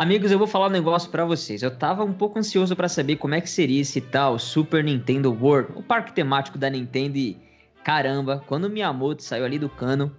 Amigos, 0.00 0.32
eu 0.32 0.38
vou 0.38 0.46
falar 0.46 0.68
um 0.68 0.70
negócio 0.70 1.10
para 1.10 1.26
vocês. 1.26 1.60
Eu 1.60 1.70
tava 1.70 2.02
um 2.02 2.12
pouco 2.14 2.38
ansioso 2.38 2.74
para 2.74 2.88
saber 2.88 3.16
como 3.16 3.34
é 3.34 3.40
que 3.42 3.50
seria 3.50 3.82
esse 3.82 4.00
tal 4.00 4.38
Super 4.38 4.82
Nintendo 4.82 5.30
World, 5.30 5.72
o 5.76 5.82
parque 5.82 6.14
temático 6.14 6.56
da 6.56 6.70
Nintendo 6.70 7.18
e 7.18 7.36
caramba, 7.84 8.42
quando 8.46 8.64
o 8.64 8.70
Miyamoto 8.70 9.22
saiu 9.22 9.44
ali 9.44 9.58
do 9.58 9.68
cano, 9.68 10.10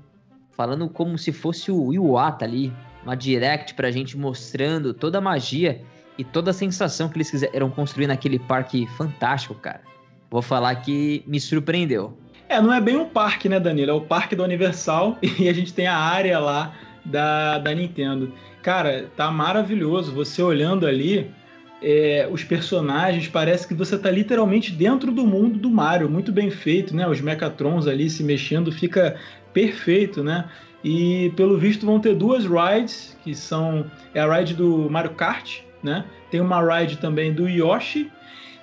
falando 0.51 0.87
como 0.87 1.17
se 1.17 1.31
fosse 1.31 1.71
o 1.71 1.91
Iwata 1.91 2.45
ali, 2.45 2.71
uma 3.03 3.15
direct 3.15 3.73
pra 3.73 3.89
gente 3.89 4.15
mostrando 4.15 4.93
toda 4.93 5.17
a 5.17 5.21
magia 5.21 5.81
e 6.15 6.23
toda 6.23 6.51
a 6.51 6.53
sensação 6.53 7.09
que 7.09 7.17
eles 7.17 7.31
quiseram 7.31 7.71
construir 7.71 8.05
naquele 8.05 8.37
parque 8.37 8.85
fantástico, 8.95 9.55
cara. 9.55 9.81
Vou 10.29 10.43
falar 10.43 10.75
que 10.75 11.23
me 11.25 11.39
surpreendeu. 11.39 12.15
É, 12.47 12.61
não 12.61 12.71
é 12.71 12.79
bem 12.79 12.97
um 12.97 13.09
parque, 13.09 13.49
né, 13.49 13.59
Danilo? 13.59 13.89
É 13.89 13.93
o 13.95 14.01
parque 14.01 14.35
do 14.35 14.43
Universal 14.43 15.17
e 15.39 15.49
a 15.49 15.53
gente 15.53 15.73
tem 15.73 15.87
a 15.87 15.97
área 15.97 16.37
lá 16.37 16.71
da, 17.03 17.57
da 17.57 17.73
Nintendo. 17.73 18.31
Cara, 18.61 19.09
tá 19.15 19.31
maravilhoso. 19.31 20.11
Você 20.13 20.41
olhando 20.41 20.85
ali, 20.85 21.31
é, 21.81 22.27
os 22.31 22.43
personagens, 22.43 23.27
parece 23.27 23.67
que 23.67 23.73
você 23.73 23.97
tá 23.97 24.11
literalmente 24.11 24.71
dentro 24.71 25.11
do 25.11 25.25
mundo 25.25 25.57
do 25.57 25.69
Mario. 25.69 26.09
Muito 26.09 26.31
bem 26.31 26.51
feito, 26.51 26.95
né? 26.95 27.07
Os 27.07 27.19
Mechatrons 27.19 27.87
ali 27.87 28.09
se 28.09 28.23
mexendo, 28.23 28.71
fica 28.71 29.15
perfeito, 29.51 30.23
né? 30.23 30.49
E 30.83 31.31
pelo 31.35 31.57
visto 31.57 31.85
vão 31.85 31.99
ter 31.99 32.15
duas 32.15 32.45
rides, 32.45 33.17
que 33.23 33.33
são 33.35 33.85
é 34.13 34.19
a 34.19 34.37
ride 34.37 34.53
do 34.53 34.89
Mario 34.89 35.11
Kart, 35.11 35.61
né? 35.83 36.05
Tem 36.29 36.39
uma 36.39 36.61
ride 36.61 36.97
também 36.97 37.33
do 37.33 37.47
Yoshi. 37.49 38.11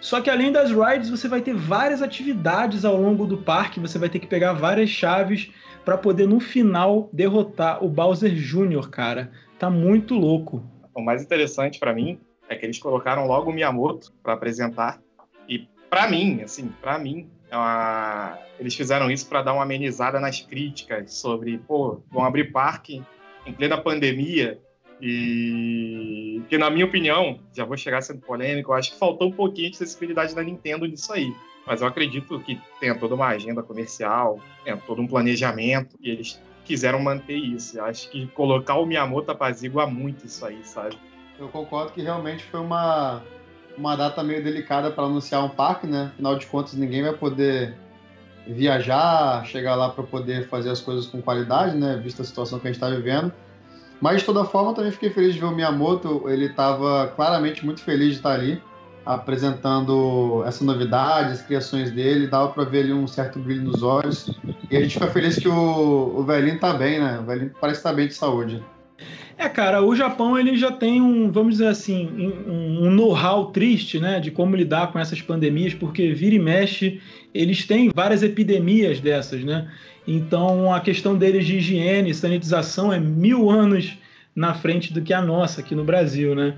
Só 0.00 0.20
que 0.20 0.30
além 0.30 0.52
das 0.52 0.70
rides, 0.70 1.10
você 1.10 1.26
vai 1.26 1.40
ter 1.40 1.54
várias 1.54 2.02
atividades 2.02 2.84
ao 2.84 2.96
longo 2.96 3.26
do 3.26 3.36
parque, 3.36 3.80
você 3.80 3.98
vai 3.98 4.08
ter 4.08 4.20
que 4.20 4.28
pegar 4.28 4.52
várias 4.52 4.88
chaves 4.90 5.50
para 5.84 5.98
poder 5.98 6.28
no 6.28 6.38
final 6.38 7.08
derrotar 7.12 7.82
o 7.84 7.88
Bowser 7.88 8.32
Jr., 8.32 8.88
cara. 8.88 9.30
Tá 9.58 9.68
muito 9.68 10.14
louco. 10.14 10.62
O 10.94 11.02
mais 11.02 11.22
interessante 11.22 11.78
para 11.78 11.92
mim 11.92 12.18
é 12.48 12.54
que 12.54 12.64
eles 12.64 12.78
colocaram 12.78 13.26
logo 13.26 13.50
o 13.50 13.52
Miyamoto 13.52 14.12
para 14.22 14.34
apresentar. 14.34 15.00
E 15.48 15.66
para 15.90 16.08
mim, 16.08 16.42
assim, 16.42 16.68
para 16.80 16.98
mim, 16.98 17.28
é 17.50 17.56
uma... 17.56 18.38
eles 18.58 18.74
fizeram 18.74 19.10
isso 19.10 19.28
para 19.28 19.42
dar 19.42 19.54
uma 19.54 19.62
amenizada 19.62 20.20
nas 20.20 20.40
críticas 20.40 21.12
sobre, 21.14 21.58
pô, 21.58 22.00
vão 22.10 22.24
abrir 22.24 22.52
parque 22.52 23.02
em 23.44 23.52
plena 23.52 23.76
pandemia 23.78 24.60
e 25.00 26.42
que 26.48 26.58
na 26.58 26.70
minha 26.70 26.84
opinião, 26.84 27.38
já 27.52 27.64
vou 27.64 27.76
chegar 27.76 28.02
sendo 28.02 28.20
polêmico, 28.20 28.72
eu 28.72 28.76
acho 28.76 28.92
que 28.92 28.98
faltou 28.98 29.28
um 29.28 29.32
pouquinho 29.32 29.70
de 29.70 29.76
sensibilidade 29.76 30.34
da 30.34 30.42
Nintendo 30.42 30.86
nisso 30.86 31.12
aí. 31.12 31.32
Mas 31.66 31.80
eu 31.80 31.86
acredito 31.86 32.40
que 32.40 32.60
tenha 32.80 32.98
toda 32.98 33.14
uma 33.14 33.28
agenda 33.28 33.62
comercial, 33.62 34.40
tenha 34.64 34.76
todo 34.76 35.02
um 35.02 35.06
planejamento 35.06 35.96
e 36.00 36.10
eles 36.10 36.40
quiseram 36.68 37.00
manter 37.00 37.36
isso. 37.36 37.78
Eu 37.78 37.86
acho 37.86 38.10
que 38.10 38.26
colocar 38.28 38.76
o 38.76 38.84
Miyamoto 38.84 39.30
apazigua 39.30 39.86
muito 39.86 40.26
isso 40.26 40.44
aí, 40.44 40.60
sabe? 40.62 40.96
Eu 41.38 41.48
concordo 41.48 41.92
que 41.92 42.02
realmente 42.02 42.44
foi 42.44 42.60
uma, 42.60 43.22
uma 43.76 43.96
data 43.96 44.22
meio 44.22 44.44
delicada 44.44 44.90
para 44.90 45.04
anunciar 45.04 45.42
um 45.42 45.48
parque, 45.48 45.86
né? 45.86 46.10
Afinal 46.12 46.36
de 46.36 46.46
contas, 46.46 46.74
ninguém 46.74 47.02
vai 47.02 47.14
poder 47.14 47.74
viajar, 48.46 49.44
chegar 49.46 49.74
lá 49.76 49.88
para 49.88 50.04
poder 50.04 50.46
fazer 50.48 50.70
as 50.70 50.80
coisas 50.80 51.06
com 51.06 51.22
qualidade, 51.22 51.76
né? 51.76 51.96
Vista 51.96 52.22
a 52.22 52.24
situação 52.24 52.58
que 52.58 52.68
a 52.68 52.70
gente 52.70 52.82
está 52.82 52.94
vivendo. 52.94 53.32
Mas 54.00 54.20
de 54.20 54.26
toda 54.26 54.44
forma, 54.44 54.74
também 54.74 54.92
fiquei 54.92 55.10
feliz 55.10 55.34
de 55.34 55.40
ver 55.40 55.46
o 55.46 55.50
Miyamoto. 55.50 56.28
Ele 56.28 56.46
estava 56.46 57.08
claramente 57.16 57.64
muito 57.64 57.80
feliz 57.80 58.10
de 58.10 58.16
estar 58.16 58.34
ali, 58.34 58.62
apresentando 59.08 60.44
essa 60.46 60.62
novidade, 60.62 61.32
as 61.32 61.42
criações 61.42 61.90
dele. 61.90 62.26
Dava 62.26 62.48
para 62.48 62.64
ver 62.64 62.80
ali 62.80 62.92
um 62.92 63.06
certo 63.06 63.38
brilho 63.38 63.62
nos 63.62 63.82
olhos. 63.82 64.30
E 64.70 64.76
a 64.76 64.82
gente 64.82 64.94
fica 64.94 65.06
feliz 65.06 65.38
que 65.38 65.48
o, 65.48 66.14
o 66.18 66.22
velhinho 66.22 66.60
tá 66.60 66.74
bem, 66.74 67.00
né? 67.00 67.18
O 67.18 67.24
velhinho 67.24 67.50
parece 67.58 67.80
estar 67.80 67.94
bem 67.94 68.06
de 68.06 68.14
saúde. 68.14 68.62
É, 69.38 69.48
cara, 69.48 69.82
o 69.82 69.94
Japão 69.94 70.38
ele 70.38 70.56
já 70.56 70.70
tem 70.70 71.00
um, 71.00 71.30
vamos 71.30 71.54
dizer 71.54 71.68
assim, 71.68 72.08
um, 72.46 72.86
um 72.86 72.90
know-how 72.90 73.52
triste, 73.52 74.00
né, 74.00 74.18
de 74.18 74.32
como 74.32 74.56
lidar 74.56 74.90
com 74.90 74.98
essas 74.98 75.22
pandemias, 75.22 75.72
porque 75.72 76.12
vira 76.12 76.34
e 76.34 76.40
mexe, 76.40 77.00
eles 77.32 77.64
têm 77.64 77.92
várias 77.94 78.24
epidemias 78.24 78.98
dessas, 78.98 79.44
né? 79.44 79.70
Então 80.08 80.74
a 80.74 80.80
questão 80.80 81.16
deles 81.16 81.46
de 81.46 81.58
higiene, 81.58 82.12
sanitização 82.12 82.92
é 82.92 82.98
mil 82.98 83.48
anos 83.48 83.96
na 84.34 84.54
frente 84.54 84.92
do 84.92 85.02
que 85.02 85.14
a 85.14 85.22
nossa 85.22 85.60
aqui 85.60 85.72
no 85.72 85.84
Brasil, 85.84 86.34
né? 86.34 86.56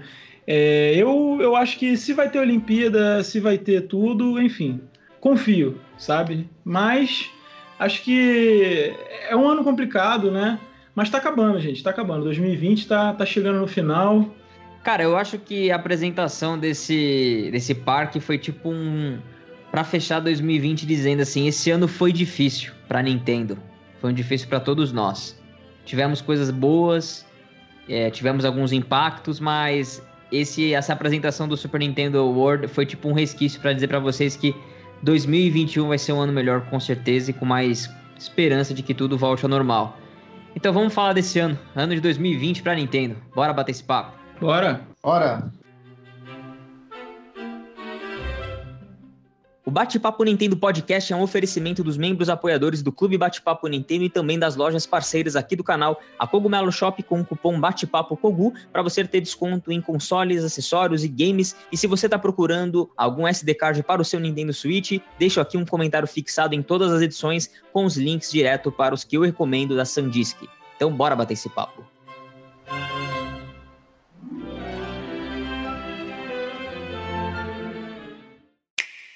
É, 0.53 0.95
eu, 0.97 1.39
eu 1.41 1.55
acho 1.55 1.79
que 1.79 1.97
se 1.97 2.13
vai 2.13 2.29
ter 2.29 2.41
Olimpíada, 2.41 3.23
se 3.23 3.39
vai 3.39 3.57
ter 3.57 3.83
tudo, 3.83 4.43
enfim, 4.43 4.81
confio, 5.21 5.79
sabe? 5.97 6.51
Mas 6.65 7.31
acho 7.79 8.03
que 8.03 8.93
é 9.29 9.37
um 9.37 9.49
ano 9.49 9.63
complicado, 9.63 10.29
né? 10.29 10.59
Mas 10.93 11.09
tá 11.09 11.19
acabando, 11.19 11.61
gente, 11.61 11.85
tá 11.85 11.91
acabando. 11.91 12.25
2020 12.25 12.89
tá, 12.89 13.13
tá 13.13 13.25
chegando 13.25 13.61
no 13.61 13.69
final. 13.69 14.29
Cara, 14.83 15.05
eu 15.05 15.17
acho 15.17 15.39
que 15.39 15.71
a 15.71 15.77
apresentação 15.77 16.59
desse, 16.59 17.49
desse 17.53 17.73
parque 17.73 18.19
foi 18.19 18.37
tipo 18.37 18.71
um. 18.71 19.21
Pra 19.71 19.85
fechar 19.85 20.19
2020 20.19 20.85
dizendo 20.85 21.23
assim: 21.23 21.47
esse 21.47 21.71
ano 21.71 21.87
foi 21.87 22.13
difícil 22.13 22.73
pra 22.89 23.01
Nintendo. 23.01 23.57
Foi 24.01 24.11
um 24.11 24.15
difícil 24.15 24.49
para 24.49 24.59
todos 24.59 24.91
nós. 24.91 25.41
Tivemos 25.85 26.21
coisas 26.21 26.51
boas, 26.51 27.25
é, 27.89 28.11
tivemos 28.11 28.45
alguns 28.45 28.73
impactos, 28.73 29.39
mas 29.39 30.03
esse, 30.33 30.75
essa 30.75 30.93
apresentação 30.93 31.49
do 31.49 31.57
Super 31.57 31.81
Nintendo 31.81 32.25
World 32.25 32.69
foi 32.69 32.87
tipo 32.87 33.09
um 33.09 33.13
resquício 33.13 33.61
para 33.61 33.73
dizer 33.73 33.89
para 33.89 33.99
vocês 33.99 34.37
que 34.37 34.55
2021 35.03 35.89
vai 35.89 35.99
ser 35.99 36.13
um 36.13 36.21
ano 36.21 36.33
melhor 36.33 36.63
com 36.63 36.79
certeza 36.79 37.31
e 37.31 37.35
com 37.35 37.45
mais 37.45 37.91
esperança 38.19 38.75
de 38.75 38.83
que 38.83 38.95
tudo 38.95 39.17
volte 39.17 39.45
ao 39.45 39.49
normal. 39.49 39.99
Então 40.55 40.73
vamos 40.73 40.93
falar 40.93 41.13
desse 41.13 41.39
ano, 41.39 41.59
ano 41.75 41.95
de 41.95 42.01
2020 42.01 42.63
para 42.63 42.75
Nintendo. 42.75 43.17
Bora 43.35 43.53
bater 43.53 43.73
esse 43.73 43.85
papo. 43.85 44.13
Bora. 44.41 44.81
Bora. 45.03 45.51
O 49.71 49.73
Bate-Papo 49.73 50.25
Nintendo 50.25 50.57
Podcast 50.57 51.13
é 51.13 51.17
um 51.17 51.23
oferecimento 51.23 51.85
dos 51.85 51.97
membros 51.97 52.29
apoiadores 52.29 52.83
do 52.83 52.91
Clube 52.91 53.17
Bate-Papo 53.17 53.69
Nintendo 53.69 54.03
e 54.03 54.11
também 54.11 54.37
das 54.37 54.57
lojas 54.57 54.85
parceiras 54.85 55.37
aqui 55.37 55.55
do 55.55 55.63
canal, 55.63 56.01
a 56.19 56.27
Cogumelo 56.27 56.73
Shop 56.73 57.01
com 57.05 57.21
o 57.21 57.25
cupom 57.25 57.61
Bate-Papo 57.61 58.17
Kogu, 58.17 58.53
para 58.73 58.83
você 58.83 59.05
ter 59.05 59.21
desconto 59.21 59.71
em 59.71 59.81
consoles, 59.81 60.43
acessórios 60.43 61.05
e 61.05 61.09
games. 61.09 61.55
E 61.71 61.77
se 61.77 61.87
você 61.87 62.07
está 62.09 62.19
procurando 62.19 62.91
algum 62.97 63.29
SD 63.29 63.55
card 63.55 63.81
para 63.85 64.03
o 64.03 64.05
seu 64.05 64.19
Nintendo 64.19 64.53
Switch, 64.53 65.01
deixo 65.17 65.41
aqui 65.41 65.57
um 65.57 65.65
comentário 65.65 66.09
fixado 66.09 66.53
em 66.53 66.63
todas 66.63 66.91
as 66.91 67.01
edições 67.01 67.49
com 67.73 67.85
os 67.85 67.97
links 67.97 68.33
direto 68.33 68.73
para 68.73 68.93
os 68.93 69.05
que 69.05 69.17
eu 69.17 69.23
recomendo 69.23 69.77
da 69.77 69.85
Sandisk. 69.85 70.49
Então 70.75 70.93
bora 70.93 71.15
bater 71.15 71.35
esse 71.35 71.49
papo. 71.49 71.90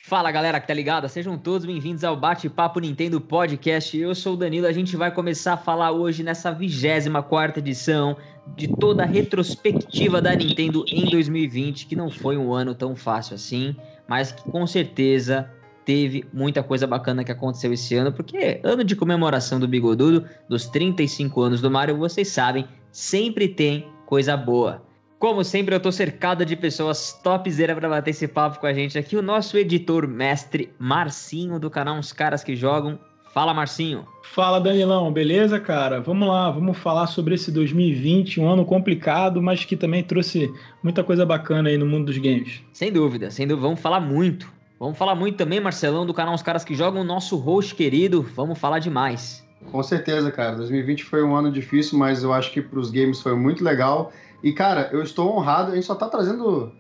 Fala 0.07 0.31
galera 0.31 0.61
que 0.61 0.69
tá 0.69 0.75
ligada, 0.75 1.09
sejam 1.09 1.39
todos 1.39 1.65
bem-vindos 1.65 2.05
ao 2.05 2.15
Bate-Papo 2.15 2.79
Nintendo 2.79 3.19
Podcast. 3.23 3.97
Eu 3.97 4.15
sou 4.15 4.35
o 4.35 4.37
Danilo, 4.37 4.67
a 4.67 4.73
gente 4.73 4.99
vai 4.99 5.11
começar 5.11 5.55
a 5.55 5.57
falar 5.57 5.93
hoje 5.93 6.23
nessa 6.23 6.53
24 6.53 7.59
edição 7.59 8.15
de 8.55 8.69
toda 8.69 9.05
a 9.05 9.07
retrospectiva 9.07 10.21
da 10.21 10.35
Nintendo 10.35 10.85
em 10.89 11.09
2020, 11.09 11.87
que 11.87 11.97
não 11.97 12.11
foi 12.11 12.37
um 12.37 12.53
ano 12.53 12.75
tão 12.75 12.95
fácil 12.95 13.35
assim, 13.35 13.75
mas 14.07 14.31
que 14.31 14.43
com 14.43 14.67
certeza 14.67 15.51
teve 15.87 16.27
muita 16.35 16.63
coisa 16.63 16.87
bacana 16.87 17.25
que 17.25 17.33
aconteceu 17.33 17.73
esse 17.73 17.95
ano, 17.95 18.13
porque 18.13 18.61
ano 18.63 18.85
de 18.85 18.95
comemoração 18.95 19.59
do 19.59 19.67
Bigodudo, 19.67 20.29
dos 20.47 20.67
35 20.67 21.41
anos 21.41 21.63
do 21.63 21.71
Mario, 21.71 21.97
vocês 21.97 22.29
sabem, 22.29 22.69
sempre 22.93 23.49
tem 23.49 23.89
coisa 24.05 24.37
boa. 24.37 24.83
Como 25.25 25.43
sempre, 25.43 25.75
eu 25.75 25.81
tô 25.81 25.91
cercado 25.91 26.45
de 26.45 26.55
pessoas 26.55 27.19
topzera 27.25 27.75
para 27.75 27.89
bater 27.89 28.11
esse 28.11 28.29
papo 28.29 28.61
com 28.61 28.67
a 28.67 28.75
gente 28.75 28.99
aqui. 28.99 29.17
O 29.17 29.23
nosso 29.23 29.57
editor 29.57 30.07
mestre, 30.07 30.69
Marcinho, 30.79 31.59
do 31.59 31.71
canal 31.71 31.97
Uns 31.97 32.13
Caras 32.13 32.45
Que 32.45 32.55
Jogam. 32.55 32.99
Fala, 33.33 33.55
Marcinho. 33.55 34.07
Fala, 34.23 34.61
Danilão. 34.61 35.11
Beleza, 35.11 35.59
cara? 35.59 35.99
Vamos 35.99 36.29
lá, 36.29 36.51
vamos 36.51 36.77
falar 36.77 37.07
sobre 37.07 37.37
esse 37.37 37.51
2020, 37.51 38.39
um 38.39 38.47
ano 38.47 38.67
complicado, 38.67 39.41
mas 39.41 39.65
que 39.65 39.79
também 39.79 40.03
trouxe 40.03 40.53
muita 40.83 41.03
coisa 41.03 41.25
bacana 41.25 41.71
aí 41.71 41.79
no 41.79 41.87
mundo 41.87 42.05
dos 42.05 42.19
games. 42.19 42.61
Sem 42.71 42.93
dúvida, 42.93 43.31
sem 43.31 43.47
dúvida. 43.47 43.67
Vamos 43.67 43.81
falar 43.81 44.01
muito. 44.01 44.53
Vamos 44.79 44.99
falar 44.99 45.15
muito 45.15 45.39
também, 45.39 45.59
Marcelão, 45.59 46.05
do 46.05 46.13
canal 46.13 46.35
Os 46.35 46.43
Caras 46.43 46.67
Que 46.67 46.75
Jogam, 46.75 47.03
nosso 47.03 47.39
host 47.39 47.75
querido. 47.75 48.21
Vamos 48.21 48.59
falar 48.59 48.79
demais. 48.79 49.43
Com 49.73 49.83
certeza, 49.83 50.31
cara. 50.31 50.57
2020 50.57 51.03
foi 51.05 51.25
um 51.25 51.35
ano 51.35 51.51
difícil, 51.51 51.99
mas 51.99 52.23
eu 52.23 52.31
acho 52.31 52.53
que 52.53 52.61
para 52.61 52.79
os 52.79 52.91
games 52.91 53.23
foi 53.23 53.35
muito 53.35 53.65
legal. 53.65 54.13
E, 54.45 54.53
cara, 54.53 54.91
eu 54.93 55.03
estou 55.03 55.35
honrado, 55.35 55.73
a 55.73 55.75
gente 55.75 55.87
só 55.87 55.95
tá 55.95 56.07
trazendo. 56.07 56.71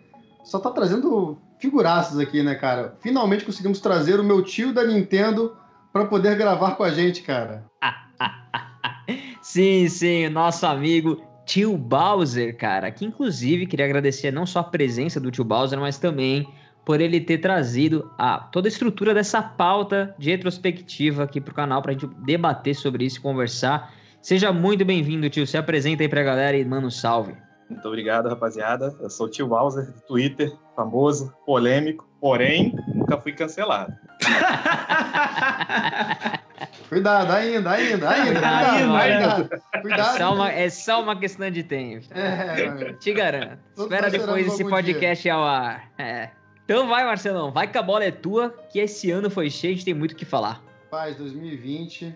Só 0.44 0.58
tá 0.58 0.70
trazendo 0.70 1.38
figuraças 1.58 2.18
aqui, 2.18 2.42
né, 2.42 2.54
cara? 2.54 2.94
Finalmente 3.00 3.46
conseguimos 3.46 3.80
trazer 3.80 4.20
o 4.20 4.24
meu 4.24 4.42
tio 4.42 4.70
da 4.70 4.84
Nintendo 4.84 5.56
para 5.90 6.04
poder 6.04 6.36
gravar 6.36 6.72
com 6.72 6.82
a 6.82 6.90
gente, 6.90 7.22
cara. 7.22 7.64
sim, 9.40 9.88
sim, 9.88 10.28
nosso 10.28 10.66
amigo 10.66 11.22
tio 11.46 11.74
Bowser, 11.78 12.54
cara. 12.54 12.90
Que 12.90 13.06
inclusive 13.06 13.66
queria 13.66 13.86
agradecer 13.86 14.30
não 14.30 14.44
só 14.44 14.58
a 14.58 14.64
presença 14.64 15.18
do 15.18 15.30
tio 15.30 15.42
Bowser, 15.42 15.80
mas 15.80 15.96
também 15.96 16.46
por 16.84 17.00
ele 17.00 17.18
ter 17.18 17.38
trazido 17.38 18.10
a, 18.18 18.40
toda 18.40 18.68
a 18.68 18.70
estrutura 18.70 19.14
dessa 19.14 19.40
pauta 19.40 20.14
de 20.18 20.28
retrospectiva 20.28 21.22
aqui 21.22 21.40
pro 21.40 21.54
canal 21.54 21.80
pra 21.80 21.92
gente 21.92 22.06
debater 22.26 22.74
sobre 22.74 23.06
isso 23.06 23.20
e 23.20 23.22
conversar. 23.22 23.90
Seja 24.20 24.52
muito 24.52 24.84
bem-vindo, 24.84 25.30
tio. 25.30 25.46
Se 25.46 25.56
apresenta 25.56 26.02
aí 26.02 26.08
pra 26.10 26.22
galera 26.22 26.58
e 26.58 26.62
manda 26.62 26.86
um 26.86 26.90
salve. 26.90 27.34
Muito 27.74 27.88
obrigado, 27.88 28.28
rapaziada. 28.28 28.94
Eu 29.00 29.10
sou 29.10 29.26
o 29.26 29.28
tio 29.28 29.48
Bowser 29.48 29.90
do 29.90 30.00
Twitter, 30.02 30.56
famoso, 30.76 31.34
polêmico, 31.44 32.08
porém, 32.20 32.72
nunca 32.94 33.20
fui 33.20 33.32
cancelado. 33.32 33.92
cuidado, 36.88 37.32
ainda, 37.32 37.72
ainda, 37.72 38.08
ainda, 38.08 38.32
cuidado, 38.32 38.94
ainda. 38.94 39.60
cuidado. 39.82 40.14
É 40.14 40.18
só, 40.18 40.34
uma, 40.34 40.52
é 40.52 40.70
só 40.70 41.02
uma 41.02 41.18
questão 41.18 41.50
de 41.50 41.64
tempo. 41.64 42.06
É, 42.12 42.92
Te 42.94 43.12
garanto. 43.12 43.58
Espera 43.76 44.08
depois 44.08 44.46
esse 44.46 44.64
podcast 44.64 45.24
dia. 45.24 45.34
ao 45.34 45.44
ar. 45.44 45.90
É. 45.98 46.30
Então 46.64 46.86
vai, 46.88 47.04
Marcelão, 47.04 47.50
vai 47.50 47.66
que 47.66 47.76
a 47.76 47.82
bola 47.82 48.04
é 48.04 48.12
tua, 48.12 48.50
que 48.70 48.78
esse 48.78 49.10
ano 49.10 49.28
foi 49.28 49.50
cheio, 49.50 49.72
a 49.72 49.76
gente 49.76 49.84
tem 49.84 49.94
muito 49.94 50.12
o 50.12 50.16
que 50.16 50.24
falar. 50.24 50.62
Paz, 50.90 51.16
2020 51.16 52.14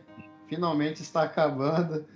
finalmente 0.48 1.02
está 1.02 1.24
acabando. 1.24 2.06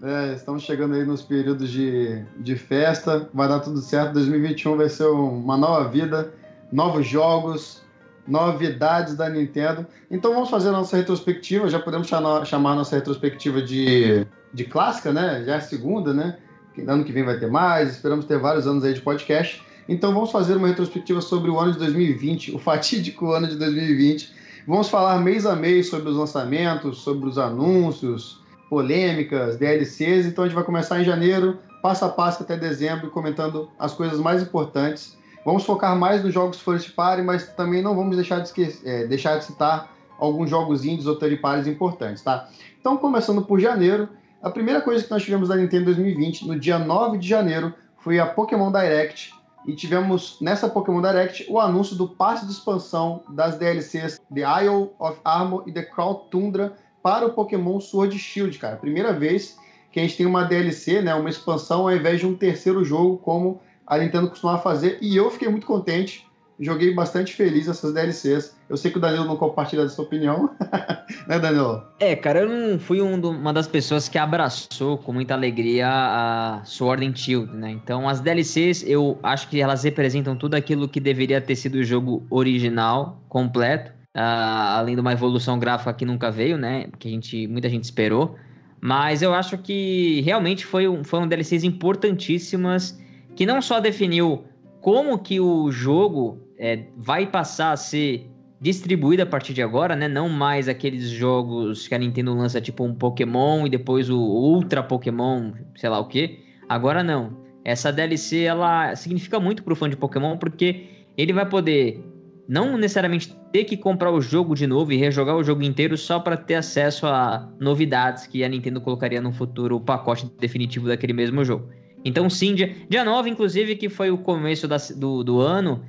É, 0.00 0.34
estamos 0.34 0.62
chegando 0.62 0.94
aí 0.94 1.04
nos 1.04 1.22
períodos 1.22 1.68
de, 1.70 2.22
de 2.38 2.54
festa, 2.54 3.28
vai 3.34 3.48
dar 3.48 3.58
tudo 3.58 3.80
certo. 3.80 4.12
2021 4.12 4.76
vai 4.76 4.88
ser 4.88 5.06
uma 5.06 5.56
nova 5.56 5.88
vida, 5.88 6.32
novos 6.70 7.04
jogos, 7.04 7.82
novidades 8.26 9.16
da 9.16 9.28
Nintendo. 9.28 9.84
Então 10.08 10.32
vamos 10.32 10.50
fazer 10.50 10.68
a 10.68 10.72
nossa 10.72 10.96
retrospectiva. 10.96 11.68
Já 11.68 11.80
podemos 11.80 12.06
chamar, 12.06 12.44
chamar 12.44 12.76
nossa 12.76 12.94
retrospectiva 12.94 13.60
de, 13.60 14.24
de 14.54 14.64
clássica, 14.64 15.12
né? 15.12 15.42
Já 15.44 15.54
é 15.54 15.56
a 15.56 15.60
segunda, 15.60 16.14
né? 16.14 16.38
Ano 16.86 17.02
que 17.02 17.10
vem 17.10 17.24
vai 17.24 17.40
ter 17.40 17.50
mais, 17.50 17.90
esperamos 17.90 18.24
ter 18.24 18.38
vários 18.38 18.68
anos 18.68 18.84
aí 18.84 18.94
de 18.94 19.00
podcast. 19.00 19.60
Então 19.88 20.14
vamos 20.14 20.30
fazer 20.30 20.56
uma 20.56 20.68
retrospectiva 20.68 21.20
sobre 21.20 21.50
o 21.50 21.58
ano 21.58 21.72
de 21.72 21.78
2020, 21.78 22.54
o 22.54 22.58
fatídico 22.60 23.32
ano 23.32 23.48
de 23.48 23.56
2020. 23.56 24.32
Vamos 24.64 24.88
falar 24.88 25.18
mês 25.18 25.44
a 25.44 25.56
mês 25.56 25.88
sobre 25.88 26.08
os 26.08 26.16
lançamentos, 26.16 26.98
sobre 26.98 27.28
os 27.28 27.36
anúncios, 27.36 28.37
polêmicas, 28.68 29.56
DLCs. 29.56 30.26
Então 30.26 30.44
a 30.44 30.46
gente 30.46 30.54
vai 30.54 30.64
começar 30.64 31.00
em 31.00 31.04
janeiro, 31.04 31.58
passo 31.82 32.04
a 32.04 32.08
passo 32.08 32.42
até 32.42 32.56
dezembro, 32.56 33.10
comentando 33.10 33.70
as 33.78 33.94
coisas 33.94 34.18
mais 34.18 34.42
importantes. 34.42 35.16
Vamos 35.44 35.64
focar 35.64 35.96
mais 35.96 36.22
nos 36.22 36.34
jogos 36.34 36.60
first 36.60 36.94
party, 36.94 37.22
mas 37.22 37.46
também 37.54 37.82
não 37.82 37.94
vamos 37.94 38.16
deixar 38.16 38.40
de, 38.40 38.48
esquecer, 38.48 38.86
é, 38.86 39.06
deixar 39.06 39.38
de 39.38 39.44
citar 39.44 39.90
alguns 40.18 40.50
jogos 40.50 40.84
indies 40.84 41.06
ou 41.06 41.16
third 41.16 41.40
importantes, 41.70 42.22
tá? 42.22 42.48
Então, 42.80 42.96
começando 42.96 43.42
por 43.42 43.58
janeiro, 43.60 44.08
a 44.42 44.50
primeira 44.50 44.80
coisa 44.80 45.02
que 45.02 45.10
nós 45.10 45.22
tivemos 45.22 45.48
da 45.48 45.56
Nintendo 45.56 45.86
2020, 45.86 46.46
no 46.46 46.58
dia 46.58 46.78
9 46.78 47.18
de 47.18 47.28
janeiro, 47.28 47.72
foi 47.98 48.18
a 48.18 48.26
Pokémon 48.26 48.70
Direct, 48.70 49.32
e 49.66 49.74
tivemos 49.74 50.38
nessa 50.40 50.68
Pokémon 50.68 51.02
Direct 51.02 51.46
o 51.48 51.60
anúncio 51.60 51.94
do 51.94 52.08
passe 52.08 52.46
de 52.46 52.52
expansão 52.52 53.22
das 53.30 53.58
DLCs 53.58 54.20
The 54.34 54.40
Isle 54.64 54.90
of 54.98 55.18
Armor 55.24 55.64
e 55.66 55.72
The 55.72 55.82
Crown 55.82 56.14
Tundra 56.30 56.74
para 57.08 57.24
o 57.24 57.32
Pokémon 57.32 57.80
Sword 57.80 58.18
Shield, 58.18 58.58
cara. 58.58 58.76
Primeira 58.76 59.14
vez 59.14 59.56
que 59.90 59.98
a 59.98 60.02
gente 60.02 60.18
tem 60.18 60.26
uma 60.26 60.44
DLC, 60.44 61.00
né, 61.00 61.14
uma 61.14 61.30
expansão 61.30 61.88
ao 61.88 61.96
invés 61.96 62.20
de 62.20 62.26
um 62.26 62.34
terceiro 62.34 62.84
jogo, 62.84 63.16
como 63.16 63.62
a 63.86 63.96
Nintendo 63.96 64.28
costumava 64.28 64.60
fazer. 64.60 64.98
E 65.00 65.16
eu 65.16 65.30
fiquei 65.30 65.48
muito 65.48 65.66
contente, 65.66 66.26
joguei 66.60 66.92
bastante 66.92 67.34
feliz 67.34 67.66
essas 67.66 67.94
DLCs. 67.94 68.54
Eu 68.68 68.76
sei 68.76 68.90
que 68.90 68.98
o 68.98 69.00
Danilo 69.00 69.24
não 69.24 69.38
compartilha 69.38 69.84
dessa 69.84 70.02
opinião, 70.02 70.50
né, 71.26 71.38
Danilo? 71.38 71.82
É, 71.98 72.14
cara, 72.14 72.40
eu 72.40 72.48
não 72.50 72.78
fui 72.78 73.00
um 73.00 73.18
do, 73.18 73.30
uma 73.30 73.54
das 73.54 73.66
pessoas 73.66 74.06
que 74.06 74.18
abraçou 74.18 74.98
com 74.98 75.10
muita 75.10 75.32
alegria 75.32 75.88
a 75.88 76.60
Sword 76.66 77.06
and 77.06 77.16
Shield, 77.16 77.56
né? 77.56 77.70
Então, 77.70 78.06
as 78.06 78.20
DLCs, 78.20 78.84
eu 78.86 79.18
acho 79.22 79.48
que 79.48 79.62
elas 79.62 79.82
representam 79.82 80.36
tudo 80.36 80.56
aquilo 80.56 80.86
que 80.86 81.00
deveria 81.00 81.40
ter 81.40 81.56
sido 81.56 81.76
o 81.76 81.82
jogo 81.82 82.26
original, 82.28 83.18
completo. 83.30 83.96
Uh, 84.18 84.74
além 84.74 84.96
de 84.96 85.00
uma 85.00 85.12
evolução 85.12 85.60
gráfica 85.60 85.94
que 85.94 86.04
nunca 86.04 86.28
veio, 86.28 86.58
né? 86.58 86.88
Que 86.98 87.06
a 87.06 87.10
gente, 87.12 87.46
muita 87.46 87.68
gente 87.68 87.84
esperou. 87.84 88.34
Mas 88.80 89.22
eu 89.22 89.32
acho 89.32 89.56
que 89.58 90.20
realmente 90.22 90.66
foi 90.66 90.88
um, 90.88 91.04
foram 91.04 91.28
DLCs 91.28 91.62
importantíssimas 91.62 93.00
que 93.36 93.46
não 93.46 93.62
só 93.62 93.78
definiu 93.78 94.42
como 94.80 95.16
que 95.20 95.38
o 95.38 95.70
jogo 95.70 96.40
é, 96.58 96.86
vai 96.96 97.26
passar 97.28 97.70
a 97.70 97.76
ser 97.76 98.28
distribuído 98.60 99.22
a 99.22 99.26
partir 99.26 99.54
de 99.54 99.62
agora, 99.62 99.94
né? 99.94 100.08
Não 100.08 100.28
mais 100.28 100.68
aqueles 100.68 101.08
jogos 101.10 101.86
que 101.86 101.94
a 101.94 101.98
Nintendo 101.98 102.34
lança 102.34 102.60
tipo 102.60 102.82
um 102.82 102.92
Pokémon 102.92 103.68
e 103.68 103.70
depois 103.70 104.10
o 104.10 104.18
Ultra 104.18 104.82
Pokémon, 104.82 105.52
sei 105.76 105.88
lá 105.88 106.00
o 106.00 106.08
que. 106.08 106.40
Agora 106.68 107.04
não. 107.04 107.36
Essa 107.64 107.92
DLC 107.92 108.42
ela 108.42 108.96
significa 108.96 109.38
muito 109.38 109.62
pro 109.62 109.76
fã 109.76 109.88
de 109.88 109.96
Pokémon 109.96 110.36
porque 110.36 110.88
ele 111.16 111.32
vai 111.32 111.48
poder 111.48 112.02
não 112.48 112.78
necessariamente 112.78 113.36
ter 113.52 113.64
que 113.64 113.76
comprar 113.76 114.10
o 114.10 114.22
jogo 114.22 114.54
de 114.54 114.66
novo 114.66 114.90
e 114.90 114.96
rejogar 114.96 115.36
o 115.36 115.44
jogo 115.44 115.62
inteiro 115.62 115.98
só 115.98 116.18
para 116.18 116.34
ter 116.34 116.54
acesso 116.54 117.06
a 117.06 117.46
novidades 117.60 118.26
que 118.26 118.42
a 118.42 118.48
Nintendo 118.48 118.80
colocaria 118.80 119.20
no 119.20 119.30
futuro 119.30 119.76
o 119.76 119.80
pacote 119.80 120.30
definitivo 120.40 120.88
daquele 120.88 121.12
mesmo 121.12 121.44
jogo. 121.44 121.68
Então 122.04 122.30
sim, 122.30 122.54
dia, 122.54 122.74
dia 122.88 123.04
9, 123.04 123.28
inclusive, 123.28 123.76
que 123.76 123.90
foi 123.90 124.10
o 124.10 124.16
começo 124.16 124.66
da, 124.66 124.78
do, 124.96 125.22
do 125.22 125.40
ano, 125.40 125.84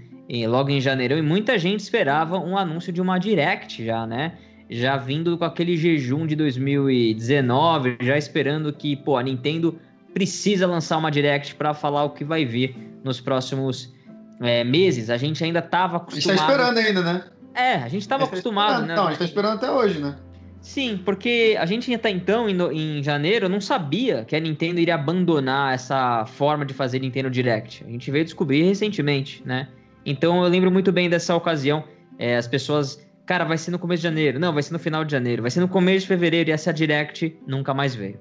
logo 0.47 0.69
em 0.69 0.81
janeiro, 0.81 1.17
e 1.17 1.21
muita 1.21 1.57
gente 1.57 1.79
esperava 1.79 2.37
um 2.37 2.57
anúncio 2.57 2.91
de 2.91 3.01
uma 3.01 3.17
Direct 3.17 3.83
já, 3.85 4.05
né? 4.05 4.33
Já 4.69 4.97
vindo 4.97 5.37
com 5.37 5.45
aquele 5.45 5.77
jejum 5.77 6.27
de 6.27 6.35
2019, 6.35 7.97
já 8.01 8.17
esperando 8.17 8.71
que, 8.73 8.95
pô, 8.97 9.17
a 9.17 9.23
Nintendo 9.23 9.79
precisa 10.13 10.67
lançar 10.67 10.97
uma 10.97 11.09
Direct 11.09 11.55
para 11.55 11.73
falar 11.73 12.03
o 12.03 12.09
que 12.09 12.23
vai 12.23 12.45
vir 12.45 12.75
nos 13.03 13.21
próximos 13.21 13.93
é, 14.41 14.63
meses, 14.63 15.09
a 15.09 15.17
gente 15.17 15.43
ainda 15.43 15.59
estava 15.59 15.97
acostumado. 15.97 16.17
A 16.17 16.21
gente 16.21 16.37
tá 16.37 16.53
esperando 16.53 16.77
ainda, 16.77 17.01
né? 17.01 17.23
É, 17.53 17.75
a 17.75 17.87
gente 17.87 18.01
estava 18.01 18.23
acostumado, 18.23 18.85
né? 18.85 18.95
Não, 18.95 19.07
a 19.07 19.09
gente 19.09 19.19
tá 19.19 19.25
esperando 19.25 19.55
até 19.55 19.71
hoje, 19.71 19.99
né? 19.99 20.15
Sim, 20.61 20.99
porque 21.03 21.55
a 21.59 21.65
gente 21.65 21.93
até 21.93 22.09
então, 22.09 22.49
em, 22.49 22.57
em 22.99 23.03
janeiro, 23.03 23.47
não 23.47 23.61
sabia 23.61 24.25
que 24.25 24.35
a 24.35 24.39
Nintendo 24.39 24.79
iria 24.79 24.95
abandonar 24.95 25.73
essa 25.73 26.25
forma 26.25 26.65
de 26.65 26.73
fazer 26.73 26.99
Nintendo 26.99 27.29
Direct. 27.29 27.83
A 27.87 27.89
gente 27.89 28.11
veio 28.11 28.25
descobrir 28.25 28.63
recentemente, 28.63 29.41
né? 29.45 29.69
Então 30.05 30.43
eu 30.43 30.49
lembro 30.49 30.69
muito 30.69 30.91
bem 30.91 31.09
dessa 31.09 31.35
ocasião. 31.35 31.83
É, 32.17 32.35
as 32.35 32.47
pessoas, 32.47 33.05
cara, 33.25 33.45
vai 33.45 33.57
ser 33.57 33.71
no 33.71 33.79
começo 33.79 34.01
de 34.01 34.07
janeiro. 34.09 34.39
Não, 34.39 34.53
vai 34.53 34.61
ser 34.61 34.73
no 34.73 34.79
final 34.79 35.05
de 35.05 35.11
janeiro. 35.11 35.41
Vai 35.41 35.51
ser 35.51 35.61
no 35.61 35.67
começo 35.67 36.01
de 36.01 36.07
fevereiro 36.07 36.49
e 36.49 36.53
essa 36.53 36.73
Direct 36.73 37.37
nunca 37.47 37.73
mais 37.73 37.95
veio. 37.95 38.19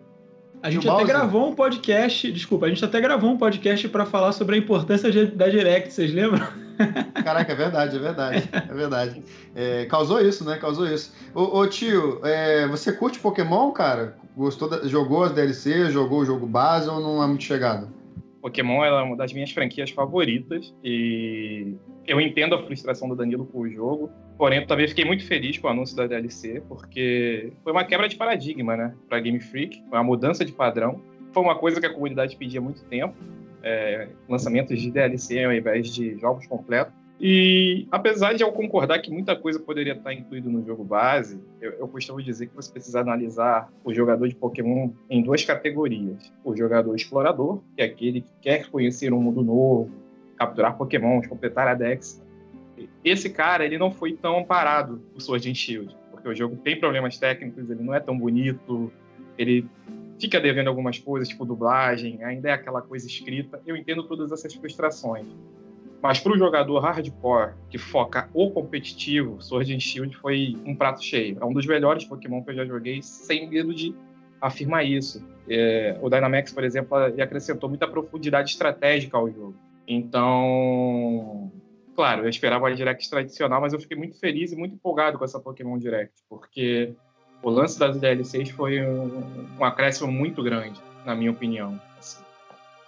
A 0.62 0.70
gente 0.70 0.88
até 0.88 1.04
gravou 1.04 1.48
um 1.48 1.54
podcast, 1.54 2.32
desculpa, 2.32 2.66
a 2.66 2.68
gente 2.68 2.84
até 2.84 3.00
gravou 3.00 3.30
um 3.30 3.38
podcast 3.38 3.88
para 3.88 4.04
falar 4.04 4.32
sobre 4.32 4.56
a 4.56 4.58
importância 4.58 5.10
da 5.26 5.48
Direct, 5.48 5.92
vocês 5.92 6.12
lembram? 6.12 6.46
Caraca, 7.24 7.52
é 7.52 7.56
verdade, 7.56 7.96
é 7.96 7.98
verdade, 7.98 8.48
é 8.52 8.74
verdade. 8.74 9.22
É, 9.54 9.86
causou 9.86 10.20
isso, 10.20 10.44
né? 10.44 10.56
Causou 10.56 10.86
isso. 10.86 11.14
Ô, 11.34 11.58
ô 11.58 11.66
tio, 11.66 12.20
é, 12.24 12.66
você 12.66 12.92
curte 12.92 13.18
Pokémon, 13.18 13.70
cara? 13.72 14.16
Gostou 14.36 14.68
da, 14.68 14.86
jogou 14.86 15.24
as 15.24 15.32
DLC, 15.32 15.90
jogou 15.90 16.20
o 16.20 16.24
jogo 16.24 16.46
base 16.46 16.88
ou 16.88 17.00
não 17.00 17.22
é 17.22 17.26
muito 17.26 17.44
chegado? 17.44 17.88
Pokémon 18.40 18.84
é 18.84 19.02
uma 19.02 19.16
das 19.16 19.32
minhas 19.32 19.50
franquias 19.50 19.90
favoritas 19.90 20.72
e 20.82 21.74
eu 22.08 22.18
entendo 22.20 22.54
a 22.54 22.62
frustração 22.62 23.08
do 23.08 23.14
Danilo 23.14 23.44
com 23.46 23.60
o 23.60 23.68
jogo, 23.68 24.10
porém 24.38 24.60
eu 24.60 24.66
também 24.66 24.88
fiquei 24.88 25.04
muito 25.04 25.24
feliz 25.26 25.58
com 25.58 25.68
o 25.68 25.70
anúncio 25.70 25.94
da 25.94 26.06
DLC, 26.06 26.62
porque 26.66 27.52
foi 27.62 27.70
uma 27.70 27.84
quebra 27.84 28.08
de 28.08 28.16
paradigma, 28.16 28.76
né, 28.76 28.94
para 29.08 29.20
Game 29.20 29.38
Freak, 29.38 29.82
foi 29.88 29.98
uma 29.98 30.04
mudança 30.04 30.44
de 30.44 30.52
padrão, 30.52 31.02
foi 31.32 31.42
uma 31.42 31.56
coisa 31.56 31.78
que 31.78 31.86
a 31.86 31.92
comunidade 31.92 32.34
pedia 32.36 32.60
há 32.60 32.62
muito 32.62 32.82
tempo, 32.84 33.14
é, 33.62 34.08
lançamentos 34.26 34.80
de 34.80 34.90
DLC 34.90 35.44
ao 35.44 35.52
invés 35.52 35.94
de 35.94 36.18
jogos 36.18 36.46
completos. 36.46 36.94
E 37.20 37.86
apesar 37.90 38.32
de 38.32 38.44
eu 38.44 38.52
concordar 38.52 39.00
que 39.00 39.10
muita 39.10 39.34
coisa 39.34 39.58
poderia 39.58 39.92
estar 39.92 40.12
incluída 40.14 40.48
no 40.48 40.64
jogo 40.64 40.84
base, 40.84 41.42
eu, 41.60 41.72
eu 41.72 41.88
costumo 41.88 42.22
dizer 42.22 42.46
que 42.46 42.54
você 42.54 42.70
precisa 42.70 43.00
analisar 43.00 43.68
o 43.84 43.92
jogador 43.92 44.28
de 44.28 44.36
Pokémon 44.36 44.90
em 45.10 45.20
duas 45.20 45.44
categorias. 45.44 46.32
O 46.44 46.56
jogador 46.56 46.94
explorador, 46.94 47.60
que 47.74 47.82
é 47.82 47.86
aquele 47.86 48.20
que 48.20 48.32
quer 48.40 48.70
conhecer 48.70 49.12
um 49.12 49.20
mundo 49.20 49.42
novo, 49.42 49.90
capturar 50.38 50.76
Pokémons, 50.76 51.26
completar 51.26 51.66
a 51.68 51.74
Dex. 51.74 52.22
Esse 53.04 53.28
cara, 53.28 53.64
ele 53.64 53.76
não 53.76 53.90
foi 53.90 54.12
tão 54.12 54.38
amparado 54.38 55.02
por 55.12 55.20
Sword 55.20 55.50
and 55.50 55.54
Shield, 55.54 55.96
porque 56.10 56.28
o 56.28 56.34
jogo 56.34 56.56
tem 56.56 56.78
problemas 56.78 57.18
técnicos, 57.18 57.68
ele 57.68 57.82
não 57.82 57.92
é 57.92 58.00
tão 58.00 58.16
bonito, 58.16 58.92
ele 59.36 59.66
fica 60.20 60.40
devendo 60.40 60.68
algumas 60.68 60.98
coisas, 60.98 61.28
tipo 61.28 61.44
dublagem, 61.44 62.22
ainda 62.22 62.50
é 62.50 62.52
aquela 62.52 62.82
coisa 62.82 63.06
escrita. 63.06 63.60
Eu 63.66 63.76
entendo 63.76 64.04
todas 64.04 64.32
essas 64.32 64.54
frustrações. 64.54 65.26
Mas 66.00 66.20
para 66.20 66.32
o 66.32 66.38
jogador 66.38 66.78
hardcore 66.78 67.54
que 67.68 67.76
foca 67.76 68.28
o 68.32 68.50
competitivo, 68.50 69.42
Sword 69.42 69.74
and 69.74 69.80
Shield 69.80 70.16
foi 70.16 70.56
um 70.64 70.74
prato 70.74 71.02
cheio. 71.02 71.36
É 71.40 71.44
um 71.44 71.52
dos 71.52 71.66
melhores 71.66 72.04
Pokémon 72.04 72.42
que 72.42 72.50
eu 72.50 72.54
já 72.54 72.64
joguei, 72.64 73.02
sem 73.02 73.48
medo 73.48 73.74
de 73.74 73.92
afirmar 74.40 74.84
isso. 74.84 75.24
É, 75.48 75.98
o 76.00 76.08
Dynamax, 76.08 76.52
por 76.52 76.62
exemplo, 76.62 76.96
acrescentou 76.96 77.68
muita 77.68 77.88
profundidade 77.88 78.50
estratégica 78.50 79.16
ao 79.16 79.28
jogo. 79.28 79.56
Então, 79.88 81.50
claro, 81.96 82.24
eu 82.24 82.28
esperava 82.28 82.68
a 82.68 82.74
Direct 82.74 83.08
tradicional, 83.08 83.58
mas 83.58 83.72
eu 83.72 83.80
fiquei 83.80 83.96
muito 83.96 84.20
feliz 84.20 84.52
e 84.52 84.56
muito 84.56 84.74
empolgado 84.74 85.18
com 85.18 85.24
essa 85.24 85.40
Pokémon 85.40 85.78
Direct, 85.78 86.22
porque 86.28 86.92
o 87.42 87.48
lance 87.48 87.78
das 87.78 87.96
DLCs 87.96 88.50
foi 88.50 88.82
um, 88.82 89.22
um 89.58 89.64
acréscimo 89.64 90.12
muito 90.12 90.42
grande, 90.42 90.78
na 91.06 91.14
minha 91.14 91.30
opinião. 91.30 91.80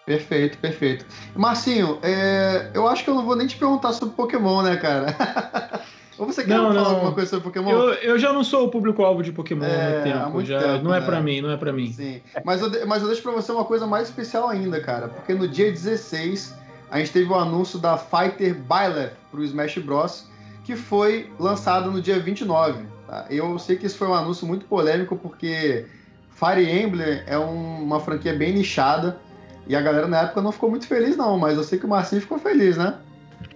Perfeito, 0.04 0.58
perfeito. 0.58 1.06
Marcinho, 1.34 1.98
é, 2.02 2.70
eu 2.74 2.86
acho 2.86 3.04
que 3.04 3.10
eu 3.10 3.14
não 3.14 3.24
vou 3.24 3.36
nem 3.36 3.46
te 3.46 3.56
perguntar 3.56 3.92
sobre 3.92 4.14
Pokémon, 4.14 4.62
né, 4.62 4.76
cara? 4.76 5.16
Ou 6.18 6.26
você 6.26 6.44
quer 6.44 6.58
não, 6.58 6.68
falar 6.68 6.82
não. 6.82 6.90
alguma 6.96 7.12
coisa 7.12 7.30
sobre 7.30 7.44
Pokémon? 7.44 7.70
Eu, 7.70 7.92
eu 7.94 8.18
já 8.18 8.30
não 8.30 8.44
sou 8.44 8.66
o 8.66 8.70
público-alvo 8.70 9.22
de 9.22 9.32
Pokémon 9.32 9.64
é, 9.64 10.00
há 10.00 10.02
tempo. 10.02 10.18
Há 10.18 10.28
muito 10.28 10.46
já, 10.46 10.60
tempo 10.60 10.84
não 10.84 10.94
é 10.94 11.00
né? 11.00 11.06
pra 11.06 11.20
mim, 11.22 11.40
não 11.40 11.50
é 11.50 11.56
pra 11.56 11.72
mim. 11.72 11.90
Sim. 11.92 12.20
Mas 12.44 12.60
eu, 12.60 12.86
mas 12.86 13.00
eu 13.00 13.08
deixo 13.08 13.22
pra 13.22 13.32
você 13.32 13.50
uma 13.50 13.64
coisa 13.64 13.86
mais 13.86 14.08
especial 14.08 14.50
ainda, 14.50 14.78
cara. 14.82 15.08
Porque 15.08 15.32
no 15.32 15.48
dia 15.48 15.70
16, 15.70 16.54
a 16.90 16.98
gente 16.98 17.12
teve 17.12 17.30
o 17.30 17.34
anúncio 17.34 17.78
da 17.78 17.96
Fighter 17.96 18.54
Byleth 18.54 19.12
pro 19.30 19.44
Smash 19.44 19.78
Bros. 19.78 20.26
Que 20.64 20.76
foi 20.76 21.32
lançado 21.38 21.90
no 21.90 22.00
dia 22.02 22.18
29. 22.18 22.84
Tá? 23.06 23.26
Eu 23.30 23.58
sei 23.58 23.76
que 23.76 23.86
isso 23.86 23.96
foi 23.96 24.08
um 24.08 24.14
anúncio 24.14 24.46
muito 24.46 24.66
polêmico, 24.66 25.16
porque 25.16 25.86
Fire 26.30 26.68
Emblem 26.68 27.22
é 27.26 27.38
um, 27.38 27.82
uma 27.82 28.00
franquia 28.00 28.34
bem 28.34 28.52
nichada. 28.52 29.18
E 29.66 29.76
a 29.76 29.80
galera 29.80 30.08
na 30.08 30.22
época 30.22 30.42
não 30.42 30.52
ficou 30.52 30.68
muito 30.70 30.86
feliz, 30.86 31.16
não, 31.16 31.38
mas 31.38 31.56
eu 31.56 31.64
sei 31.64 31.78
que 31.78 31.86
o 31.86 31.88
Marcinho 31.88 32.20
ficou 32.20 32.38
feliz, 32.38 32.76
né? 32.76 32.98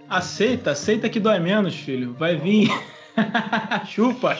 Aceita, 0.09 0.71
aceita 0.71 1.09
que 1.09 1.19
dói 1.19 1.39
menos, 1.39 1.75
filho. 1.75 2.13
Vai 2.17 2.37
vir. 2.37 2.69
Chupa. 3.85 4.37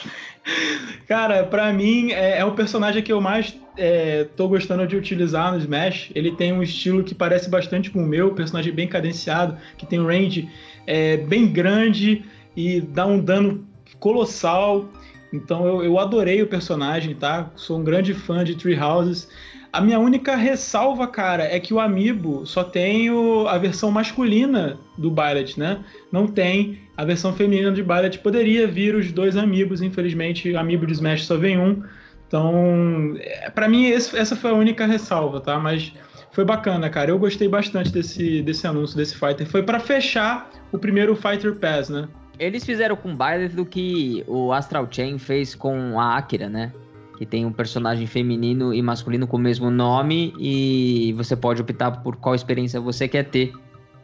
Cara, 1.08 1.44
pra 1.44 1.72
mim 1.72 2.12
é, 2.12 2.38
é, 2.38 2.44
o 2.44 2.52
personagem 2.52 3.02
que 3.02 3.12
eu 3.12 3.20
mais 3.20 3.58
é, 3.76 4.24
tô 4.36 4.48
gostando 4.48 4.86
de 4.86 4.96
utilizar 4.96 5.52
no 5.52 5.58
Smash. 5.58 6.10
Ele 6.14 6.32
tem 6.32 6.52
um 6.52 6.62
estilo 6.62 7.04
que 7.04 7.14
parece 7.14 7.48
bastante 7.48 7.90
com 7.90 8.02
o 8.02 8.06
meu, 8.06 8.34
personagem 8.34 8.72
bem 8.72 8.88
cadenciado, 8.88 9.56
que 9.76 9.86
tem 9.86 10.00
um 10.00 10.06
range 10.06 10.48
é, 10.86 11.16
bem 11.16 11.46
grande 11.46 12.24
e 12.56 12.80
dá 12.80 13.06
um 13.06 13.20
dano 13.20 13.66
colossal. 13.98 14.88
Então 15.32 15.66
eu, 15.66 15.84
eu 15.84 15.98
adorei 15.98 16.42
o 16.42 16.46
personagem, 16.46 17.14
tá? 17.14 17.50
Sou 17.56 17.78
um 17.78 17.84
grande 17.84 18.14
fã 18.14 18.42
de 18.44 18.54
Three 18.54 18.78
Houses. 18.78 19.28
A 19.72 19.80
minha 19.80 19.98
única 19.98 20.34
ressalva, 20.36 21.06
cara, 21.06 21.44
é 21.44 21.60
que 21.60 21.74
o 21.74 21.80
Amiibo 21.80 22.46
só 22.46 22.64
tem 22.64 23.10
o, 23.10 23.46
a 23.46 23.58
versão 23.58 23.90
masculina 23.90 24.78
do 24.96 25.10
Byleth, 25.10 25.58
né? 25.58 25.84
Não 26.10 26.26
tem 26.26 26.78
a 26.96 27.04
versão 27.04 27.34
feminina 27.34 27.70
de 27.72 27.82
Byleth. 27.82 28.18
Poderia 28.22 28.66
vir 28.66 28.94
os 28.94 29.12
dois 29.12 29.36
Amiibos, 29.36 29.82
infelizmente, 29.82 30.50
o 30.50 30.58
Amiibo 30.58 30.86
de 30.86 30.94
Smash 30.94 31.26
só 31.26 31.36
vem 31.36 31.58
um. 31.58 31.82
Então, 32.26 33.14
é, 33.18 33.50
para 33.50 33.68
mim, 33.68 33.86
esse, 33.86 34.16
essa 34.16 34.34
foi 34.34 34.50
a 34.50 34.54
única 34.54 34.86
ressalva, 34.86 35.40
tá? 35.40 35.58
Mas 35.58 35.92
foi 36.32 36.44
bacana, 36.44 36.90
cara. 36.90 37.10
Eu 37.10 37.18
gostei 37.18 37.48
bastante 37.48 37.90
desse, 37.90 38.42
desse 38.42 38.66
anúncio, 38.66 38.96
desse 38.96 39.16
Fighter. 39.16 39.46
Foi 39.46 39.62
para 39.62 39.78
fechar 39.78 40.50
o 40.72 40.78
primeiro 40.78 41.14
Fighter 41.14 41.54
Pass, 41.54 41.88
né? 41.88 42.08
Eles 42.38 42.64
fizeram 42.64 42.96
com 42.96 43.16
Byleth 43.16 43.54
do 43.54 43.64
que 43.64 44.22
o 44.26 44.52
Astral 44.52 44.86
Chain 44.90 45.18
fez 45.18 45.54
com 45.54 45.98
a 45.98 46.16
Akira, 46.16 46.48
né? 46.48 46.72
que 47.16 47.26
tem 47.26 47.44
um 47.44 47.52
personagem 47.52 48.06
feminino 48.06 48.72
e 48.72 48.80
masculino 48.82 49.26
com 49.26 49.36
o 49.36 49.40
mesmo 49.40 49.70
nome 49.70 50.34
e 50.38 51.12
você 51.16 51.34
pode 51.34 51.60
optar 51.60 51.90
por 52.02 52.16
qual 52.16 52.34
experiência 52.34 52.80
você 52.80 53.08
quer 53.08 53.24
ter. 53.24 53.52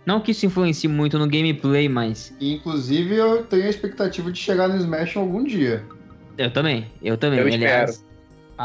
Não 0.04 0.20
que 0.20 0.32
isso 0.32 0.46
influencie 0.46 0.88
muito 0.88 1.18
no 1.18 1.28
gameplay, 1.28 1.88
mas. 1.88 2.34
Inclusive, 2.40 3.14
eu 3.14 3.44
tenho 3.44 3.64
a 3.64 3.68
expectativa 3.68 4.32
de 4.32 4.38
chegar 4.38 4.68
no 4.68 4.76
Smash 4.76 5.16
algum 5.16 5.44
dia. 5.44 5.84
Eu 6.36 6.50
também, 6.50 6.86
eu 7.00 7.16
também. 7.16 7.38
Eu 7.38 7.46
Aliás, 7.46 7.90
espero. 7.90 8.11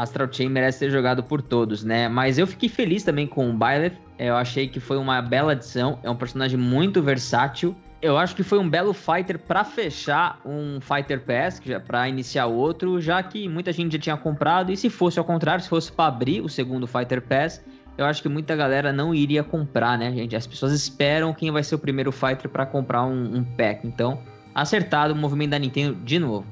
Astral 0.02 0.28
Chain 0.30 0.48
merece 0.48 0.78
ser 0.78 0.90
jogado 0.90 1.22
por 1.22 1.42
todos, 1.42 1.84
né? 1.84 2.08
Mas 2.08 2.38
eu 2.38 2.46
fiquei 2.46 2.68
feliz 2.68 3.02
também 3.02 3.26
com 3.26 3.50
o 3.50 3.52
Byleth. 3.52 3.96
Eu 4.18 4.36
achei 4.36 4.68
que 4.68 4.80
foi 4.80 4.96
uma 4.96 5.20
bela 5.22 5.52
adição. 5.52 5.98
É 6.02 6.10
um 6.10 6.16
personagem 6.16 6.58
muito 6.58 7.02
versátil 7.02 7.76
eu 8.00 8.16
acho 8.16 8.36
que 8.36 8.44
foi 8.44 8.58
um 8.58 8.68
belo 8.68 8.92
fighter 8.92 9.38
para 9.38 9.64
fechar 9.64 10.40
um 10.44 10.80
Fighter 10.80 11.20
Pass, 11.20 11.60
para 11.84 12.08
iniciar 12.08 12.46
outro, 12.46 13.00
já 13.00 13.20
que 13.22 13.48
muita 13.48 13.72
gente 13.72 13.92
já 13.94 13.98
tinha 13.98 14.16
comprado. 14.16 14.70
E 14.70 14.76
se 14.76 14.88
fosse 14.88 15.18
ao 15.18 15.24
contrário, 15.24 15.62
se 15.62 15.68
fosse 15.68 15.90
para 15.90 16.06
abrir 16.06 16.40
o 16.40 16.48
segundo 16.48 16.86
Fighter 16.86 17.20
Pass, 17.20 17.60
eu 17.96 18.06
acho 18.06 18.22
que 18.22 18.28
muita 18.28 18.54
galera 18.54 18.92
não 18.92 19.12
iria 19.12 19.42
comprar, 19.42 19.98
né, 19.98 20.12
gente? 20.12 20.36
As 20.36 20.46
pessoas 20.46 20.72
esperam 20.72 21.34
quem 21.34 21.50
vai 21.50 21.64
ser 21.64 21.74
o 21.74 21.78
primeiro 21.78 22.12
fighter 22.12 22.48
para 22.48 22.64
comprar 22.64 23.04
um, 23.04 23.38
um, 23.38 23.44
pack. 23.44 23.84
Então, 23.84 24.20
acertado 24.54 25.12
o 25.12 25.16
movimento 25.16 25.50
da 25.50 25.58
Nintendo 25.58 25.96
de 25.96 26.20
novo. 26.20 26.46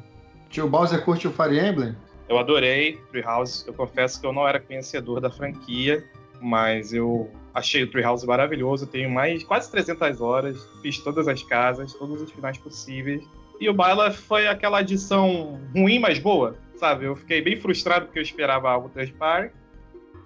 Tio 0.51 0.69
Bowser 0.69 1.05
curte 1.05 1.29
o 1.29 1.31
Fire 1.31 1.61
Emblem? 1.61 1.95
Eu 2.29 2.39
adorei 2.39 2.99
Treehouse. 3.11 3.67
Eu 3.67 3.75
confesso 3.75 4.21
que 4.21 4.27
eu 4.27 4.33
não 4.33 4.47
era 4.47 4.61
conhecedor 4.61 5.21
da 5.21 5.31
franquia, 5.31 6.05
mas 6.41 6.93
eu 6.93 7.31
Achei 7.57 7.83
o 7.83 7.91
Treehouse 7.91 8.27
maravilhoso, 8.27 8.87
tenho 8.87 9.09
mais 9.09 9.43
quase 9.43 9.71
300 9.71 10.21
horas, 10.21 10.69
fiz 10.83 10.99
todas 10.99 11.27
as 11.27 11.43
casas, 11.43 11.95
todos 11.95 12.21
os 12.21 12.31
finais 12.31 12.59
possíveis. 12.59 13.25
E 13.59 13.67
o 13.67 13.73
Baila 13.73 14.11
foi 14.11 14.47
aquela 14.47 14.81
adição 14.81 15.59
ruim, 15.75 15.99
mas 15.99 16.19
boa, 16.19 16.55
sabe? 16.75 17.07
Eu 17.07 17.17
fiquei 17.17 17.41
bem 17.41 17.59
frustrado 17.59 18.05
porque 18.05 18.19
eu 18.19 18.23
esperava 18.23 18.69
algo 18.69 18.91
par. 19.19 19.51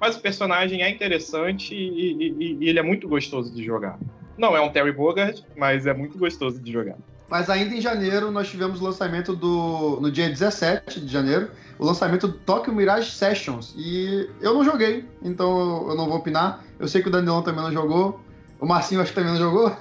Mas 0.01 0.17
o 0.17 0.21
personagem 0.21 0.83
é 0.83 0.91
interessante 0.91 1.73
e, 1.73 2.15
e, 2.15 2.57
e, 2.65 2.69
ele 2.69 2.81
é 2.81 2.83
muito 2.83 3.07
gostoso 3.07 3.55
de 3.55 3.63
jogar. 3.63 3.97
Não 4.37 4.57
é 4.57 4.61
um 4.61 4.73
Terry 4.73 4.91
Bogard, 4.91 5.41
mas 5.57 5.87
é 5.87 5.95
muito 5.95 6.19
gostoso 6.19 6.61
de 6.61 6.73
jogar. 6.73 6.99
Mas 7.31 7.49
ainda 7.49 7.77
em 7.77 7.81
janeiro 7.81 8.33
nós 8.33 8.51
tivemos 8.51 8.81
o 8.81 8.85
lançamento 8.85 9.37
do. 9.37 10.01
No 10.01 10.11
dia 10.11 10.29
17 10.29 11.01
de 11.01 11.13
janeiro, 11.13 11.49
o 11.79 11.87
lançamento 11.87 12.27
do 12.27 12.35
Tokyo 12.35 12.75
Mirage 12.75 13.13
Sessions. 13.13 13.73
E 13.77 14.29
eu 14.41 14.53
não 14.53 14.65
joguei, 14.65 15.05
então 15.23 15.89
eu 15.89 15.95
não 15.95 16.09
vou 16.09 16.17
opinar. 16.17 16.65
Eu 16.79 16.89
sei 16.89 17.01
que 17.01 17.09
o 17.09 17.11
Danilão 17.11 17.41
também 17.41 17.63
não 17.63 17.73
jogou. 17.73 18.21
O 18.59 18.67
Marcinho 18.67 19.01
acho 19.01 19.13
que 19.13 19.15
também 19.15 19.33
não 19.33 19.39
jogou. 19.39 19.75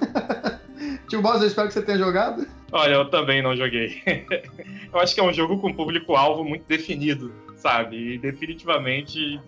Tio 1.10 1.20
Boss, 1.20 1.40
eu 1.40 1.48
espero 1.48 1.66
que 1.66 1.74
você 1.74 1.82
tenha 1.82 1.98
jogado. 1.98 2.46
Olha, 2.70 2.94
eu 2.94 3.10
também 3.10 3.42
não 3.42 3.56
joguei. 3.56 4.00
eu 4.92 5.00
acho 5.00 5.12
que 5.12 5.20
é 5.20 5.24
um 5.24 5.32
jogo 5.32 5.58
com 5.58 5.74
público-alvo 5.74 6.44
muito 6.44 6.64
definido, 6.68 7.34
sabe? 7.56 8.14
E 8.14 8.18
definitivamente 8.18 9.40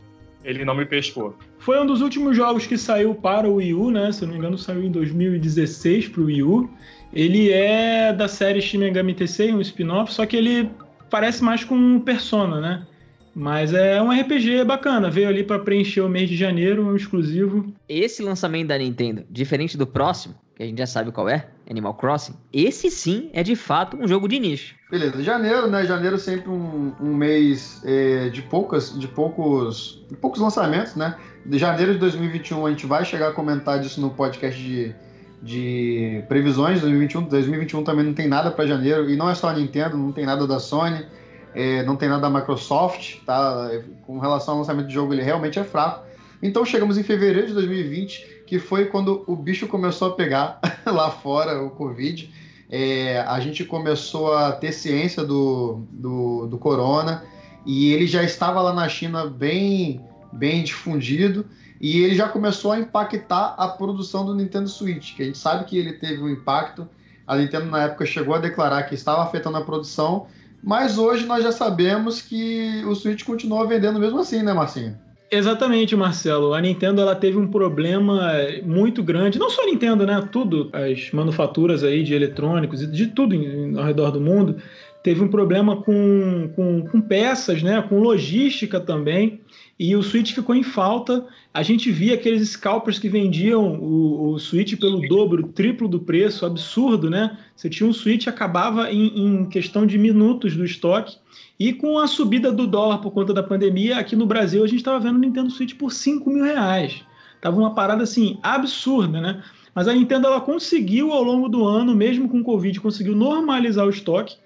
ele 0.45 0.65
não 0.65 0.75
me 0.75 0.85
pescou. 0.85 1.37
Foi 1.59 1.81
um 1.81 1.87
dos 1.87 2.01
últimos 2.01 2.37
jogos 2.37 2.67
que 2.67 2.77
saiu 2.77 3.15
para 3.15 3.49
o 3.49 3.57
Wii 3.57 3.75
U, 3.75 3.91
né? 3.91 4.11
Se 4.13 4.23
eu 4.23 4.27
não 4.27 4.35
me 4.35 4.39
engano, 4.39 4.59
saiu 4.59 4.83
em 4.83 4.91
2016 4.91 6.09
para 6.09 6.21
o 6.21 6.25
Wii 6.27 6.43
U. 6.43 6.71
Ele 7.13 7.51
é 7.51 8.13
da 8.13 8.27
série 8.27 8.61
Shin 8.61 8.79
Megami 8.79 9.15
Tensei, 9.15 9.53
um 9.53 9.61
spin-off, 9.61 10.13
só 10.13 10.25
que 10.25 10.37
ele 10.37 10.71
parece 11.11 11.45
mais 11.45 11.63
com 11.63 12.01
Persona, 12.01 12.61
né? 12.61 12.87
Mas 13.35 13.73
é 13.73 14.01
um 14.03 14.11
RPG 14.11 14.65
bacana, 14.65 15.11
veio 15.11 15.29
ali 15.29 15.43
para 15.43 15.59
preencher 15.59 16.03
o 16.03 16.09
mês 16.09 16.29
de 16.29 16.37
janeiro, 16.37 16.87
um 16.87 16.95
exclusivo. 16.95 17.73
Esse 17.89 18.23
lançamento 18.23 18.69
da 18.69 18.79
Nintendo, 18.79 19.25
diferente 19.31 19.77
do 19.77 19.87
próximo, 19.87 20.35
que 20.55 20.62
a 20.62 20.67
gente 20.67 20.79
já 20.79 20.87
sabe 20.87 21.11
qual 21.11 21.29
é, 21.29 21.49
Animal 21.69 21.95
Crossing, 21.95 22.35
esse 22.53 22.91
sim 22.91 23.31
é 23.33 23.43
de 23.43 23.57
fato 23.57 23.97
um 23.97 24.07
jogo 24.07 24.29
de 24.29 24.39
nicho. 24.39 24.75
Beleza, 24.91 25.23
janeiro, 25.23 25.67
né? 25.69 25.87
Janeiro 25.87 26.19
sempre 26.19 26.51
um, 26.51 26.93
um 27.01 27.15
mês 27.15 27.81
é, 27.85 28.29
de 28.29 28.43
poucas, 28.43 28.99
de 28.99 29.09
poucos, 29.09 30.05
de 30.11 30.17
poucos 30.17 30.41
lançamentos, 30.41 30.95
né? 30.95 31.17
De 31.47 31.59
janeiro 31.59 31.95
de 31.95 31.99
2021 31.99 32.67
a 32.67 32.71
gente 32.71 32.87
vai 32.87 33.05
chegar 33.05 33.29
a 33.29 33.33
comentar 33.33 33.81
disso 33.81 34.01
no 34.01 34.11
podcast 34.11 34.61
de 34.61 34.95
de 35.43 36.23
previsões 36.29 36.81
2021. 36.81 37.25
2021 37.25 37.83
também 37.83 38.05
não 38.05 38.15
tem 38.15 38.29
nada 38.29 38.51
para 38.51 38.65
janeiro, 38.65 39.11
e 39.11 39.17
não 39.17 39.29
é 39.29 39.35
só 39.35 39.49
a 39.49 39.53
Nintendo, 39.53 39.99
não 39.99 40.12
tem 40.12 40.25
nada 40.25 40.47
da 40.47 40.61
Sony, 40.61 41.05
é, 41.54 41.82
não 41.82 41.97
tem 41.97 42.09
nada 42.09 42.23
da 42.23 42.30
Microsoft, 42.30 43.18
tá? 43.25 43.71
Com 44.06 44.18
relação 44.18 44.54
ao 44.54 44.61
lançamento 44.61 44.88
de 44.88 44.94
jogo, 44.94 45.12
ele 45.12 45.23
realmente 45.23 45.59
é 45.59 45.64
fraco. 45.64 46.04
Então 46.42 46.64
chegamos 46.64 46.99
em 46.99 47.02
fevereiro 47.02 47.47
de 47.47 47.54
2020, 47.54 48.44
que 48.47 48.59
foi 48.59 48.87
quando 48.87 49.23
o 49.26 49.37
bicho 49.37 49.66
começou 49.68 50.09
a 50.09 50.12
pegar 50.12 50.61
lá 50.85 51.11
fora, 51.11 51.62
o 51.62 51.71
Covid. 51.71 52.32
É, 52.68 53.21
a 53.21 53.38
gente 53.38 53.64
começou 53.64 54.35
a 54.35 54.52
ter 54.52 54.73
ciência 54.73 55.23
do, 55.23 55.82
do, 55.90 56.47
do 56.47 56.59
corona 56.59 57.23
e 57.66 57.92
ele 57.92 58.06
já 58.06 58.23
estava 58.23 58.61
lá 58.62 58.73
na 58.73 58.88
China 58.88 59.26
bem, 59.26 60.00
bem 60.32 60.64
difundido 60.64 61.47
e 61.82 62.02
ele 62.02 62.14
já 62.14 62.28
começou 62.28 62.73
a 62.73 62.78
impactar 62.78 63.54
a 63.59 63.68
produção 63.68 64.25
do 64.25 64.35
Nintendo 64.35 64.68
Switch, 64.68 65.14
que 65.14 65.23
a 65.23 65.26
gente 65.26 65.37
sabe 65.37 65.64
que 65.64 65.76
ele 65.76 65.92
teve 65.92 66.23
um 66.23 66.28
impacto. 66.28 66.88
A 67.26 67.37
Nintendo 67.37 67.66
na 67.66 67.82
época 67.82 68.06
chegou 68.06 68.35
a 68.35 68.38
declarar 68.38 68.85
que 68.85 68.94
estava 68.94 69.23
afetando 69.23 69.59
a 69.59 69.64
produção, 69.64 70.26
mas 70.62 70.99
hoje 70.99 71.26
nós 71.26 71.42
já 71.42 71.50
sabemos 71.50 72.23
que 72.23 72.85
o 72.87 72.95
Switch 72.95 73.25
continua 73.25 73.66
vendendo 73.66 73.99
mesmo 73.99 74.21
assim, 74.21 74.42
né, 74.42 74.52
Marcinho? 74.52 74.97
Exatamente, 75.31 75.97
Marcelo. 75.97 76.52
A 76.52 76.61
Nintendo 76.61 77.00
ela 77.00 77.16
teve 77.16 77.38
um 77.38 77.49
problema 77.49 78.33
muito 78.62 79.02
grande, 79.02 79.38
não 79.38 79.49
só 79.49 79.62
a 79.62 79.66
Nintendo, 79.66 80.07
né? 80.07 80.28
Tudo, 80.31 80.69
as 80.75 81.11
manufaturas 81.11 81.83
aí 81.83 82.02
de 82.02 82.12
eletrônicos 82.12 82.83
e 82.83 82.87
de 82.87 83.07
tudo 83.07 83.35
ao 83.78 83.85
redor 83.85 84.11
do 84.11 84.21
mundo, 84.21 84.57
teve 85.02 85.23
um 85.23 85.28
problema 85.28 85.76
com, 85.76 86.50
com, 86.54 86.87
com 86.87 87.00
peças, 87.00 87.62
né? 87.62 87.83
Com 87.88 87.99
logística 87.99 88.78
também 88.78 89.40
e 89.83 89.97
o 89.97 90.03
Switch 90.03 90.33
ficou 90.33 90.55
em 90.55 90.62
falta. 90.62 91.27
A 91.53 91.61
gente 91.61 91.91
via 91.91 92.15
aqueles 92.15 92.51
scalpers 92.51 93.01
que 93.01 93.09
vendiam 93.09 93.81
o, 93.81 94.31
o 94.31 94.39
Switch 94.39 94.79
pelo 94.79 95.01
dobro, 95.09 95.49
triplo 95.49 95.89
do 95.89 95.99
preço, 95.99 96.47
absurdo, 96.47 97.11
né? 97.11 97.37
Você 97.57 97.69
tinha 97.69 97.89
um 97.89 97.93
Switch 97.93 98.29
acabava 98.29 98.93
em, 98.93 99.09
em 99.19 99.45
questão 99.47 99.85
de 99.85 99.99
minutos 99.99 100.55
do 100.55 100.65
estoque. 100.65 101.17
E 101.59 101.73
com 101.73 101.99
a 101.99 102.07
subida 102.07 102.53
do 102.53 102.65
dólar 102.65 102.99
por 102.99 103.11
conta 103.11 103.35
da 103.35 103.43
pandemia, 103.43 103.99
aqui 103.99 104.15
no 104.15 104.25
Brasil 104.25 104.62
a 104.62 104.69
gente 104.69 104.79
estava 104.79 105.01
vendo 105.01 105.17
o 105.17 105.19
Nintendo 105.19 105.51
Switch 105.51 105.75
por 105.75 105.91
5 105.91 106.31
mil 106.31 106.45
reais. 106.45 107.03
Tava 107.41 107.59
uma 107.59 107.75
parada 107.75 108.05
assim 108.05 108.39
absurda, 108.41 109.21
né? 109.21 109.43
Mas 109.75 109.89
a 109.89 109.95
Nintendo 109.95 110.29
ela 110.29 110.41
conseguiu 110.41 111.11
ao 111.11 111.25
longo 111.25 111.49
do 111.49 111.67
ano, 111.67 111.93
mesmo 111.93 112.29
com 112.29 112.39
o 112.39 112.45
Covid, 112.45 112.81
conseguiu 112.81 113.17
normalizar 113.17 113.85
o 113.85 113.91
estoque. 113.91 114.37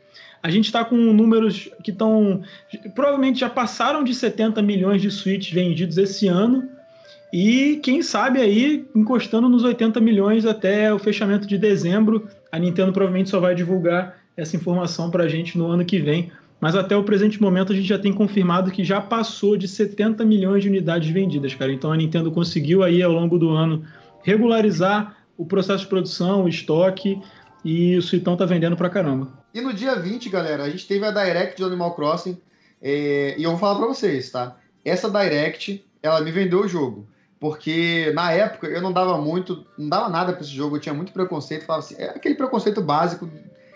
A 0.43 0.50
gente 0.50 0.66
está 0.66 0.85
com 0.85 0.97
números 0.97 1.69
que 1.83 1.90
estão. 1.90 2.43
Provavelmente 2.95 3.40
já 3.40 3.50
passaram 3.50 4.05
de 4.05 4.14
70 4.14 4.62
milhões 4.62 5.02
de 5.02 5.11
Switch 5.11 5.52
vendidos 5.52 5.99
esse 5.99 6.28
ano. 6.28 6.69
E 7.33 7.81
quem 7.83 8.02
sabe 8.02 8.40
aí 8.40 8.87
encostando 8.95 9.49
nos 9.49 9.64
80 9.64 10.00
milhões 10.00 10.47
até 10.47 10.93
o 10.93 10.99
fechamento 10.99 11.47
de 11.47 11.59
dezembro. 11.59 12.28
A 12.52 12.59
Nintendo 12.59 12.93
provavelmente 12.93 13.31
só 13.31 13.40
vai 13.40 13.55
divulgar 13.55 14.16
essa 14.37 14.57
informação 14.57 15.11
para 15.11 15.25
a 15.25 15.28
gente 15.28 15.59
no 15.59 15.66
ano 15.66 15.85
que 15.85 15.99
vem. 15.99 16.31
Mas 16.61 16.75
até 16.75 16.97
o 16.97 17.02
presente 17.02 17.40
momento 17.40 17.73
a 17.73 17.76
gente 17.76 17.88
já 17.88 17.99
tem 17.99 18.12
confirmado 18.12 18.71
que 18.71 18.83
já 18.83 19.00
passou 19.00 19.57
de 19.57 19.69
70 19.69 20.25
milhões 20.25 20.62
de 20.62 20.69
unidades 20.69 21.11
vendidas, 21.11 21.55
cara. 21.55 21.73
Então 21.73 21.93
a 21.93 21.97
Nintendo 21.97 22.31
conseguiu 22.31 22.83
aí 22.83 23.02
ao 23.02 23.12
longo 23.12 23.38
do 23.38 23.50
ano 23.50 23.85
regularizar 24.23 25.16
o 25.37 25.45
processo 25.45 25.85
de 25.85 25.90
produção, 25.90 26.45
o 26.45 26.49
estoque, 26.49 27.21
e 27.64 27.97
o 27.97 28.02
Suitão 28.02 28.37
tá 28.37 28.47
vendendo 28.47 28.76
pra 28.76 28.88
caramba. 28.88 29.28
E 29.56 29.60
no 29.62 29.72
dia 29.72 29.96
20, 29.96 30.28
galera, 30.28 30.64
a 30.64 30.68
gente 30.68 30.86
teve 30.86 31.02
a 31.06 31.10
Direct 31.10 31.56
de 31.56 31.64
Animal 31.64 31.94
Crossing, 31.94 32.38
é... 32.82 33.34
e 33.38 33.42
eu 33.42 33.52
vou 33.52 33.58
falar 33.58 33.76
pra 33.76 33.86
vocês, 33.86 34.30
tá? 34.30 34.54
Essa 34.84 35.08
Direct, 35.08 35.82
ela 36.02 36.20
me 36.20 36.30
vendeu 36.30 36.60
o 36.60 36.68
jogo. 36.68 37.08
Porque 37.40 38.12
na 38.14 38.32
época 38.32 38.66
eu 38.66 38.82
não 38.82 38.92
dava 38.92 39.16
muito, 39.16 39.64
não 39.78 39.88
dava 39.88 40.10
nada 40.10 40.34
para 40.34 40.42
esse 40.42 40.50
jogo, 40.50 40.76
eu 40.76 40.80
tinha 40.80 40.94
muito 40.94 41.10
preconceito, 41.10 41.64
falava 41.64 41.86
assim, 41.86 41.94
é 41.96 42.10
aquele 42.10 42.34
preconceito 42.34 42.82
básico 42.82 43.30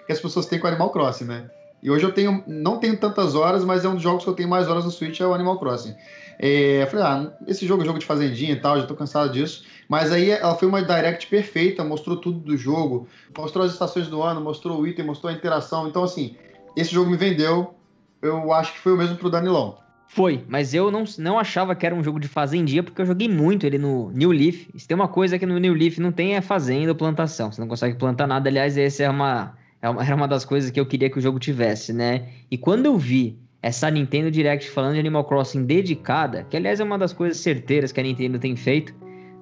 que 0.04 0.12
as 0.12 0.20
pessoas 0.20 0.44
têm 0.44 0.58
com 0.58 0.66
Animal 0.66 0.90
Crossing, 0.90 1.24
né? 1.24 1.50
E 1.82 1.90
hoje 1.90 2.04
eu 2.04 2.12
tenho, 2.12 2.44
não 2.46 2.76
tenho 2.76 2.98
tantas 2.98 3.34
horas, 3.34 3.64
mas 3.64 3.82
é 3.82 3.88
um 3.88 3.94
dos 3.94 4.02
jogos 4.02 4.22
que 4.22 4.28
eu 4.28 4.34
tenho 4.34 4.50
mais 4.50 4.68
horas 4.68 4.84
no 4.84 4.90
Switch, 4.90 5.18
é 5.18 5.26
o 5.26 5.32
Animal 5.32 5.58
Crossing. 5.58 5.94
É, 6.42 6.86
falei, 6.90 7.04
ah, 7.04 7.32
esse 7.46 7.66
jogo 7.66 7.82
é 7.82 7.86
jogo 7.86 7.98
de 7.98 8.06
fazendinha 8.06 8.52
e 8.52 8.56
tal, 8.56 8.80
já 8.80 8.86
tô 8.86 8.94
cansado 8.94 9.30
disso. 9.30 9.62
Mas 9.86 10.10
aí 10.10 10.30
ela 10.30 10.54
foi 10.54 10.66
uma 10.66 10.80
direct 10.82 11.26
perfeita, 11.26 11.84
mostrou 11.84 12.16
tudo 12.16 12.38
do 12.38 12.56
jogo, 12.56 13.06
mostrou 13.36 13.62
as 13.62 13.72
estações 13.72 14.08
do 14.08 14.22
ano, 14.22 14.40
mostrou 14.40 14.80
o 14.80 14.86
item, 14.86 15.04
mostrou 15.04 15.30
a 15.30 15.36
interação. 15.36 15.86
Então, 15.86 16.02
assim, 16.02 16.36
esse 16.74 16.94
jogo 16.94 17.10
me 17.10 17.16
vendeu. 17.18 17.74
Eu 18.22 18.52
acho 18.54 18.72
que 18.72 18.78
foi 18.78 18.94
o 18.94 18.96
mesmo 18.96 19.16
pro 19.16 19.28
Danilão. 19.28 19.76
Foi, 20.08 20.42
mas 20.48 20.72
eu 20.72 20.90
não, 20.90 21.04
não 21.18 21.38
achava 21.38 21.74
que 21.74 21.84
era 21.84 21.94
um 21.94 22.02
jogo 22.02 22.18
de 22.18 22.26
fazendinha, 22.26 22.82
porque 22.82 23.02
eu 23.02 23.06
joguei 23.06 23.28
muito 23.28 23.66
ele 23.66 23.76
no 23.76 24.10
New 24.10 24.32
Leaf. 24.32 24.66
Se 24.76 24.88
tem 24.88 24.94
uma 24.94 25.08
coisa 25.08 25.38
que 25.38 25.44
no 25.44 25.58
New 25.58 25.74
Leaf 25.74 25.98
não 25.98 26.10
tem 26.10 26.36
é 26.36 26.40
fazenda 26.40 26.92
ou 26.92 26.94
plantação. 26.94 27.52
Você 27.52 27.60
não 27.60 27.68
consegue 27.68 27.96
plantar 27.96 28.26
nada. 28.26 28.48
Aliás, 28.48 28.78
essa 28.78 29.02
é 29.02 29.10
uma, 29.10 29.58
é 29.82 29.90
uma, 29.90 30.02
era 30.02 30.16
uma 30.16 30.26
das 30.26 30.46
coisas 30.46 30.70
que 30.70 30.80
eu 30.80 30.86
queria 30.86 31.10
que 31.10 31.18
o 31.18 31.20
jogo 31.20 31.38
tivesse, 31.38 31.92
né? 31.92 32.28
E 32.50 32.56
quando 32.56 32.86
eu 32.86 32.96
vi 32.96 33.38
essa 33.62 33.90
Nintendo 33.90 34.30
Direct 34.30 34.70
falando 34.70 34.94
de 34.94 35.00
Animal 35.00 35.24
Crossing 35.24 35.64
dedicada, 35.64 36.44
que 36.48 36.56
aliás 36.56 36.80
é 36.80 36.84
uma 36.84 36.98
das 36.98 37.12
coisas 37.12 37.38
certeiras 37.38 37.92
que 37.92 38.00
a 38.00 38.02
Nintendo 38.02 38.38
tem 38.38 38.56
feito 38.56 38.94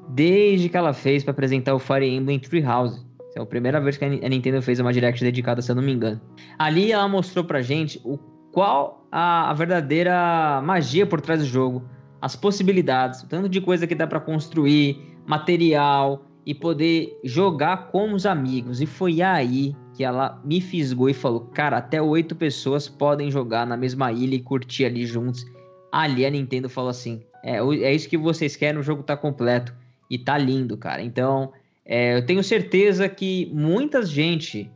desde 0.08 0.68
que 0.68 0.76
ela 0.76 0.92
fez 0.92 1.22
para 1.22 1.32
apresentar 1.32 1.74
o 1.74 1.78
Fire 1.78 2.06
Emblem 2.06 2.38
Treehouse. 2.38 3.06
É 3.36 3.40
a 3.40 3.46
primeira 3.46 3.80
vez 3.80 3.96
que 3.96 4.04
a 4.04 4.08
Nintendo 4.08 4.60
fez 4.60 4.80
uma 4.80 4.92
Direct 4.92 5.22
dedicada, 5.22 5.62
se 5.62 5.70
eu 5.70 5.76
não 5.76 5.82
me 5.82 5.92
engano. 5.92 6.20
Ali 6.58 6.90
ela 6.90 7.06
mostrou 7.06 7.44
pra 7.44 7.62
gente 7.62 8.00
o 8.04 8.18
qual 8.50 9.06
a, 9.12 9.50
a 9.50 9.54
verdadeira 9.54 10.60
magia 10.64 11.06
por 11.06 11.20
trás 11.20 11.40
do 11.40 11.46
jogo, 11.46 11.84
as 12.20 12.34
possibilidades, 12.34 13.22
o 13.22 13.28
tanto 13.28 13.48
de 13.48 13.60
coisa 13.60 13.86
que 13.86 13.94
dá 13.94 14.06
para 14.06 14.18
construir, 14.18 15.16
material 15.26 16.24
e 16.44 16.54
poder 16.54 17.16
jogar 17.22 17.88
com 17.92 18.12
os 18.12 18.26
amigos. 18.26 18.80
E 18.80 18.86
foi 18.86 19.22
aí 19.22 19.76
que 19.98 20.04
ela 20.04 20.40
me 20.44 20.60
fisgou 20.60 21.10
e 21.10 21.12
falou: 21.12 21.40
Cara, 21.52 21.78
até 21.78 22.00
oito 22.00 22.36
pessoas 22.36 22.88
podem 22.88 23.32
jogar 23.32 23.66
na 23.66 23.76
mesma 23.76 24.12
ilha 24.12 24.36
e 24.36 24.40
curtir 24.40 24.84
ali 24.84 25.04
juntos. 25.04 25.44
Ali 25.90 26.24
a 26.24 26.30
Nintendo 26.30 26.68
falou 26.68 26.90
assim: 26.90 27.20
É, 27.42 27.56
é 27.56 27.92
isso 27.92 28.08
que 28.08 28.16
vocês 28.16 28.54
querem, 28.54 28.78
o 28.78 28.82
jogo 28.82 29.02
tá 29.02 29.16
completo 29.16 29.74
e 30.08 30.16
tá 30.16 30.38
lindo, 30.38 30.76
cara. 30.76 31.02
Então, 31.02 31.52
é, 31.84 32.16
eu 32.16 32.24
tenho 32.24 32.44
certeza 32.44 33.08
que 33.08 33.50
muita 33.52 34.06
gente 34.06 34.70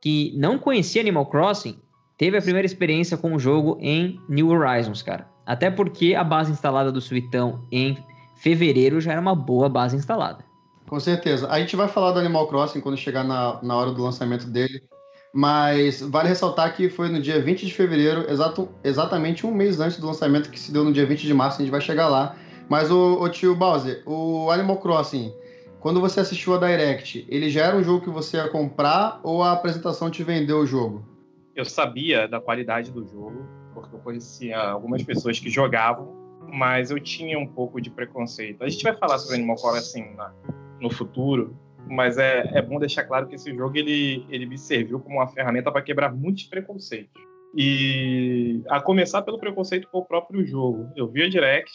que 0.00 0.32
não 0.38 0.58
conhecia 0.58 1.02
Animal 1.02 1.26
Crossing 1.26 1.76
teve 2.16 2.38
a 2.38 2.42
primeira 2.42 2.64
experiência 2.64 3.18
com 3.18 3.34
o 3.34 3.38
jogo 3.38 3.76
em 3.78 4.18
New 4.26 4.48
Horizons, 4.48 5.02
cara. 5.02 5.28
Até 5.44 5.70
porque 5.70 6.14
a 6.14 6.24
base 6.24 6.50
instalada 6.50 6.90
do 6.90 7.00
Suitão 7.02 7.62
em 7.70 7.98
fevereiro 8.36 9.02
já 9.02 9.12
era 9.12 9.20
uma 9.20 9.34
boa 9.34 9.68
base 9.68 9.96
instalada. 9.96 10.42
Com 10.92 11.00
certeza. 11.00 11.48
A 11.50 11.58
gente 11.58 11.74
vai 11.74 11.88
falar 11.88 12.12
do 12.12 12.18
Animal 12.18 12.46
Crossing 12.48 12.82
quando 12.82 12.98
chegar 12.98 13.24
na, 13.24 13.58
na 13.62 13.74
hora 13.74 13.92
do 13.92 14.02
lançamento 14.02 14.44
dele. 14.44 14.82
Mas 15.32 16.02
vale 16.02 16.28
ressaltar 16.28 16.76
que 16.76 16.90
foi 16.90 17.08
no 17.08 17.18
dia 17.18 17.40
20 17.40 17.64
de 17.64 17.72
fevereiro, 17.72 18.30
exato, 18.30 18.68
exatamente 18.84 19.46
um 19.46 19.54
mês 19.54 19.80
antes 19.80 19.98
do 19.98 20.06
lançamento, 20.06 20.50
que 20.50 20.60
se 20.60 20.70
deu 20.70 20.84
no 20.84 20.92
dia 20.92 21.06
20 21.06 21.22
de 21.22 21.32
março, 21.32 21.56
a 21.56 21.64
gente 21.64 21.70
vai 21.70 21.80
chegar 21.80 22.10
lá. 22.10 22.36
Mas 22.68 22.90
o, 22.90 23.22
o 23.22 23.26
tio 23.30 23.54
Bowser, 23.54 24.02
o 24.04 24.50
Animal 24.50 24.76
Crossing, 24.80 25.32
quando 25.80 25.98
você 25.98 26.20
assistiu 26.20 26.54
a 26.56 26.58
Direct, 26.58 27.26
ele 27.26 27.48
já 27.48 27.64
era 27.64 27.76
um 27.78 27.82
jogo 27.82 28.04
que 28.04 28.10
você 28.10 28.36
ia 28.36 28.48
comprar 28.50 29.18
ou 29.22 29.42
a 29.42 29.52
apresentação 29.52 30.10
te 30.10 30.22
vendeu 30.22 30.58
o 30.58 30.66
jogo? 30.66 31.02
Eu 31.56 31.64
sabia 31.64 32.28
da 32.28 32.38
qualidade 32.38 32.90
do 32.90 33.02
jogo, 33.06 33.48
porque 33.72 33.96
eu 33.96 34.00
conhecia 34.00 34.58
algumas 34.58 35.02
pessoas 35.02 35.40
que 35.40 35.48
jogavam, 35.48 36.14
mas 36.52 36.90
eu 36.90 37.00
tinha 37.00 37.38
um 37.38 37.46
pouco 37.46 37.80
de 37.80 37.88
preconceito. 37.88 38.62
A 38.62 38.68
gente 38.68 38.84
vai 38.84 38.94
falar 38.94 39.16
sobre 39.16 39.36
Animal 39.36 39.56
Crossing 39.56 40.14
na, 40.16 40.30
no 40.82 40.90
futuro, 40.90 41.56
mas 41.88 42.18
é, 42.18 42.50
é 42.54 42.60
bom 42.60 42.78
deixar 42.78 43.04
claro 43.04 43.26
que 43.28 43.36
esse 43.36 43.54
jogo 43.54 43.76
ele, 43.76 44.26
ele 44.28 44.46
me 44.46 44.58
serviu 44.58 44.98
como 44.98 45.16
uma 45.16 45.28
ferramenta 45.28 45.70
para 45.70 45.80
quebrar 45.80 46.12
muitos 46.12 46.44
preconceitos. 46.44 47.22
E 47.56 48.62
a 48.68 48.80
começar 48.80 49.22
pelo 49.22 49.38
preconceito 49.38 49.88
com 49.88 49.98
o 49.98 50.04
próprio 50.04 50.44
jogo. 50.44 50.90
Eu 50.96 51.06
vi 51.06 51.22
a 51.22 51.28
Direct, 51.28 51.72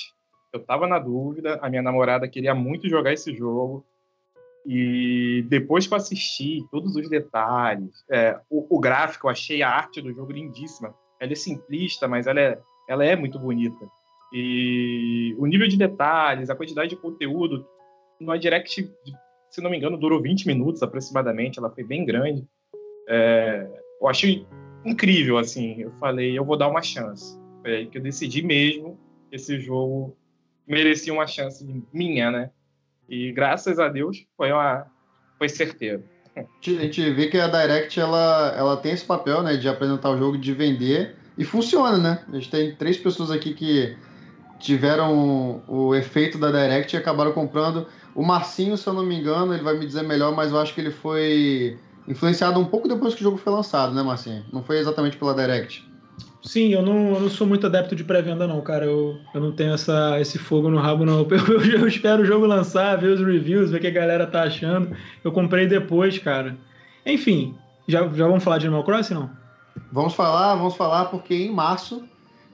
eu 0.51 0.59
estava 0.59 0.87
na 0.87 0.99
dúvida, 0.99 1.59
a 1.61 1.69
minha 1.69 1.81
namorada 1.81 2.27
queria 2.27 2.53
muito 2.53 2.89
jogar 2.89 3.13
esse 3.13 3.33
jogo. 3.33 3.85
E 4.65 5.45
depois 5.47 5.87
que 5.87 5.93
eu 5.93 5.97
assisti 5.97 6.65
todos 6.69 6.95
os 6.95 7.09
detalhes, 7.09 8.03
é, 8.11 8.37
o, 8.49 8.75
o, 8.75 8.79
gráfico, 8.79 9.27
eu 9.27 9.31
achei 9.31 9.61
a 9.61 9.69
arte 9.69 10.01
do 10.01 10.11
jogo 10.11 10.33
lindíssima. 10.33 10.93
Ela 11.21 11.31
é 11.31 11.35
simplista, 11.35 12.07
mas 12.07 12.27
ela 12.27 12.39
é, 12.39 12.59
ela 12.89 13.05
é 13.05 13.15
muito 13.15 13.39
bonita. 13.39 13.87
E 14.33 15.33
o 15.37 15.45
nível 15.45 15.67
de 15.67 15.77
detalhes, 15.77 16.49
a 16.49 16.55
quantidade 16.55 16.89
de 16.89 16.97
conteúdo, 16.97 17.65
no 18.19 18.37
direct, 18.37 18.89
se 19.49 19.61
não 19.61 19.69
me 19.69 19.77
engano, 19.77 19.97
durou 19.97 20.21
20 20.21 20.47
minutos 20.47 20.83
aproximadamente, 20.83 21.59
ela 21.59 21.69
foi 21.69 21.83
bem 21.83 22.05
grande. 22.05 22.45
É, 23.07 23.67
eu 24.01 24.07
achei 24.07 24.45
incrível, 24.85 25.37
assim. 25.37 25.81
Eu 25.81 25.91
falei, 25.99 26.37
eu 26.37 26.45
vou 26.45 26.57
dar 26.57 26.67
uma 26.67 26.81
chance. 26.81 27.39
Foi 27.61 27.75
aí 27.75 27.87
que 27.87 27.97
eu 27.97 28.01
decidi 28.01 28.41
mesmo 28.41 28.97
que 29.29 29.35
esse 29.35 29.59
jogo 29.59 30.15
merecia 30.67 31.13
uma 31.13 31.27
chance 31.27 31.65
minha, 31.93 32.31
né? 32.31 32.51
E 33.09 33.31
graças 33.31 33.79
a 33.79 33.87
Deus 33.87 34.25
foi 34.35 34.51
uma 34.51 34.85
foi 35.37 35.47
certeiro. 35.47 36.03
A 36.35 36.45
gente 36.61 37.09
vê 37.13 37.27
que 37.27 37.37
a 37.37 37.47
Direct 37.47 37.99
ela, 37.99 38.53
ela 38.55 38.77
tem 38.77 38.91
esse 38.91 39.05
papel, 39.05 39.41
né, 39.41 39.57
de 39.57 39.67
apresentar 39.67 40.11
o 40.11 40.17
jogo, 40.17 40.37
de 40.37 40.53
vender 40.53 41.15
e 41.37 41.43
funciona, 41.43 41.97
né? 41.97 42.25
A 42.27 42.31
gente 42.33 42.51
tem 42.51 42.75
três 42.75 42.97
pessoas 42.97 43.31
aqui 43.31 43.53
que 43.53 43.95
tiveram 44.59 45.63
o 45.67 45.95
efeito 45.95 46.37
da 46.37 46.51
Direct 46.51 46.95
e 46.95 46.99
acabaram 46.99 47.31
comprando. 47.31 47.87
O 48.17 48.23
Marcinho, 48.23 48.75
se 48.75 48.87
eu 48.87 48.93
não 48.93 49.05
me 49.05 49.15
engano, 49.15 49.53
ele 49.53 49.61
vai 49.61 49.77
me 49.77 49.85
dizer 49.85 50.01
melhor, 50.01 50.35
mas 50.35 50.51
eu 50.51 50.57
acho 50.57 50.73
que 50.73 50.81
ele 50.81 50.89
foi 50.89 51.77
influenciado 52.07 52.59
um 52.59 52.65
pouco 52.65 52.87
depois 52.87 53.13
que 53.13 53.21
o 53.21 53.23
jogo 53.23 53.37
foi 53.37 53.53
lançado, 53.53 53.93
né, 53.93 54.01
Marcinho? 54.01 54.43
Não 54.51 54.63
foi 54.63 54.79
exatamente 54.79 55.17
pela 55.17 55.35
Direct. 55.35 55.87
Sim, 56.41 56.73
eu 56.73 56.81
não, 56.81 57.13
eu 57.13 57.19
não 57.19 57.29
sou 57.29 57.45
muito 57.45 57.67
adepto 57.67 57.95
de 57.95 58.03
pré-venda, 58.03 58.47
não, 58.47 58.59
cara. 58.61 58.85
Eu, 58.85 59.19
eu 59.35 59.39
não 59.39 59.51
tenho 59.51 59.71
essa, 59.71 60.19
esse 60.19 60.39
fogo 60.39 60.67
no 60.67 60.79
rabo, 60.79 61.05
não. 61.05 61.19
Eu, 61.29 61.61
eu, 61.61 61.79
eu, 61.81 61.87
espero 61.87 62.23
o 62.23 62.25
jogo 62.25 62.47
lançar, 62.47 62.97
ver 62.97 63.09
os 63.09 63.19
reviews, 63.19 63.69
ver 63.69 63.77
o 63.77 63.81
que 63.81 63.87
a 63.87 63.91
galera 63.91 64.25
tá 64.25 64.41
achando. 64.41 64.97
Eu 65.23 65.31
comprei 65.31 65.67
depois, 65.67 66.17
cara. 66.17 66.57
Enfim, 67.05 67.55
já, 67.87 68.01
já 68.07 68.25
vamos 68.25 68.43
falar 68.43 68.57
de 68.57 68.65
Animal 68.65 68.83
Crossing, 68.83 69.13
não? 69.13 69.29
Vamos 69.91 70.15
falar, 70.15 70.55
vamos 70.55 70.75
falar, 70.75 71.05
porque 71.05 71.35
em 71.35 71.51
março 71.51 72.03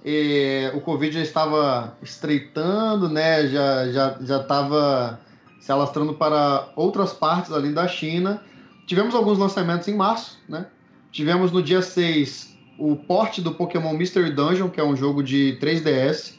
eh, 0.03 0.73
o 0.75 0.81
Covid 0.81 1.13
já 1.13 1.21
estava 1.21 1.95
estreitando, 2.01 3.07
né? 3.07 3.47
Já 3.47 3.89
já 3.91 4.17
já 4.19 4.41
estava 4.41 5.19
se 5.63 5.71
alastrando 5.71 6.13
para 6.13 6.73
outras 6.75 7.13
partes 7.13 7.53
ali 7.53 7.71
da 7.71 7.87
China. 7.87 8.43
Tivemos 8.85 9.15
alguns 9.15 9.37
lançamentos 9.37 9.87
em 9.87 9.95
março, 9.95 10.37
né? 10.47 10.65
Tivemos 11.09 11.53
no 11.53 11.63
dia 11.63 11.81
6 11.81 12.57
o 12.77 12.97
porte 12.97 13.39
do 13.41 13.53
Pokémon 13.53 13.93
Mystery 13.93 14.31
Dungeon, 14.31 14.67
que 14.67 14.81
é 14.81 14.83
um 14.83 14.93
jogo 14.93 15.23
de 15.23 15.57
3DS, 15.61 16.33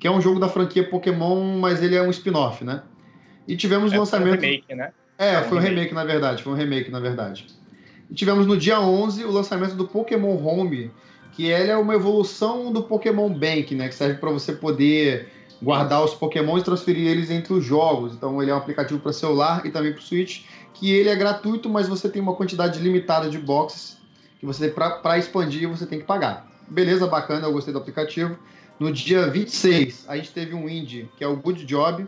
que 0.00 0.08
é 0.08 0.10
um 0.10 0.20
jogo 0.20 0.40
da 0.40 0.48
franquia 0.48 0.82
Pokémon, 0.82 1.60
mas 1.60 1.80
ele 1.80 1.94
é 1.94 2.02
um 2.02 2.10
spin-off, 2.10 2.64
né? 2.64 2.82
E 3.46 3.56
tivemos 3.56 3.92
é, 3.92 3.96
o 3.96 4.00
lançamento. 4.00 4.40
Foi 4.40 4.48
um 4.48 4.50
remake, 4.50 4.74
né? 4.74 4.92
É, 5.16 5.34
é 5.34 5.42
foi 5.42 5.58
um 5.58 5.60
remake, 5.60 5.94
na 5.94 6.04
verdade. 6.04 6.42
Foi 6.42 6.52
um 6.52 6.56
remake, 6.56 6.90
na 6.90 6.98
verdade. 6.98 7.46
E 8.10 8.14
tivemos 8.14 8.48
no 8.48 8.56
dia 8.56 8.80
11 8.80 9.24
o 9.26 9.30
lançamento 9.30 9.76
do 9.76 9.86
Pokémon 9.86 10.44
Home, 10.44 10.90
que 11.30 11.46
ele 11.46 11.70
é 11.70 11.76
uma 11.76 11.94
evolução 11.94 12.72
do 12.72 12.82
Pokémon 12.82 13.28
Bank, 13.28 13.76
né? 13.76 13.86
Que 13.86 13.94
serve 13.94 14.18
para 14.18 14.32
você 14.32 14.54
poder 14.54 15.35
guardar 15.62 16.04
os 16.04 16.14
Pokémons 16.14 16.62
e 16.62 16.64
transferir 16.64 17.06
eles 17.06 17.30
entre 17.30 17.52
os 17.52 17.64
jogos. 17.64 18.14
Então 18.14 18.40
ele 18.42 18.50
é 18.50 18.54
um 18.54 18.58
aplicativo 18.58 19.00
para 19.00 19.12
celular 19.12 19.64
e 19.64 19.70
também 19.70 19.92
para 19.92 20.02
Switch, 20.02 20.44
que 20.74 20.90
ele 20.90 21.08
é 21.08 21.16
gratuito, 21.16 21.68
mas 21.68 21.88
você 21.88 22.08
tem 22.08 22.20
uma 22.20 22.34
quantidade 22.34 22.78
limitada 22.78 23.28
de 23.28 23.38
boxes 23.38 23.96
que 24.38 24.46
você 24.46 24.68
para 24.68 25.18
expandir 25.18 25.68
você 25.68 25.86
tem 25.86 25.98
que 25.98 26.04
pagar. 26.04 26.46
Beleza, 26.68 27.06
bacana, 27.06 27.46
eu 27.46 27.52
gostei 27.52 27.72
do 27.72 27.78
aplicativo. 27.78 28.36
No 28.78 28.92
dia 28.92 29.26
26, 29.28 30.04
a 30.08 30.16
gente 30.16 30.32
teve 30.32 30.54
um 30.54 30.68
indie, 30.68 31.08
que 31.16 31.24
é 31.24 31.26
o 31.26 31.36
Good 31.36 31.64
Job, 31.64 32.06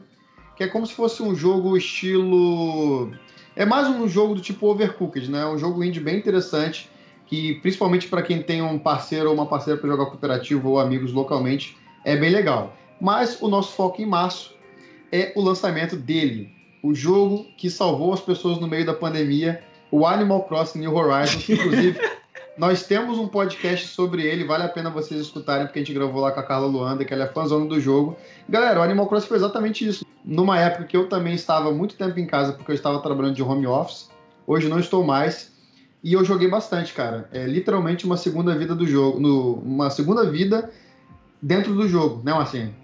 que 0.54 0.62
é 0.62 0.68
como 0.68 0.87
se 0.87 0.92
fosse 0.92 1.22
um 1.22 1.34
jogo 1.34 1.76
estilo. 1.76 3.11
É 3.56 3.64
mais 3.64 3.88
um 3.88 4.06
jogo 4.06 4.34
do 4.34 4.40
tipo 4.42 4.66
Overcooked, 4.66 5.30
né? 5.30 5.40
É 5.42 5.46
um 5.46 5.56
jogo 5.56 5.82
indie 5.82 6.00
bem 6.00 6.18
interessante, 6.18 6.90
que 7.26 7.54
principalmente 7.61 8.08
para 8.08 8.22
quem 8.22 8.42
tem 8.42 8.61
um 8.61 8.78
parceiro 8.78 9.28
ou 9.28 9.34
uma 9.34 9.46
parceira 9.46 9.80
para 9.80 9.88
jogar 9.88 10.06
cooperativo 10.06 10.68
ou 10.68 10.78
amigos 10.78 11.12
localmente, 11.12 11.76
é 12.04 12.16
bem 12.16 12.30
legal. 12.30 12.76
Mas 13.00 13.40
o 13.40 13.48
nosso 13.48 13.72
foco 13.72 14.02
em 14.02 14.06
março 14.06 14.54
é 15.12 15.32
o 15.37 15.40
lançamento 15.40 15.96
dele, 15.96 16.50
o 16.82 16.94
jogo 16.94 17.46
que 17.56 17.70
salvou 17.70 18.12
as 18.12 18.20
pessoas 18.20 18.58
no 18.58 18.66
meio 18.66 18.84
da 18.84 18.94
pandemia, 18.94 19.62
o 19.90 20.06
Animal 20.06 20.44
Crossing 20.44 20.80
New 20.80 20.94
Horizons, 20.94 21.48
inclusive 21.48 21.98
Nós 22.58 22.82
temos 22.82 23.18
um 23.18 23.28
podcast 23.28 23.87
sobre 23.87 24.22
ele, 24.26 24.42
vale 24.42 24.64
a 24.64 24.68
pena 24.68 24.90
vocês 24.90 25.20
escutarem, 25.20 25.66
porque 25.66 25.78
a 25.78 25.82
gente 25.82 25.94
gravou 25.94 26.20
lá 26.20 26.32
com 26.32 26.40
a 26.40 26.42
Carla 26.42 26.66
Luanda, 26.66 27.04
que 27.04 27.14
ela 27.14 27.22
é 27.22 27.28
fãzona 27.28 27.66
do 27.66 27.80
jogo. 27.80 28.16
Galera, 28.48 28.80
o 28.80 28.82
Animal 28.82 29.06
Crossing 29.06 29.28
foi 29.28 29.37
exatamente 29.37 29.87
isso. 29.87 30.04
Numa 30.24 30.58
época 30.58 30.82
que 30.82 30.96
eu 30.96 31.08
também 31.08 31.34
estava 31.34 31.70
muito 31.70 31.94
tempo 31.94 32.18
em 32.18 32.26
casa, 32.26 32.52
porque 32.52 32.72
eu 32.72 32.74
estava 32.74 32.98
trabalhando 32.98 33.37
de 33.37 33.44
home 33.44 33.64
office, 33.64 34.11
hoje 34.44 34.68
não 34.68 34.80
estou 34.80 35.04
mais, 35.04 35.52
e 36.02 36.14
eu 36.14 36.24
joguei 36.24 36.48
bastante, 36.48 36.92
cara. 36.94 37.28
É 37.32 37.46
literalmente 37.46 38.04
uma 38.04 38.16
segunda 38.16 38.58
vida 38.58 38.74
do 38.74 38.88
jogo, 38.88 39.20
no, 39.20 39.54
uma 39.61 39.88
segunda 39.88 40.28
vida 40.28 40.68
dentro 41.40 41.72
do 41.76 41.88
jogo, 41.88 42.22
não 42.24 42.40
assim? 42.40 42.74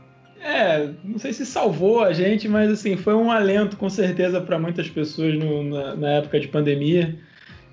É, 0.44 0.90
não 1.02 1.18
sei 1.18 1.33
se 1.33 1.46
salvou 1.46 2.04
a 2.04 2.12
gente, 2.12 2.46
mas 2.46 2.70
assim, 2.70 2.98
foi 2.98 3.14
um 3.14 3.33
alento 3.33 3.78
com 3.78 3.88
certeza 3.88 4.42
para 4.42 4.59
muitas 4.59 4.90
pessoas 4.90 5.38
no, 5.38 5.64
na, 5.64 5.96
na, 5.96 6.09
época 6.16 6.38
de 6.38 6.48
pandemia. 6.48 7.18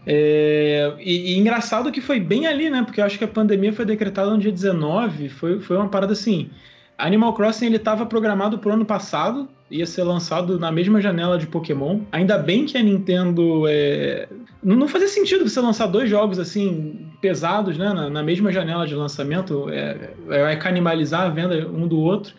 É, 0.07 0.93
e, 0.97 1.33
e, 1.33 1.37
engraçado 1.37 1.91
que 1.91 1.99
foi 1.99 2.17
bem 2.17 2.47
ali, 2.47 2.69
né? 2.69 2.81
Porque 2.81 3.01
eu 3.01 3.05
acho 3.05 3.17
que 3.17 3.25
a 3.25 3.27
pandemia 3.27 3.73
foi 3.73 3.83
decretada 3.83 4.31
no 4.31 4.37
dia 4.37 4.53
19, 4.53 5.27
foi, 5.27 5.59
foi 5.59 5.75
uma 5.75 5.89
parada 5.89 6.13
assim. 6.13 6.49
Animal 6.97 7.33
Crossing 7.33 7.65
ele 7.65 7.75
estava 7.75 8.05
programado 8.05 8.57
para 8.57 8.69
o 8.69 8.73
ano 8.73 8.85
passado, 8.85 9.49
ia 9.69 9.85
ser 9.85 10.03
lançado 10.03 10.57
na 10.57 10.71
mesma 10.71 11.01
janela 11.01 11.37
de 11.37 11.47
Pokémon. 11.47 11.99
Ainda 12.09 12.37
bem 12.37 12.65
que 12.65 12.77
a 12.77 12.83
Nintendo 12.83 13.63
é... 13.67 14.29
não, 14.63 14.87
fazia 14.87 15.09
sentido 15.09 15.47
você 15.47 15.59
lançar 15.59 15.87
dois 15.87 16.09
jogos 16.09 16.39
assim 16.39 17.05
pesados, 17.19 17.77
né, 17.77 17.91
na, 17.91 18.09
na 18.09 18.23
mesma 18.23 18.49
janela 18.49 18.87
de 18.87 18.95
lançamento, 18.95 19.69
é, 19.69 20.11
é, 20.29 20.55
canibalizar 20.55 21.23
a 21.23 21.29
venda 21.29 21.67
um 21.67 21.85
do 21.85 21.99
outro. 21.99 22.33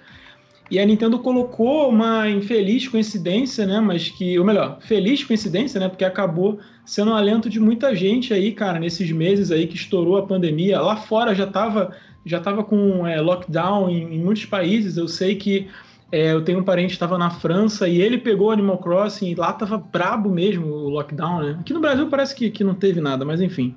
E 0.73 0.79
a 0.79 0.87
Nintendo 0.87 1.19
colocou 1.19 1.91
uma 1.91 2.31
infeliz 2.31 2.89
coincidência, 2.89 3.67
né? 3.67 3.79
Mas 3.79 4.09
que, 4.09 4.39
ou 4.39 4.45
melhor, 4.45 4.79
feliz 4.81 5.23
coincidência, 5.23 5.79
né? 5.79 5.87
Porque 5.87 6.03
acabou 6.03 6.61
sendo 6.87 7.11
um 7.11 7.15
alento 7.15 7.51
de 7.51 7.61
muita 7.61 7.95
gente 7.95 8.33
aí, 8.33 8.53
cara, 8.53 8.81
nesses 8.81 9.13
meses 9.13 9.51
aí 9.51 9.67
que 9.67 9.77
estourou 9.77 10.17
a 10.17 10.27
pandemia. 10.27 10.81
Lá 10.81 10.97
fora 10.97 11.35
já 11.35 11.45
estava 11.45 11.95
já 12.25 12.41
tava 12.41 12.65
com 12.65 13.07
é, 13.07 13.21
lockdown 13.21 13.91
em, 13.91 14.15
em, 14.15 14.19
muitos 14.19 14.47
países. 14.47 14.97
Eu 14.97 15.09
sei 15.09 15.35
que 15.35 15.69
é, 16.11 16.33
eu 16.33 16.43
tenho 16.43 16.61
um 16.61 16.65
parente 16.65 16.87
que 16.87 16.95
estava 16.95 17.19
na 17.19 17.29
França 17.29 17.87
e 17.87 18.01
ele 18.01 18.17
pegou 18.17 18.51
Animal 18.51 18.79
Crossing 18.79 19.31
e 19.31 19.35
lá 19.35 19.53
tava 19.53 19.77
brabo 19.77 20.31
mesmo 20.31 20.69
o 20.69 20.89
lockdown, 20.89 21.43
né? 21.43 21.59
Aqui 21.61 21.75
no 21.75 21.81
Brasil 21.81 22.09
parece 22.09 22.35
que, 22.35 22.49
que 22.49 22.65
não 22.65 22.75
teve 22.75 22.99
nada, 22.99 23.27
mas 23.27 23.43
enfim. 23.43 23.77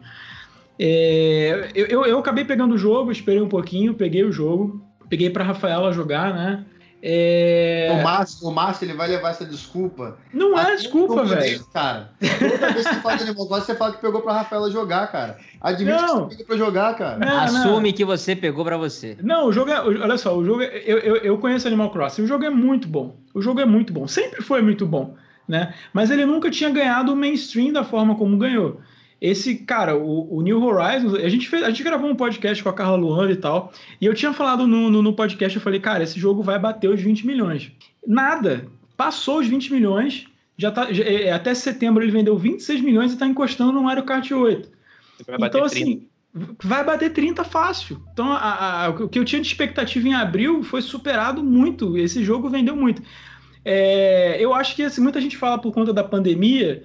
É, 0.79 1.71
eu, 1.75 1.87
eu, 1.87 2.05
eu, 2.05 2.19
acabei 2.19 2.45
pegando 2.45 2.73
o 2.73 2.77
jogo, 2.77 3.11
esperei 3.11 3.41
um 3.41 3.49
pouquinho, 3.49 3.95
peguei 3.95 4.23
o 4.23 4.31
jogo, 4.31 4.81
peguei 5.09 5.29
para 5.29 5.43
Rafaela 5.43 5.91
jogar, 5.91 6.33
né? 6.33 6.63
É... 7.01 7.95
O, 7.99 8.03
Márcio, 8.03 8.47
o 8.47 8.51
Márcio, 8.51 8.85
ele 8.85 8.93
vai 8.93 9.07
levar 9.07 9.29
essa 9.29 9.45
desculpa. 9.45 10.17
Não 10.33 10.57
é 10.57 10.75
desculpa, 10.75 11.23
velho. 11.23 11.63
Cara, 11.71 12.11
toda 12.19 12.73
vez 12.73 12.87
que 12.87 12.95
você 12.95 13.01
fala 13.01 13.17
de 13.17 13.23
Animal 13.23 13.47
Crossing, 13.47 13.65
você 13.65 13.75
fala 13.75 13.91
que 13.93 14.01
pegou 14.01 14.21
pra 14.21 14.33
Rafaela 14.33 14.71
jogar, 14.71 15.11
cara. 15.11 15.37
Admite 15.61 15.97
não. 15.97 16.27
que 16.27 16.35
você 16.35 16.37
pegou 16.37 16.45
pra 16.45 16.57
jogar, 16.57 16.95
cara. 16.95 17.17
Não, 17.17 17.39
Assume 17.39 17.89
não. 17.89 17.95
que 17.95 18.03
você 18.05 18.35
pegou 18.35 18.65
pra 18.65 18.77
você. 18.77 19.17
Não, 19.21 19.47
o 19.47 19.51
jogo 19.51 19.69
é. 19.69 19.79
Olha 19.79 20.17
só, 20.17 20.35
o 20.35 20.43
jogo 20.43 20.61
é, 20.61 20.81
eu, 20.85 20.97
eu, 20.97 21.15
eu 21.17 21.37
conheço 21.37 21.67
Animal 21.67 21.91
Crossing. 21.91 22.23
O 22.23 22.27
jogo 22.27 22.43
é 22.43 22.49
muito 22.49 22.87
bom. 22.87 23.15
O 23.33 23.41
jogo 23.41 23.59
é 23.59 23.65
muito 23.65 23.93
bom. 23.93 24.07
Sempre 24.07 24.41
foi 24.41 24.61
muito 24.61 24.85
bom. 24.85 25.15
Né? 25.47 25.75
Mas 25.93 26.09
ele 26.09 26.25
nunca 26.25 26.49
tinha 26.49 26.71
ganhado 26.71 27.13
o 27.13 27.15
mainstream 27.15 27.71
da 27.71 27.83
forma 27.83 28.15
como 28.15 28.35
ganhou. 28.35 28.79
Esse, 29.25 29.55
cara, 29.55 29.97
o, 29.97 30.37
o, 30.37 30.41
New 30.43 30.63
Horizons, 30.63 31.15
a 31.15 31.27
gente 31.29 31.49
fez, 31.49 31.63
a 31.63 31.69
gente 31.69 31.81
gravou 31.81 32.07
um 32.07 32.15
podcast 32.15 32.61
com 32.61 32.69
a 32.69 32.73
Carla 32.73 32.95
Luanda 32.95 33.31
e 33.31 33.35
tal, 33.35 33.73
e 33.99 34.05
eu 34.05 34.13
tinha 34.13 34.31
falado 34.31 34.67
no, 34.67 34.87
no, 34.91 35.01
no, 35.01 35.13
podcast, 35.13 35.55
eu 35.55 35.61
falei, 35.63 35.79
cara, 35.79 36.03
esse 36.03 36.19
jogo 36.19 36.43
vai 36.43 36.59
bater 36.59 36.91
os 36.91 37.01
20 37.01 37.25
milhões. 37.25 37.71
Nada. 38.05 38.67
Passou 38.95 39.39
os 39.39 39.47
20 39.47 39.73
milhões, 39.73 40.27
já 40.55 40.69
tá, 40.69 40.93
já, 40.93 41.03
é, 41.03 41.31
até 41.31 41.55
setembro 41.55 42.03
ele 42.03 42.11
vendeu 42.11 42.37
26 42.37 42.81
milhões 42.81 43.13
e 43.13 43.17
tá 43.17 43.25
encostando 43.25 43.71
no 43.71 43.81
Mario 43.81 44.03
Kart 44.03 44.29
8. 44.29 44.69
Então, 45.39 45.63
assim, 45.63 46.07
30. 46.31 46.55
vai 46.63 46.83
bater 46.83 47.11
30 47.11 47.43
fácil. 47.43 47.99
Então, 48.13 48.31
a, 48.31 48.85
a, 48.85 48.89
o 48.89 49.09
que 49.09 49.17
eu 49.17 49.25
tinha 49.25 49.41
de 49.41 49.47
expectativa 49.47 50.07
em 50.07 50.13
abril 50.13 50.61
foi 50.61 50.83
superado 50.83 51.43
muito. 51.43 51.97
Esse 51.97 52.23
jogo 52.23 52.47
vendeu 52.47 52.75
muito. 52.75 53.01
É, 53.65 54.37
eu 54.39 54.53
acho 54.53 54.75
que 54.75 54.83
assim, 54.83 55.01
muita 55.01 55.19
gente 55.19 55.35
fala 55.35 55.57
por 55.57 55.73
conta 55.73 55.91
da 55.91 56.03
pandemia 56.03 56.83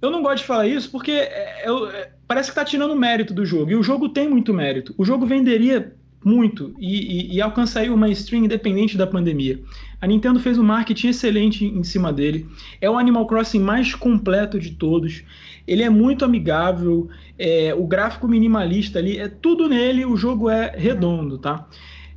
eu 0.00 0.10
não 0.10 0.22
gosto 0.22 0.38
de 0.38 0.44
falar 0.44 0.66
isso 0.66 0.90
porque 0.90 1.10
é, 1.10 1.64
é, 1.64 1.70
é, 1.70 2.10
parece 2.26 2.48
que 2.48 2.52
está 2.52 2.64
tirando 2.64 2.94
mérito 2.96 3.32
do 3.32 3.44
jogo. 3.44 3.70
E 3.70 3.76
o 3.76 3.82
jogo 3.82 4.08
tem 4.08 4.28
muito 4.28 4.52
mérito. 4.52 4.94
O 4.98 5.04
jogo 5.04 5.26
venderia 5.26 5.94
muito 6.24 6.74
e, 6.78 7.32
e, 7.32 7.36
e 7.36 7.42
alcançaria 7.42 7.92
uma 7.92 8.08
stream 8.08 8.44
independente 8.44 8.96
da 8.96 9.06
pandemia. 9.06 9.60
A 10.00 10.06
Nintendo 10.06 10.40
fez 10.40 10.58
um 10.58 10.62
marketing 10.62 11.08
excelente 11.08 11.64
em 11.64 11.82
cima 11.82 12.12
dele. 12.12 12.46
É 12.80 12.88
o 12.88 12.98
Animal 12.98 13.26
Crossing 13.26 13.60
mais 13.60 13.94
completo 13.94 14.58
de 14.58 14.72
todos. 14.72 15.22
Ele 15.66 15.82
é 15.82 15.90
muito 15.90 16.24
amigável. 16.24 17.08
É, 17.38 17.74
o 17.74 17.86
gráfico 17.86 18.28
minimalista 18.28 18.98
ali 18.98 19.18
é 19.18 19.28
tudo 19.28 19.68
nele. 19.68 20.04
O 20.04 20.16
jogo 20.16 20.48
é 20.48 20.74
redondo, 20.76 21.38
tá? 21.38 21.68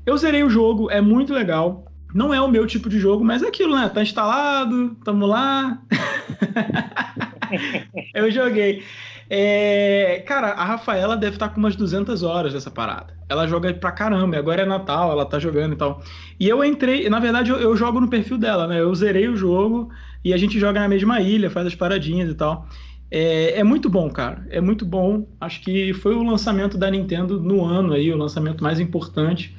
Eu 0.06 0.18
zerei 0.18 0.44
o 0.44 0.50
jogo, 0.50 0.90
é 0.90 1.02
muito 1.02 1.34
legal. 1.34 1.87
Não 2.14 2.34
é 2.34 2.42
o 2.42 2.48
meu 2.48 2.66
tipo 2.66 2.90
de 2.90 3.00
jogo, 3.00 3.24
mas 3.24 3.44
é 3.44 3.48
aquilo, 3.48 3.76
né? 3.76 3.90
Tá 3.90 4.02
instalado, 4.02 4.96
tamo 5.04 5.26
lá. 5.26 5.82
eu 8.14 8.32
joguei. 8.32 8.84
É, 9.30 10.24
cara, 10.26 10.52
a 10.52 10.64
Rafaela 10.64 11.18
deve 11.18 11.36
estar 11.36 11.50
tá 11.50 11.54
com 11.54 11.60
umas 11.60 11.76
200 11.76 12.24
horas 12.24 12.54
dessa 12.54 12.72
parada. 12.72 13.14
Ela 13.28 13.46
joga 13.46 13.74
pra 13.74 13.92
caramba, 13.92 14.38
agora 14.38 14.62
é 14.62 14.66
Natal, 14.66 15.12
ela 15.12 15.26
tá 15.26 15.38
jogando 15.38 15.74
e 15.74 15.76
tal. 15.76 16.02
E 16.40 16.48
eu 16.48 16.64
entrei, 16.64 17.10
na 17.10 17.20
verdade, 17.20 17.52
eu, 17.52 17.58
eu, 17.58 17.76
jogo 17.76 18.00
no 18.00 18.10
perfil 18.10 18.38
dela, 18.38 18.68
né? 18.68 18.80
Eu 18.80 18.94
zerei 18.96 19.28
o 19.28 19.36
jogo 19.36 19.90
e 20.24 20.34
a 20.34 20.38
gente 20.38 20.58
joga 20.60 20.80
na 20.80 20.88
mesma 20.88 21.20
ilha, 21.20 21.50
faz 21.50 21.68
as 21.68 21.76
paradinhas 21.76 22.30
e 22.30 22.36
tal. 22.36 22.68
É, 23.12 23.60
é 23.60 23.64
muito 23.64 23.90
bom, 23.90 24.10
cara. 24.10 24.46
É 24.50 24.62
muito 24.62 24.86
bom. 24.86 25.28
Acho 25.42 25.62
que 25.62 25.94
foi 25.94 26.16
o 26.16 26.24
lançamento 26.24 26.78
da 26.78 26.90
Nintendo 26.90 27.40
no 27.40 27.66
ano 27.66 27.94
aí, 27.94 28.12
o 28.12 28.18
lançamento 28.18 28.64
mais 28.64 28.80
importante. 28.80 29.56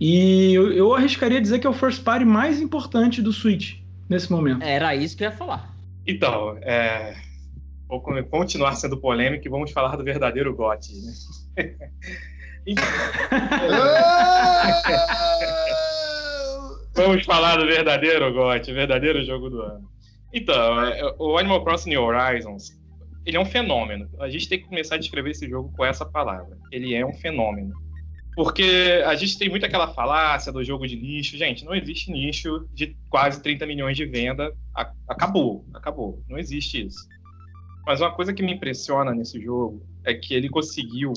E 0.00 0.54
eu, 0.54 0.72
eu 0.72 0.94
arriscaria 0.94 1.40
dizer 1.40 1.58
que 1.58 1.66
é 1.66 1.70
o 1.70 1.74
first 1.74 2.02
party 2.02 2.24
mais 2.24 2.60
importante 2.60 3.22
do 3.22 3.32
Switch 3.32 3.78
nesse 4.08 4.30
momento. 4.30 4.62
Era 4.62 4.94
isso 4.94 5.16
que 5.16 5.24
eu 5.24 5.30
ia 5.30 5.36
falar. 5.36 5.74
Então, 6.06 6.58
é, 6.62 7.16
vou 7.88 8.00
continuar 8.00 8.74
sendo 8.74 8.96
polêmico 8.96 9.46
e 9.46 9.50
vamos 9.50 9.70
falar 9.70 9.96
do 9.96 10.04
verdadeiro 10.04 10.54
GOT. 10.54 10.92
Né? 11.56 11.74
vamos 16.94 17.24
falar 17.24 17.56
do 17.56 17.66
verdadeiro 17.66 18.32
GOT, 18.32 18.72
verdadeiro 18.72 19.24
jogo 19.24 19.50
do 19.50 19.62
ano. 19.62 19.90
Então, 20.32 20.84
é, 20.84 21.14
o 21.18 21.38
Animal 21.38 21.62
Crossing 21.62 21.90
New 21.90 22.02
Horizons, 22.02 22.76
ele 23.24 23.36
é 23.36 23.40
um 23.40 23.44
fenômeno. 23.44 24.08
A 24.18 24.28
gente 24.28 24.48
tem 24.48 24.58
que 24.58 24.66
começar 24.66 24.96
a 24.96 24.98
descrever 24.98 25.30
esse 25.30 25.48
jogo 25.48 25.72
com 25.76 25.84
essa 25.84 26.04
palavra. 26.04 26.58
Ele 26.72 26.94
é 26.94 27.06
um 27.06 27.12
fenômeno. 27.12 27.72
Porque 28.34 29.02
a 29.06 29.14
gente 29.14 29.38
tem 29.38 29.48
muito 29.48 29.64
aquela 29.64 29.94
falácia 29.94 30.52
do 30.52 30.64
jogo 30.64 30.86
de 30.86 30.96
nicho. 30.96 31.36
Gente, 31.36 31.64
não 31.64 31.74
existe 31.74 32.10
nicho 32.10 32.68
de 32.72 32.96
quase 33.08 33.40
30 33.42 33.64
milhões 33.66 33.96
de 33.96 34.04
venda. 34.06 34.52
Acabou, 35.08 35.64
acabou. 35.72 36.22
Não 36.28 36.36
existe 36.36 36.84
isso. 36.86 37.08
Mas 37.86 38.00
uma 38.00 38.12
coisa 38.12 38.32
que 38.32 38.42
me 38.42 38.52
impressiona 38.52 39.12
nesse 39.12 39.40
jogo 39.40 39.86
é 40.04 40.14
que 40.14 40.34
ele 40.34 40.48
conseguiu 40.48 41.12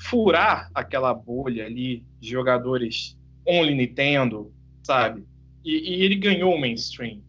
furar 0.00 0.70
aquela 0.74 1.14
bolha 1.14 1.66
ali 1.66 2.04
de 2.20 2.30
jogadores 2.30 3.18
only 3.46 3.74
Nintendo, 3.74 4.52
sabe? 4.82 5.24
E, 5.64 5.98
e 5.98 6.02
ele 6.02 6.16
ganhou 6.16 6.54
o 6.54 6.60
mainstream. 6.60 7.22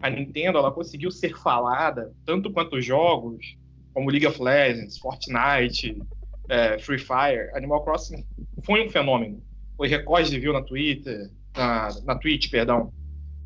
A 0.00 0.10
Nintendo 0.10 0.58
ela 0.58 0.70
conseguiu 0.70 1.10
ser 1.10 1.36
falada 1.38 2.12
tanto 2.26 2.50
quanto 2.52 2.80
jogos 2.80 3.56
como 3.94 4.10
League 4.10 4.26
of 4.26 4.42
Legends, 4.42 4.98
Fortnite, 4.98 5.96
é, 6.48 6.78
Free 6.78 6.98
Fire, 6.98 7.50
Animal 7.54 7.84
Crossing 7.84 8.24
foi 8.64 8.86
um 8.86 8.90
fenômeno. 8.90 9.42
Foi 9.76 9.88
recorde 9.88 10.30
de 10.30 10.38
view 10.38 10.52
na 10.52 10.62
Twitter, 10.62 11.30
na, 11.56 11.88
na 12.04 12.18
Twitch, 12.18 12.50
perdão. 12.50 12.92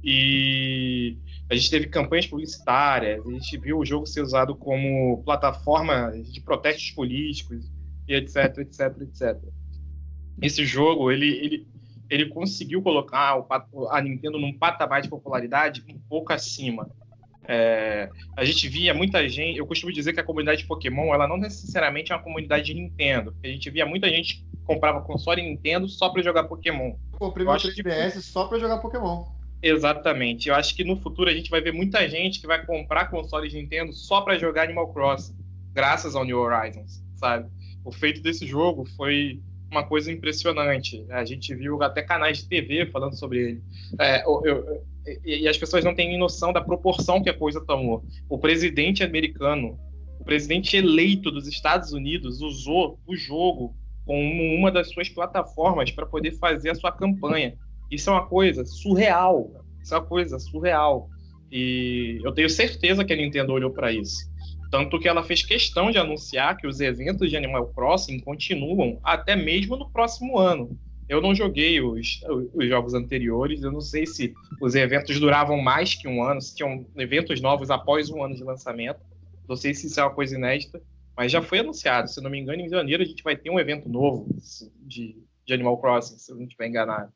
E 0.03 1.19
a 1.51 1.55
gente 1.55 1.71
teve 1.71 1.87
campanhas 1.89 2.27
publicitárias, 2.27 3.27
a 3.27 3.31
gente 3.31 3.59
viu 3.59 3.79
o 3.79 3.85
jogo 3.85 4.07
ser 4.07 4.23
usado 4.23 4.55
como 4.55 5.23
plataforma 5.25 6.13
de 6.13 6.41
protestos 6.41 6.91
políticos, 6.93 7.71
e 8.07 8.15
etc, 8.15 8.59
etc, 8.59 9.03
etc. 9.03 9.39
Esse 10.41 10.65
jogo, 10.65 11.11
ele, 11.11 11.29
ele, 11.29 11.69
ele 12.09 12.27
conseguiu 12.27 12.81
colocar 12.81 13.45
a 13.91 14.01
Nintendo 14.01 14.39
num 14.39 14.57
patamar 14.57 15.03
de 15.03 15.09
popularidade 15.09 15.85
um 15.89 15.99
pouco 16.09 16.33
acima 16.33 16.89
é, 17.51 18.11
a 18.37 18.45
gente 18.45 18.69
via 18.69 18.93
muita 18.93 19.27
gente. 19.27 19.59
Eu 19.59 19.67
costumo 19.67 19.91
dizer 19.91 20.13
que 20.13 20.21
a 20.21 20.25
comunidade 20.25 20.61
de 20.61 20.69
Pokémon 20.69 21.15
ela 21.15 21.27
não 21.27 21.39
necessariamente 21.39 22.13
é 22.13 22.15
uma 22.15 22.23
comunidade 22.23 22.67
de 22.67 22.75
Nintendo. 22.75 23.35
A 23.43 23.47
gente 23.47 23.71
via 23.71 23.87
muita 23.87 24.07
gente 24.11 24.37
que 24.37 24.45
comprava 24.67 25.01
console 25.01 25.41
Nintendo 25.41 25.89
só 25.89 26.11
para 26.11 26.23
jogar 26.23 26.45
Pokémon. 26.45 26.93
Comprei 27.13 27.47
meu 27.47 27.55
3DS 27.55 28.13
que... 28.13 28.21
só 28.21 28.47
para 28.47 28.59
jogar 28.59 28.79
Pokémon. 28.79 29.25
Exatamente. 29.63 30.51
Eu 30.51 30.55
acho 30.55 30.77
que 30.77 30.85
no 30.85 30.97
futuro 30.97 31.31
a 31.31 31.33
gente 31.33 31.51
vai 31.51 31.63
ver 31.63 31.73
muita 31.73 32.07
gente 32.07 32.39
que 32.39 32.47
vai 32.47 32.65
comprar 32.65 33.07
consoles 33.07 33.55
Nintendo 33.55 33.95
só 33.95 34.21
para 34.21 34.39
jogar 34.39 34.65
Animal 34.65 34.93
Crossing, 34.93 35.35
graças 35.73 36.15
ao 36.15 36.25
New 36.25 36.39
Horizons, 36.39 37.03
sabe? 37.17 37.49
O 37.83 37.91
feito 37.91 38.21
desse 38.21 38.47
jogo 38.47 38.85
foi 38.95 39.41
uma 39.71 39.83
coisa 39.83 40.13
impressionante. 40.13 41.05
A 41.11 41.25
gente 41.25 41.55
viu 41.55 41.83
até 41.83 42.03
canais 42.03 42.39
de 42.39 42.49
TV 42.49 42.87
falando 42.87 43.19
sobre 43.19 43.39
ele. 43.39 43.63
É, 43.99 44.23
eu, 44.25 44.43
eu, 44.45 44.85
e, 45.25 45.49
as 45.49 45.57
pessoas 45.57 45.85
não 45.85 45.95
têm 45.95 46.19
noção 46.19 46.53
da 46.53 46.61
proporção 46.61 47.23
que 47.23 47.31
a 47.31 47.35
coisa 47.35 47.65
tomou. 47.65 48.05
O 48.29 48.39
presidente 48.39 49.03
americano, 49.03 49.79
presidente 50.29 50.77
eleito 50.77 51.31
dos 51.31 51.47
Estados 51.47 51.95
Unidos 51.95 52.43
usou 52.43 53.01
o 53.07 53.17
jogo 53.17 53.75
como 54.05 54.55
uma 54.55 54.71
das 54.71 54.91
suas 54.91 55.09
plataformas 55.09 55.91
para 55.91 56.05
poder 56.05 56.33
fazer 56.33 56.69
a 56.69 56.75
sua 56.75 56.93
campanha. 56.93 57.55
Isso 57.91 58.11
é 58.11 58.13
uma 58.13 58.27
coisa 58.27 58.63
surreal. 58.67 59.51
Isso 59.83 59.95
é 59.95 59.99
uma 59.99 60.05
coisa 60.05 60.39
surreal. 60.39 61.09
E 61.51 62.21
eu 62.23 62.31
tenho 62.33 62.51
certeza 62.51 63.07
que 63.07 63.13
a 63.15 63.17
Nintendo 63.17 63.55
olhou 63.55 63.71
para 63.71 63.91
isso. 63.91 64.31
Tanto 64.71 64.99
que 64.99 65.09
ela 65.09 65.25
fez 65.25 65.43
questão 65.43 65.91
de 65.91 65.97
anunciar 65.97 66.59
que 66.59 66.67
os 66.67 66.79
eventos 66.79 67.31
de 67.31 67.37
Animal 67.39 67.69
Crossing 67.69 68.21
continuam 68.21 69.01
até 69.03 69.35
mesmo 69.35 69.79
no 69.79 69.91
próximo 69.91 70.39
ano. 70.39 70.79
Eu 71.09 71.21
não 71.23 71.35
joguei 71.35 71.81
os, 71.81 72.21
os 72.55 72.69
jogos 72.69 72.95
anteriores, 72.95 73.63
eu 73.63 73.73
não 73.73 73.81
sei 73.81 74.07
se 74.07 74.35
os 74.61 74.75
eventos 74.75 75.19
duravam 75.19 75.61
mais 75.61 75.95
que 75.95 76.07
um 76.07 76.23
ano, 76.23 76.41
se 76.41 76.55
tinham 76.55 76.85
eventos 76.97 77.41
novos 77.41 77.71
após 77.71 78.11
um 78.11 78.23
ano 78.23 78.35
de 78.35 78.45
lançamento. 78.45 79.01
Não 79.49 79.57
sei 79.57 79.73
se 79.73 79.87
isso 79.87 79.99
é 79.99 80.03
uma 80.03 80.15
coisa 80.15 80.37
inédita, 80.37 80.83
mas 81.17 81.33
já 81.33 81.41
foi 81.41 81.61
anunciado. 81.61 82.09
Se 82.11 82.21
não 82.21 82.31
me 82.31 82.39
engano, 82.39 82.61
em 82.61 82.69
janeiro 82.69 83.03
a 83.03 83.07
gente 83.07 83.23
vai 83.23 83.37
ter 83.37 83.51
um 83.51 83.59
evento 83.59 83.89
novo 83.89 84.29
de, 84.87 85.17
de 85.47 85.55
Animal 85.55 85.79
Crossing, 85.79 86.19
se 86.19 86.31
eu 86.31 86.37
não 86.37 86.45
estiver 86.45 86.69
enganado. 86.69 87.11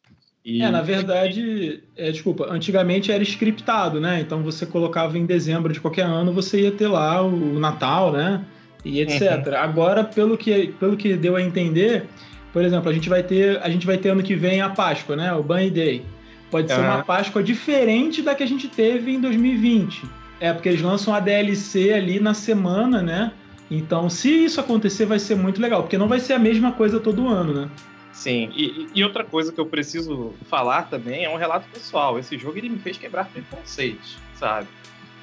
E... 0.44 0.61
É, 0.61 0.70
na 0.70 0.83
verdade, 0.83 1.85
é, 1.96 2.11
desculpa, 2.11 2.46
antigamente 2.50 3.12
era 3.12 3.22
scriptado, 3.22 4.00
né? 4.00 4.20
Então 4.20 4.42
você 4.42 4.66
colocava 4.66 5.16
em 5.16 5.24
dezembro 5.24 5.72
de 5.72 5.81
qualquer 5.81 6.05
ano, 6.05 6.33
você 6.33 6.62
ia 6.62 6.72
ter 6.72 6.88
lá 6.88 7.22
o 7.22 7.59
Natal, 7.61 8.11
né? 8.11 8.44
E 8.85 9.00
etc. 9.00 9.46
Uhum. 9.46 9.55
Agora, 9.55 10.02
pelo 10.02 10.37
que, 10.37 10.68
pelo 10.81 10.96
que 10.96 11.14
deu 11.14 11.37
a 11.37 11.42
entender, 11.42 12.09
por 12.52 12.64
exemplo, 12.64 12.90
a 12.90 12.92
gente 12.92 13.08
vai 13.08 13.22
ter, 13.22 13.60
a 13.62 13.70
gente 13.70 13.86
vai 13.86 13.96
ter 13.96 14.10
ano 14.10 14.22
que 14.22 14.34
vem 14.34 14.60
a 14.60 14.68
Páscoa, 14.68 15.16
né? 15.16 15.32
O 15.32 15.42
Bunny 15.42 15.70
Day. 15.70 16.04
Pode 16.50 16.70
uhum. 16.70 16.78
ser 16.78 16.84
uma 16.84 17.02
Páscoa 17.02 17.42
diferente 17.42 18.20
da 18.20 18.34
que 18.34 18.42
a 18.42 18.46
gente 18.46 18.68
teve 18.68 19.12
em 19.12 19.20
2020. 19.20 20.04
É, 20.38 20.52
porque 20.52 20.68
eles 20.68 20.82
lançam 20.82 21.14
a 21.14 21.20
DLC 21.20 21.92
ali 21.92 22.20
na 22.20 22.34
semana, 22.34 23.00
né? 23.00 23.32
Então, 23.70 24.10
se 24.10 24.44
isso 24.44 24.60
acontecer, 24.60 25.06
vai 25.06 25.18
ser 25.18 25.34
muito 25.34 25.60
legal, 25.62 25.82
porque 25.82 25.96
não 25.96 26.08
vai 26.08 26.20
ser 26.20 26.34
a 26.34 26.38
mesma 26.38 26.72
coisa 26.72 27.00
todo 27.00 27.26
ano, 27.26 27.54
né? 27.54 27.70
Sim, 28.12 28.50
e, 28.54 28.88
e, 28.94 29.02
outra 29.02 29.24
coisa 29.24 29.50
que 29.50 29.58
eu 29.58 29.64
preciso 29.64 30.34
falar 30.48 30.82
também 30.82 31.24
é 31.24 31.30
um 31.30 31.36
relato 31.36 31.66
pessoal. 31.72 32.18
Esse 32.18 32.36
jogo 32.36 32.58
ele 32.58 32.68
me 32.68 32.78
fez 32.78 32.98
quebrar 32.98 33.24
preconceitos, 33.24 34.18
sabe? 34.34 34.68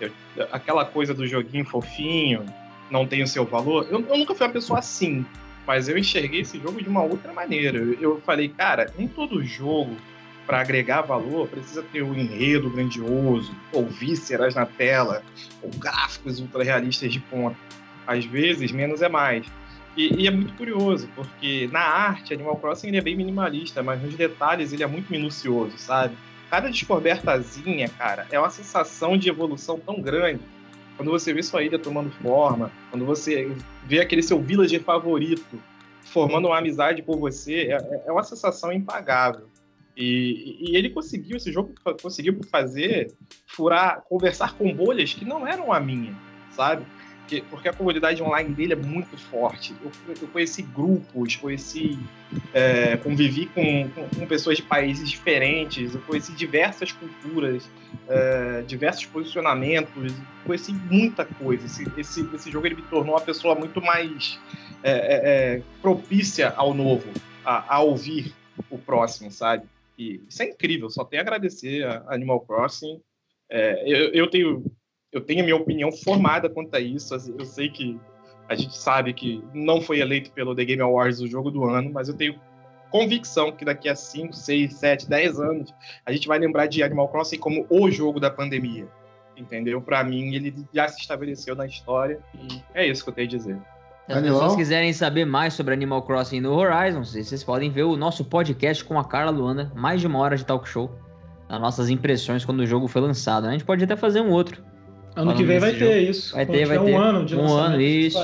Eu, 0.02 0.12
aquela 0.52 0.84
coisa 0.84 1.14
do 1.14 1.28
joguinho 1.28 1.64
fofinho, 1.64 2.44
não 2.90 3.06
tem 3.06 3.22
o 3.22 3.28
seu 3.28 3.46
valor. 3.46 3.88
Eu, 3.92 4.04
eu, 4.10 4.18
nunca 4.18 4.34
fui 4.34 4.48
uma 4.48 4.52
pessoa 4.52 4.80
assim, 4.80 5.24
mas 5.70 5.88
eu 5.88 5.96
enxerguei 5.96 6.42
esse 6.42 6.60
jogo 6.60 6.82
de 6.82 6.90
uma 6.90 7.04
outra 7.04 7.32
maneira. 7.32 7.78
Eu, 7.78 8.20
falei, 8.22 8.50
cara, 8.50 8.92
nem 8.98 9.08
todo 9.08 9.44
jogo 9.44 9.96
para 10.44 10.62
agregar 10.62 11.04
valor 11.04 11.48
precisa 11.48 11.84
ter 11.84 12.02
um 12.02 12.16
enredo 12.16 12.72
grandioso, 12.72 13.56
ou 13.72 13.86
vísceras 13.86 14.56
na 14.56 14.66
tela, 14.66 15.22
ou 15.62 15.70
gráficos 15.70 16.40
ultra 16.40 16.64
realistas 16.64 17.14
de 17.14 17.20
ponta. 17.20 17.56
Às 18.08 18.26
vezes, 18.26 18.72
menos 18.72 19.04
é 19.04 19.10
mais. 19.10 19.46
E, 19.96 20.24
e, 20.24 20.28
é 20.28 20.32
muito 20.32 20.56
curioso, 20.56 21.08
porque 21.16 21.70
na 21.72 21.82
arte, 21.82 22.34
Animal 22.34 22.56
Crossing 22.56 22.88
ele 22.88 22.98
é 22.98 23.02
bem 23.02 23.16
minimalista, 23.16 23.84
mas 23.84 24.02
nos 24.02 24.16
detalhes 24.16 24.74
ele 24.74 24.82
é 24.82 24.88
muito 24.88 25.12
minucioso, 25.12 25.78
sabe? 25.78 26.18
Cada 26.50 26.68
descobertazinha, 26.68 27.90
cara, 27.90 28.26
é 28.32 28.40
uma 28.40 28.50
sensação 28.50 29.16
de 29.16 29.30
evolução 29.30 29.80
tão 29.80 30.02
grande. 30.02 30.42
Quando 31.00 31.12
você 31.12 31.32
vê 31.32 31.42
sua 31.42 31.64
ilha 31.64 31.80
tomando 31.80 32.12
forma, 32.12 32.70
quando 32.90 33.06
você 33.06 33.56
vê 33.86 34.02
aquele 34.02 34.22
seu 34.22 34.38
villager 34.38 34.84
favorito 34.84 35.58
formando 36.02 36.50
uma 36.50 36.58
amizade 36.58 37.02
por 37.02 37.18
você, 37.18 37.70
é, 37.72 38.04
é 38.06 38.12
uma 38.12 38.22
sensação 38.22 38.70
impagável. 38.74 39.48
E, 39.96 40.58
e, 40.60 40.76
ele 40.76 40.90
conseguiu, 40.90 41.38
esse 41.38 41.54
jogo 41.54 41.74
conseguiu 42.02 42.38
fazer, 42.52 43.14
furar, 43.48 44.02
conversar 44.10 44.58
com 44.58 44.76
bolhas 44.76 45.14
que 45.14 45.24
não 45.24 45.48
eram 45.48 45.72
a 45.72 45.80
minha, 45.80 46.14
sabe? 46.52 46.86
Porque, 47.30 47.44
porque 47.50 47.70
a 47.70 47.74
comunidade 47.74 48.24
online 48.24 48.54
dele 48.54 48.74
é 48.74 48.76
muito 48.76 49.16
forte. 49.16 49.76
Eu, 49.84 49.92
eu 50.20 50.28
conheci 50.30 50.64
grupos, 50.64 51.36
conheci, 51.36 52.00
é, 52.54 52.98
convivi 52.98 53.46
com, 53.46 53.88
com, 53.90 54.10
com, 54.10 54.26
pessoas 54.26 54.58
de 54.58 54.64
países 54.64 55.10
diferentes, 55.10 55.94
eu 55.94 56.02
conheci 56.02 56.32
diversas 56.34 56.92
culturas, 56.92 57.70
é, 58.08 58.64
diversos 58.64 59.06
posicionamentos, 59.06 60.12
conheci 60.44 60.74
muita 60.74 61.24
coisa. 61.24 61.66
Esse, 61.66 61.88
esse, 61.96 62.36
esse 62.36 62.52
jogo 62.52 62.66
ele 62.66 62.76
me 62.76 62.82
tornou 62.84 63.14
uma 63.14 63.22
pessoa 63.22 63.54
muito 63.54 63.80
mais 63.80 64.40
é, 64.82 64.92
é, 64.92 65.56
é 65.58 65.62
propícia 65.82 66.50
ao 66.56 66.74
novo, 66.74 67.08
a, 67.46 67.76
a, 67.76 67.80
ouvir 67.80 68.34
o 68.72 68.78
próximo, 68.78 69.32
sabe? 69.32 69.68
E 69.98 70.22
isso 70.28 70.42
é 70.42 70.48
incrível, 70.48 70.90
só 70.90 71.04
tenho 71.04 71.22
a 71.22 71.24
agradecer 71.24 71.86
a 71.86 72.06
Animal 72.08 72.40
Crossing. 72.42 73.00
É, 73.52 73.84
eu, 73.86 74.14
eu 74.14 74.30
tenho 74.30 74.64
eu 75.12 75.22
tenho 75.22 75.42
a 75.42 75.44
minha 75.44 75.56
opinião 75.56 75.92
formada 75.92 76.50
quanto 76.50 76.76
a 76.76 76.80
isso. 76.80 77.14
Assim, 77.16 77.36
eu 77.38 77.46
sei 77.46 77.70
que 77.70 78.00
a 78.48 78.56
gente 78.56 78.76
sabe 78.78 79.14
que 79.14 79.44
não 79.54 79.82
foi 79.82 80.00
eleito 80.00 80.32
pelo 80.32 80.56
The 80.56 80.66
Game 80.66 80.82
Awards 80.82 81.20
o 81.20 81.28
jogo 81.28 81.52
do 81.52 81.66
ano, 81.66 81.92
mas 81.92 82.08
eu 82.08 82.16
tenho 82.16 82.40
convicção 82.92 83.52
que 83.52 83.64
daqui 83.64 83.88
a 83.88 83.96
5, 83.96 84.34
6, 84.34 84.74
7, 84.74 85.10
10 85.10 85.40
anos 85.40 85.74
a 86.06 86.12
gente 86.12 86.28
vai 86.28 86.40
lembrar 86.40 86.68
de 86.68 86.82
Animal 86.82 87.08
Crossing 87.10 87.38
como 87.38 87.66
o 87.70 87.90
jogo 87.92 88.20
da 88.20 88.30
pandemia. 88.30 88.88
Entendeu? 89.38 89.82
Para 89.82 90.04
mim, 90.04 90.36
ele 90.36 90.54
já 90.74 90.88
se 90.88 91.00
estabeleceu 91.00 91.56
na 91.56 91.66
história 91.66 92.20
e 92.36 92.62
é 92.74 92.86
isso 92.86 93.04
que 93.04 93.10
eu 93.10 93.14
tenho 93.14 93.28
a 93.28 93.32
dizer. 93.32 93.58
Se 94.06 94.14
as 94.14 94.22
pessoas 94.24 94.56
quiserem 94.56 94.92
saber 94.92 95.24
mais 95.24 95.54
sobre 95.54 95.74
Animal 95.74 96.02
Crossing 96.02 96.42
no 96.42 96.52
Horizon, 96.54 97.04
vocês 97.04 97.44
podem 97.44 97.70
ver 97.70 97.84
o 97.84 97.96
nosso 97.96 98.26
podcast 98.26 98.84
com 98.84 99.00
a 99.00 99.06
Carla 99.06 99.32
Luanda, 99.32 99.72
mais 99.76 100.02
de 100.02 100.08
uma 100.08 100.18
hora 100.18 100.36
de 100.36 100.44
talk 100.44 100.68
show, 100.68 100.92
as 101.48 101.62
nossas 101.62 101.90
impressões 101.90 102.44
quando 102.44 102.62
o 102.62 102.66
jogo 102.66 102.88
foi 102.88 103.02
lançado. 103.02 103.46
A 103.46 103.52
gente 103.52 103.64
pode 103.64 103.84
até 103.84 103.96
fazer 103.96 104.20
um 104.20 104.32
outro 104.32 104.64
Ano 105.20 105.36
que 105.36 105.44
vem 105.44 105.60
vai 105.60 105.74
ter 105.74 106.10
isso. 106.10 106.34
Vai 106.34 106.46
ter, 106.46 106.66
vai 106.66 106.80
ter. 106.80 106.94
Um 106.94 106.98
ano 106.98 107.26
de 107.26 107.36
Um 107.36 107.54
ano, 107.54 107.82
isso. 107.82 108.18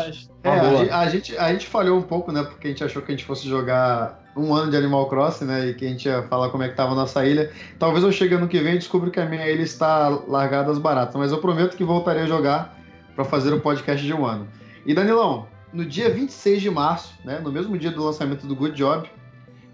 É, 0.43 0.49
a, 0.89 0.99
a, 0.99 1.09
gente, 1.09 1.37
a 1.37 1.51
gente 1.51 1.67
falhou 1.67 1.97
um 1.97 2.01
pouco, 2.01 2.31
né? 2.31 2.41
Porque 2.41 2.67
a 2.67 2.69
gente 2.69 2.83
achou 2.85 3.01
que 3.01 3.11
a 3.11 3.15
gente 3.15 3.25
fosse 3.25 3.49
jogar 3.49 4.23
um 4.37 4.53
ano 4.53 4.71
de 4.71 4.77
Animal 4.77 5.09
Crossing, 5.09 5.43
né? 5.43 5.67
E 5.67 5.73
que 5.73 5.85
a 5.85 5.89
gente 5.89 6.05
ia 6.05 6.23
falar 6.23 6.49
como 6.49 6.63
é 6.63 6.69
que 6.69 6.75
tava 6.75 6.93
a 6.93 6.95
nossa 6.95 7.25
ilha. 7.25 7.51
Talvez 7.77 8.01
eu 8.01 8.13
chegue 8.13 8.35
ano 8.35 8.47
que 8.47 8.59
vem 8.59 8.75
e 8.75 8.77
descubra 8.77 9.09
que 9.09 9.19
a 9.19 9.25
minha 9.25 9.45
ilha 9.49 9.61
está 9.61 10.07
largada 10.07 10.71
às 10.71 10.77
baratas. 10.77 11.15
Mas 11.15 11.33
eu 11.33 11.39
prometo 11.39 11.75
que 11.75 11.83
voltarei 11.83 12.23
a 12.23 12.27
jogar 12.27 12.79
para 13.13 13.25
fazer 13.25 13.53
o 13.53 13.59
podcast 13.59 14.05
de 14.05 14.13
um 14.13 14.25
ano. 14.25 14.47
E 14.85 14.93
Danilão, 14.93 15.47
no 15.73 15.83
dia 15.83 16.09
26 16.09 16.61
de 16.61 16.69
março, 16.69 17.13
né? 17.25 17.41
No 17.43 17.51
mesmo 17.51 17.77
dia 17.77 17.91
do 17.91 18.05
lançamento 18.05 18.47
do 18.47 18.55
Good 18.55 18.77
Job, 18.77 19.09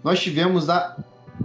nós 0.02 0.20
tivemos 0.20 0.68
a 0.68 0.96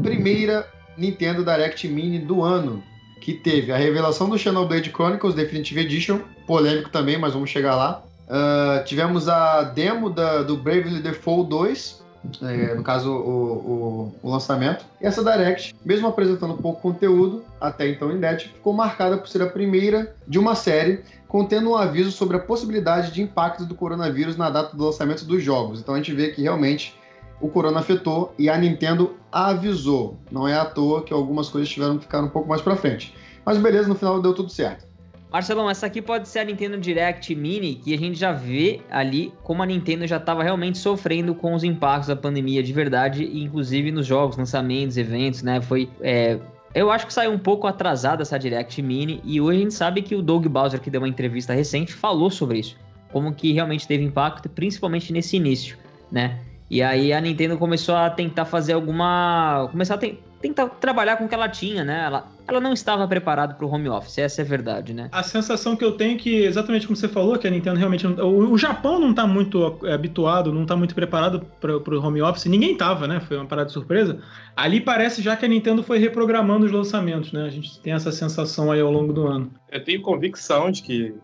primeira 0.01 0.67
Nintendo 0.97 1.45
Direct 1.45 1.87
Mini 1.87 2.17
do 2.17 2.41
ano 2.41 2.81
que 3.27 3.33
teve 3.33 3.73
a 3.73 3.77
revelação 3.77 4.29
do 4.29 4.37
Xenoblade 4.37 4.89
Chronicles 4.89 5.35
Definitive 5.35 5.81
Edition, 5.81 6.21
polêmico 6.45 6.89
também, 6.89 7.17
mas 7.17 7.33
vamos 7.33 7.49
chegar 7.49 7.75
lá. 7.75 8.01
Uh, 8.25 8.85
tivemos 8.85 9.27
a 9.27 9.63
demo 9.63 10.09
da, 10.09 10.43
do 10.43 10.55
Bravely 10.55 11.01
Default 11.01 11.49
2, 11.49 12.03
é, 12.41 12.73
no 12.73 12.83
caso 12.83 13.11
o, 13.11 14.13
o, 14.13 14.15
o, 14.23 14.31
lançamento. 14.31 14.85
E 15.01 15.05
essa 15.05 15.21
Direct, 15.21 15.75
mesmo 15.83 16.07
apresentando 16.07 16.53
pouco 16.53 16.81
conteúdo, 16.81 17.43
até 17.59 17.89
então 17.89 18.09
inédito, 18.11 18.53
ficou 18.53 18.71
marcada 18.71 19.17
por 19.17 19.27
ser 19.27 19.41
a 19.41 19.47
primeira 19.47 20.15
de 20.25 20.39
uma 20.39 20.55
série 20.55 21.01
contendo 21.27 21.71
um 21.71 21.75
aviso 21.75 22.13
sobre 22.13 22.37
a 22.37 22.39
possibilidade 22.39 23.11
de 23.11 23.21
impacto 23.21 23.65
do 23.65 23.75
coronavírus 23.75 24.37
na 24.37 24.49
data 24.49 24.73
do 24.73 24.85
lançamento 24.85 25.25
dos 25.25 25.43
jogos. 25.43 25.81
Então 25.81 25.95
a 25.95 25.97
gente 25.97 26.13
vê 26.13 26.29
que 26.29 26.43
realmente 26.43 26.95
o 27.39 27.47
corona 27.47 27.79
afetou 27.79 28.33
e 28.37 28.49
a 28.49 28.57
Nintendo 28.57 29.15
avisou. 29.31 30.17
Não 30.31 30.47
é 30.47 30.55
à 30.55 30.65
toa 30.65 31.03
que 31.03 31.13
algumas 31.13 31.49
coisas 31.49 31.69
tiveram 31.69 31.97
que 31.97 32.03
ficar 32.03 32.21
um 32.23 32.29
pouco 32.29 32.47
mais 32.49 32.61
para 32.61 32.75
frente. 32.75 33.13
Mas 33.45 33.57
beleza, 33.57 33.87
no 33.87 33.95
final 33.95 34.21
deu 34.21 34.33
tudo 34.33 34.49
certo. 34.49 34.87
Marcelão, 35.31 35.69
essa 35.69 35.85
aqui 35.85 36.01
pode 36.01 36.27
ser 36.27 36.39
a 36.39 36.43
Nintendo 36.45 36.77
Direct 36.77 37.35
Mini, 37.35 37.75
que 37.75 37.93
a 37.93 37.97
gente 37.97 38.17
já 38.17 38.31
vê 38.31 38.79
ali 38.89 39.33
como 39.43 39.61
a 39.61 39.65
Nintendo 39.65 40.07
já 40.07 40.17
estava 40.17 40.41
realmente 40.41 40.77
sofrendo 40.77 41.35
com 41.35 41.53
os 41.53 41.65
impactos 41.65 42.07
da 42.07 42.15
pandemia 42.15 42.63
de 42.63 42.71
verdade, 42.71 43.25
inclusive 43.37 43.91
nos 43.91 44.05
jogos, 44.05 44.37
lançamentos, 44.37 44.95
eventos, 44.95 45.43
né? 45.43 45.59
Foi. 45.59 45.89
É, 45.99 46.39
eu 46.73 46.89
acho 46.89 47.05
que 47.05 47.13
saiu 47.13 47.31
um 47.31 47.37
pouco 47.37 47.67
atrasada 47.67 48.21
essa 48.21 48.37
Direct 48.37 48.81
Mini, 48.81 49.19
e 49.23 49.41
hoje 49.41 49.57
a 49.57 49.61
gente 49.63 49.73
sabe 49.73 50.01
que 50.01 50.15
o 50.15 50.21
Doug 50.21 50.47
Bowser, 50.47 50.79
que 50.79 50.89
deu 50.89 51.01
uma 51.01 51.09
entrevista 51.09 51.53
recente, 51.53 51.91
falou 51.91 52.29
sobre 52.29 52.59
isso. 52.59 52.77
Como 53.11 53.33
que 53.33 53.51
realmente 53.51 53.85
teve 53.85 54.03
impacto, 54.03 54.47
principalmente 54.47 55.11
nesse 55.11 55.35
início, 55.35 55.77
né? 56.09 56.39
E 56.69 56.81
aí 56.81 57.13
a 57.13 57.21
Nintendo 57.21 57.57
começou 57.57 57.95
a 57.95 58.09
tentar 58.09 58.45
fazer 58.45 58.73
alguma. 58.73 59.69
Começar 59.71 59.95
a 59.95 59.97
te... 59.97 60.19
tentar 60.41 60.67
trabalhar 60.67 61.15
com 61.15 61.23
o 61.23 61.29
que 61.29 61.33
ela 61.33 61.47
tinha, 61.47 61.83
né? 61.83 62.03
Ela, 62.05 62.27
ela 62.45 62.59
não 62.59 62.73
estava 62.73 63.07
preparada 63.07 63.53
para 63.53 63.65
o 63.65 63.69
home 63.69 63.87
office, 63.87 64.17
essa 64.17 64.41
é 64.41 64.43
a 64.45 64.47
verdade, 64.47 64.93
né? 64.93 65.07
A 65.13 65.23
sensação 65.23 65.77
que 65.77 65.85
eu 65.85 65.93
tenho 65.93 66.15
é 66.15 66.17
que, 66.19 66.43
exatamente 66.43 66.85
como 66.85 66.97
você 66.97 67.07
falou, 67.07 67.37
que 67.37 67.47
a 67.47 67.49
Nintendo 67.49 67.77
realmente. 67.77 68.05
Não... 68.05 68.51
O, 68.51 68.57
Japão 68.57 68.99
não 68.99 69.11
está 69.11 69.25
muito 69.25 69.79
é, 69.85 69.93
habituado, 69.93 70.51
não 70.51 70.63
está 70.63 70.75
muito 70.75 70.93
preparado 70.93 71.45
para 71.61 71.73
o 71.73 72.05
home 72.05 72.21
office. 72.21 72.45
Ninguém 72.45 72.73
estava, 72.73 73.07
né? 73.07 73.21
Foi 73.21 73.37
uma 73.37 73.45
parada 73.45 73.67
de 73.67 73.73
surpresa. 73.73 74.21
Ali 74.53 74.81
parece 74.81 75.21
já 75.21 75.37
que 75.37 75.45
a 75.45 75.47
Nintendo 75.47 75.81
foi 75.83 75.99
reprogramando 75.99 76.65
os 76.65 76.71
lançamentos, 76.71 77.31
né? 77.31 77.45
A 77.45 77.49
gente 77.49 77.79
tem 77.79 77.93
essa 77.93 78.11
sensação 78.11 78.71
aí 78.71 78.81
ao 78.81 78.91
longo 78.91 79.13
do 79.13 79.25
ano. 79.25 79.53
Eu 79.71 79.81
tenho 79.81 80.01
convicção 80.01 80.69
de 80.69 80.81
que 80.81 81.15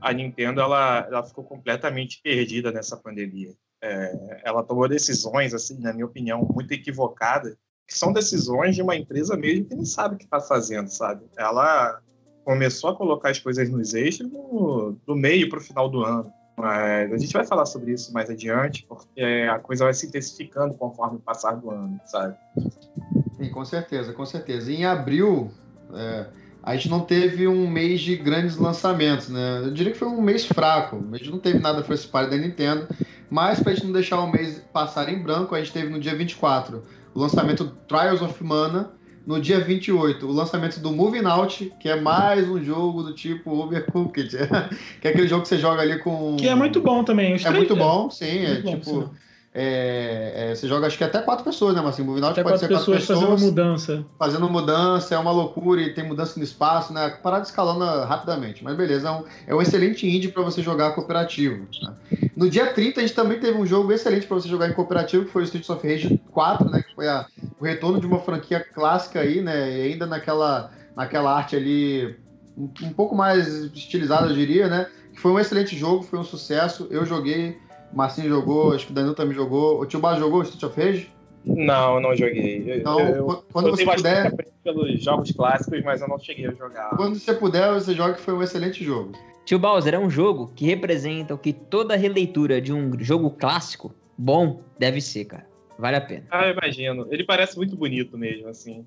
a 0.00 0.12
Nintendo 0.12 0.60
ela, 0.60 1.08
ela 1.10 1.22
ficou 1.24 1.42
completamente 1.42 2.20
perdida 2.22 2.70
nessa 2.70 2.96
pandemia 2.96 3.50
é, 3.82 4.40
ela 4.44 4.62
tomou 4.62 4.88
decisões, 4.88 5.52
assim, 5.52 5.78
na 5.80 5.92
minha 5.92 6.06
opinião, 6.06 6.48
muito 6.54 6.72
equivocadas, 6.72 7.56
que 7.86 7.98
são 7.98 8.12
decisões 8.12 8.76
de 8.76 8.82
uma 8.82 8.96
empresa 8.96 9.36
mesmo 9.36 9.66
que 9.66 9.74
não 9.74 9.84
sabe 9.84 10.14
o 10.14 10.18
que 10.18 10.24
está 10.24 10.40
fazendo, 10.40 10.88
sabe? 10.88 11.24
Ela 11.36 12.00
começou 12.44 12.90
a 12.90 12.96
colocar 12.96 13.30
as 13.30 13.38
coisas 13.38 13.68
nos 13.68 13.92
eixos 13.92 14.30
no, 14.30 14.96
do 15.06 15.14
meio 15.14 15.48
para 15.48 15.58
o 15.58 15.62
final 15.62 15.88
do 15.88 16.04
ano. 16.04 16.32
Mas 16.56 17.12
a 17.12 17.16
gente 17.16 17.32
vai 17.32 17.44
falar 17.44 17.66
sobre 17.66 17.92
isso 17.92 18.12
mais 18.12 18.30
adiante, 18.30 18.84
porque 18.86 19.22
a 19.50 19.58
coisa 19.58 19.84
vai 19.84 19.94
se 19.94 20.06
intensificando 20.06 20.74
conforme 20.74 21.16
o 21.16 21.20
passar 21.20 21.52
do 21.52 21.70
ano, 21.70 21.98
sabe? 22.04 22.36
Sim, 23.36 23.50
com 23.50 23.64
certeza, 23.64 24.12
com 24.12 24.24
certeza. 24.24 24.70
Em 24.70 24.84
abril, 24.84 25.50
é, 25.94 26.26
a 26.62 26.76
gente 26.76 26.88
não 26.88 27.00
teve 27.00 27.48
um 27.48 27.68
mês 27.68 28.00
de 28.00 28.16
grandes 28.16 28.56
lançamentos, 28.56 29.28
né? 29.28 29.62
Eu 29.64 29.72
diria 29.72 29.92
que 29.92 29.98
foi 29.98 30.08
um 30.08 30.20
mês 30.20 30.44
fraco. 30.44 31.02
A 31.12 31.16
gente 31.16 31.30
não 31.30 31.38
teve 31.38 31.58
nada 31.58 31.82
first 31.82 32.10
party 32.10 32.30
da 32.30 32.36
Nintendo, 32.36 32.86
mas 33.32 33.60
para 33.60 33.72
a 33.72 33.74
gente 33.74 33.86
não 33.86 33.94
deixar 33.94 34.20
o 34.20 34.30
mês 34.30 34.62
passar 34.74 35.08
em 35.08 35.18
branco, 35.18 35.54
a 35.54 35.58
gente 35.58 35.72
teve 35.72 35.88
no 35.88 35.98
dia 35.98 36.14
24 36.14 36.82
o 37.14 37.18
lançamento 37.18 37.64
Trials 37.88 38.20
of 38.20 38.44
Mana, 38.44 38.90
no 39.26 39.40
dia 39.40 39.58
28, 39.58 40.26
o 40.26 40.32
lançamento 40.32 40.78
do 40.80 40.92
Moving 40.92 41.24
Out, 41.24 41.72
que 41.80 41.88
é 41.88 41.98
mais 41.98 42.46
um 42.46 42.62
jogo 42.62 43.02
do 43.02 43.14
tipo 43.14 43.50
Overcooked, 43.50 44.36
que 45.00 45.08
é 45.08 45.10
aquele 45.10 45.26
jogo 45.26 45.42
que 45.42 45.48
você 45.48 45.56
joga 45.56 45.80
ali 45.80 45.98
com... 46.00 46.36
Que 46.36 46.46
é 46.46 46.54
muito 46.54 46.82
bom 46.82 47.02
também. 47.04 47.34
É 47.42 47.50
muito 47.50 47.74
bom, 47.74 48.10
sim, 48.10 48.44
é 48.44 48.60
tipo... 48.60 49.10
É, 49.54 50.32
é, 50.34 50.54
você 50.54 50.66
joga 50.66 50.86
acho 50.86 50.96
que 50.96 51.04
até 51.04 51.20
quatro 51.20 51.44
pessoas, 51.44 51.74
né, 51.74 51.82
Marcinho? 51.82 52.10
Out 52.12 52.24
até 52.24 52.42
pode 52.42 52.54
quatro 52.54 52.58
ser 52.58 52.68
quatro 52.68 52.92
pessoas, 52.92 53.00
pessoas 53.00 53.20
fazendo 53.20 53.50
mudança. 53.50 54.04
Fazendo 54.18 54.48
mudança, 54.48 55.14
é 55.14 55.18
uma 55.18 55.30
loucura 55.30 55.82
e 55.82 55.92
tem 55.92 56.08
mudança 56.08 56.38
no 56.38 56.44
espaço, 56.44 56.92
né? 56.92 57.10
Parada 57.22 57.44
escalona 57.44 58.06
rapidamente. 58.06 58.64
Mas 58.64 58.74
beleza, 58.74 59.08
é 59.08 59.10
um, 59.10 59.24
é 59.48 59.54
um 59.54 59.60
excelente 59.60 60.08
indie 60.08 60.28
para 60.28 60.42
você 60.42 60.62
jogar 60.62 60.92
cooperativo. 60.92 61.66
Né? 61.82 61.94
No 62.34 62.48
dia 62.48 62.72
30, 62.72 63.00
a 63.00 63.02
gente 63.02 63.14
também 63.14 63.38
teve 63.38 63.58
um 63.58 63.66
jogo 63.66 63.92
excelente 63.92 64.26
para 64.26 64.36
você 64.36 64.48
jogar 64.48 64.70
em 64.70 64.72
cooperativo, 64.72 65.26
que 65.26 65.30
foi 65.30 65.42
o 65.42 65.44
Streets 65.44 65.68
of 65.68 65.86
Rage 65.86 66.18
4, 66.30 66.70
né? 66.70 66.82
Que 66.82 66.94
foi 66.94 67.08
a, 67.08 67.26
o 67.60 67.64
retorno 67.64 68.00
de 68.00 68.06
uma 68.06 68.20
franquia 68.20 68.60
clássica 68.60 69.20
aí, 69.20 69.42
né? 69.42 69.70
E 69.70 69.92
ainda 69.92 70.06
naquela, 70.06 70.70
naquela 70.96 71.30
arte 71.36 71.56
ali 71.56 72.16
um, 72.56 72.70
um 72.84 72.92
pouco 72.94 73.14
mais 73.14 73.48
estilizada, 73.64 74.28
eu 74.28 74.34
diria, 74.34 74.66
né? 74.68 74.86
Que 75.12 75.20
foi 75.20 75.30
um 75.30 75.38
excelente 75.38 75.76
jogo, 75.76 76.02
foi 76.02 76.18
um 76.18 76.24
sucesso. 76.24 76.88
Eu 76.90 77.04
joguei 77.04 77.58
Marcinho 77.92 78.28
jogou, 78.28 78.74
acho 78.74 78.86
que 78.86 78.92
o 78.92 78.94
Danilo 78.94 79.14
também 79.14 79.34
jogou. 79.34 79.80
O 79.80 79.86
Tio 79.86 80.00
Bar 80.00 80.18
jogou 80.18 80.40
o 80.40 80.42
Street 80.42 80.62
of 80.62 80.80
Rage? 80.80 81.10
Não, 81.44 82.00
não 82.00 82.14
joguei. 82.14 82.78
Então, 82.78 83.00
eu, 83.00 83.44
quando 83.52 83.68
eu 83.68 83.76
você 83.76 83.84
puder. 83.84 84.32
pelos 84.62 85.02
jogos 85.02 85.32
clássicos, 85.32 85.82
mas 85.82 86.00
eu 86.00 86.08
não 86.08 86.18
cheguei 86.18 86.46
a 86.46 86.52
jogar. 86.52 86.90
Quando 86.90 87.18
você 87.18 87.34
puder, 87.34 87.72
você 87.72 87.94
joga 87.94 88.14
que 88.14 88.20
foi 88.20 88.34
um 88.34 88.42
excelente 88.42 88.84
jogo. 88.84 89.12
Tio 89.44 89.58
Bowser 89.58 89.94
é 89.94 89.98
um 89.98 90.08
jogo 90.08 90.52
que 90.54 90.64
representa 90.64 91.34
o 91.34 91.38
que 91.38 91.52
toda 91.52 91.96
releitura 91.96 92.60
de 92.60 92.72
um 92.72 92.92
jogo 92.98 93.30
clássico 93.30 93.92
bom 94.16 94.62
deve 94.78 95.00
ser, 95.00 95.24
cara. 95.24 95.46
Vale 95.78 95.96
a 95.96 96.00
pena. 96.00 96.26
Ah, 96.30 96.46
eu 96.46 96.52
imagino. 96.52 97.08
Ele 97.10 97.24
parece 97.24 97.56
muito 97.56 97.74
bonito 97.74 98.16
mesmo, 98.16 98.46
assim. 98.48 98.86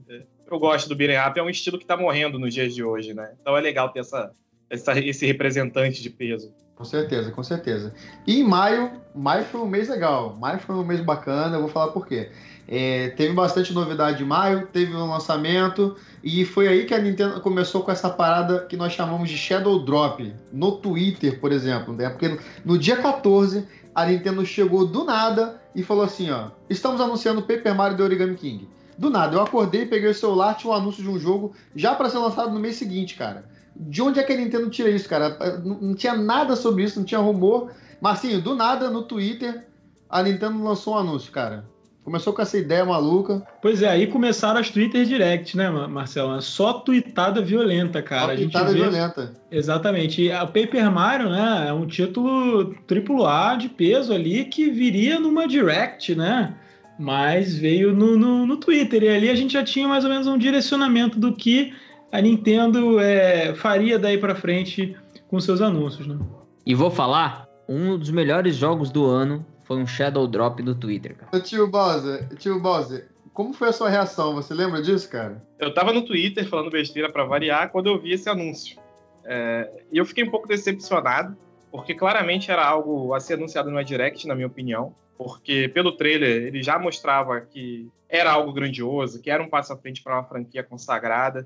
Eu 0.49 0.59
gosto 0.59 0.87
do 0.87 0.95
beat'em 0.95 1.19
up, 1.19 1.37
é 1.37 1.43
um 1.43 1.49
estilo 1.49 1.77
que 1.77 1.85
tá 1.85 1.97
morrendo 1.97 2.39
nos 2.39 2.53
dias 2.53 2.73
de 2.73 2.83
hoje, 2.83 3.13
né? 3.13 3.33
Então 3.41 3.57
é 3.57 3.59
legal 3.59 3.89
ter 3.89 3.99
essa, 3.99 4.31
essa, 4.69 4.97
esse 4.99 5.25
representante 5.25 6.01
de 6.01 6.09
peso. 6.09 6.53
Com 6.75 6.83
certeza, 6.83 7.31
com 7.31 7.41
certeza. 7.41 7.93
E 8.27 8.41
em 8.41 8.43
maio, 8.43 8.91
maio 9.13 9.45
foi 9.45 9.61
um 9.61 9.65
mês 9.65 9.87
legal. 9.87 10.35
Maio 10.37 10.59
foi 10.59 10.75
um 10.75 10.83
mês 10.83 10.99
bacana, 10.99 11.55
eu 11.55 11.61
vou 11.61 11.69
falar 11.69 11.91
por 11.93 12.05
quê. 12.05 12.29
É, 12.67 13.09
teve 13.09 13.33
bastante 13.33 13.73
novidade 13.73 14.23
em 14.23 14.25
maio, 14.25 14.67
teve 14.67 14.93
um 14.93 15.09
lançamento, 15.09 15.95
e 16.23 16.43
foi 16.43 16.67
aí 16.67 16.85
que 16.85 16.93
a 16.93 16.99
Nintendo 16.99 17.39
começou 17.39 17.81
com 17.81 17.91
essa 17.91 18.09
parada 18.09 18.65
que 18.65 18.75
nós 18.75 18.91
chamamos 18.91 19.29
de 19.29 19.37
Shadow 19.37 19.85
Drop, 19.85 20.33
no 20.51 20.73
Twitter, 20.73 21.39
por 21.39 21.51
exemplo. 21.53 21.93
Né? 21.93 22.09
Porque 22.09 22.27
no, 22.27 22.39
no 22.65 22.77
dia 22.77 22.97
14, 22.97 23.65
a 23.93 24.05
Nintendo 24.05 24.45
chegou 24.45 24.85
do 24.85 25.05
nada 25.05 25.61
e 25.73 25.81
falou 25.81 26.03
assim: 26.03 26.29
ó, 26.29 26.49
estamos 26.69 26.99
anunciando 26.99 27.41
Paper 27.41 27.73
Mario 27.73 27.97
The 27.97 28.03
Origami 28.03 28.35
King. 28.35 28.67
Do 28.97 29.09
nada, 29.09 29.35
eu 29.35 29.41
acordei, 29.41 29.85
peguei 29.85 30.09
o 30.09 30.13
celular, 30.13 30.55
tinha 30.55 30.71
um 30.71 30.75
anúncio 30.75 31.03
de 31.03 31.09
um 31.09 31.19
jogo 31.19 31.53
já 31.75 31.95
para 31.95 32.09
ser 32.09 32.17
lançado 32.17 32.51
no 32.51 32.59
mês 32.59 32.75
seguinte, 32.75 33.15
cara. 33.15 33.45
De 33.75 34.01
onde 34.01 34.19
é 34.19 34.23
que 34.23 34.31
a 34.31 34.37
Nintendo 34.37 34.69
tira 34.69 34.89
isso, 34.89 35.09
cara? 35.09 35.37
Não, 35.63 35.79
não 35.79 35.93
tinha 35.93 36.15
nada 36.15 36.55
sobre 36.55 36.83
isso, 36.83 36.99
não 36.99 37.05
tinha 37.05 37.19
rumor. 37.19 37.71
Marcinho, 37.99 38.41
do 38.41 38.55
nada, 38.55 38.89
no 38.89 39.03
Twitter, 39.03 39.65
a 40.09 40.23
Nintendo 40.23 40.63
lançou 40.63 40.95
um 40.95 40.97
anúncio, 40.99 41.31
cara. 41.31 41.65
Começou 42.05 42.33
com 42.33 42.41
essa 42.43 42.55
ideia 42.55 42.85
maluca. 42.85 43.41
Pois 43.59 43.81
é, 43.81 43.89
aí 43.89 44.05
começaram 44.05 44.59
as 44.59 44.69
Twitter 44.69 45.05
Direct, 45.05 45.57
né, 45.57 45.71
Marcelo? 45.71 46.39
Só 46.39 46.73
tweetada 46.73 47.41
violenta, 47.41 47.99
cara. 47.99 48.33
Só 48.33 48.35
tweetada 48.35 48.71
vê... 48.71 48.79
violenta. 48.79 49.33
Exatamente. 49.49 50.21
E 50.21 50.31
o 50.31 50.45
Paper 50.45 50.91
Mario, 50.91 51.29
né, 51.31 51.65
é 51.67 51.73
um 51.73 51.87
título 51.87 52.75
AAA 52.87 53.55
de 53.55 53.69
peso 53.69 54.13
ali 54.13 54.45
que 54.45 54.69
viria 54.69 55.19
numa 55.19 55.47
Direct, 55.47 56.13
né? 56.13 56.53
Mas 56.99 57.57
veio 57.57 57.91
no, 57.91 58.15
no, 58.15 58.45
no 58.45 58.57
Twitter. 58.57 59.01
E 59.01 59.09
ali 59.09 59.27
a 59.27 59.35
gente 59.35 59.53
já 59.53 59.63
tinha 59.63 59.87
mais 59.87 60.03
ou 60.03 60.09
menos 60.11 60.27
um 60.27 60.37
direcionamento 60.37 61.17
do 61.19 61.33
que 61.33 61.73
a 62.11 62.21
Nintendo 62.21 62.99
é, 62.99 63.53
faria 63.55 63.99
daí 63.99 64.17
para 64.17 64.35
frente 64.35 64.95
com 65.27 65.39
seus 65.39 65.61
anúncios, 65.61 66.07
né? 66.07 66.17
E 66.65 66.73
vou 66.73 66.89
falar, 66.89 67.47
um 67.67 67.97
dos 67.97 68.09
melhores 68.09 68.55
jogos 68.55 68.89
do 68.89 69.05
ano 69.05 69.45
foi 69.63 69.77
um 69.77 69.87
Shadow 69.87 70.27
Drop 70.27 70.61
do 70.61 70.75
Twitter, 70.75 71.15
cara. 71.15 71.41
Tio 71.41 71.67
Bowser, 71.67 72.27
tio 72.37 72.59
Bowser, 72.59 73.09
como 73.35 73.53
foi 73.53 73.67
a 73.67 73.73
sua 73.73 73.89
reação? 73.89 74.33
Você 74.35 74.53
lembra 74.53 74.81
disso, 74.81 75.09
cara? 75.09 75.45
Eu 75.59 75.73
tava 75.73 75.91
no 75.91 76.05
Twitter 76.05 76.47
falando 76.47 76.71
besteira 76.71 77.11
para 77.11 77.25
variar 77.25 77.69
quando 77.69 77.87
eu 77.87 77.99
vi 77.99 78.13
esse 78.13 78.29
anúncio. 78.29 78.79
É, 79.25 79.83
e 79.91 79.97
eu 79.97 80.05
fiquei 80.05 80.23
um 80.23 80.31
pouco 80.31 80.47
decepcionado, 80.47 81.35
porque 81.69 81.93
claramente 81.93 82.49
era 82.49 82.65
algo 82.65 83.13
a 83.13 83.19
ser 83.19 83.33
anunciado 83.33 83.69
no 83.69 83.83
Direct, 83.83 84.25
na 84.25 84.35
minha 84.35 84.47
opinião. 84.47 84.95
Porque 85.17 85.67
pelo 85.67 85.91
trailer 85.97 86.43
ele 86.43 86.63
já 86.63 86.79
mostrava 86.79 87.41
que 87.41 87.89
era 88.07 88.31
algo 88.31 88.53
grandioso, 88.53 89.21
que 89.21 89.29
era 89.29 89.43
um 89.43 89.49
passo 89.49 89.73
à 89.73 89.77
frente 89.77 90.01
para 90.01 90.15
uma 90.15 90.23
franquia 90.23 90.63
consagrada. 90.63 91.45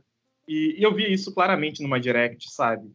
E, 0.49 0.75
eu 0.79 0.91
vi 0.91 1.13
isso 1.13 1.31
claramente 1.31 1.83
numa 1.83 1.99
Direct, 1.99 2.51
sabe? 2.51 2.91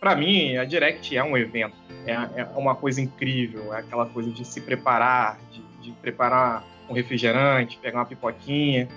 Para 0.00 0.16
mim, 0.16 0.56
a 0.56 0.64
Direct 0.64 1.14
é 1.14 1.22
um 1.22 1.36
evento, 1.36 1.76
é, 2.06 2.12
é, 2.40 2.44
uma 2.56 2.74
coisa 2.74 3.02
incrível, 3.02 3.74
é 3.74 3.80
aquela 3.80 4.06
coisa 4.06 4.30
de 4.30 4.46
se 4.46 4.62
preparar, 4.62 5.38
de, 5.50 5.62
de 5.82 5.92
preparar 6.00 6.64
um 6.88 6.94
refrigerante, 6.94 7.76
pegar 7.76 7.98
uma 7.98 8.06
pipoquinha 8.06 8.88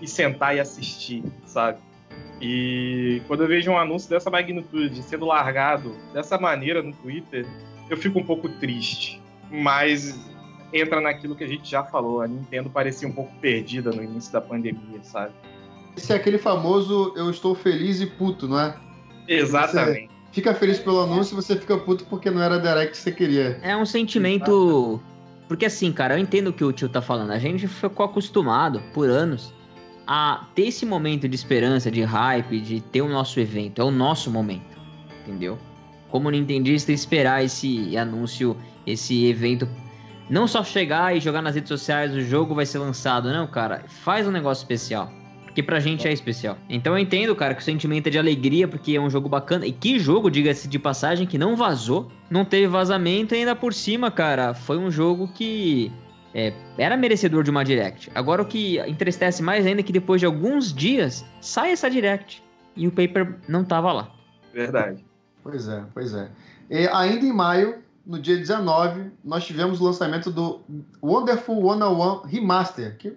e 0.00 0.06
sentar 0.06 0.54
e 0.54 0.60
assistir, 0.60 1.24
sabe? 1.44 1.80
E 2.40 3.20
quando 3.26 3.42
eu 3.42 3.48
vejo 3.48 3.68
um 3.68 3.78
anúncio 3.78 4.08
dessa 4.08 4.30
magnitude 4.30 5.02
sendo 5.02 5.26
largado 5.26 5.92
dessa 6.12 6.38
maneira 6.38 6.84
no 6.84 6.92
Twitter, 6.92 7.44
eu 7.90 7.96
fico 7.96 8.20
um 8.20 8.24
pouco 8.24 8.48
triste. 8.48 9.20
Mas 9.50 10.16
entra 10.72 11.00
naquilo 11.00 11.34
que 11.34 11.42
a 11.42 11.48
gente 11.48 11.68
já 11.68 11.82
falou, 11.82 12.20
a 12.20 12.28
Nintendo 12.28 12.70
parecia 12.70 13.08
um 13.08 13.12
pouco 13.12 13.34
perdida 13.40 13.90
no 13.90 14.04
início 14.04 14.32
da 14.32 14.40
pandemia, 14.40 15.02
sabe? 15.02 15.32
Esse 15.96 16.12
é 16.12 16.16
aquele 16.16 16.38
famoso 16.38 17.12
eu 17.16 17.30
estou 17.30 17.54
feliz 17.54 18.00
e 18.00 18.06
puto, 18.06 18.48
não 18.48 18.58
é? 18.58 18.74
Exatamente. 19.28 20.08
Você 20.08 20.10
fica 20.32 20.54
feliz 20.54 20.78
pelo 20.78 21.00
anúncio 21.00 21.34
e 21.34 21.36
você 21.36 21.56
fica 21.56 21.76
puto 21.78 22.04
porque 22.06 22.30
não 22.30 22.42
era 22.42 22.56
a 22.56 22.58
direct 22.58 22.90
que 22.90 22.96
você 22.96 23.12
queria. 23.12 23.58
É 23.62 23.76
um 23.76 23.86
sentimento. 23.86 25.00
Porque 25.46 25.66
assim, 25.66 25.92
cara, 25.92 26.14
eu 26.14 26.18
entendo 26.18 26.48
o 26.48 26.52
que 26.52 26.64
o 26.64 26.72
tio 26.72 26.88
tá 26.88 27.00
falando. 27.00 27.30
A 27.30 27.38
gente 27.38 27.68
ficou 27.68 28.06
acostumado 28.06 28.82
por 28.92 29.08
anos 29.08 29.52
a 30.06 30.46
ter 30.54 30.68
esse 30.68 30.84
momento 30.84 31.28
de 31.28 31.34
esperança, 31.34 31.90
de 31.90 32.02
hype, 32.02 32.60
de 32.60 32.80
ter 32.80 33.02
o 33.02 33.08
nosso 33.08 33.38
evento. 33.38 33.80
É 33.80 33.84
o 33.84 33.90
nosso 33.90 34.30
momento. 34.30 34.76
Entendeu? 35.22 35.58
Como 36.10 36.30
nintendista, 36.30 36.92
esperar 36.92 37.44
esse 37.44 37.96
anúncio, 37.96 38.56
esse 38.86 39.26
evento. 39.26 39.68
Não 40.28 40.48
só 40.48 40.64
chegar 40.64 41.16
e 41.16 41.20
jogar 41.20 41.42
nas 41.42 41.54
redes 41.54 41.68
sociais, 41.68 42.14
o 42.14 42.20
jogo 42.20 42.54
vai 42.54 42.66
ser 42.66 42.78
lançado. 42.78 43.32
Não, 43.32 43.46
cara. 43.46 43.84
Faz 43.86 44.26
um 44.26 44.30
negócio 44.30 44.62
especial 44.62 45.10
que 45.54 45.62
pra 45.62 45.78
gente 45.78 46.06
é 46.08 46.12
especial. 46.12 46.58
Então 46.68 46.94
eu 46.94 46.98
entendo, 46.98 47.34
cara, 47.36 47.54
que 47.54 47.62
o 47.62 47.64
sentimento 47.64 48.08
é 48.08 48.10
de 48.10 48.18
alegria, 48.18 48.66
porque 48.66 48.96
é 48.96 49.00
um 49.00 49.08
jogo 49.08 49.28
bacana. 49.28 49.66
E 49.66 49.72
que 49.72 49.98
jogo, 49.98 50.30
diga-se 50.30 50.66
de 50.66 50.78
passagem, 50.78 51.26
que 51.26 51.38
não 51.38 51.56
vazou, 51.56 52.10
não 52.28 52.44
teve 52.44 52.66
vazamento 52.66 53.34
e 53.34 53.38
ainda 53.38 53.54
por 53.54 53.72
cima, 53.72 54.10
cara, 54.10 54.52
foi 54.52 54.76
um 54.78 54.90
jogo 54.90 55.28
que 55.28 55.92
é, 56.34 56.52
era 56.76 56.96
merecedor 56.96 57.44
de 57.44 57.50
uma 57.50 57.64
direct. 57.64 58.10
Agora 58.14 58.42
o 58.42 58.46
que 58.46 58.78
entristece 58.80 59.42
mais 59.42 59.64
ainda 59.64 59.80
é 59.80 59.84
que 59.84 59.92
depois 59.92 60.20
de 60.20 60.26
alguns 60.26 60.74
dias 60.74 61.24
sai 61.40 61.70
essa 61.70 61.88
direct 61.88 62.42
e 62.76 62.88
o 62.88 62.90
paper 62.90 63.36
não 63.48 63.64
tava 63.64 63.92
lá. 63.92 64.10
Verdade. 64.52 65.04
Pois 65.42 65.68
é, 65.68 65.84
pois 65.94 66.14
é. 66.14 66.28
E 66.68 66.88
ainda 66.88 67.24
em 67.24 67.32
maio, 67.32 67.82
no 68.04 68.18
dia 68.18 68.36
19, 68.36 69.12
nós 69.24 69.46
tivemos 69.46 69.80
o 69.80 69.84
lançamento 69.84 70.30
do 70.30 70.60
Wonderful 71.02 71.72
101 71.72 72.26
Remaster, 72.26 72.96
que 72.96 73.16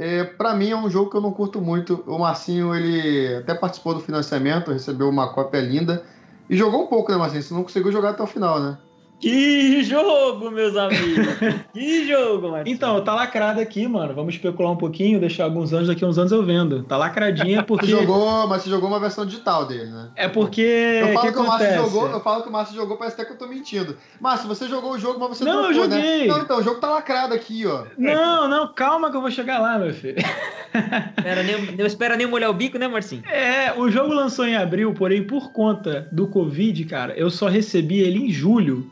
é, 0.00 0.24
para 0.24 0.54
mim 0.54 0.70
é 0.70 0.76
um 0.76 0.88
jogo 0.88 1.10
que 1.10 1.16
eu 1.18 1.20
não 1.20 1.30
curto 1.30 1.60
muito. 1.60 2.02
O 2.06 2.18
Marcinho, 2.18 2.74
ele 2.74 3.36
até 3.36 3.52
participou 3.52 3.92
do 3.92 4.00
financiamento, 4.00 4.72
recebeu 4.72 5.06
uma 5.10 5.34
cópia 5.34 5.60
linda. 5.60 6.02
E 6.48 6.56
jogou 6.56 6.84
um 6.84 6.86
pouco, 6.86 7.12
né, 7.12 7.18
Marcinho? 7.18 7.42
Você 7.42 7.52
não 7.52 7.62
conseguiu 7.62 7.92
jogar 7.92 8.10
até 8.10 8.22
o 8.22 8.26
final, 8.26 8.58
né? 8.58 8.78
Que 9.20 9.82
jogo, 9.82 10.50
meus 10.50 10.74
amigos! 10.74 11.26
que 11.74 12.08
jogo, 12.08 12.52
Marcinho! 12.52 12.74
Então, 12.74 13.04
tá 13.04 13.14
lacrado 13.14 13.60
aqui, 13.60 13.86
mano. 13.86 14.14
Vamos 14.14 14.34
especular 14.34 14.72
um 14.72 14.76
pouquinho, 14.76 15.20
deixar 15.20 15.44
alguns 15.44 15.74
anos, 15.74 15.88
daqui 15.88 16.02
a 16.02 16.08
uns 16.08 16.16
anos 16.16 16.32
eu 16.32 16.42
vendo. 16.42 16.82
Tá 16.84 16.96
lacradinha 16.96 17.62
porque. 17.64 17.84
Você 17.84 17.92
jogou, 17.92 18.46
mas 18.48 18.62
você 18.62 18.70
jogou 18.70 18.88
uma 18.88 18.98
versão 18.98 19.26
digital 19.26 19.66
dele, 19.66 19.90
né? 19.90 20.08
É 20.16 20.26
porque. 20.26 20.62
Eu 20.62 21.12
falo 21.12 21.26
que, 21.26 21.32
que 21.32 21.38
o 21.38 21.46
Márcio 21.46 21.74
jogou, 21.74 22.08
eu 22.08 22.20
falo 22.20 22.42
que 22.42 22.48
o 22.48 22.52
Márcio 22.52 22.74
jogou, 22.74 22.96
parece 22.96 23.14
até 23.14 23.26
que 23.26 23.32
eu 23.34 23.38
tô 23.38 23.46
mentindo. 23.46 23.98
Márcio, 24.18 24.48
você 24.48 24.66
jogou 24.66 24.92
o 24.92 24.98
jogo, 24.98 25.20
mas 25.20 25.36
você 25.36 25.44
não 25.44 25.52
Não, 25.52 25.62
eu 25.64 25.68
né? 25.68 25.74
joguei. 25.74 26.20
Né? 26.20 26.26
Não, 26.26 26.38
então, 26.40 26.58
o 26.58 26.62
jogo 26.62 26.80
tá 26.80 26.88
lacrado 26.88 27.34
aqui, 27.34 27.66
ó. 27.66 27.84
Não, 27.98 28.48
não, 28.48 28.72
calma 28.72 29.10
que 29.10 29.16
eu 29.18 29.20
vou 29.20 29.30
chegar 29.30 29.58
lá, 29.58 29.78
meu 29.78 29.92
filho. 29.92 30.16
Espera 31.18 31.42
nem, 31.42 31.76
não 31.76 31.84
espera 31.84 32.16
nem 32.16 32.26
molhar 32.26 32.48
o 32.48 32.54
bico, 32.54 32.78
né, 32.78 32.86
Marcinho? 32.86 33.24
É, 33.26 33.74
o 33.76 33.90
jogo 33.90 34.14
lançou 34.14 34.46
em 34.46 34.56
abril, 34.56 34.94
porém, 34.94 35.26
por 35.26 35.52
conta 35.52 36.08
do 36.12 36.28
Covid, 36.28 36.84
cara, 36.84 37.12
eu 37.14 37.28
só 37.28 37.48
recebi 37.48 37.98
ele 37.98 38.26
em 38.26 38.30
julho. 38.30 38.88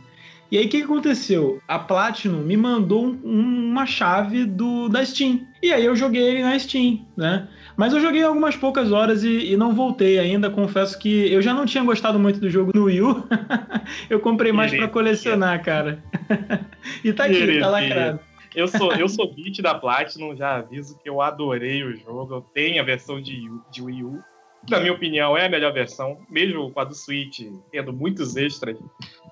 E 0.51 0.57
aí 0.57 0.65
o 0.67 0.69
que, 0.69 0.79
que, 0.79 0.85
aconteceu? 0.85 1.61
A 1.69 1.79
Platinum 1.79 2.43
me 2.43 2.57
mandou 2.57 3.07
um, 3.07 3.71
uma 3.71 3.85
chave 3.85 4.47
do 4.47 4.89
da 4.89 5.05
Steam. 5.05 5.47
E 5.63 5.73
aí 5.73 5.85
eu 5.85 5.95
joguei 5.95 6.23
ele 6.23 6.43
na 6.43 6.59
Steam, 6.59 7.07
né? 7.17 7.49
Mas 7.77 7.93
eu 7.93 8.01
joguei 8.01 8.23
algumas 8.23 8.57
poucas 8.57 8.91
horas 8.91 9.23
e, 9.23 9.53
e, 9.53 9.57
não 9.57 9.75
voltei 9.75 10.19
ainda. 10.19 10.51
Confesso 10.51 10.99
que 10.99 11.33
eu 11.33 11.43
já 11.43 11.53
não 11.53 11.67
tinha 11.67 11.85
gostado 11.85 12.19
muito 12.19 12.41
do 12.41 12.49
jogo 12.49 12.73
no 12.75 12.85
Wii 12.85 13.03
U. 13.03 13.25
eu 14.09 14.19
comprei 14.21 14.51
mais 14.51 14.73
para 14.75 14.89
colecionar, 14.89 15.63
cara. 15.63 16.03
e 17.05 17.13
tá 17.13 17.25
aqui, 17.25 17.61
tá 17.61 17.69
lacrado. 17.69 18.21
Eu 18.55 18.67
sou, 18.67 18.93
eu 18.95 19.07
sou 19.09 19.33
beat 19.33 19.61
da 19.61 19.75
Platinum, 19.75 20.35
já 20.35 20.57
aviso 20.57 20.99
que 20.99 21.09
eu 21.09 21.21
adorei 21.21 21.85
o 21.85 21.95
jogo. 21.95 22.35
Eu 22.35 22.41
tenho 22.41 22.81
a 22.81 22.85
versão 22.85 23.21
de, 23.21 23.49
de 23.71 23.83
Wii 23.83 24.03
U. 24.03 24.23
Na 24.71 24.81
minha 24.81 24.93
opinião, 24.93 25.37
é 25.37 25.47
a 25.47 25.49
melhor 25.49 25.73
versão, 25.73 26.19
mesmo 26.31 26.71
com 26.71 26.81
a 26.81 26.85
do 26.85 26.95
Switch 26.95 27.41
tendo 27.71 27.93
muitos 27.93 28.37
extras. 28.37 28.79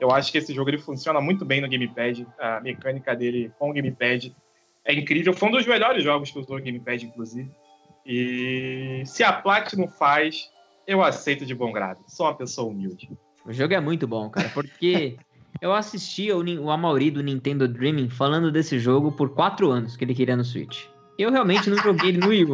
Eu 0.01 0.11
acho 0.11 0.32
que 0.32 0.39
esse 0.39 0.55
jogo 0.55 0.70
ele 0.70 0.78
funciona 0.78 1.20
muito 1.20 1.45
bem 1.45 1.61
no 1.61 1.68
Gamepad. 1.68 2.26
A 2.39 2.61
mecânica 2.61 3.14
dele 3.14 3.51
com 3.59 3.70
o 3.70 3.72
Gamepad 3.72 4.34
é 4.84 4.95
incrível. 4.95 5.32
Foi 5.32 5.49
um 5.49 5.53
dos 5.53 5.66
melhores 5.66 6.03
jogos 6.03 6.30
que 6.30 6.39
usou 6.39 6.57
o 6.57 6.62
Gamepad, 6.62 7.05
inclusive. 7.05 7.51
E 8.05 9.03
se 9.05 9.24
a 9.24 9.32
Platinum 9.32 9.89
faz, 9.89 10.51
eu 10.87 11.03
aceito 11.03 11.45
de 11.45 11.55
bom 11.55 11.72
grado. 11.72 12.01
Sou 12.07 12.26
uma 12.26 12.34
pessoa 12.34 12.68
humilde. 12.70 13.11
O 13.45 13.53
jogo 13.53 13.74
é 13.74 13.80
muito 13.80 14.07
bom, 14.07 14.30
cara, 14.30 14.49
porque 14.51 15.16
eu 15.61 15.72
assisti 15.72 16.30
o, 16.32 16.43
o 16.62 16.70
Amaury 16.70 17.11
do 17.11 17.22
Nintendo 17.22 17.66
Dreaming 17.66 18.09
falando 18.09 18.51
desse 18.51 18.78
jogo 18.78 19.12
por 19.12 19.30
quatro 19.30 19.70
anos 19.70 19.97
que 19.97 20.05
ele 20.05 20.14
queria 20.14 20.37
no 20.37 20.45
Switch. 20.45 20.84
Eu 21.18 21.30
realmente 21.30 21.70
não 21.70 21.78
joguei 21.78 22.11
ele 22.11 22.18
no 22.18 22.28
Wii. 22.28 22.47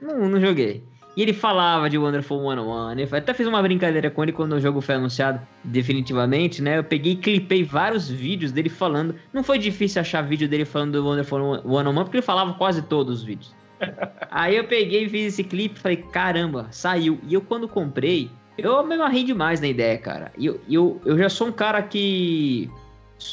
Não, 0.00 0.28
não 0.28 0.40
joguei. 0.40 0.82
E 1.16 1.22
ele 1.22 1.32
falava 1.32 1.88
de 1.88 1.96
Wonderful 1.96 2.38
101. 2.38 3.00
Eu 3.00 3.08
até 3.12 3.32
fiz 3.32 3.46
uma 3.46 3.62
brincadeira 3.62 4.10
com 4.10 4.22
ele 4.22 4.32
quando 4.32 4.52
o 4.52 4.60
jogo 4.60 4.82
foi 4.82 4.96
anunciado 4.96 5.40
definitivamente, 5.64 6.60
né? 6.60 6.78
Eu 6.78 6.84
peguei 6.84 7.14
e 7.14 7.16
clipei 7.16 7.64
vários 7.64 8.06
vídeos 8.10 8.52
dele 8.52 8.68
falando. 8.68 9.14
Não 9.32 9.42
foi 9.42 9.58
difícil 9.58 10.02
achar 10.02 10.20
vídeo 10.20 10.46
dele 10.46 10.66
falando 10.66 10.92
do 11.00 11.06
Wonderful 11.06 11.62
101, 11.62 11.94
porque 12.04 12.18
ele 12.18 12.22
falava 12.22 12.52
quase 12.52 12.82
todos 12.82 13.20
os 13.20 13.24
vídeos. 13.24 13.54
Aí 14.30 14.56
eu 14.56 14.64
peguei 14.64 15.06
e 15.06 15.08
fiz 15.08 15.32
esse 15.32 15.42
clipe 15.42 15.78
e 15.78 15.80
falei, 15.80 15.96
caramba, 15.96 16.66
saiu. 16.70 17.18
E 17.26 17.32
eu 17.32 17.40
quando 17.40 17.66
comprei, 17.66 18.30
eu 18.58 18.86
me 18.86 18.94
amarrei 18.94 19.24
demais 19.24 19.58
na 19.58 19.68
ideia, 19.68 19.96
cara. 19.96 20.30
E 20.36 20.44
eu, 20.44 20.60
eu, 20.68 21.00
eu 21.06 21.16
já 21.16 21.30
sou 21.30 21.48
um 21.48 21.52
cara 21.52 21.82
que 21.82 22.70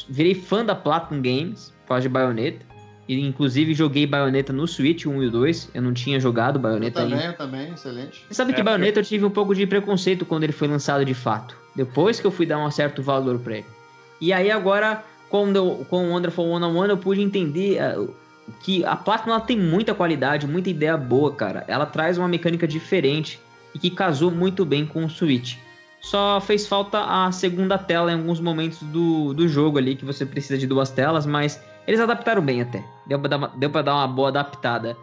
virei 0.08 0.34
fã 0.34 0.64
da 0.64 0.74
Platinum 0.74 1.20
Games, 1.20 1.74
por 1.82 1.88
causa 1.88 2.02
de 2.02 2.08
Bayonetta. 2.08 2.64
E, 3.06 3.20
inclusive 3.20 3.74
joguei 3.74 4.06
Bayonetta 4.06 4.52
no 4.52 4.66
Switch 4.66 5.06
1 5.06 5.22
e 5.22 5.30
2. 5.30 5.70
Eu 5.74 5.82
não 5.82 5.92
tinha 5.92 6.18
jogado 6.18 6.58
Bayonetta 6.58 7.02
ainda. 7.02 7.16
Também, 7.16 7.26
eu 7.26 7.36
também, 7.36 7.72
excelente. 7.72 8.24
Você 8.26 8.34
sabe 8.34 8.52
é, 8.52 8.54
que 8.54 8.62
Bayonetta 8.62 9.00
eu 9.00 9.04
tive 9.04 9.24
um 9.24 9.30
pouco 9.30 9.54
de 9.54 9.66
preconceito 9.66 10.24
quando 10.24 10.44
ele 10.44 10.52
foi 10.52 10.68
lançado 10.68 11.04
de 11.04 11.14
fato. 11.14 11.56
Depois 11.74 12.18
que 12.18 12.26
eu 12.26 12.30
fui 12.30 12.46
dar 12.46 12.58
um 12.58 12.70
certo 12.70 13.02
valor 13.02 13.38
pra 13.38 13.56
ele. 13.58 13.66
E 14.20 14.32
aí 14.32 14.50
agora, 14.50 15.04
quando 15.28 15.84
com 15.90 16.08
o 16.08 16.10
Wonderful 16.12 16.46
One 16.48 16.64
on 16.64 16.76
One, 16.76 16.90
eu 16.90 16.96
pude 16.96 17.20
entender 17.20 17.78
uh, 17.98 18.14
que 18.62 18.84
a 18.84 18.96
Platinum 18.96 19.32
ela 19.32 19.40
tem 19.40 19.58
muita 19.58 19.94
qualidade, 19.94 20.46
muita 20.46 20.70
ideia 20.70 20.96
boa, 20.96 21.32
cara. 21.32 21.64
Ela 21.68 21.86
traz 21.86 22.16
uma 22.16 22.28
mecânica 22.28 22.66
diferente 22.66 23.38
e 23.74 23.78
que 23.78 23.90
casou 23.90 24.30
muito 24.30 24.64
bem 24.64 24.86
com 24.86 25.04
o 25.04 25.10
Switch. 25.10 25.56
Só 26.00 26.40
fez 26.40 26.66
falta 26.66 27.00
a 27.00 27.32
segunda 27.32 27.78
tela 27.78 28.12
em 28.12 28.14
alguns 28.14 28.38
momentos 28.38 28.78
do, 28.82 29.32
do 29.32 29.48
jogo 29.48 29.78
ali, 29.78 29.96
que 29.96 30.04
você 30.04 30.26
precisa 30.26 30.58
de 30.58 30.66
duas 30.66 30.90
telas, 30.90 31.24
mas 31.24 31.60
eles 31.86 32.00
adaptaram 32.00 32.42
bem 32.42 32.62
até. 32.62 32.84
Deu 33.06 33.18
pra 33.18 33.28
dar 33.28 33.36
uma, 33.36 33.48
deu 33.48 33.70
pra 33.70 33.82
dar 33.82 33.94
uma 33.94 34.08
boa 34.08 34.28
adaptada. 34.28 34.96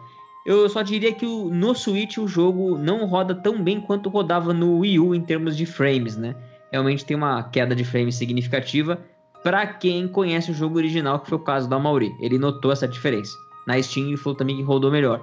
Eu 0.44 0.68
só 0.68 0.82
diria 0.82 1.12
que 1.12 1.24
o, 1.24 1.48
no 1.48 1.74
Switch 1.74 2.18
o 2.18 2.26
jogo 2.26 2.76
não 2.76 3.06
roda 3.06 3.34
tão 3.34 3.62
bem 3.62 3.80
quanto 3.80 4.08
rodava 4.08 4.52
no 4.52 4.78
Wii 4.78 4.98
U 4.98 5.14
em 5.14 5.20
termos 5.20 5.56
de 5.56 5.64
frames, 5.64 6.16
né? 6.16 6.34
Realmente 6.72 7.04
tem 7.04 7.16
uma 7.16 7.42
queda 7.44 7.76
de 7.76 7.84
frames 7.84 8.16
significativa 8.16 8.98
para 9.42 9.66
quem 9.66 10.08
conhece 10.08 10.50
o 10.50 10.54
jogo 10.54 10.76
original, 10.76 11.20
que 11.20 11.28
foi 11.28 11.38
o 11.38 11.42
caso 11.42 11.68
do 11.68 11.74
Amaury. 11.74 12.14
Ele 12.20 12.38
notou 12.38 12.72
essa 12.72 12.88
diferença. 12.88 13.36
Na 13.66 13.80
Steam 13.80 14.08
ele 14.08 14.16
falou 14.16 14.36
também 14.36 14.56
que 14.56 14.62
rodou 14.62 14.90
melhor. 14.90 15.22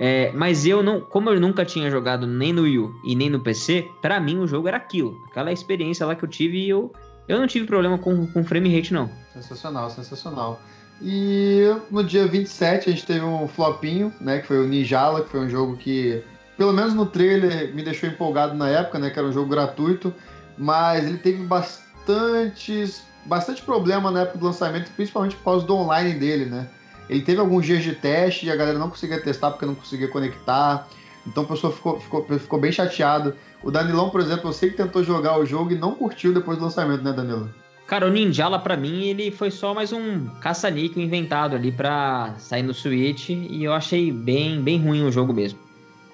É, 0.00 0.30
mas 0.32 0.64
eu 0.64 0.82
não, 0.82 1.00
como 1.00 1.30
eu 1.30 1.40
nunca 1.40 1.64
tinha 1.64 1.90
jogado 1.90 2.26
nem 2.26 2.52
no 2.52 2.62
Wii 2.62 2.78
U 2.78 2.94
e 3.04 3.16
nem 3.16 3.28
no 3.28 3.40
PC, 3.40 3.88
para 4.00 4.20
mim 4.20 4.38
o 4.38 4.46
jogo 4.46 4.68
era 4.68 4.76
aquilo, 4.76 5.16
aquela 5.28 5.50
experiência 5.50 6.06
lá 6.06 6.14
que 6.14 6.24
eu 6.24 6.28
tive 6.28 6.56
e 6.58 6.68
eu, 6.68 6.92
eu 7.26 7.40
não 7.40 7.48
tive 7.48 7.66
problema 7.66 7.98
com, 7.98 8.24
com 8.28 8.44
frame 8.44 8.74
rate 8.74 8.94
não. 8.94 9.10
Sensacional, 9.32 9.90
sensacional. 9.90 10.60
E 11.00 11.62
no 11.90 12.02
dia 12.02 12.26
27 12.26 12.88
a 12.88 12.92
gente 12.92 13.06
teve 13.06 13.24
um 13.24 13.46
flopinho, 13.46 14.12
né, 14.20 14.40
que 14.40 14.46
foi 14.46 14.58
o 14.58 14.66
Ninjala, 14.66 15.22
que 15.22 15.30
foi 15.30 15.40
um 15.40 15.48
jogo 15.48 15.76
que, 15.76 16.22
pelo 16.56 16.72
menos 16.72 16.92
no 16.92 17.06
trailer, 17.06 17.72
me 17.74 17.82
deixou 17.82 18.08
empolgado 18.08 18.54
na 18.54 18.68
época, 18.68 18.98
né, 18.98 19.10
que 19.10 19.18
era 19.18 19.28
um 19.28 19.32
jogo 19.32 19.48
gratuito, 19.48 20.12
mas 20.56 21.06
ele 21.06 21.18
teve 21.18 21.44
bastantes, 21.44 23.02
bastante 23.24 23.62
problema 23.62 24.10
na 24.10 24.22
época 24.22 24.38
do 24.38 24.46
lançamento, 24.46 24.90
principalmente 24.96 25.36
por 25.36 25.44
causa 25.44 25.66
do 25.66 25.76
online 25.76 26.14
dele, 26.14 26.46
né. 26.46 26.68
Ele 27.08 27.22
teve 27.22 27.40
alguns 27.40 27.64
dias 27.64 27.82
de 27.82 27.94
teste 27.94 28.46
e 28.46 28.50
a 28.50 28.56
galera 28.56 28.78
não 28.78 28.90
conseguia 28.90 29.20
testar 29.20 29.52
porque 29.52 29.64
não 29.64 29.76
conseguia 29.76 30.08
conectar, 30.08 30.88
então 31.26 31.44
o 31.44 31.46
pessoal 31.46 31.72
ficou, 31.72 32.00
ficou, 32.00 32.24
ficou 32.38 32.60
bem 32.60 32.72
chateado. 32.72 33.34
O 33.62 33.70
Danilão, 33.70 34.10
por 34.10 34.20
exemplo, 34.20 34.48
eu 34.48 34.52
sei 34.52 34.70
que 34.70 34.76
tentou 34.76 35.04
jogar 35.04 35.38
o 35.38 35.46
jogo 35.46 35.72
e 35.72 35.78
não 35.78 35.94
curtiu 35.94 36.34
depois 36.34 36.58
do 36.58 36.64
lançamento, 36.64 37.02
né, 37.02 37.12
Danilo? 37.12 37.52
Cara, 37.88 38.06
o 38.06 38.10
Ninjala 38.10 38.58
para 38.58 38.76
mim 38.76 39.04
ele 39.04 39.30
foi 39.30 39.50
só 39.50 39.72
mais 39.72 39.94
um 39.94 40.26
caça-níquel 40.42 41.02
inventado 41.02 41.56
ali 41.56 41.72
para 41.72 42.34
sair 42.36 42.62
no 42.62 42.74
Switch 42.74 43.30
e 43.30 43.64
eu 43.64 43.72
achei 43.72 44.12
bem, 44.12 44.60
bem 44.60 44.78
ruim 44.78 45.02
o 45.04 45.10
jogo 45.10 45.32
mesmo. 45.32 45.58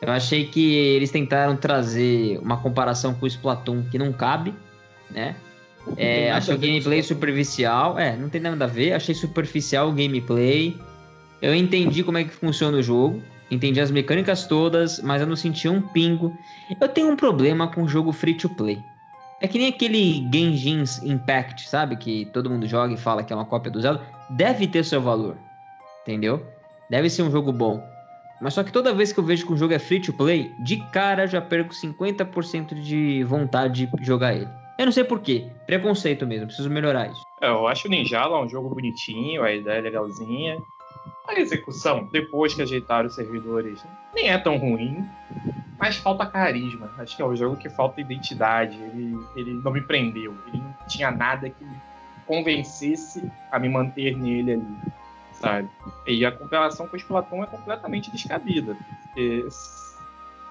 Eu 0.00 0.12
achei 0.12 0.46
que 0.46 0.72
eles 0.72 1.10
tentaram 1.10 1.56
trazer 1.56 2.38
uma 2.38 2.56
comparação 2.56 3.12
com 3.12 3.24
o 3.24 3.26
Splatoon 3.26 3.82
que 3.90 3.98
não 3.98 4.12
cabe, 4.12 4.54
né? 5.10 5.34
É, 5.96 6.30
achei 6.30 6.54
o 6.54 6.58
gameplay 6.58 7.02
superficial. 7.02 7.98
É, 7.98 8.16
não 8.16 8.28
tem 8.28 8.40
nada 8.40 8.66
a 8.66 8.68
ver. 8.68 8.92
Achei 8.92 9.12
superficial 9.14 9.88
o 9.88 9.92
gameplay. 9.92 10.78
Eu 11.42 11.52
entendi 11.54 12.04
como 12.04 12.18
é 12.18 12.24
que 12.24 12.30
funciona 12.30 12.78
o 12.78 12.82
jogo. 12.82 13.20
Entendi 13.50 13.80
as 13.80 13.90
mecânicas 13.90 14.46
todas, 14.46 15.00
mas 15.02 15.20
eu 15.20 15.26
não 15.26 15.36
senti 15.36 15.68
um 15.68 15.82
pingo. 15.82 16.32
Eu 16.80 16.88
tenho 16.88 17.10
um 17.10 17.16
problema 17.16 17.66
com 17.66 17.82
o 17.82 17.88
jogo 17.88 18.12
free 18.12 18.34
to 18.34 18.48
play. 18.48 18.78
É 19.40 19.48
que 19.48 19.58
nem 19.58 19.68
aquele 19.68 20.26
Genshin 20.32 20.84
Impact, 21.02 21.68
sabe? 21.68 21.96
Que 21.96 22.26
todo 22.26 22.48
mundo 22.48 22.66
joga 22.66 22.94
e 22.94 22.96
fala 22.96 23.22
que 23.22 23.32
é 23.32 23.36
uma 23.36 23.44
cópia 23.44 23.70
do 23.70 23.80
Zelda. 23.80 24.00
Deve 24.30 24.66
ter 24.66 24.84
seu 24.84 25.00
valor. 25.00 25.36
Entendeu? 26.02 26.44
Deve 26.88 27.10
ser 27.10 27.22
um 27.22 27.30
jogo 27.30 27.52
bom. 27.52 27.82
Mas 28.40 28.54
só 28.54 28.62
que 28.62 28.72
toda 28.72 28.92
vez 28.92 29.12
que 29.12 29.20
eu 29.20 29.24
vejo 29.24 29.46
que 29.46 29.52
o 29.52 29.56
jogo 29.56 29.74
é 29.74 29.78
free 29.78 30.00
to 30.00 30.12
play, 30.12 30.52
de 30.58 30.76
cara 30.90 31.26
já 31.26 31.40
perco 31.40 31.72
50% 31.72 32.74
de 32.74 33.24
vontade 33.24 33.86
de 33.86 34.04
jogar 34.04 34.34
ele. 34.34 34.48
Eu 34.78 34.86
não 34.86 34.92
sei 34.92 35.04
porquê. 35.04 35.46
Preconceito 35.66 36.26
mesmo, 36.26 36.46
preciso 36.46 36.68
melhorar 36.68 37.10
isso. 37.10 37.22
É, 37.40 37.48
eu 37.48 37.66
acho 37.66 37.86
o 37.86 37.90
Ninjala 37.90 38.40
um 38.40 38.48
jogo 38.48 38.68
bonitinho, 38.68 39.42
a 39.42 39.52
ideia 39.52 39.78
é 39.78 39.80
legalzinha. 39.80 40.58
A 41.28 41.38
execução, 41.38 42.08
depois 42.12 42.54
que 42.54 42.62
ajeitaram 42.62 43.06
os 43.06 43.14
servidores, 43.14 43.82
nem 44.14 44.28
é 44.28 44.36
tão 44.36 44.58
ruim 44.58 45.06
mas 45.78 45.96
falta 45.96 46.26
carisma. 46.26 46.90
Acho 46.98 47.16
que 47.16 47.22
é 47.22 47.24
o 47.24 47.34
jogo 47.34 47.56
que 47.56 47.68
falta 47.68 48.00
identidade. 48.00 48.76
Ele, 48.76 49.18
ele 49.36 49.54
não 49.54 49.72
me 49.72 49.80
prendeu. 49.80 50.34
Ele 50.48 50.58
não 50.58 50.74
tinha 50.86 51.10
nada 51.10 51.48
que 51.50 51.64
me 51.64 51.76
convencesse 52.26 53.30
a 53.50 53.58
me 53.58 53.68
manter 53.68 54.16
nele 54.16 54.52
ali, 54.52 54.76
sabe? 55.32 55.68
E 56.06 56.24
a 56.24 56.32
comparação 56.32 56.86
com 56.86 56.94
o 56.94 56.98
Splatoon 56.98 57.42
é 57.42 57.46
completamente 57.46 58.10
descabida. 58.10 58.76
Porque 59.02 59.46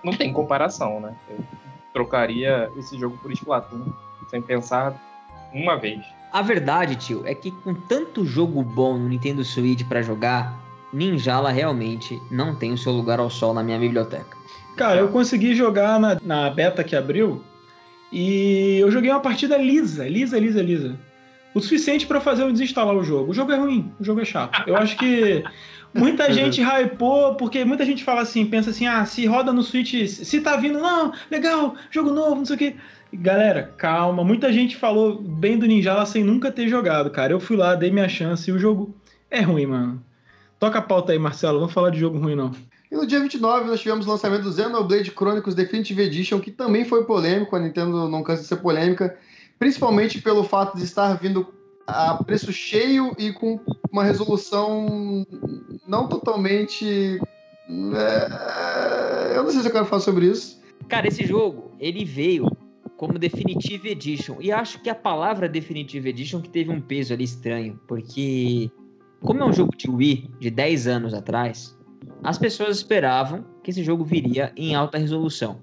não 0.04 0.14
tem 0.14 0.32
comparação, 0.34 1.00
né? 1.00 1.16
Eu 1.30 1.44
trocaria 1.94 2.70
esse 2.78 2.98
jogo 3.00 3.18
por 3.18 3.32
Splatoon 3.32 3.94
sem 4.30 4.42
pensar 4.42 4.94
uma 5.54 5.78
vez. 5.78 6.04
A 6.32 6.42
verdade, 6.42 6.96
tio, 6.96 7.22
é 7.26 7.36
que 7.36 7.52
com 7.52 7.74
tanto 7.74 8.26
jogo 8.26 8.64
bom 8.64 8.98
no 8.98 9.08
Nintendo 9.08 9.46
Switch 9.46 9.86
para 9.88 10.02
jogar, 10.02 10.58
Ninjala 10.92 11.52
realmente 11.52 12.20
não 12.30 12.56
tem 12.56 12.74
o 12.74 12.78
seu 12.78 12.92
lugar 12.92 13.20
ao 13.20 13.30
sol 13.30 13.54
na 13.54 13.64
minha 13.64 13.78
biblioteca. 13.78 14.36
Cara, 14.76 15.00
eu 15.00 15.10
consegui 15.10 15.56
jogar 15.56 16.00
na, 16.00 16.18
na 16.24 16.50
beta 16.50 16.84
que 16.84 16.96
abriu 16.96 17.44
e 18.12 18.78
eu 18.80 18.92
joguei 18.92 19.12
uma 19.12 19.20
partida 19.20 19.58
lisa, 19.58 20.08
lisa, 20.08 20.40
lisa, 20.40 20.62
lisa. 20.62 21.00
O 21.54 21.60
suficiente 21.60 22.08
para 22.08 22.20
fazer 22.20 22.44
eu 22.44 22.52
desinstalar 22.52 22.96
o 22.96 23.04
jogo. 23.04 23.32
O 23.32 23.34
jogo 23.34 23.52
é 23.52 23.58
ruim, 23.58 23.92
o 24.00 24.04
jogo 24.04 24.22
é 24.22 24.26
chato. 24.26 24.68
Eu 24.68 24.76
acho 24.76 24.98
que 24.98 25.44
muita 25.94 26.32
gente 26.34 26.62
hypou, 26.62 27.36
porque 27.36 27.64
muita 27.64 27.86
gente 27.86 28.04
fala 28.04 28.22
assim, 28.22 28.46
pensa 28.46 28.72
assim, 28.72 28.88
ah, 28.88 29.06
se 29.06 29.26
roda 29.26 29.54
no 29.54 29.62
Switch, 29.62 30.08
se 30.08 30.42
tá 30.42 30.56
vindo, 30.56 30.80
não, 30.80 31.14
legal, 31.30 31.76
jogo 31.92 32.12
novo, 32.12 32.38
não 32.38 32.46
sei 32.46 32.56
o 32.56 32.60
quê. 32.60 32.76
Galera, 33.14 33.72
calma. 33.78 34.24
Muita 34.24 34.52
gente 34.52 34.76
falou 34.76 35.22
bem 35.22 35.58
do 35.58 35.68
Ninjala 35.68 36.06
sem 36.06 36.24
nunca 36.24 36.52
ter 36.52 36.68
jogado, 36.68 37.12
cara. 37.12 37.32
Eu 37.32 37.40
fui 37.40 37.56
lá, 37.56 37.76
dei 37.76 37.92
minha 37.92 38.10
chance 38.10 38.50
e 38.50 38.54
o 38.54 38.58
jogo 38.58 38.96
é 39.30 39.42
ruim, 39.42 39.68
mano. 39.68 40.04
Toca 40.60 40.80
a 40.80 40.82
pauta 40.82 41.12
aí, 41.12 41.20
Marcelo. 41.20 41.60
Vamos 41.60 41.74
falar 41.74 41.92
de 41.92 42.00
jogo 42.00 42.18
ruim, 42.18 42.36
não. 42.36 42.52
E 42.94 42.96
no 42.96 43.08
dia 43.08 43.20
29 43.20 43.66
nós 43.66 43.82
tivemos 43.82 44.06
o 44.06 44.10
lançamento 44.12 44.44
do 44.44 44.54
Xenoblade 44.54 45.10
Chronicles 45.10 45.56
Definitive 45.56 46.04
Edition, 46.04 46.40
que 46.40 46.52
também 46.52 46.86
foi 46.86 47.04
polêmico, 47.06 47.56
a 47.56 47.60
Nintendo 47.60 48.08
não 48.08 48.22
cansa 48.22 48.44
de 48.44 48.48
ser 48.48 48.58
polêmica, 48.58 49.18
principalmente 49.58 50.22
pelo 50.22 50.44
fato 50.44 50.78
de 50.78 50.84
estar 50.84 51.16
vindo 51.16 51.52
a 51.88 52.24
preço 52.24 52.54
cheio 52.54 53.16
e 53.18 53.34
com 53.34 53.60
uma 53.92 54.04
resolução 54.04 55.26
não 55.88 56.08
totalmente. 56.08 57.20
É... 57.68 59.38
Eu 59.38 59.44
não 59.44 59.50
sei 59.50 59.62
se 59.62 59.68
eu 59.70 59.72
quero 59.72 59.88
falar 59.88 60.02
sobre 60.04 60.28
isso. 60.28 60.62
Cara, 60.88 61.08
esse 61.08 61.26
jogo, 61.26 61.72
ele 61.80 62.06
veio 62.06 62.46
como 62.96 63.18
Definitive 63.18 63.90
Edition. 63.90 64.38
E 64.40 64.52
acho 64.52 64.80
que 64.84 64.90
a 64.92 64.96
palavra 64.96 65.50
Definitive 65.50 66.10
Edition 66.10 66.42
que 66.42 66.50
teve 66.50 66.70
um 66.70 66.80
peso 66.80 67.12
ali 67.12 67.24
estranho, 67.24 67.80
porque 67.88 68.70
como 69.20 69.42
é 69.42 69.46
um 69.46 69.52
jogo 69.52 69.76
de 69.76 69.90
Wii 69.90 70.30
de 70.40 70.52
10 70.52 70.86
anos 70.86 71.14
atrás, 71.16 71.76
as 72.24 72.38
pessoas 72.38 72.78
esperavam 72.78 73.46
que 73.64 73.72
esse 73.72 73.84
jogo 73.84 74.04
viria 74.04 74.52
em 74.56 74.76
alta 74.76 74.98
resolução. 74.98 75.60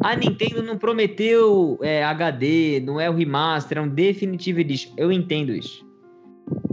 A 0.00 0.14
Nintendo 0.14 0.62
não 0.62 0.78
prometeu 0.78 1.78
é, 1.82 2.04
HD, 2.04 2.80
não 2.80 3.00
é 3.00 3.10
o 3.10 3.14
remaster, 3.14 3.78
é 3.78 3.80
um 3.80 3.88
Definitive 3.88 4.60
Edition. 4.60 4.92
Eu 4.96 5.10
entendo 5.10 5.52
isso. 5.52 5.84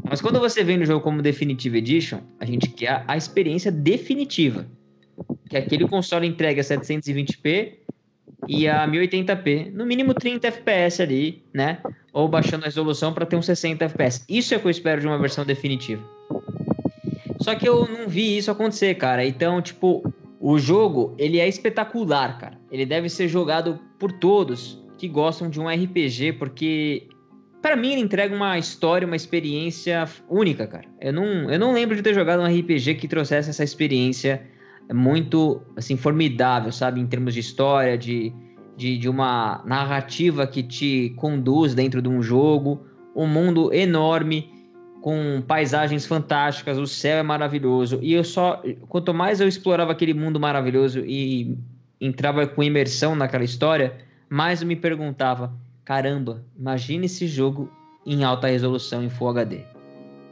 Mas 0.03 0.21
quando 0.21 0.39
você 0.39 0.63
vem 0.63 0.77
no 0.77 0.85
jogo 0.85 1.01
como 1.01 1.21
Definitive 1.21 1.77
Edition, 1.77 2.19
a 2.39 2.45
gente 2.45 2.69
quer 2.69 3.03
a 3.07 3.17
experiência 3.17 3.71
definitiva. 3.71 4.67
Que 5.49 5.57
é 5.57 5.59
aquele 5.59 5.87
console 5.87 6.27
entregue 6.27 6.59
a 6.59 6.63
720p 6.63 7.73
e 8.47 8.67
a 8.67 8.87
1080p, 8.87 9.71
no 9.71 9.85
mínimo 9.85 10.13
30 10.13 10.47
FPS 10.47 11.01
ali, 11.01 11.43
né? 11.53 11.79
Ou 12.13 12.27
baixando 12.27 12.63
a 12.63 12.65
resolução 12.65 13.13
para 13.13 13.25
ter 13.25 13.35
um 13.35 13.41
60 13.41 13.85
FPS. 13.85 14.23
Isso 14.29 14.53
é 14.53 14.57
o 14.57 14.59
que 14.59 14.67
eu 14.67 14.71
espero 14.71 15.01
de 15.01 15.07
uma 15.07 15.17
versão 15.17 15.45
definitiva. 15.45 16.03
Só 17.39 17.55
que 17.55 17.67
eu 17.67 17.87
não 17.87 18.07
vi 18.07 18.37
isso 18.37 18.51
acontecer, 18.51 18.95
cara. 18.95 19.25
Então, 19.25 19.61
tipo, 19.61 20.03
o 20.39 20.59
jogo, 20.59 21.15
ele 21.17 21.39
é 21.39 21.47
espetacular, 21.47 22.37
cara. 22.37 22.59
Ele 22.71 22.85
deve 22.85 23.09
ser 23.09 23.27
jogado 23.27 23.79
por 23.97 24.11
todos 24.11 24.81
que 24.97 25.07
gostam 25.07 25.49
de 25.49 25.59
um 25.59 25.67
RPG, 25.67 26.33
porque 26.33 27.07
para 27.61 27.75
mim 27.75 27.93
ele 27.93 28.01
entrega 28.01 28.35
uma 28.35 28.57
história, 28.57 29.05
uma 29.05 29.15
experiência 29.15 30.05
única, 30.29 30.67
cara. 30.67 30.87
Eu 30.99 31.13
não, 31.13 31.49
eu 31.49 31.57
não 31.57 31.73
lembro 31.73 31.95
de 31.95 32.01
ter 32.01 32.13
jogado 32.13 32.41
um 32.41 32.59
RPG 32.59 32.95
que 32.95 33.07
trouxesse 33.07 33.49
essa 33.49 33.63
experiência 33.63 34.45
muito, 34.93 35.61
assim, 35.77 35.95
formidável, 35.95 36.71
sabe? 36.71 36.99
Em 36.99 37.07
termos 37.07 37.33
de 37.33 37.39
história, 37.39 37.97
de, 37.97 38.33
de, 38.75 38.97
de 38.97 39.07
uma 39.07 39.63
narrativa 39.65 40.45
que 40.45 40.63
te 40.63 41.13
conduz 41.15 41.73
dentro 41.73 42.01
de 42.01 42.09
um 42.09 42.21
jogo, 42.21 42.85
um 43.15 43.27
mundo 43.27 43.73
enorme 43.73 44.58
com 45.01 45.41
paisagens 45.47 46.05
fantásticas, 46.05 46.77
o 46.77 46.85
céu 46.85 47.17
é 47.17 47.23
maravilhoso. 47.23 47.99
E 48.01 48.13
eu 48.13 48.23
só, 48.23 48.61
quanto 48.87 49.13
mais 49.13 49.39
eu 49.39 49.47
explorava 49.47 49.91
aquele 49.91 50.13
mundo 50.13 50.39
maravilhoso 50.39 51.03
e 51.05 51.57
entrava 51.99 52.45
com 52.47 52.63
imersão 52.63 53.15
naquela 53.15 53.43
história, 53.43 53.97
mais 54.29 54.61
eu 54.61 54.67
me 54.67 54.75
perguntava: 54.75 55.53
caramba, 55.85 56.43
imagine 56.57 57.05
esse 57.05 57.27
jogo 57.27 57.71
em 58.05 58.23
alta 58.23 58.47
resolução 58.47 59.03
em 59.03 59.09
Full 59.09 59.29
HD, 59.29 59.59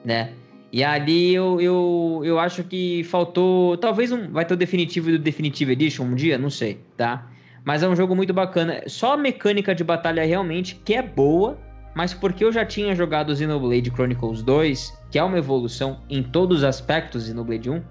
né? 0.04 0.32
E 0.72 0.84
ali 0.84 1.34
eu, 1.34 1.62
eu, 1.62 2.22
eu 2.24 2.40
acho 2.40 2.64
que 2.64 3.04
faltou. 3.06 3.78
Talvez 3.78 4.12
um, 4.12 4.30
vai 4.32 4.46
ter 4.46 4.54
o 4.54 4.58
definitivo 4.58 5.10
do 5.10 5.18
Definitive 5.18 5.72
Edition 5.72 6.04
um 6.04 6.16
dia, 6.16 6.38
não 6.38 6.50
sei, 6.50 6.80
tá? 6.98 7.30
Mas 7.64 7.84
é 7.84 7.88
um 7.88 7.96
jogo 7.96 8.16
muito 8.16 8.34
bacana. 8.34 8.82
Só 8.88 9.14
a 9.14 9.18
mecânica 9.18 9.74
de 9.74 9.84
batalha 9.84 10.26
realmente 10.26 10.76
que 10.84 10.94
é 10.94 11.02
boa, 11.02 11.58
mas 11.98 12.14
porque 12.14 12.46
eu 12.46 12.52
já 12.52 12.64
tinha 12.64 12.94
jogado 12.94 13.36
Xenoblade 13.36 13.90
Chronicles 13.90 14.44
2, 14.44 14.96
que 15.10 15.18
é 15.18 15.24
uma 15.24 15.40
evolução 15.40 16.00
em 16.08 16.22
todos 16.22 16.60
os 16.60 16.64
aspectos 16.64 17.24
de 17.24 17.30
Xenoblade 17.30 17.72
1, 17.72 17.82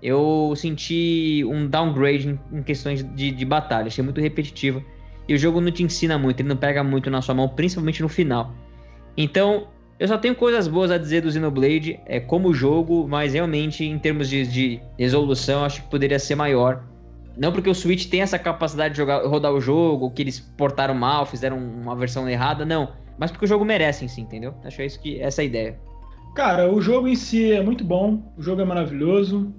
eu 0.00 0.54
senti 0.54 1.44
um 1.48 1.66
downgrade 1.66 2.38
em, 2.52 2.62
questões 2.62 3.02
de, 3.02 3.32
de 3.32 3.44
batalha, 3.44 3.88
achei 3.88 4.04
muito 4.04 4.20
repetitivo. 4.20 4.80
E 5.28 5.34
o 5.34 5.38
jogo 5.38 5.60
não 5.60 5.72
te 5.72 5.82
ensina 5.82 6.16
muito, 6.16 6.38
ele 6.38 6.50
não 6.50 6.56
pega 6.56 6.84
muito 6.84 7.10
na 7.10 7.20
sua 7.20 7.34
mão, 7.34 7.48
principalmente 7.48 8.00
no 8.00 8.08
final. 8.08 8.54
Então, 9.16 9.66
eu 9.98 10.06
só 10.06 10.16
tenho 10.16 10.36
coisas 10.36 10.68
boas 10.68 10.92
a 10.92 10.96
dizer 10.96 11.22
do 11.22 11.32
Xenoblade, 11.32 11.98
é 12.06 12.20
como 12.20 12.54
jogo, 12.54 13.08
mas 13.08 13.32
realmente 13.32 13.84
em 13.84 13.98
termos 13.98 14.28
de, 14.28 14.46
de 14.46 14.80
resolução, 14.96 15.64
acho 15.64 15.82
que 15.82 15.90
poderia 15.90 16.20
ser 16.20 16.36
maior. 16.36 16.84
Não 17.36 17.50
porque 17.50 17.68
o 17.68 17.74
Switch 17.74 18.08
tem 18.08 18.22
essa 18.22 18.38
capacidade 18.38 18.94
de 18.94 18.98
jogar, 18.98 19.26
rodar 19.26 19.52
o 19.52 19.60
jogo, 19.60 20.12
que 20.12 20.22
eles 20.22 20.38
portaram 20.38 20.94
mal, 20.94 21.26
fizeram 21.26 21.58
uma 21.58 21.96
versão 21.96 22.28
errada, 22.28 22.64
não 22.64 23.01
mas 23.22 23.30
porque 23.30 23.44
o 23.44 23.48
jogo 23.48 23.64
merece 23.64 24.04
em 24.04 24.08
si, 24.08 24.20
entendeu? 24.20 24.52
Acho 24.64 24.78
que 24.78 24.82
é 24.82 24.86
isso 24.86 25.00
que 25.00 25.20
essa 25.20 25.40
é 25.40 25.44
a 25.44 25.46
ideia. 25.46 25.78
Cara, 26.34 26.68
o 26.68 26.82
jogo 26.82 27.06
em 27.06 27.14
si 27.14 27.52
é 27.52 27.62
muito 27.62 27.84
bom, 27.84 28.20
o 28.36 28.42
jogo 28.42 28.60
é 28.60 28.64
maravilhoso. 28.64 29.54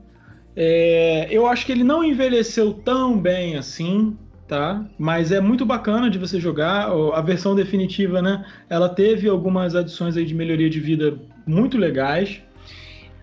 É, 0.54 1.30
eu 1.32 1.48
acho 1.48 1.66
que 1.66 1.72
ele 1.72 1.86
não 1.86 2.04
envelheceu 2.04 2.74
tão 2.74 3.18
bem 3.18 3.56
assim, 3.56 4.18
tá? 4.50 4.86
Mas 5.00 5.32
é 5.32 5.40
muito 5.40 5.66
bacana 5.66 6.10
de 6.10 6.20
você 6.20 6.42
jogar. 6.42 6.90
A 7.14 7.22
versão 7.22 7.56
definitiva, 7.56 8.22
né? 8.22 8.46
Ela 8.70 8.90
teve 8.90 9.30
algumas 9.30 9.78
adições 9.78 10.18
aí 10.18 10.26
de 10.26 10.36
melhoria 10.36 10.70
de 10.70 10.82
vida 10.82 11.18
muito 11.48 11.78
legais. 11.78 12.42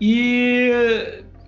E 0.01 0.71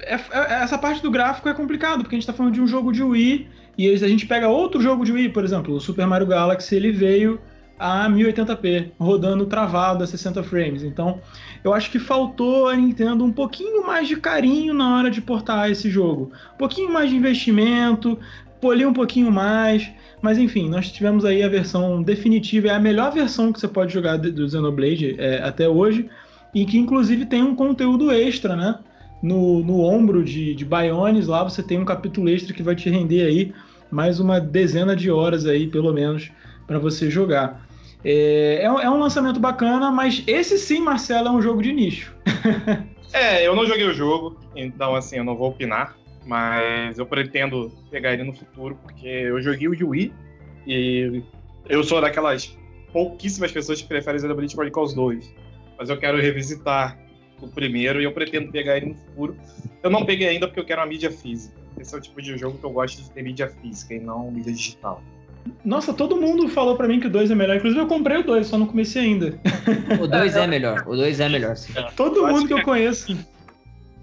é, 0.02 0.14
é, 0.14 0.62
essa 0.62 0.78
parte 0.78 1.02
do 1.02 1.10
gráfico 1.10 1.50
é 1.50 1.54
complicado, 1.56 2.04
porque 2.04 2.14
a 2.16 2.18
gente 2.18 2.30
está 2.30 2.34
falando 2.34 2.54
de 2.54 2.62
um 2.62 2.68
jogo 2.68 2.92
de 2.92 3.02
Wii 3.02 3.48
e 3.76 3.90
a 3.90 4.08
gente 4.08 4.28
pega 4.28 4.48
outro 4.50 4.80
jogo 4.80 5.04
de 5.04 5.12
Wii, 5.12 5.30
por 5.30 5.44
exemplo, 5.44 5.74
o 5.74 5.82
Super 5.82 6.06
Mario 6.06 6.28
Galaxy, 6.28 6.76
ele 6.76 6.92
veio 6.92 7.42
a 7.84 8.10
1080p, 8.10 8.92
rodando 8.98 9.46
travado 9.46 10.06
a 10.06 10.08
60 10.08 10.42
frames. 10.42 10.84
Então, 10.84 11.20
eu 11.66 11.74
acho 11.74 11.92
que 11.92 12.00
faltou 12.00 12.70
a 12.70 12.76
Nintendo 12.78 13.26
um 13.26 13.32
pouquinho 13.32 13.86
mais 13.86 14.08
de 14.08 14.16
carinho 14.16 14.74
na 14.74 14.96
hora 14.96 15.12
de 15.12 15.20
portar 15.20 15.70
esse 15.70 15.90
jogo. 15.90 16.32
Um 16.56 16.58
pouquinho 16.58 16.94
mais 16.94 17.10
de 17.10 17.18
investimento, 17.18 18.18
polir 18.62 18.88
um 18.88 18.94
pouquinho 18.94 19.30
mais. 19.30 19.92
Mas 20.22 20.38
enfim, 20.38 20.70
nós 20.70 20.90
tivemos 20.90 21.26
aí 21.26 21.44
a 21.44 21.50
versão 21.50 22.02
definitiva, 22.02 22.70
é 22.70 22.72
a 22.72 22.80
melhor 22.80 23.12
versão 23.12 23.52
que 23.52 23.60
você 23.60 23.68
pode 23.68 23.94
jogar 23.94 24.16
do 24.16 24.50
Xenoblade 24.50 25.18
é, 25.20 25.44
até 25.44 25.68
hoje, 25.68 26.10
e 26.56 26.66
que 26.66 26.78
inclusive 26.78 27.26
tem 27.26 27.44
um 27.44 27.54
conteúdo 27.54 28.10
extra, 28.10 28.56
né? 28.56 28.80
No, 29.22 29.62
no 29.62 29.82
ombro 29.82 30.24
de, 30.24 30.56
de 30.56 30.64
Bionis, 30.64 31.28
lá 31.28 31.44
você 31.44 31.62
tem 31.62 31.80
um 31.80 31.86
capítulo 31.86 32.30
extra 32.30 32.54
que 32.54 32.64
vai 32.64 32.76
te 32.76 32.90
render 32.90 33.26
aí 33.26 33.54
mais 33.92 34.22
uma 34.22 34.40
dezena 34.40 34.96
de 34.96 35.12
horas 35.12 35.46
aí, 35.46 35.68
pelo 35.68 35.92
menos, 35.94 36.32
para 36.66 36.80
você 36.80 37.10
jogar. 37.10 37.63
É, 38.04 38.60
é, 38.62 38.66
é, 38.66 38.90
um 38.90 39.00
lançamento 39.00 39.40
bacana, 39.40 39.92
mas 39.92 40.24
esse 40.28 40.58
sim, 40.58 40.80
Marcelo, 40.80 41.30
é 41.30 41.32
um 41.32 41.42
jogo 41.42 41.62
de 41.62 41.72
nicho. 41.72 42.16
é, 43.14 43.48
eu 43.48 43.56
não 43.56 43.66
joguei 43.66 43.86
o 43.86 43.94
jogo, 43.94 44.38
então 44.56 44.96
assim, 44.96 45.18
eu 45.18 45.24
não 45.24 45.36
vou 45.36 45.50
opinar, 45.50 45.98
mas 46.26 47.00
eu 47.00 47.06
pretendo 47.06 47.72
pegar 47.90 48.14
ele 48.14 48.24
no 48.24 48.34
futuro, 48.34 48.78
porque 48.82 49.08
eu 49.08 49.42
joguei 49.42 49.68
o 49.68 49.90
Wii 49.90 50.14
e 50.68 51.24
eu 51.70 51.84
sou 51.84 52.02
daquelas 52.02 52.58
pouquíssimas 52.92 53.52
pessoas 53.52 53.82
que 53.82 53.88
preferem 53.88 54.20
Xenoblade 54.20 54.54
Chronicles 54.54 54.94
2, 54.94 55.34
mas 55.78 55.90
eu 55.90 55.98
quero 55.98 56.20
revisitar 56.20 57.00
o 57.42 57.48
primeiro 57.48 58.02
e 58.02 58.04
eu 58.04 58.12
pretendo 58.12 58.52
pegar 58.52 58.78
ele 58.78 58.88
no 58.88 58.96
futuro. 58.96 59.38
Eu 59.82 59.90
não 59.90 60.06
peguei 60.06 60.28
ainda 60.28 60.48
porque 60.48 60.60
eu 60.60 60.66
quero 60.66 60.82
uma 60.82 60.88
mídia 60.88 61.12
física. 61.12 61.56
Esse 61.78 61.96
é 61.96 61.98
o 61.98 62.02
tipo 62.02 62.22
de 62.22 62.38
jogo 62.38 62.58
que 62.58 62.64
eu 62.64 62.70
gosto 62.70 63.02
de 63.02 63.12
ter 63.12 63.24
mídia 63.24 63.50
física 63.50 63.96
e 63.96 64.00
não 64.00 64.32
mídia 64.32 64.54
digital. 64.54 65.02
Nossa, 65.64 65.94
todo 65.94 66.16
mundo 66.16 66.48
falou 66.50 66.76
para 66.76 66.88
mim 66.88 67.00
que 67.00 67.08
o 67.08 67.10
2 67.10 67.32
é 67.32 67.36
melhor. 67.36 67.58
Inclusive, 67.58 67.82
eu 67.82 67.88
comprei 67.88 68.18
o 68.18 68.24
2, 68.24 68.48
só 68.48 68.58
não 68.58 68.66
comecei 68.66 69.04
ainda. 69.04 69.40
O 70.02 70.08
2 70.08 70.36
é 70.36 70.48
melhor. 70.48 70.84
O 70.88 70.96
2 70.96 71.20
é 71.20 71.30
melhor. 71.30 71.56
Sim. 71.56 71.74
Todo 71.96 72.20
eu 72.20 72.28
mundo 72.28 72.42
que, 72.42 72.48
que 72.48 72.54
eu 72.54 72.64
conheço. 72.64 73.14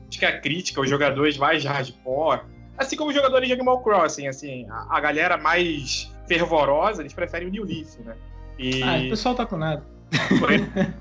Acho 0.09 0.19
que 0.19 0.25
a 0.25 0.41
crítica, 0.41 0.81
os 0.81 0.91
jogadores 0.91 1.39
mais 1.39 1.65
hardcore, 1.65 2.41
assim 2.77 2.97
como 2.97 3.11
os 3.11 3.17
jogadores 3.17 3.47
de 3.47 3.55
Animal 3.55 3.81
Crossing, 3.83 4.27
assim, 4.27 4.67
a, 4.69 4.97
a 4.97 5.01
galera 5.01 5.37
mais 5.37 6.11
fervorosa, 6.27 7.03
eles 7.03 7.13
preferem 7.13 7.49
o 7.49 7.51
New 7.51 7.65
Leaf, 7.65 7.99
né? 8.05 8.15
E... 8.59 8.83
Ah, 8.83 8.99
o 9.07 9.11
pessoal 9.11 9.35
tá 9.35 9.47
com 9.47 9.57
nada. 9.57 9.83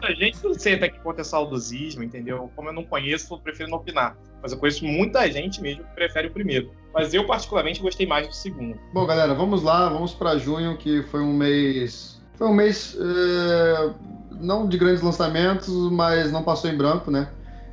A 0.01 0.12
gente 0.14 0.43
não 0.43 0.53
sei 0.53 0.76
até 0.76 0.89
que 0.89 0.99
ponto 0.99 1.20
é 1.20 1.24
saudosismo, 1.24 2.03
entendeu? 2.03 2.51
Como 2.55 2.70
eu 2.70 2.74
não 2.74 2.84
conheço, 2.84 3.34
eu 3.34 3.39
prefiro 3.39 3.70
não 3.70 3.78
opinar. 3.78 4.16
Mas 4.41 4.51
eu 4.51 4.57
conheço 4.57 4.86
muita 4.86 5.30
gente 5.32 5.62
mesmo 5.62 5.84
que 5.84 5.95
prefere 5.95 6.28
o 6.28 6.32
primeiro. 6.32 6.72
Mas 6.93 7.14
eu, 7.14 7.26
particularmente, 7.26 7.82
gostei 7.82 8.05
mais 8.05 8.28
do 8.28 8.34
segundo. 8.34 8.78
Bom, 8.93 9.05
galera, 9.05 9.34
vamos 9.34 9.64
lá, 9.64 9.89
vamos 9.89 10.14
para 10.14 10.38
junho, 10.38 10.78
que 10.78 11.03
foi 11.03 11.22
um 11.22 11.34
mês. 11.34 12.22
Foi 12.36 12.47
um 12.47 12.53
mês. 12.53 12.97
É... 12.99 13.93
Não 14.39 14.68
de 14.68 14.78
grandes 14.78 15.01
lançamentos, 15.01 15.70
mas 15.91 16.32
não 16.32 16.43
passou 16.43 16.70
em 16.70 16.78
branco, 16.78 17.12
né? 17.12 17.30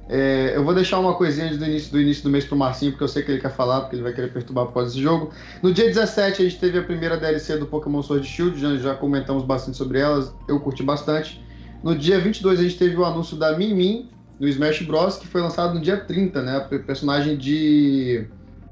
É, 0.09 0.52
eu 0.54 0.64
vou 0.64 0.72
deixar 0.72 1.00
uma 1.00 1.14
coisinha 1.14 1.57
do 1.57 1.64
início, 1.64 1.90
do 1.90 2.00
início 2.00 2.22
do 2.22 2.30
mês 2.30 2.44
pro 2.44 2.57
Marcinho, 2.57 2.92
porque 2.92 3.04
eu 3.04 3.09
sei 3.09 3.22
que 3.22 3.30
ele 3.32 3.40
quer 3.40 3.50
falar, 3.50 3.80
porque 3.80 3.96
ele 3.96 4.02
vai 4.02 4.12
querer 4.12 4.32
perturbar 4.32 4.66
causa 4.68 4.90
desse 4.90 5.02
jogo. 5.02 5.30
No 5.62 5.72
dia 5.72 5.86
17, 5.86 6.42
a 6.42 6.44
gente 6.44 6.61
teve 6.61 6.78
a 6.78 6.82
primeira 6.82 7.16
DLC 7.16 7.57
do 7.57 7.66
Pokémon 7.66 8.02
Sword 8.02 8.26
Shield, 8.26 8.61
já, 8.61 8.76
já 8.76 8.94
comentamos 8.94 9.44
bastante 9.44 9.76
sobre 9.76 9.98
elas, 9.98 10.32
eu 10.48 10.61
curti 10.61 10.82
bastante. 10.82 11.44
No 11.82 11.96
dia 11.96 12.20
22, 12.20 12.61
a 12.61 12.62
gente 12.62 12.78
teve 12.78 12.96
o 12.96 13.04
anúncio 13.04 13.36
da 13.36 13.57
Min, 13.59 14.09
no 14.38 14.46
Smash 14.48 14.82
Bros, 14.82 15.16
que 15.16 15.26
foi 15.26 15.40
lançado 15.40 15.74
no 15.74 15.80
dia 15.80 15.96
30, 15.96 16.42
né? 16.42 16.57
A 16.57 16.61
personagem 16.61 17.36
de 17.36 18.26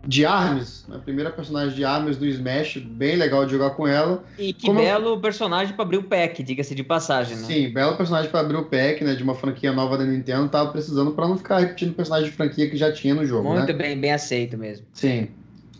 de 0.06 0.26
Arms, 0.26 0.84
a 0.90 0.98
primeira 0.98 1.30
personagem 1.30 1.74
de 1.74 1.84
Arms 1.84 2.16
do 2.16 2.26
Smash, 2.26 2.76
bem 2.76 3.16
legal 3.16 3.46
de 3.46 3.52
jogar 3.52 3.70
com 3.70 3.86
ela. 3.86 4.22
E 4.38 4.52
que 4.52 4.66
Como 4.66 4.80
belo 4.80 5.10
eu... 5.10 5.20
personagem 5.20 5.74
para 5.74 5.84
abrir 5.84 5.96
o 5.98 6.02
pack, 6.02 6.42
diga-se 6.42 6.74
de 6.74 6.82
passagem, 6.82 7.36
né? 7.36 7.44
Sim, 7.44 7.72
belo 7.72 7.96
personagem 7.96 8.30
para 8.30 8.40
abrir 8.40 8.56
o 8.56 8.64
pack, 8.64 9.02
né, 9.02 9.14
de 9.14 9.22
uma 9.22 9.34
franquia 9.34 9.72
nova 9.72 9.96
da 9.96 10.04
Nintendo, 10.04 10.48
tava 10.48 10.70
precisando 10.70 11.12
para 11.12 11.26
não 11.26 11.38
ficar 11.38 11.58
repetindo 11.58 11.94
personagem 11.94 12.30
de 12.30 12.36
franquia 12.36 12.68
que 12.68 12.76
já 12.76 12.92
tinha 12.92 13.14
no 13.14 13.24
jogo, 13.24 13.48
Muito 13.48 13.66
né? 13.66 13.72
bem, 13.72 13.98
bem 13.98 14.12
aceito 14.12 14.58
mesmo. 14.58 14.86
Sim. 14.92 15.28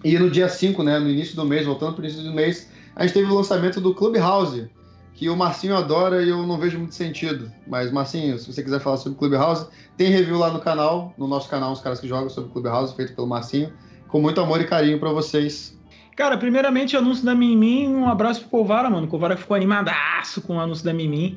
E 0.03 0.19
no 0.19 0.31
dia 0.31 0.49
5, 0.49 0.83
né, 0.83 0.99
no 0.99 1.09
início 1.09 1.37
do 1.37 1.45
mês, 1.45 1.67
voltando 1.67 1.95
pro 1.95 2.05
início 2.05 2.23
do 2.23 2.33
mês, 2.33 2.69
a 2.97 3.03
gente 3.03 3.15
teve 3.15 3.31
o 3.31 3.35
lançamento 3.35 3.81
do 3.81 3.95
Clubhouse, 3.95 4.69
que 5.15 5.29
o 5.29 5.37
Marcinho 5.37 5.77
adora 5.77 6.23
e 6.23 6.29
eu 6.29 6.45
não 6.45 6.59
vejo 6.59 6.79
muito 6.79 6.95
sentido. 6.95 7.51
Mas, 7.67 7.93
Marcinho, 7.93 8.37
se 8.39 8.53
você 8.53 8.63
quiser 8.63 8.81
falar 8.81 8.97
sobre 8.97 9.17
Clubhouse, 9.17 9.67
tem 9.97 10.11
review 10.11 10.39
lá 10.39 10.53
no 10.53 10.61
canal, 10.61 11.15
no 11.17 11.29
nosso 11.29 11.49
canal, 11.49 11.73
os 11.73 11.81
caras 11.81 12.01
que 12.01 12.09
jogam 12.09 12.29
sobre 12.29 12.51
Clubhouse, 12.51 12.95
feito 12.97 13.15
pelo 13.15 13.27
Marcinho 13.27 13.73
com 14.15 14.21
muito 14.21 14.41
amor 14.41 14.61
e 14.61 14.65
carinho 14.65 14.97
para 15.01 15.11
vocês. 15.11 15.77
Cara, 16.15 16.37
primeiramente, 16.37 16.97
anúncio 16.97 17.25
da 17.25 17.35
Mimim, 17.35 17.89
um 17.89 18.09
abraço 18.09 18.43
pro 18.43 18.49
Covara, 18.49 18.89
mano. 18.89 19.09
O 19.09 19.11
Covara 19.11 19.37
ficou 19.37 19.57
animadaço 19.57 20.41
com 20.41 20.55
o 20.55 20.61
anúncio 20.61 20.85
da 20.85 20.95
Mimim. 20.95 21.37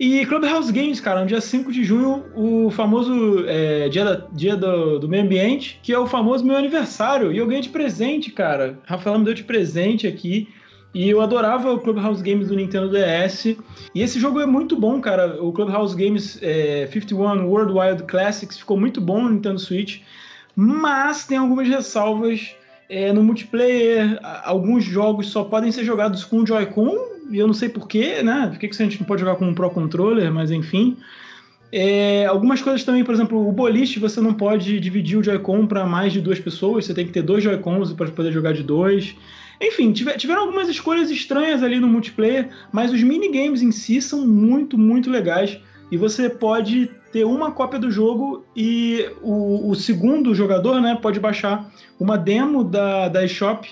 E 0.00 0.24
Clubhouse 0.24 0.72
Games, 0.72 1.00
cara, 1.00 1.20
no 1.20 1.26
dia 1.26 1.42
5 1.42 1.70
de 1.70 1.84
junho, 1.84 2.24
o 2.34 2.70
famoso 2.70 3.44
é, 3.46 3.90
dia, 3.90 4.06
da, 4.06 4.26
dia 4.32 4.56
do, 4.56 5.00
do, 5.00 5.06
meio 5.06 5.22
ambiente, 5.22 5.78
que 5.82 5.92
é 5.92 5.98
o 5.98 6.06
famoso 6.06 6.46
meu 6.46 6.56
aniversário. 6.56 7.30
E 7.30 7.36
eu 7.36 7.46
ganhei 7.46 7.60
de 7.60 7.68
presente, 7.68 8.30
cara. 8.30 8.78
Rafael 8.86 9.18
me 9.18 9.26
deu 9.26 9.34
de 9.34 9.44
presente 9.44 10.06
aqui. 10.06 10.48
E 10.94 11.10
eu 11.10 11.20
adorava 11.20 11.74
o 11.74 11.78
Clubhouse 11.78 12.22
Games 12.22 12.48
do 12.48 12.56
Nintendo 12.56 12.88
DS. 12.88 13.54
E 13.94 14.00
esse 14.00 14.18
jogo 14.18 14.40
é 14.40 14.46
muito 14.46 14.80
bom, 14.80 14.98
cara. 14.98 15.44
O 15.44 15.52
Clubhouse 15.52 15.94
Games 15.94 16.38
é, 16.40 16.88
51 16.90 17.46
World 17.46 17.70
Wild 17.70 18.04
Classics 18.04 18.60
ficou 18.60 18.80
muito 18.80 18.98
bom 18.98 19.20
no 19.20 19.28
Nintendo 19.28 19.58
Switch. 19.58 20.00
Mas 20.56 21.26
tem 21.26 21.38
algumas 21.38 21.68
ressalvas 21.68 22.54
é, 22.88 23.12
no 23.12 23.22
multiplayer. 23.22 24.18
Alguns 24.44 24.84
jogos 24.84 25.28
só 25.28 25.44
podem 25.44 25.72
ser 25.72 25.84
jogados 25.84 26.24
com 26.24 26.46
Joy-Con 26.46 26.96
e 27.30 27.38
eu 27.38 27.46
não 27.46 27.54
sei 27.54 27.68
porquê, 27.68 28.22
né? 28.22 28.48
Por 28.50 28.58
que, 28.58 28.66
a 28.66 28.84
gente 28.84 29.00
não 29.00 29.06
pode 29.06 29.20
jogar 29.20 29.36
com 29.36 29.46
um 29.46 29.54
Pro 29.54 29.70
Controller, 29.70 30.32
mas 30.32 30.50
enfim. 30.50 30.96
É, 31.72 32.26
algumas 32.26 32.62
coisas 32.62 32.84
também, 32.84 33.02
por 33.02 33.12
exemplo, 33.12 33.48
o 33.48 33.50
boliche 33.50 33.98
você 33.98 34.20
não 34.20 34.32
pode 34.32 34.78
dividir 34.78 35.18
o 35.18 35.24
Joy-Con 35.24 35.66
para 35.66 35.84
mais 35.84 36.12
de 36.12 36.20
duas 36.20 36.38
pessoas, 36.38 36.84
você 36.84 36.94
tem 36.94 37.04
que 37.04 37.12
ter 37.12 37.22
dois 37.22 37.42
Joy-Cons 37.42 37.92
para 37.94 38.08
poder 38.10 38.30
jogar 38.30 38.52
de 38.52 38.62
dois. 38.62 39.16
Enfim, 39.60 39.92
tiver, 39.92 40.16
tiveram 40.16 40.42
algumas 40.42 40.68
escolhas 40.68 41.10
estranhas 41.10 41.62
ali 41.62 41.80
no 41.80 41.88
multiplayer, 41.88 42.48
mas 42.70 42.92
os 42.92 43.02
minigames 43.02 43.62
em 43.62 43.72
si 43.72 44.00
são 44.00 44.26
muito, 44.26 44.78
muito 44.78 45.10
legais. 45.10 45.58
E 45.90 45.96
você 45.96 46.28
pode 46.28 46.90
ter 47.14 47.24
uma 47.24 47.52
cópia 47.52 47.78
do 47.78 47.92
jogo 47.92 48.44
e 48.56 49.08
o, 49.22 49.70
o 49.70 49.74
segundo 49.76 50.34
jogador 50.34 50.80
né, 50.80 50.98
pode 51.00 51.20
baixar 51.20 51.70
uma 51.98 52.18
demo 52.18 52.64
da, 52.64 53.08
da 53.08 53.24
eShop 53.24 53.70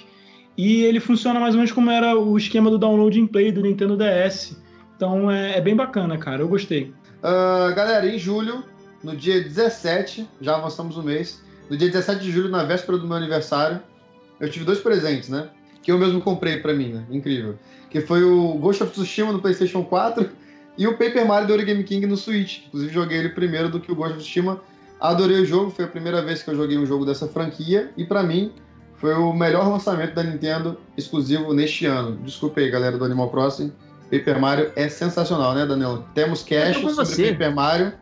e 0.57 0.85
ele 0.85 1.01
funciona 1.01 1.41
mais 1.41 1.53
ou 1.53 1.59
menos 1.59 1.73
como 1.73 1.91
era 1.91 2.17
o 2.17 2.39
esquema 2.39 2.71
do 2.71 2.79
download 2.79 3.21
and 3.21 3.27
play 3.27 3.51
do 3.51 3.61
Nintendo 3.61 3.97
DS. 3.97 4.57
Então 4.95 5.29
é, 5.29 5.59
é 5.59 5.61
bem 5.61 5.75
bacana, 5.75 6.17
cara. 6.17 6.41
Eu 6.41 6.47
gostei. 6.47 6.95
Uh, 7.19 7.75
galera, 7.75 8.07
em 8.07 8.17
julho, 8.17 8.63
no 9.03 9.17
dia 9.17 9.43
17, 9.43 10.25
já 10.41 10.55
avançamos 10.55 10.97
um 10.97 11.03
mês, 11.03 11.43
no 11.69 11.77
dia 11.77 11.89
17 11.89 12.23
de 12.23 12.31
julho, 12.31 12.49
na 12.49 12.63
véspera 12.63 12.97
do 12.97 13.09
meu 13.09 13.17
aniversário, 13.17 13.81
eu 14.39 14.49
tive 14.49 14.65
dois 14.65 14.79
presentes, 14.79 15.29
né? 15.29 15.49
Que 15.83 15.91
eu 15.91 15.99
mesmo 15.99 16.21
comprei 16.21 16.59
para 16.59 16.73
mim, 16.73 16.93
né? 16.93 17.05
Incrível. 17.11 17.59
Que 17.91 18.01
foi 18.01 18.23
o 18.23 18.55
Ghost 18.59 18.85
of 18.85 18.93
Tsushima 18.93 19.33
no 19.33 19.41
PlayStation 19.41 19.83
4 19.83 20.31
e 20.77 20.87
o 20.87 20.93
Paper 20.93 21.27
Mario 21.27 21.47
do 21.47 21.53
Origami 21.53 21.85
King 21.85 22.07
no 22.07 22.17
Switch. 22.17 22.67
Inclusive, 22.67 22.93
joguei 22.93 23.19
ele 23.19 23.29
primeiro 23.31 23.69
do 23.69 23.81
que 23.81 23.91
o 23.91 23.95
Ghost 23.95 24.15
of 24.15 24.23
Tsushima. 24.23 24.61
Adorei 25.01 25.41
o 25.41 25.45
jogo, 25.45 25.71
foi 25.71 25.85
a 25.85 25.89
primeira 25.89 26.23
vez 26.23 26.43
que 26.43 26.51
eu 26.51 26.55
joguei 26.55 26.79
um 26.79 26.87
jogo 26.87 27.05
dessa 27.05 27.27
franquia 27.27 27.91
e 27.97 28.05
para 28.05 28.23
mim 28.23 28.53
foi 28.97 29.15
o 29.15 29.33
melhor 29.33 29.69
lançamento 29.69 30.15
da 30.15 30.23
Nintendo 30.23 30.79
exclusivo 30.97 31.53
neste 31.53 31.87
ano. 31.87 32.17
Desculpa 32.19 32.61
aí, 32.61 32.71
galera 32.71 32.97
do 32.97 33.05
Animal 33.05 33.31
Crossing. 33.31 33.73
Paper 34.11 34.41
Mario 34.41 34.73
é 34.77 34.89
sensacional, 34.89 35.55
né, 35.55 35.67
Danilo? 35.67 36.07
Temos 36.15 36.43
cash 36.43 36.77
sobre 36.77 36.93
você. 36.93 37.33
Paper 37.33 37.55
Mario 37.55 37.93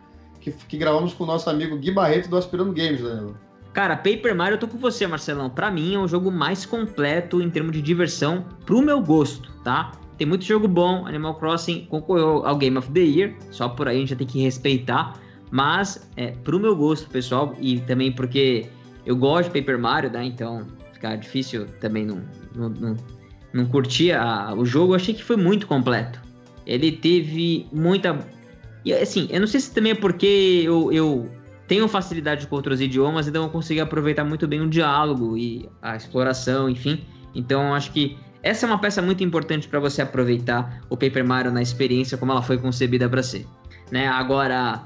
que, 0.41 0.51
que 0.51 0.77
gravamos 0.77 1.13
com 1.13 1.25
o 1.25 1.27
nosso 1.27 1.49
amigo 1.49 1.77
Gui 1.77 1.91
Barreto 1.91 2.29
do 2.29 2.37
Aspirando 2.37 2.73
Games, 2.73 3.01
Danilo. 3.01 3.37
Cara, 3.73 3.97
Paper 3.97 4.35
Mario 4.35 4.55
eu 4.55 4.59
tô 4.59 4.67
com 4.67 4.79
você, 4.79 5.07
Marcelão. 5.07 5.49
Para 5.49 5.71
mim 5.71 5.95
é 5.95 5.99
o 5.99 6.09
jogo 6.09 6.31
mais 6.31 6.67
completo 6.67 7.41
em 7.41 7.49
termos 7.49 7.73
de 7.73 7.81
diversão 7.81 8.45
pro 8.67 8.83
meu 8.83 9.01
gosto, 9.01 9.53
tá? 9.63 9.93
Tem 10.21 10.27
muito 10.27 10.45
jogo 10.45 10.69
bom, 10.69 11.07
Animal 11.07 11.35
Crossing 11.37 11.87
concorreu 11.87 12.45
ao 12.45 12.55
Game 12.59 12.77
of 12.77 12.91
the 12.91 13.01
Year, 13.01 13.35
só 13.51 13.71
por 13.71 13.89
aí 13.89 13.97
a 13.97 14.01
gente 14.01 14.11
já 14.11 14.17
tem 14.17 14.27
que 14.27 14.39
respeitar, 14.39 15.19
mas 15.51 16.07
é 16.15 16.33
pro 16.33 16.61
meu 16.61 16.77
gosto, 16.77 17.09
pessoal, 17.09 17.55
e 17.59 17.81
também 17.81 18.13
porque 18.13 18.67
eu 19.07 19.17
gosto 19.17 19.51
de 19.51 19.59
Paper 19.59 19.79
Mario, 19.79 20.11
né? 20.11 20.23
Então 20.27 20.67
ficar 20.93 21.17
difícil 21.17 21.65
também 21.81 22.05
não, 22.05 22.23
não, 22.55 22.69
não, 22.69 22.97
não 23.55 23.65
curtir 23.65 24.13
a, 24.13 24.53
o 24.55 24.67
jogo. 24.67 24.93
Eu 24.93 24.97
achei 24.97 25.15
que 25.15 25.25
foi 25.25 25.39
muito 25.39 25.67
completo. 25.67 26.21
Ele 26.67 26.93
teve 26.93 27.67
muita. 27.73 28.19
E 28.85 28.93
assim, 28.93 29.27
eu 29.31 29.41
não 29.41 29.47
sei 29.47 29.59
se 29.61 29.73
também 29.73 29.93
é 29.93 29.95
porque 29.95 30.61
eu, 30.67 30.93
eu 30.93 31.31
tenho 31.67 31.89
facilidade 31.89 32.47
com 32.47 32.57
outros 32.57 32.79
idiomas, 32.79 33.27
então 33.27 33.45
eu 33.45 33.49
consegui 33.49 33.81
aproveitar 33.81 34.25
muito 34.25 34.47
bem 34.47 34.61
o 34.61 34.69
diálogo 34.69 35.39
e 35.39 35.67
a 35.81 35.97
exploração, 35.97 36.69
enfim. 36.69 37.07
Então 37.35 37.75
acho 37.75 37.91
que 37.91 38.19
essa 38.43 38.65
é 38.65 38.69
uma 38.69 38.79
peça 38.79 39.03
muito 39.03 39.23
importante 39.23 39.69
para 39.69 39.79
você 39.79 40.01
aproveitar 40.01 40.81
o 40.89 40.97
Paper 40.97 41.27
Mario 41.27 41.53
na 41.53 41.61
experiência 41.61 42.17
como 42.17 42.33
ela 42.33 42.43
foi 42.43 42.59
concebida 42.59 43.09
para 43.09 43.23
ser. 43.23 43.47
Né? 43.91 44.09
Agora, 44.09 44.83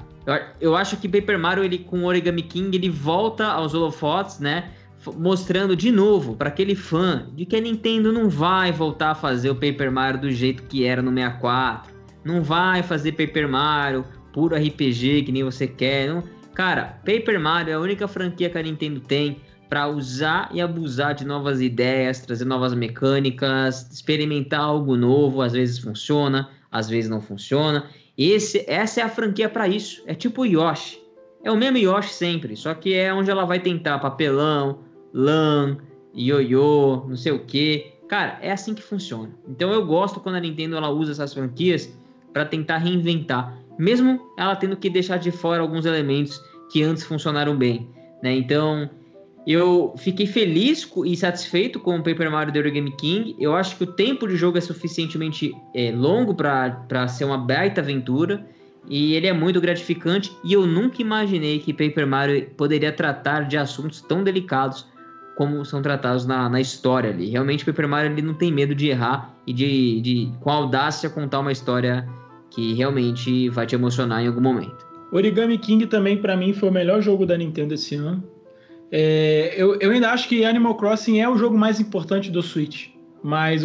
eu, 0.59 0.75
acho 0.75 0.97
que 0.97 1.07
Paper 1.07 1.39
Mario 1.39 1.63
ele 1.63 1.79
com 1.79 2.03
Origami 2.03 2.41
King 2.41 2.75
ele 2.75 2.89
volta 2.89 3.45
aos 3.45 3.73
holofotes, 3.73 4.39
né? 4.39 4.71
mostrando 5.17 5.75
de 5.75 5.91
novo 5.91 6.35
para 6.35 6.49
aquele 6.49 6.73
fã 6.73 7.27
de 7.35 7.45
que 7.45 7.55
a 7.55 7.61
Nintendo 7.61 8.11
não 8.11 8.27
vai 8.27 8.71
voltar 8.71 9.11
a 9.11 9.15
fazer 9.15 9.51
o 9.51 9.55
Paper 9.55 9.91
Mario 9.91 10.21
do 10.21 10.31
jeito 10.31 10.63
que 10.63 10.83
era 10.83 11.01
no 11.01 11.13
64. 11.13 11.93
Não 12.23 12.41
vai 12.41 12.81
fazer 12.81 13.11
Paper 13.11 13.47
Mario 13.47 14.03
puro 14.33 14.55
RPG 14.55 15.23
que 15.23 15.31
nem 15.31 15.43
você 15.43 15.67
quer. 15.67 16.09
Não. 16.09 16.23
Cara, 16.55 16.99
Paper 17.05 17.39
Mario 17.39 17.71
é 17.71 17.75
a 17.75 17.79
única 17.79 18.07
franquia 18.07 18.49
que 18.49 18.57
a 18.57 18.63
Nintendo 18.63 18.99
tem 18.99 19.37
para 19.69 19.87
usar 19.87 20.49
e 20.53 20.61
abusar 20.61 21.13
de 21.15 21.25
novas 21.25 21.61
ideias, 21.61 22.19
trazer 22.19 22.45
novas 22.45 22.73
mecânicas, 22.73 23.89
experimentar 23.91 24.61
algo 24.61 24.95
novo. 24.95 25.41
Às 25.41 25.53
vezes 25.53 25.79
funciona, 25.79 26.49
às 26.71 26.89
vezes 26.89 27.09
não 27.09 27.21
funciona. 27.21 27.89
Esse, 28.17 28.63
essa 28.67 29.01
é 29.01 29.03
a 29.03 29.09
franquia 29.09 29.49
para 29.49 29.67
isso. 29.67 30.03
É 30.05 30.13
tipo 30.13 30.45
Yoshi. 30.45 31.01
É 31.43 31.51
o 31.51 31.57
mesmo 31.57 31.77
Yoshi 31.77 32.13
sempre, 32.13 32.55
só 32.55 32.73
que 32.73 32.93
é 32.93 33.13
onde 33.13 33.29
ela 33.29 33.45
vai 33.45 33.59
tentar 33.59 33.99
papelão, 33.99 34.79
LAN, 35.13 35.77
ioiô, 36.15 37.05
não 37.07 37.15
sei 37.15 37.31
o 37.31 37.45
que. 37.45 37.93
Cara, 38.07 38.39
é 38.41 38.51
assim 38.51 38.73
que 38.73 38.81
funciona. 38.81 39.29
Então 39.47 39.71
eu 39.71 39.85
gosto 39.85 40.19
quando 40.19 40.35
a 40.35 40.39
Nintendo 40.39 40.75
ela 40.75 40.89
usa 40.89 41.11
essas 41.11 41.33
franquias 41.33 41.95
para 42.33 42.45
tentar 42.45 42.77
reinventar, 42.77 43.57
mesmo 43.77 44.19
ela 44.37 44.55
tendo 44.55 44.75
que 44.75 44.89
deixar 44.89 45.17
de 45.17 45.31
fora 45.31 45.61
alguns 45.61 45.85
elementos 45.85 46.41
que 46.71 46.83
antes 46.83 47.03
funcionaram 47.03 47.55
bem, 47.55 47.89
né? 48.21 48.33
Então 48.35 48.89
eu 49.45 49.93
fiquei 49.97 50.25
feliz 50.25 50.89
e 51.05 51.15
satisfeito 51.15 51.79
com 51.79 51.97
o 51.97 52.03
Paper 52.03 52.31
Mario 52.31 52.51
The 52.51 52.59
Origami 52.59 52.91
King. 52.95 53.35
Eu 53.39 53.55
acho 53.55 53.77
que 53.77 53.83
o 53.83 53.87
tempo 53.87 54.27
de 54.27 54.35
jogo 54.35 54.57
é 54.57 54.61
suficientemente 54.61 55.53
é, 55.73 55.91
longo 55.91 56.33
para 56.33 57.07
ser 57.07 57.25
uma 57.25 57.37
baita 57.37 57.79
aventura. 57.81 58.43
E 58.87 59.13
ele 59.13 59.27
é 59.27 59.33
muito 59.33 59.61
gratificante. 59.61 60.31
E 60.43 60.53
eu 60.53 60.65
nunca 60.65 61.01
imaginei 61.01 61.59
que 61.59 61.73
Paper 61.73 62.07
Mario 62.07 62.49
poderia 62.57 62.91
tratar 62.91 63.41
de 63.41 63.55
assuntos 63.55 64.01
tão 64.01 64.23
delicados 64.23 64.87
como 65.35 65.63
são 65.65 65.81
tratados 65.81 66.25
na, 66.25 66.49
na 66.49 66.61
história 66.61 67.11
ali. 67.11 67.29
Realmente, 67.29 67.65
Paper 67.65 67.87
Mario 67.87 68.11
ele 68.11 68.21
não 68.21 68.33
tem 68.33 68.51
medo 68.51 68.73
de 68.73 68.87
errar 68.87 69.35
e 69.45 69.53
de, 69.53 70.01
de, 70.01 70.31
com 70.39 70.49
audácia, 70.49 71.09
contar 71.09 71.39
uma 71.39 71.51
história 71.51 72.07
que 72.49 72.73
realmente 72.73 73.49
vai 73.49 73.67
te 73.67 73.75
emocionar 73.75 74.23
em 74.23 74.27
algum 74.27 74.41
momento. 74.41 74.85
Origami 75.11 75.57
King 75.57 75.85
também, 75.85 76.17
para 76.17 76.35
mim, 76.35 76.53
foi 76.53 76.69
o 76.69 76.71
melhor 76.71 77.01
jogo 77.01 77.25
da 77.25 77.37
Nintendo 77.37 77.73
esse 77.73 77.95
ano. 77.95 78.23
É, 78.91 79.53
eu, 79.57 79.79
eu 79.79 79.91
ainda 79.91 80.11
acho 80.11 80.27
que 80.27 80.45
Animal 80.45 80.75
Crossing 80.75 81.19
é 81.19 81.27
o 81.27 81.37
jogo 81.37 81.57
mais 81.57 81.79
importante 81.79 82.31
do 82.31 82.41
Switch. 82.41 82.89
Mas 83.23 83.63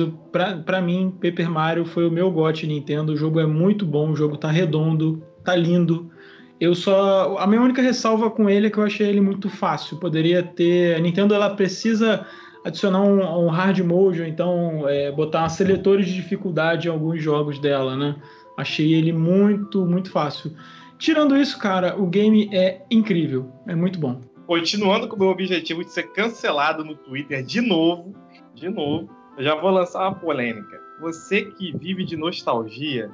para 0.65 0.81
mim, 0.81 1.15
Paper 1.21 1.51
Mario 1.51 1.85
foi 1.85 2.09
o 2.09 2.11
meu 2.11 2.31
gote 2.31 2.67
Nintendo. 2.67 3.13
O 3.13 3.17
jogo 3.17 3.39
é 3.41 3.47
muito 3.47 3.85
bom, 3.85 4.11
o 4.11 4.17
jogo 4.17 4.39
tá 4.39 4.51
redondo, 4.51 5.23
tá 5.45 5.55
lindo. 5.55 6.11
Eu 6.59 6.75
só. 6.75 7.37
A 7.39 7.47
minha 7.47 7.61
única 7.61 7.83
ressalva 7.83 8.31
com 8.31 8.49
ele 8.49 8.69
é 8.69 8.71
que 8.71 8.79
eu 8.79 8.85
achei 8.85 9.07
ele 9.07 9.21
muito 9.21 9.51
fácil. 9.51 9.99
Poderia 9.99 10.43
ter. 10.43 10.97
A 10.97 10.99
Nintendo 10.99 11.35
ela 11.35 11.51
precisa 11.51 12.27
adicionar 12.65 13.03
um, 13.03 13.21
um 13.47 13.49
hard 13.49 13.79
mode, 13.81 14.23
ou 14.23 14.27
então 14.27 14.89
é, 14.89 15.13
botar 15.13 15.49
seletores 15.51 16.07
de 16.07 16.15
dificuldade 16.15 16.89
em 16.89 16.91
alguns 16.91 17.23
jogos 17.23 17.59
dela, 17.59 17.97
né? 17.97 18.17
Achei 18.57 18.95
ele 18.95 19.13
muito, 19.13 19.85
muito 19.85 20.11
fácil. 20.11 20.53
Tirando 20.99 21.37
isso, 21.37 21.59
cara, 21.59 21.99
o 21.99 22.07
game 22.07 22.49
é 22.53 22.83
incrível. 22.91 23.51
É 23.67 23.75
muito 23.75 23.99
bom. 23.99 24.21
Continuando 24.51 25.07
com 25.07 25.15
o 25.15 25.19
meu 25.21 25.29
objetivo 25.29 25.85
de 25.85 25.93
ser 25.93 26.11
cancelado 26.11 26.85
no 26.85 26.97
Twitter 26.97 27.41
de 27.41 27.61
novo, 27.61 28.13
de 28.53 28.69
novo, 28.69 29.09
eu 29.39 29.45
já 29.45 29.55
vou 29.55 29.71
lançar 29.71 30.01
uma 30.01 30.17
polêmica. 30.17 30.83
Você 31.01 31.45
que 31.53 31.71
vive 31.79 32.05
de 32.05 32.17
nostalgia, 32.17 33.13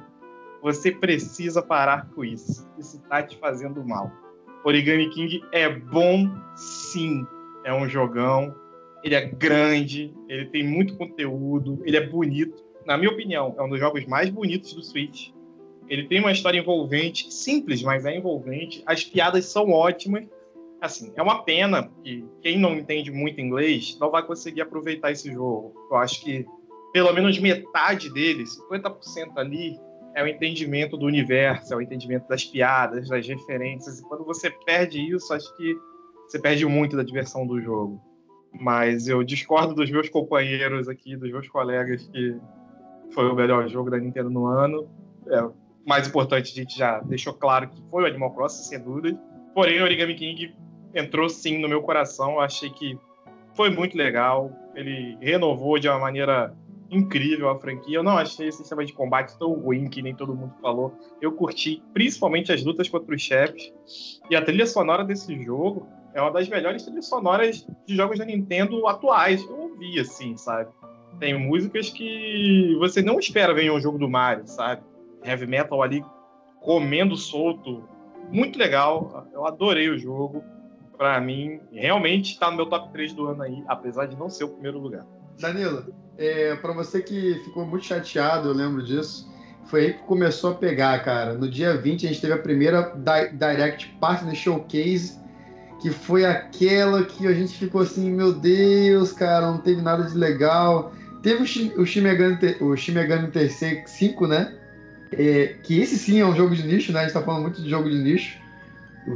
você 0.63 0.91
precisa 0.91 1.61
parar 1.61 2.09
com 2.09 2.25
isso. 2.25 2.67
Isso 2.79 2.99
tá 3.03 3.21
te 3.21 3.37
fazendo 3.37 3.85
mal. 3.85 4.11
Origami 4.63 5.11
King 5.11 5.43
é 5.51 5.69
bom, 5.69 6.27
sim. 6.55 7.23
É 7.63 7.71
um 7.71 7.87
jogão. 7.87 8.55
Ele 9.03 9.13
é 9.13 9.23
grande, 9.23 10.11
ele 10.27 10.47
tem 10.47 10.67
muito 10.67 10.97
conteúdo, 10.97 11.83
ele 11.85 11.97
é 11.97 12.07
bonito. 12.07 12.65
Na 12.83 12.97
minha 12.97 13.11
opinião, 13.11 13.53
é 13.59 13.61
um 13.61 13.69
dos 13.69 13.79
jogos 13.79 14.03
mais 14.07 14.31
bonitos 14.31 14.73
do 14.73 14.81
Switch. 14.81 15.29
Ele 15.87 16.05
tem 16.07 16.19
uma 16.19 16.31
história 16.31 16.57
envolvente, 16.57 17.31
simples, 17.31 17.83
mas 17.83 18.05
é 18.05 18.17
envolvente. 18.17 18.81
As 18.87 19.03
piadas 19.03 19.45
são 19.45 19.69
ótimas. 19.69 20.25
Assim, 20.79 21.11
é 21.15 21.21
uma 21.21 21.43
pena 21.43 21.89
que 22.03 22.23
quem 22.41 22.57
não 22.57 22.75
entende 22.75 23.11
muito 23.11 23.41
inglês 23.41 23.97
não 23.99 24.11
vai 24.11 24.23
conseguir 24.23 24.61
aproveitar 24.61 25.11
esse 25.11 25.31
jogo. 25.31 25.73
Eu 25.89 25.97
acho 25.97 26.23
que 26.23 26.45
pelo 26.93 27.13
menos 27.13 27.37
metade 27.39 28.11
dele, 28.11 28.43
50% 28.43 29.37
ali, 29.37 29.79
é 30.15 30.23
o 30.23 30.27
entendimento 30.27 30.97
do 30.97 31.05
universo, 31.05 31.73
é 31.73 31.77
o 31.77 31.81
entendimento 31.81 32.27
das 32.27 32.43
piadas, 32.43 33.09
das 33.09 33.27
referências. 33.27 33.99
E 33.99 34.03
quando 34.03 34.25
você 34.25 34.49
perde 34.49 34.99
isso, 34.99 35.31
acho 35.33 35.55
que 35.55 35.77
você 36.27 36.39
perde 36.39 36.65
muito 36.65 36.97
da 36.97 37.03
diversão 37.03 37.45
do 37.45 37.61
jogo. 37.61 38.01
Mas 38.59 39.07
eu 39.07 39.23
discordo 39.23 39.75
dos 39.75 39.91
meus 39.91 40.09
companheiros 40.09 40.89
aqui, 40.89 41.15
dos 41.15 41.31
meus 41.31 41.47
colegas, 41.47 42.07
que 42.07 42.35
foi 43.13 43.29
o 43.29 43.35
melhor 43.35 43.67
jogo 43.67 43.91
da 43.91 43.99
Nintendo 43.99 44.29
no 44.29 44.47
ano. 44.47 44.89
É, 45.27 45.47
mais 45.85 46.07
importante, 46.07 46.51
a 46.51 46.55
gente 46.55 46.77
já 46.77 46.99
deixou 47.01 47.33
claro 47.33 47.69
que 47.69 47.81
foi 47.91 48.03
o 48.03 48.07
Animal 48.07 48.33
Crossing, 48.33 48.63
sem 48.63 48.79
dúvida. 48.79 49.19
Porém, 49.57 49.81
Origami 49.81 50.13
King 50.13 50.53
entrou 50.93 51.27
sim 51.27 51.57
no 51.57 51.67
meu 51.67 51.81
coração. 51.81 52.33
Eu 52.33 52.41
achei 52.41 52.69
que 52.69 52.95
foi 53.55 53.71
muito 53.71 53.97
legal. 53.97 54.51
Ele 54.75 55.17
renovou 55.19 55.79
de 55.79 55.89
uma 55.89 55.97
maneira 55.97 56.55
incrível 56.91 57.49
a 57.49 57.59
franquia. 57.59 57.97
Eu 57.97 58.03
não 58.03 58.19
achei 58.19 58.49
esse 58.49 58.59
sistema 58.59 58.85
de 58.85 58.93
combate 58.93 59.35
tão 59.39 59.51
ruim 59.53 59.89
que 59.89 59.99
nem 60.03 60.13
todo 60.13 60.35
mundo 60.35 60.53
falou. 60.61 60.93
Eu 61.19 61.31
curti 61.31 61.81
principalmente 61.91 62.51
as 62.51 62.63
lutas 62.63 62.87
contra 62.87 63.15
os 63.15 63.19
chefes. 63.19 63.73
E 64.29 64.35
a 64.35 64.43
trilha 64.43 64.67
sonora 64.67 65.03
desse 65.03 65.43
jogo 65.43 65.87
é 66.13 66.21
uma 66.21 66.29
das 66.29 66.47
melhores 66.47 66.83
trilhas 66.83 67.07
sonoras 67.07 67.65
de 67.87 67.95
jogos 67.95 68.19
da 68.19 68.25
Nintendo 68.25 68.85
atuais 68.85 69.41
eu 69.41 69.59
ouvi, 69.59 69.99
assim, 69.99 70.37
sabe? 70.37 70.69
Tem 71.19 71.35
músicas 71.35 71.89
que 71.89 72.75
você 72.77 73.01
não 73.01 73.17
espera 73.17 73.55
ver 73.55 73.63
em 73.63 73.71
um 73.71 73.81
jogo 73.81 73.97
do 73.97 74.07
Mario, 74.07 74.45
sabe? 74.45 74.83
Heavy 75.25 75.47
metal 75.47 75.81
ali 75.81 76.05
comendo 76.61 77.17
solto. 77.17 77.96
Muito 78.29 78.57
legal. 78.57 79.27
Eu 79.33 79.45
adorei 79.45 79.89
o 79.89 79.97
jogo. 79.97 80.43
Para 80.97 81.21
mim, 81.21 81.59
realmente 81.71 82.33
está 82.33 82.49
no 82.49 82.57
meu 82.57 82.65
top 82.65 82.91
3 82.91 83.13
do 83.13 83.27
ano 83.27 83.43
aí, 83.43 83.63
apesar 83.67 84.07
de 84.07 84.15
não 84.15 84.29
ser 84.29 84.45
o 84.45 84.49
primeiro 84.49 84.79
lugar. 84.79 85.05
Danilo, 85.39 85.93
é, 86.17 86.55
para 86.55 86.73
você 86.73 87.01
que 87.01 87.35
ficou 87.45 87.65
muito 87.65 87.85
chateado, 87.85 88.49
eu 88.49 88.53
lembro 88.53 88.83
disso, 88.83 89.31
foi 89.65 89.85
aí 89.85 89.93
que 89.93 90.03
começou 90.03 90.51
a 90.51 90.55
pegar, 90.55 91.03
cara. 91.03 91.35
No 91.35 91.47
dia 91.47 91.77
20 91.77 92.05
a 92.05 92.09
gente 92.09 92.21
teve 92.21 92.33
a 92.33 92.39
primeira 92.39 92.95
Direct 93.33 93.95
Partner 93.99 94.33
Showcase, 94.33 95.19
que 95.79 95.91
foi 95.91 96.25
aquela 96.25 97.03
que 97.03 97.27
a 97.27 97.33
gente 97.33 97.55
ficou 97.55 97.81
assim, 97.81 98.09
meu 98.09 98.33
Deus, 98.33 99.11
cara, 99.11 99.51
não 99.51 99.59
teve 99.59 99.81
nada 99.81 100.03
de 100.03 100.17
legal. 100.17 100.91
Teve 101.21 101.43
o 101.77 101.85
Shimegami, 101.85 102.37
o 102.61 102.75
Shimegami 102.75 103.29
Tensei 103.29 103.83
5, 103.85 104.25
né? 104.25 104.57
É, 105.11 105.55
que 105.63 105.79
esse 105.79 105.97
sim 105.97 106.19
é 106.19 106.25
um 106.25 106.35
jogo 106.35 106.55
de 106.55 106.63
nicho, 106.63 106.91
né? 106.91 107.01
A 107.01 107.03
gente 107.03 107.13
tá 107.13 107.21
falando 107.21 107.43
muito 107.43 107.61
de 107.61 107.69
jogo 107.69 107.89
de 107.89 107.97
nicho. 107.97 108.37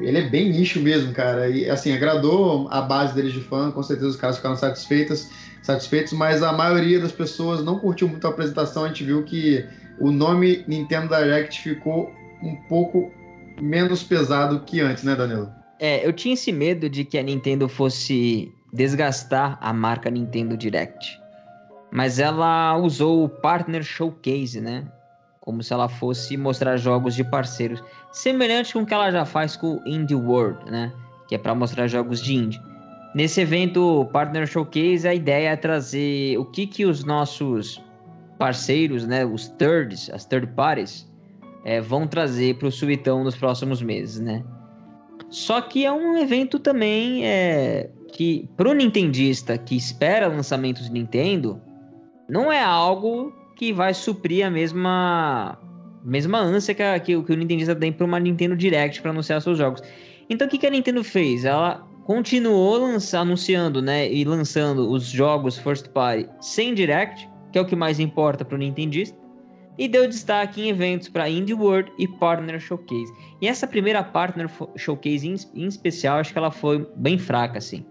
Ele 0.02 0.20
é 0.20 0.30
bem 0.30 0.50
nicho 0.50 0.80
mesmo, 0.80 1.14
cara. 1.14 1.50
E 1.50 1.70
assim, 1.70 1.92
agradou 1.92 2.68
a 2.72 2.82
base 2.82 3.14
deles 3.14 3.34
de 3.34 3.42
fã, 3.42 3.72
com 3.72 3.84
certeza 3.84 4.10
os 4.10 4.16
caras 4.16 4.38
ficaram 4.38 4.56
satisfeitas 4.56 5.30
satisfeitos, 5.62 6.14
mas 6.14 6.42
a 6.42 6.52
maioria 6.52 7.00
das 7.00 7.12
pessoas 7.12 7.64
não 7.64 7.80
curtiu 7.80 8.08
muito 8.08 8.26
a 8.26 8.30
apresentação. 8.30 8.84
A 8.84 8.88
gente 8.88 9.04
viu 9.04 9.24
que 9.24 9.66
o 10.00 10.12
nome 10.12 10.64
Nintendo 10.68 11.16
Direct 11.16 11.62
ficou 11.62 12.12
um 12.42 12.56
pouco 12.68 13.12
menos 13.62 14.04
pesado 14.04 14.62
que 14.62 14.82
antes, 14.82 15.04
né, 15.04 15.16
Danilo? 15.16 15.52
É, 15.80 16.06
eu 16.06 16.14
tinha 16.14 16.34
esse 16.34 16.52
medo 16.52 16.90
de 16.90 17.04
que 17.04 17.18
a 17.18 17.24
Nintendo 17.24 17.68
fosse 17.68 18.52
desgastar 18.74 19.58
a 19.62 19.74
marca 19.74 20.10
Nintendo 20.10 20.58
Direct. 20.58 21.20
Mas 21.92 22.20
ela 22.20 22.78
usou 22.78 23.26
o 23.26 23.30
Partner 23.30 23.84
Showcase, 23.84 24.62
né? 24.62 24.86
Como 25.42 25.62
se 25.62 25.74
ela 25.74 25.90
fosse 25.90 26.38
mostrar 26.38 26.78
jogos 26.78 27.16
de 27.16 27.24
parceiros. 27.24 27.84
Semelhante 28.12 28.72
com 28.74 28.84
o 28.84 28.86
que 28.86 28.94
ela 28.94 29.12
já 29.12 29.26
faz 29.26 29.58
com 29.58 29.76
o 29.76 29.82
Indie 29.86 30.16
World, 30.16 30.72
né? 30.72 30.94
Que 31.28 31.36
é 31.36 31.38
para 31.38 31.54
mostrar 31.54 31.88
jogos 31.88 32.22
de 32.22 32.36
indie. 32.36 32.62
Nesse 33.14 33.42
evento 33.42 34.08
Partner 34.14 34.48
Showcase, 34.48 35.06
a 35.06 35.14
ideia 35.14 35.50
é 35.50 35.56
trazer 35.58 36.38
o 36.38 36.46
que, 36.46 36.66
que 36.66 36.86
os 36.86 37.04
nossos 37.04 37.84
parceiros, 38.40 39.06
né, 39.06 39.26
os 39.26 39.50
thirds, 39.50 40.10
as 40.12 40.26
third 40.26 40.48
parties, 40.56 41.12
é, 41.66 41.82
vão 41.82 42.08
trazer 42.08 42.58
para 42.58 42.70
o 42.70 42.72
Subitão 42.72 43.24
nos 43.24 43.36
próximos 43.36 43.82
meses, 43.82 44.20
né? 44.20 44.44
Só 45.30 45.62
que 45.62 45.86
é 45.86 45.92
um 45.92 46.18
evento 46.18 46.58
também 46.58 47.26
é, 47.26 47.90
que, 48.12 48.50
para 48.58 48.70
o 48.70 48.74
nintendista 48.74 49.58
que 49.58 49.76
espera 49.76 50.28
lançamentos 50.28 50.86
de 50.86 50.92
Nintendo, 50.92 51.62
não 52.28 52.52
é 52.52 52.64
algo 52.64 53.34
que 53.62 53.72
vai 53.72 53.94
suprir 53.94 54.44
a 54.44 54.50
mesma, 54.50 55.56
mesma 56.04 56.40
ânsia 56.40 56.74
que, 56.74 56.82
a, 56.82 57.00
que, 57.00 57.22
que 57.22 57.32
o 57.32 57.36
nintendista 57.38 57.76
tem 57.76 57.94
para 57.94 58.08
uma 58.08 58.20
Nintendo 58.20 58.56
Direct 58.56 59.00
para 59.04 59.12
anunciar 59.12 59.40
seus 59.40 59.56
jogos. 59.56 59.84
Então, 60.28 60.48
o 60.48 60.50
que, 60.50 60.58
que 60.58 60.66
a 60.66 60.70
Nintendo 60.72 61.04
fez? 61.04 61.46
Ela 61.46 61.88
continuou 62.04 62.80
lança, 62.80 63.20
anunciando 63.20 63.80
né, 63.80 64.12
e 64.12 64.24
lançando 64.24 64.90
os 64.90 65.06
jogos 65.06 65.60
first 65.60 65.90
party 65.90 66.28
sem 66.40 66.74
direct, 66.74 67.30
que 67.52 67.60
é 67.60 67.62
o 67.62 67.66
que 67.66 67.76
mais 67.76 68.00
importa 68.00 68.44
para 68.44 68.56
o 68.56 68.58
Nintendista, 68.58 69.16
e 69.78 69.88
deu 69.88 70.08
destaque 70.08 70.60
em 70.64 70.70
eventos 70.70 71.08
para 71.08 71.30
Indie 71.30 71.54
World 71.54 71.92
e 72.00 72.08
Partner 72.08 72.60
Showcase. 72.60 73.14
E 73.40 73.48
essa 73.48 73.68
primeira 73.68 74.04
Partner 74.04 74.50
Showcase 74.76 75.28
em, 75.28 75.36
em 75.54 75.68
especial, 75.68 76.18
acho 76.18 76.34
que 76.34 76.40
ela 76.40 76.50
foi 76.50 76.84
bem 76.96 77.20
fraca, 77.20 77.60
assim. 77.60 77.86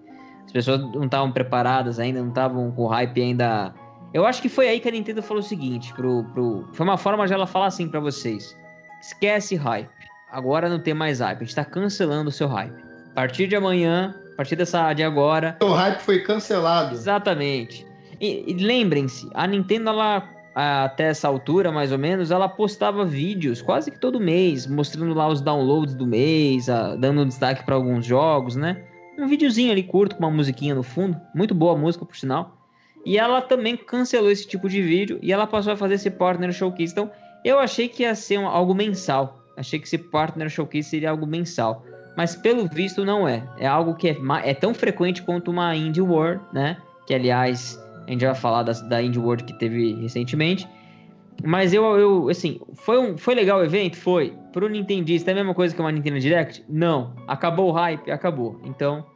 As 0.44 0.50
pessoas 0.50 0.80
não 0.80 1.04
estavam 1.04 1.30
preparadas 1.30 2.00
ainda, 2.00 2.20
não 2.20 2.30
estavam 2.30 2.72
com 2.72 2.82
o 2.82 2.88
hype 2.88 3.22
ainda. 3.22 3.72
Eu 4.12 4.26
acho 4.26 4.42
que 4.42 4.48
foi 4.48 4.68
aí 4.68 4.80
que 4.80 4.88
a 4.88 4.92
Nintendo 4.92 5.22
falou 5.22 5.42
o 5.42 5.46
seguinte, 5.46 5.92
pro, 5.94 6.24
pro... 6.32 6.68
foi 6.72 6.84
uma 6.84 6.96
forma 6.96 7.26
de 7.26 7.32
ela 7.32 7.46
falar 7.46 7.66
assim 7.66 7.88
para 7.88 8.00
vocês: 8.00 8.56
esquece 9.00 9.54
hype. 9.54 9.88
Agora 10.32 10.68
não 10.68 10.80
tem 10.80 10.94
mais 10.94 11.20
hype, 11.20 11.42
a 11.42 11.44
gente 11.44 11.54
tá 11.54 11.64
cancelando 11.64 12.28
o 12.28 12.32
seu 12.32 12.48
hype. 12.48 12.74
A 13.12 13.14
partir 13.14 13.46
de 13.46 13.56
amanhã, 13.56 14.14
a 14.32 14.36
partir 14.36 14.56
dessa 14.56 14.92
de 14.92 15.02
agora. 15.02 15.56
O 15.62 15.72
hype 15.72 16.00
foi 16.00 16.20
cancelado. 16.20 16.94
Exatamente. 16.94 17.86
E, 18.20 18.44
e 18.46 18.54
lembrem-se, 18.54 19.28
a 19.34 19.46
Nintendo, 19.46 19.90
ela, 19.90 20.28
até 20.54 21.04
essa 21.04 21.26
altura, 21.26 21.72
mais 21.72 21.90
ou 21.90 21.98
menos, 21.98 22.30
ela 22.30 22.48
postava 22.48 23.04
vídeos 23.04 23.62
quase 23.62 23.90
que 23.90 23.98
todo 23.98 24.20
mês, 24.20 24.66
mostrando 24.66 25.14
lá 25.14 25.26
os 25.28 25.40
downloads 25.40 25.94
do 25.94 26.06
mês, 26.06 26.68
a, 26.68 26.96
dando 26.96 27.24
destaque 27.24 27.64
para 27.64 27.74
alguns 27.74 28.04
jogos, 28.04 28.56
né? 28.56 28.84
Um 29.18 29.26
videozinho 29.26 29.72
ali 29.72 29.82
curto 29.82 30.16
com 30.16 30.24
uma 30.24 30.30
musiquinha 30.30 30.74
no 30.74 30.82
fundo, 30.82 31.16
muito 31.34 31.54
boa 31.54 31.74
a 31.74 31.76
música, 31.76 32.04
por 32.04 32.16
sinal. 32.16 32.59
E 33.04 33.18
ela 33.18 33.40
também 33.40 33.76
cancelou 33.76 34.30
esse 34.30 34.46
tipo 34.46 34.68
de 34.68 34.82
vídeo 34.82 35.18
e 35.22 35.32
ela 35.32 35.46
passou 35.46 35.72
a 35.72 35.76
fazer 35.76 35.94
esse 35.94 36.10
Partner 36.10 36.52
Showcase. 36.52 36.92
Então, 36.92 37.10
eu 37.44 37.58
achei 37.58 37.88
que 37.88 38.02
ia 38.02 38.14
ser 38.14 38.38
um, 38.38 38.46
algo 38.46 38.74
mensal. 38.74 39.42
Achei 39.56 39.78
que 39.78 39.86
esse 39.86 39.98
Partner 39.98 40.48
Showcase 40.48 40.88
seria 40.88 41.10
algo 41.10 41.26
mensal 41.26 41.84
mas 42.16 42.36
pelo 42.36 42.66
visto 42.66 43.04
não 43.04 43.26
é. 43.26 43.42
É 43.58 43.66
algo 43.66 43.94
que 43.94 44.08
é, 44.08 44.16
é 44.44 44.54
tão 44.54 44.74
frequente 44.74 45.22
quanto 45.22 45.50
uma 45.50 45.74
Indie 45.74 46.02
World, 46.02 46.42
né? 46.52 46.76
Que 47.06 47.14
aliás, 47.14 47.82
a 48.06 48.10
gente 48.10 48.24
vai 48.24 48.34
falar 48.34 48.62
da, 48.62 48.72
da 48.72 49.02
Indie 49.02 49.18
World 49.18 49.44
que 49.44 49.58
teve 49.58 49.94
recentemente. 49.94 50.68
Mas 51.42 51.72
eu, 51.72 51.82
eu 51.98 52.28
assim, 52.28 52.60
foi, 52.74 52.98
um, 52.98 53.16
foi 53.16 53.34
legal 53.34 53.60
o 53.60 53.64
evento? 53.64 53.96
Foi. 53.96 54.34
Pro 54.52 54.68
Nintendista 54.68 55.30
é 55.30 55.32
a 55.32 55.36
mesma 55.36 55.54
coisa 55.54 55.74
que 55.74 55.80
uma 55.80 55.90
Nintendo 55.90 56.20
Direct? 56.20 56.62
Não. 56.68 57.14
Acabou 57.26 57.70
o 57.70 57.72
hype? 57.72 58.10
Acabou. 58.10 58.60
Então, 58.64 59.06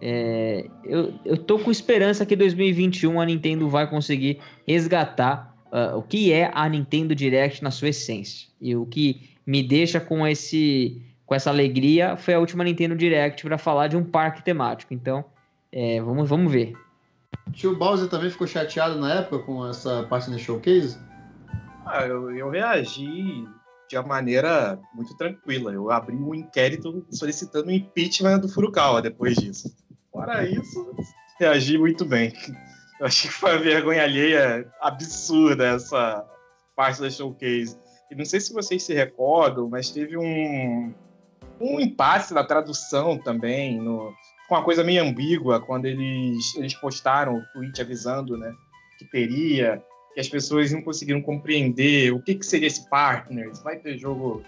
é, 0.00 0.68
eu, 0.84 1.14
eu 1.24 1.36
tô 1.36 1.58
com 1.58 1.70
esperança 1.70 2.26
que 2.26 2.36
2021 2.36 3.20
a 3.20 3.26
Nintendo 3.26 3.68
vai 3.68 3.88
conseguir 3.88 4.40
resgatar 4.66 5.54
uh, 5.72 5.96
o 5.96 6.02
que 6.02 6.32
é 6.32 6.50
a 6.54 6.68
Nintendo 6.68 7.14
Direct 7.14 7.62
na 7.62 7.70
sua 7.70 7.88
essência. 7.88 8.48
E 8.60 8.76
o 8.76 8.86
que 8.86 9.30
me 9.46 9.62
deixa 9.62 10.00
com 10.00 10.26
esse 10.26 11.02
com 11.26 11.34
essa 11.34 11.48
alegria 11.48 12.16
foi 12.16 12.34
a 12.34 12.38
última 12.38 12.64
Nintendo 12.64 12.94
Direct 12.94 13.42
para 13.42 13.56
falar 13.56 13.88
de 13.88 13.96
um 13.96 14.04
parque 14.04 14.42
temático. 14.42 14.92
Então, 14.92 15.24
é, 15.72 16.00
vamos, 16.00 16.28
vamos 16.28 16.52
ver. 16.52 16.74
Tio 17.52 17.76
Bowser 17.76 18.08
também 18.08 18.30
ficou 18.30 18.46
chateado 18.46 18.98
na 18.98 19.14
época 19.14 19.38
com 19.40 19.66
essa 19.66 20.02
parte 20.04 20.30
do 20.30 20.38
showcase? 20.38 20.98
Ah, 21.86 22.06
eu, 22.06 22.30
eu 22.30 22.50
reagi 22.50 23.46
de 23.88 23.96
uma 23.96 24.06
maneira 24.06 24.78
muito 24.94 25.16
tranquila. 25.16 25.72
Eu 25.72 25.90
abri 25.90 26.16
um 26.16 26.34
inquérito 26.34 27.04
solicitando 27.10 27.68
o 27.68 27.72
impeachment 27.72 28.38
do 28.40 28.48
Furukawa 28.48 29.02
depois 29.02 29.36
disso. 29.36 29.74
Fora 30.14 30.48
isso, 30.48 30.94
reagi 31.40 31.76
muito 31.76 32.04
bem. 32.04 32.32
Eu 33.00 33.06
achei 33.06 33.28
que 33.28 33.36
foi 33.36 33.50
uma 33.50 33.58
vergonha 33.58 34.04
alheia 34.04 34.64
absurda 34.80 35.66
essa 35.66 36.24
parte 36.76 37.00
da 37.00 37.10
showcase. 37.10 37.76
E 38.08 38.14
não 38.14 38.24
sei 38.24 38.38
se 38.40 38.52
vocês 38.52 38.84
se 38.84 38.94
recordam, 38.94 39.68
mas 39.68 39.90
teve 39.90 40.16
um, 40.16 40.94
um 41.60 41.80
impasse 41.80 42.32
na 42.32 42.44
tradução 42.44 43.18
também, 43.18 43.80
no, 43.80 44.14
com 44.48 44.54
uma 44.54 44.62
coisa 44.62 44.84
meio 44.84 45.02
ambígua, 45.02 45.60
quando 45.60 45.86
eles, 45.86 46.54
eles 46.54 46.74
postaram 46.74 47.38
o 47.38 47.44
tweet 47.52 47.82
avisando 47.82 48.36
né, 48.36 48.54
que 49.00 49.06
teria, 49.06 49.82
que 50.14 50.20
as 50.20 50.28
pessoas 50.28 50.70
não 50.70 50.80
conseguiram 50.80 51.20
compreender 51.20 52.12
o 52.12 52.22
que, 52.22 52.36
que 52.36 52.46
seria 52.46 52.68
esse 52.68 52.88
partner, 52.88 53.50
vai 53.64 53.80
ter 53.80 53.98
jogo, 53.98 54.44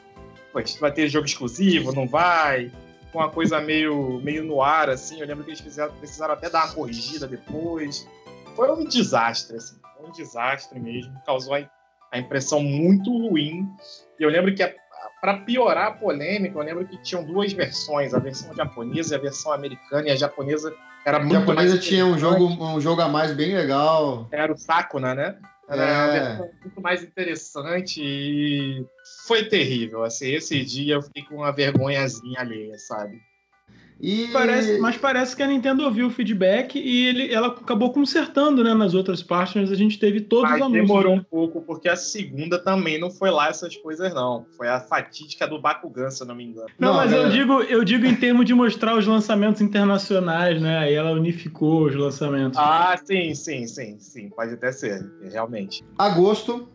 vai 0.80 0.92
ter 0.92 1.08
jogo 1.08 1.26
exclusivo, 1.26 1.92
não 1.92 2.06
vai, 2.06 2.70
uma 3.14 3.30
coisa 3.30 3.60
meio, 3.60 4.20
meio 4.22 4.44
no 4.44 4.62
ar, 4.62 4.90
assim, 4.90 5.20
eu 5.20 5.26
lembro 5.26 5.44
que 5.44 5.50
eles 5.50 5.60
fizeram, 5.60 5.92
precisaram 5.94 6.34
até 6.34 6.50
dar 6.50 6.66
uma 6.66 6.74
corrigida 6.74 7.26
depois, 7.26 8.06
foi 8.54 8.70
um 8.70 8.84
desastre, 8.84 9.56
assim, 9.56 9.78
foi 9.96 10.08
um 10.08 10.12
desastre 10.12 10.78
mesmo, 10.78 11.12
causou 11.24 11.54
a, 11.54 11.70
a 12.12 12.18
impressão 12.18 12.60
muito 12.60 13.10
ruim, 13.10 13.68
e 14.18 14.22
eu 14.22 14.28
lembro 14.28 14.54
que 14.54 14.62
a, 14.62 14.72
para 15.20 15.38
piorar 15.38 15.88
a 15.88 15.92
polêmica, 15.92 16.58
eu 16.58 16.62
lembro 16.62 16.86
que 16.86 16.96
tinham 17.02 17.24
duas 17.24 17.52
versões, 17.52 18.14
a 18.14 18.18
versão 18.18 18.54
japonesa 18.54 19.14
e 19.14 19.18
a 19.18 19.20
versão 19.20 19.52
americana, 19.52 20.08
e 20.08 20.10
a 20.10 20.16
japonesa 20.16 20.74
era 21.04 21.18
muito 21.18 21.36
A 21.36 21.40
japonesa 21.40 21.78
tinha 21.78 22.04
um 22.04 22.18
jogo, 22.18 22.46
um 22.46 22.80
jogo 22.80 23.00
a 23.00 23.08
mais 23.08 23.32
bem 23.32 23.54
legal. 23.54 24.28
Era 24.32 24.52
o 24.52 24.56
Sakuna, 24.56 25.14
né? 25.14 25.36
Era 25.68 25.82
é. 25.82 25.94
uma 25.94 26.12
versão 26.12 26.50
muito 26.60 26.80
mais 26.80 27.02
interessante 27.02 28.00
e 28.02 28.86
foi 29.26 29.44
terrível. 29.48 30.04
Assim, 30.04 30.32
esse 30.32 30.64
dia 30.64 30.94
eu 30.94 31.02
fiquei 31.02 31.24
com 31.24 31.36
uma 31.36 31.50
vergonhazinha 31.50 32.40
alheia, 32.40 32.78
sabe? 32.78 33.20
E... 33.98 34.28
Parece, 34.28 34.78
mas 34.78 34.96
parece 34.98 35.34
que 35.34 35.42
a 35.42 35.46
Nintendo 35.46 35.82
ouviu 35.84 36.08
o 36.08 36.10
feedback 36.10 36.78
e 36.78 37.06
ele, 37.06 37.32
ela 37.32 37.48
acabou 37.48 37.92
consertando, 37.92 38.62
né? 38.62 38.74
Nas 38.74 38.92
outras 38.92 39.22
partners 39.22 39.70
a 39.70 39.74
gente 39.74 39.98
teve 39.98 40.20
todos 40.20 40.50
mas 40.50 40.60
os 40.60 40.66
anúncios. 40.66 40.86
demorou 40.86 41.14
né? 41.14 41.20
um 41.20 41.24
pouco, 41.24 41.62
porque 41.62 41.88
a 41.88 41.96
segunda 41.96 42.58
também 42.58 43.00
não 43.00 43.10
foi 43.10 43.30
lá 43.30 43.48
essas 43.48 43.74
coisas, 43.76 44.12
não. 44.12 44.44
Foi 44.54 44.68
a 44.68 44.80
fatídica 44.80 45.46
do 45.46 45.58
Bakugan, 45.58 46.10
se 46.10 46.22
eu 46.22 46.26
não 46.26 46.34
me 46.34 46.44
engano. 46.44 46.68
Não, 46.78 46.88
não 46.88 46.96
mas 46.96 47.12
eu 47.12 47.30
digo, 47.30 47.62
eu 47.62 47.82
digo 47.84 48.04
em 48.04 48.14
termos 48.14 48.44
de 48.44 48.52
mostrar 48.52 48.96
os 48.96 49.06
lançamentos 49.06 49.62
internacionais, 49.62 50.60
né? 50.60 50.78
Aí 50.78 50.94
ela 50.94 51.12
unificou 51.12 51.86
os 51.86 51.94
lançamentos. 51.94 52.58
Ah, 52.58 52.94
sim, 53.02 53.34
sim, 53.34 53.66
sim, 53.66 53.96
sim. 53.98 54.28
Pode 54.28 54.52
até 54.52 54.72
ser, 54.72 55.10
realmente. 55.32 55.82
Agosto, 55.96 56.68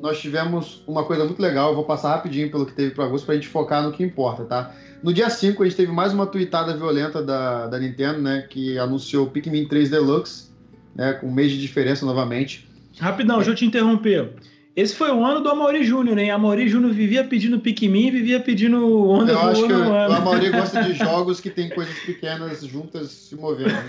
nós 0.00 0.20
tivemos 0.20 0.82
uma 0.88 1.04
coisa 1.04 1.24
muito 1.24 1.40
legal. 1.40 1.70
Eu 1.70 1.76
vou 1.76 1.84
passar 1.84 2.10
rapidinho 2.10 2.50
pelo 2.50 2.66
que 2.66 2.72
teve 2.72 2.94
para 2.94 3.04
agosto 3.04 3.26
para 3.26 3.34
a 3.34 3.36
gente 3.36 3.48
focar 3.48 3.82
no 3.82 3.92
que 3.92 4.02
importa, 4.02 4.44
tá? 4.44 4.74
No 5.04 5.12
dia 5.12 5.28
5, 5.28 5.62
a 5.62 5.66
gente 5.66 5.76
teve 5.76 5.92
mais 5.92 6.14
uma 6.14 6.26
tweetada 6.26 6.74
violenta 6.74 7.22
da, 7.22 7.66
da 7.66 7.78
Nintendo, 7.78 8.22
né? 8.22 8.46
Que 8.48 8.78
anunciou 8.78 9.26
o 9.26 9.30
Pikmin 9.30 9.68
3 9.68 9.90
Deluxe, 9.90 10.50
né? 10.96 11.12
Com 11.12 11.26
um 11.26 11.30
mês 11.30 11.52
de 11.52 11.60
diferença 11.60 12.06
novamente. 12.06 12.66
Rapidão, 12.98 13.34
é. 13.34 13.38
deixa 13.40 13.50
eu 13.50 13.54
te 13.54 13.66
interromper. 13.66 14.32
Esse 14.74 14.94
foi 14.94 15.10
o 15.10 15.22
ano 15.22 15.42
do 15.42 15.50
Amaury 15.50 15.84
Júnior, 15.84 16.16
né? 16.16 16.30
Amaury 16.30 16.70
Júnior 16.70 16.94
vivia 16.94 17.22
pedindo 17.22 17.60
Pikmin, 17.60 18.10
vivia 18.12 18.40
pedindo 18.40 19.06
Onda 19.10 19.32
Eu 19.32 19.40
acho 19.40 19.66
que 19.66 19.72
o 19.74 19.92
Amaury 19.92 20.48
gosta 20.48 20.82
de 20.82 20.94
jogos 20.96 21.38
que 21.38 21.50
tem 21.50 21.68
coisas 21.68 21.98
pequenas 21.98 22.64
juntas 22.64 23.10
se 23.10 23.36
movendo. 23.36 23.74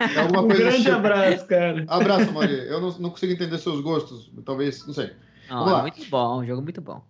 É 0.00 0.20
alguma 0.20 0.42
um 0.42 0.48
coisa 0.48 0.62
grande 0.64 0.82
tipo. 0.82 0.94
abraço, 0.96 1.46
cara. 1.46 1.84
Abraço, 1.88 2.28
Amaury. 2.28 2.52
Eu 2.68 2.78
não, 2.78 2.90
não, 2.98 3.10
consigo 3.10 3.32
entender 3.32 3.56
seus 3.56 3.80
gostos, 3.80 4.30
talvez, 4.44 4.86
não 4.86 4.92
sei. 4.92 5.12
Não, 5.48 5.78
é 5.78 5.82
muito 5.82 6.04
bom, 6.10 6.40
um 6.40 6.44
jogo 6.44 6.60
muito 6.60 6.80
bom. 6.82 7.02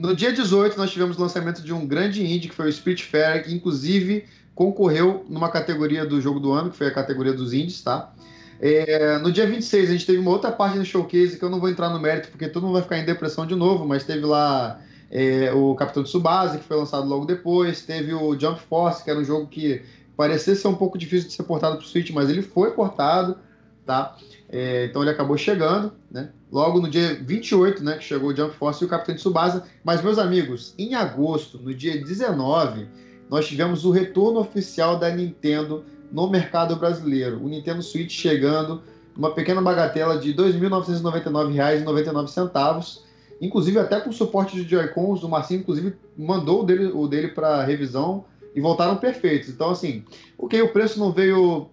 No 0.00 0.16
dia 0.16 0.32
18, 0.32 0.78
nós 0.78 0.90
tivemos 0.90 1.18
o 1.18 1.20
lançamento 1.20 1.60
de 1.60 1.74
um 1.74 1.86
grande 1.86 2.24
indie, 2.24 2.48
que 2.48 2.54
foi 2.54 2.70
o 2.70 2.72
Spirit 2.72 3.04
Fair, 3.04 3.44
que 3.44 3.52
inclusive 3.52 4.24
concorreu 4.54 5.26
numa 5.28 5.50
categoria 5.50 6.06
do 6.06 6.18
jogo 6.22 6.40
do 6.40 6.52
ano, 6.52 6.70
que 6.70 6.76
foi 6.78 6.86
a 6.86 6.90
categoria 6.90 7.34
dos 7.34 7.52
indies, 7.52 7.82
tá? 7.82 8.10
É, 8.58 9.18
no 9.18 9.30
dia 9.30 9.46
26, 9.46 9.90
a 9.90 9.92
gente 9.92 10.06
teve 10.06 10.16
uma 10.16 10.30
outra 10.30 10.50
parte 10.50 10.78
no 10.78 10.86
showcase 10.86 11.38
que 11.38 11.44
eu 11.44 11.50
não 11.50 11.60
vou 11.60 11.68
entrar 11.68 11.90
no 11.90 12.00
mérito, 12.00 12.28
porque 12.28 12.48
todo 12.48 12.62
mundo 12.62 12.72
vai 12.72 12.82
ficar 12.82 12.96
em 12.96 13.04
depressão 13.04 13.46
de 13.46 13.54
novo, 13.54 13.86
mas 13.86 14.02
teve 14.02 14.24
lá 14.24 14.80
é, 15.10 15.52
o 15.52 15.74
Capitão 15.74 16.02
de 16.02 16.08
Tsubasa, 16.08 16.56
que 16.56 16.64
foi 16.64 16.78
lançado 16.78 17.06
logo 17.06 17.26
depois, 17.26 17.82
teve 17.82 18.14
o 18.14 18.40
Jump 18.40 18.58
Force, 18.58 19.04
que 19.04 19.10
era 19.10 19.18
um 19.18 19.24
jogo 19.24 19.48
que 19.48 19.82
parecia 20.16 20.54
ser 20.54 20.68
um 20.68 20.76
pouco 20.76 20.96
difícil 20.96 21.28
de 21.28 21.34
ser 21.34 21.42
portado 21.42 21.76
para 21.76 21.84
o 21.84 21.86
Switch, 21.86 22.10
mas 22.10 22.30
ele 22.30 22.40
foi 22.40 22.70
portado, 22.70 23.36
tá? 23.84 24.16
É, 24.52 24.86
então 24.86 25.02
ele 25.02 25.12
acabou 25.12 25.38
chegando, 25.38 25.92
né? 26.10 26.32
Logo 26.50 26.80
no 26.80 26.90
dia 26.90 27.14
28, 27.22 27.84
né, 27.84 27.96
que 27.96 28.02
chegou 28.02 28.30
o 28.30 28.36
Jump 28.36 28.52
Force 28.56 28.82
e 28.82 28.86
o 28.86 28.90
Capitão 28.90 29.14
de 29.14 29.20
Tsubasa. 29.20 29.62
Mas, 29.84 30.02
meus 30.02 30.18
amigos, 30.18 30.74
em 30.76 30.96
agosto, 30.96 31.58
no 31.58 31.72
dia 31.72 32.02
19, 32.02 32.88
nós 33.30 33.46
tivemos 33.46 33.84
o 33.84 33.92
retorno 33.92 34.40
oficial 34.40 34.98
da 34.98 35.08
Nintendo 35.08 35.84
no 36.10 36.28
mercado 36.28 36.74
brasileiro. 36.74 37.40
O 37.40 37.48
Nintendo 37.48 37.80
Switch 37.80 38.10
chegando, 38.10 38.82
uma 39.16 39.32
pequena 39.32 39.62
bagatela 39.62 40.18
de 40.18 40.32
R$ 40.32 40.38
2.999,99, 40.38 42.98
inclusive 43.40 43.78
até 43.78 44.00
com 44.00 44.10
suporte 44.10 44.56
de 44.56 44.68
Joy-Cons. 44.68 45.22
O 45.22 45.28
Marcinho, 45.28 45.60
inclusive, 45.60 45.94
mandou 46.18 46.62
o 46.62 46.64
dele, 46.64 46.90
o 46.92 47.06
dele 47.06 47.28
para 47.28 47.62
revisão 47.62 48.24
e 48.52 48.60
voltaram 48.60 48.96
perfeitos. 48.96 49.48
Então, 49.48 49.70
assim, 49.70 50.04
ok, 50.36 50.60
o 50.62 50.72
preço 50.72 50.98
não 50.98 51.12
veio 51.12 51.68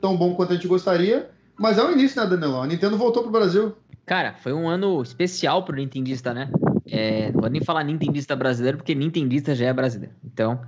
tão 0.00 0.16
bom 0.16 0.36
quanto 0.36 0.52
a 0.52 0.54
gente 0.54 0.68
gostaria, 0.68 1.31
mas 1.62 1.78
é 1.78 1.84
o 1.84 1.92
início, 1.92 2.20
né, 2.20 2.28
Danilo? 2.28 2.60
A 2.60 2.66
Nintendo 2.66 2.96
voltou 2.98 3.22
para 3.22 3.28
o 3.28 3.32
Brasil. 3.32 3.72
Cara, 4.04 4.34
foi 4.34 4.52
um 4.52 4.68
ano 4.68 5.00
especial 5.00 5.64
pro 5.64 5.76
Nintendista, 5.76 6.34
né? 6.34 6.50
É, 6.90 7.30
não 7.30 7.40
vou 7.40 7.48
nem 7.48 7.62
falar 7.62 7.84
Nintendista 7.84 8.34
brasileiro, 8.34 8.78
porque 8.78 8.96
Nintendista 8.96 9.54
já 9.54 9.66
é 9.66 9.72
brasileiro. 9.72 10.12
Então, 10.24 10.60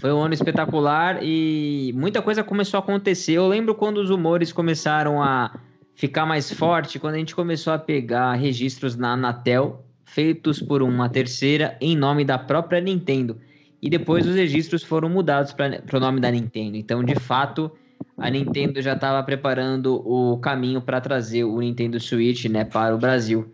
foi 0.00 0.12
um 0.12 0.20
ano 0.20 0.34
espetacular 0.34 1.20
e 1.22 1.92
muita 1.94 2.20
coisa 2.20 2.42
começou 2.42 2.78
a 2.78 2.82
acontecer. 2.82 3.32
Eu 3.32 3.46
lembro 3.46 3.76
quando 3.76 3.98
os 3.98 4.10
rumores 4.10 4.52
começaram 4.52 5.22
a 5.22 5.56
ficar 5.94 6.26
mais 6.26 6.52
forte, 6.52 6.98
quando 6.98 7.14
a 7.14 7.18
gente 7.18 7.34
começou 7.34 7.72
a 7.72 7.78
pegar 7.78 8.34
registros 8.34 8.96
na 8.96 9.12
Anatel 9.12 9.84
feitos 10.04 10.60
por 10.60 10.82
uma 10.82 11.08
terceira 11.08 11.76
em 11.80 11.96
nome 11.96 12.24
da 12.24 12.36
própria 12.36 12.80
Nintendo. 12.80 13.38
E 13.80 13.88
depois 13.88 14.26
os 14.26 14.34
registros 14.34 14.82
foram 14.82 15.08
mudados 15.08 15.52
para 15.52 15.96
o 15.96 16.00
nome 16.00 16.20
da 16.20 16.30
Nintendo. 16.30 16.76
Então, 16.76 17.04
de 17.04 17.14
fato, 17.14 17.70
a 18.16 18.30
Nintendo 18.30 18.82
já 18.82 18.92
estava 18.92 19.22
preparando 19.22 19.96
o 20.06 20.38
caminho 20.38 20.80
para 20.80 21.00
trazer 21.00 21.44
o 21.44 21.58
Nintendo 21.60 21.98
Switch 21.98 22.44
né, 22.46 22.64
para 22.64 22.94
o 22.94 22.98
Brasil. 22.98 23.52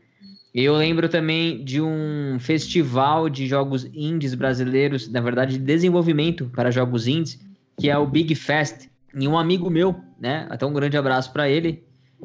Eu 0.55 0.75
lembro 0.75 1.09
também 1.09 1.63
de 1.63 1.83
um 1.83 2.39
festival 2.41 3.29
de 3.29 3.47
jogos 3.47 3.85
indies 3.95 4.35
brasileiros, 4.35 5.09
na 5.11 5.21
verdade, 5.21 5.59
de 5.59 5.65
desenvolvimento 5.65 6.51
para 6.55 6.71
jogos 6.71 7.07
indies, 7.07 7.39
que 7.79 7.91
é 7.91 7.99
o 7.99 8.07
Big 8.07 8.35
Fest. 8.35 8.89
E 9.15 9.29
um 9.29 9.39
amigo 9.39 9.71
meu, 9.71 9.95
né? 10.19 10.47
Até 10.49 10.65
um 10.65 10.73
grande 10.73 10.97
abraço 10.97 11.33
para 11.33 11.49
ele, 11.49 11.85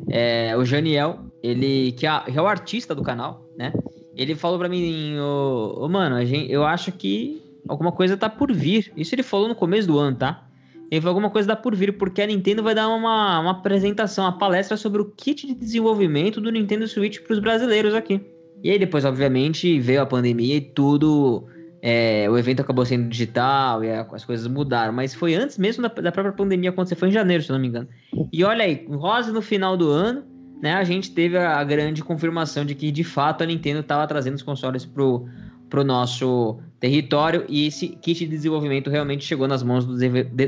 é, 0.09 0.55
o 0.57 0.63
Janiel, 0.65 1.19
ele 1.43 1.91
que 1.91 2.07
é, 2.07 2.23
é, 2.33 2.41
o 2.41 2.47
artista 2.47 2.95
do 2.95 3.03
canal, 3.03 3.45
né? 3.57 3.73
Ele 4.15 4.35
falou 4.35 4.57
para 4.57 4.69
mim, 4.69 5.17
ô, 5.19 5.87
mano, 5.89 6.23
gente, 6.25 6.51
eu 6.51 6.65
acho 6.65 6.91
que 6.91 7.41
alguma 7.67 7.91
coisa 7.91 8.17
tá 8.17 8.29
por 8.29 8.51
vir. 8.51 8.91
Isso 8.95 9.13
ele 9.15 9.23
falou 9.23 9.47
no 9.47 9.55
começo 9.55 9.87
do 9.87 9.97
ano, 9.97 10.17
tá? 10.17 10.47
Ele 10.91 10.99
falou 10.99 11.11
alguma 11.11 11.29
coisa 11.29 11.47
tá 11.47 11.55
por 11.55 11.73
vir, 11.73 11.97
porque 11.97 12.21
a 12.21 12.27
Nintendo 12.27 12.61
vai 12.61 12.75
dar 12.75 12.89
uma, 12.89 13.39
uma 13.39 13.51
apresentação, 13.51 14.25
uma 14.25 14.37
palestra 14.37 14.75
sobre 14.75 15.01
o 15.01 15.05
kit 15.05 15.47
de 15.47 15.55
desenvolvimento 15.55 16.41
do 16.41 16.51
Nintendo 16.51 16.85
Switch 16.85 17.21
para 17.21 17.31
os 17.31 17.39
brasileiros 17.39 17.93
aqui. 17.93 18.19
E 18.61 18.69
aí 18.69 18.77
depois, 18.77 19.05
obviamente, 19.05 19.79
veio 19.79 20.01
a 20.01 20.05
pandemia 20.05 20.57
e 20.57 20.61
tudo. 20.61 21.47
É, 21.81 22.29
o 22.29 22.37
evento 22.37 22.61
acabou 22.61 22.85
sendo 22.85 23.07
digital 23.07 23.83
e 23.83 23.89
as 23.89 24.25
coisas 24.25 24.45
mudaram, 24.45 24.93
mas 24.93 25.15
foi 25.15 25.33
antes 25.33 25.57
mesmo 25.57 25.81
da, 25.81 25.87
da, 25.87 26.11
própria 26.11 26.33
pandemia 26.33 26.69
acontecer, 26.69 26.95
foi 26.95 27.07
em 27.07 27.11
janeiro, 27.11 27.41
se 27.41 27.49
eu 27.49 27.53
não 27.55 27.61
me 27.61 27.69
engano. 27.69 27.87
E 28.31 28.43
olha 28.43 28.65
aí, 28.65 28.75
quase 28.75 29.31
no 29.31 29.41
final 29.41 29.75
do 29.75 29.89
ano, 29.89 30.23
né, 30.61 30.73
a 30.73 30.83
gente 30.83 31.09
teve 31.11 31.37
a, 31.37 31.57
a 31.57 31.63
grande 31.63 32.03
confirmação 32.03 32.63
de 32.63 32.75
que 32.75 32.91
de 32.91 33.03
fato 33.03 33.41
a 33.43 33.47
Nintendo 33.47 33.79
estava 33.79 34.05
trazendo 34.05 34.35
os 34.35 34.43
consoles 34.43 34.85
pro, 34.85 35.25
pro 35.71 35.83
nosso 35.83 36.59
território 36.81 37.45
e 37.47 37.67
esse 37.67 37.89
kit 37.89 38.25
de 38.25 38.31
desenvolvimento 38.31 38.89
realmente 38.89 39.23
chegou 39.23 39.47
nas 39.47 39.61
mãos 39.61 39.85
dos, 39.85 40.01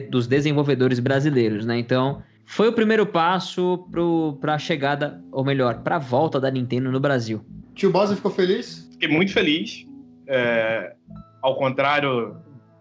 dos 0.09 0.27
desenvolvedores 0.27 0.99
brasileiros, 0.99 1.63
né? 1.63 1.77
Então, 1.77 2.23
foi 2.43 2.67
o 2.67 2.73
primeiro 2.73 3.05
passo 3.05 3.87
para 4.41 4.55
a 4.55 4.57
chegada, 4.57 5.23
ou 5.31 5.45
melhor, 5.45 5.83
para 5.83 5.97
a 5.97 5.99
volta 5.99 6.41
da 6.41 6.49
Nintendo 6.49 6.91
no 6.91 6.99
Brasil. 6.99 7.45
Tio 7.75 7.91
Bosa 7.91 8.15
ficou 8.15 8.31
feliz? 8.31 8.89
Fiquei 8.91 9.07
muito 9.07 9.31
feliz. 9.31 9.85
É, 10.27 10.95
ao 11.41 11.55
contrário 11.55 12.35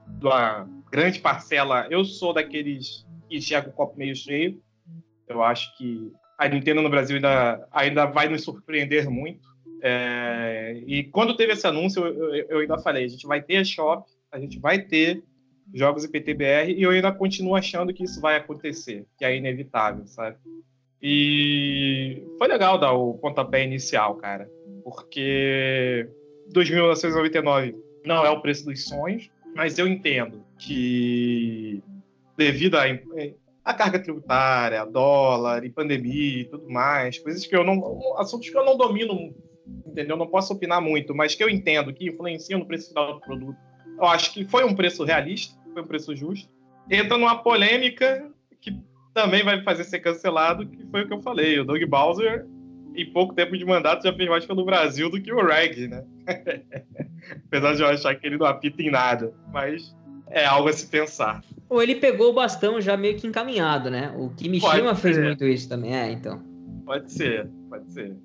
da 0.06 0.66
grande 0.90 1.18
parcela, 1.18 1.86
eu 1.90 2.04
sou 2.06 2.32
daqueles 2.32 3.06
que 3.28 3.36
enxerga 3.36 3.68
o 3.68 3.72
copo 3.72 3.98
meio 3.98 4.16
cheio. 4.16 4.58
Eu 5.28 5.42
acho 5.42 5.76
que 5.76 6.10
a 6.38 6.48
Nintendo 6.48 6.80
no 6.80 6.88
Brasil 6.88 7.16
ainda, 7.16 7.68
ainda 7.70 8.06
vai 8.06 8.28
nos 8.30 8.44
surpreender 8.44 9.10
muito. 9.10 9.51
É, 9.84 10.80
e 10.86 11.02
quando 11.02 11.36
teve 11.36 11.54
esse 11.54 11.66
anúncio, 11.66 12.06
eu, 12.06 12.34
eu, 12.48 12.58
ainda 12.60 12.78
falei: 12.78 13.04
a 13.04 13.08
gente 13.08 13.26
vai 13.26 13.42
ter 13.42 13.56
a 13.56 13.64
Shop, 13.64 14.08
a 14.30 14.38
gente 14.38 14.60
vai 14.60 14.78
ter 14.78 15.24
jogos 15.74 16.04
IPTBR, 16.04 16.72
e 16.72 16.82
eu 16.84 16.90
ainda 16.90 17.10
continuo 17.10 17.56
achando 17.56 17.92
que 17.92 18.04
isso 18.04 18.20
vai 18.20 18.36
acontecer, 18.36 19.04
que 19.18 19.24
é 19.24 19.36
inevitável, 19.36 20.06
sabe? 20.06 20.36
E 21.02 22.22
foi 22.38 22.46
legal 22.46 22.78
dar 22.78 22.92
o 22.92 23.14
pontapé 23.14 23.64
inicial, 23.64 24.14
cara, 24.14 24.48
porque 24.84 26.08
2.999 26.54 27.74
não 28.06 28.24
é 28.24 28.30
o 28.30 28.40
preço 28.40 28.64
dos 28.64 28.84
sonhos, 28.84 29.28
mas 29.56 29.78
eu 29.78 29.88
entendo 29.88 30.44
que 30.58 31.82
devido 32.36 32.76
à 32.76 32.84
a 33.64 33.74
carga 33.74 33.98
tributária, 33.98 34.84
dólar 34.84 35.64
e 35.64 35.70
pandemia 35.70 36.42
e 36.42 36.44
tudo 36.44 36.70
mais, 36.70 37.18
coisas 37.18 37.44
que 37.44 37.56
eu 37.56 37.64
não. 37.64 38.16
assuntos 38.18 38.48
que 38.48 38.56
eu 38.56 38.64
não 38.64 38.76
domino 38.76 39.34
entendeu? 39.86 40.16
Não 40.16 40.26
posso 40.26 40.52
opinar 40.52 40.80
muito, 40.80 41.14
mas 41.14 41.34
que 41.34 41.42
eu 41.42 41.48
entendo 41.48 41.92
que 41.92 42.08
influenciam 42.08 42.60
no 42.60 42.66
preço 42.66 42.88
final 42.88 43.14
do 43.14 43.20
produto. 43.20 43.56
Eu 43.98 44.06
acho 44.06 44.32
que 44.32 44.44
foi 44.44 44.64
um 44.64 44.74
preço 44.74 45.04
realista, 45.04 45.56
foi 45.72 45.82
um 45.82 45.86
preço 45.86 46.14
justo. 46.16 46.48
Entra 46.90 47.16
numa 47.16 47.36
polêmica 47.36 48.30
que 48.60 48.76
também 49.14 49.44
vai 49.44 49.62
fazer 49.62 49.84
ser 49.84 50.00
cancelado, 50.00 50.66
que 50.66 50.84
foi 50.86 51.02
o 51.02 51.06
que 51.06 51.14
eu 51.14 51.22
falei. 51.22 51.58
O 51.58 51.64
Doug 51.64 51.82
Bowser, 51.84 52.46
em 52.94 53.10
pouco 53.12 53.34
tempo 53.34 53.56
de 53.56 53.64
mandato, 53.64 54.02
já 54.02 54.12
fez 54.12 54.28
mais 54.28 54.44
pelo 54.44 54.64
Brasil 54.64 55.10
do 55.10 55.20
que 55.20 55.32
o 55.32 55.44
Reg, 55.44 55.88
né? 55.88 56.04
Apesar 57.46 57.74
de 57.74 57.82
eu 57.82 57.88
achar 57.88 58.14
que 58.14 58.26
ele 58.26 58.38
não 58.38 58.46
apita 58.46 58.82
em 58.82 58.90
nada. 58.90 59.32
Mas 59.52 59.94
é 60.28 60.44
algo 60.44 60.68
a 60.68 60.72
se 60.72 60.86
pensar. 60.86 61.44
Ou 61.68 61.82
ele 61.82 61.94
pegou 61.94 62.30
o 62.30 62.32
bastão 62.32 62.80
já 62.80 62.96
meio 62.96 63.16
que 63.16 63.26
encaminhado, 63.26 63.90
né? 63.90 64.14
O 64.18 64.30
Kimishima 64.30 64.94
fez 64.94 65.18
muito 65.18 65.46
isso 65.46 65.68
também, 65.68 65.94
é, 65.94 66.10
então. 66.10 66.42
Pode 66.84 67.12
ser, 67.12 67.48
pode 67.68 67.90
ser. 67.92 68.16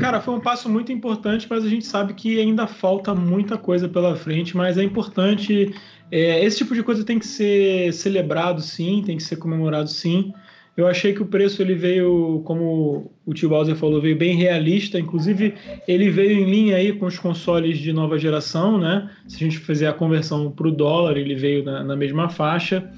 Cara, 0.00 0.20
foi 0.20 0.34
um 0.34 0.40
passo 0.40 0.68
muito 0.68 0.90
importante, 0.90 1.46
mas 1.48 1.64
a 1.64 1.68
gente 1.68 1.84
sabe 1.84 2.14
que 2.14 2.40
ainda 2.40 2.66
falta 2.66 3.14
muita 3.14 3.58
coisa 3.58 3.88
pela 3.88 4.16
frente, 4.16 4.56
mas 4.56 4.78
é 4.78 4.82
importante. 4.82 5.74
É, 6.10 6.44
esse 6.44 6.58
tipo 6.58 6.74
de 6.74 6.82
coisa 6.82 7.04
tem 7.04 7.18
que 7.18 7.26
ser 7.26 7.92
celebrado, 7.92 8.60
sim, 8.62 9.02
tem 9.04 9.16
que 9.16 9.22
ser 9.22 9.36
comemorado, 9.36 9.88
sim. 9.88 10.32
Eu 10.76 10.86
achei 10.86 11.12
que 11.12 11.22
o 11.22 11.26
preço 11.26 11.60
ele 11.60 11.74
veio, 11.74 12.40
como 12.46 13.12
o 13.26 13.34
tio 13.34 13.50
Bowser 13.50 13.76
falou, 13.76 14.00
veio 14.00 14.16
bem 14.16 14.36
realista. 14.36 14.98
Inclusive, 14.98 15.54
ele 15.86 16.08
veio 16.08 16.40
em 16.40 16.50
linha 16.50 16.76
aí 16.76 16.92
com 16.92 17.04
os 17.04 17.18
consoles 17.18 17.78
de 17.78 17.92
nova 17.92 18.18
geração, 18.18 18.78
né? 18.78 19.10
Se 19.28 19.36
a 19.36 19.38
gente 19.40 19.58
fizer 19.58 19.88
a 19.88 19.92
conversão 19.92 20.50
para 20.50 20.66
o 20.66 20.70
dólar, 20.70 21.18
ele 21.18 21.34
veio 21.34 21.62
na, 21.62 21.84
na 21.84 21.96
mesma 21.96 22.30
faixa. 22.30 22.90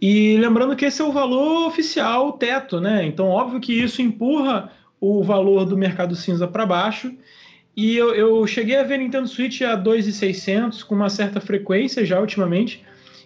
E 0.00 0.36
lembrando 0.36 0.74
que 0.74 0.84
esse 0.84 1.00
é 1.00 1.04
o 1.04 1.12
valor 1.12 1.68
oficial, 1.68 2.30
o 2.30 2.32
teto, 2.32 2.80
né? 2.80 3.06
Então, 3.06 3.28
óbvio 3.28 3.60
que 3.60 3.72
isso 3.72 4.02
empurra 4.02 4.68
o 5.02 5.20
valor 5.20 5.64
do 5.64 5.76
mercado 5.76 6.14
cinza 6.14 6.46
para 6.46 6.64
baixo. 6.64 7.12
E 7.76 7.96
eu, 7.96 8.14
eu, 8.14 8.46
cheguei 8.46 8.76
a 8.76 8.84
ver 8.84 8.98
Nintendo 8.98 9.26
Switch 9.26 9.60
a 9.62 9.74
2,600 9.74 10.84
com 10.84 10.94
uma 10.94 11.10
certa 11.10 11.40
frequência 11.40 12.06
já 12.06 12.20
ultimamente. 12.20 12.84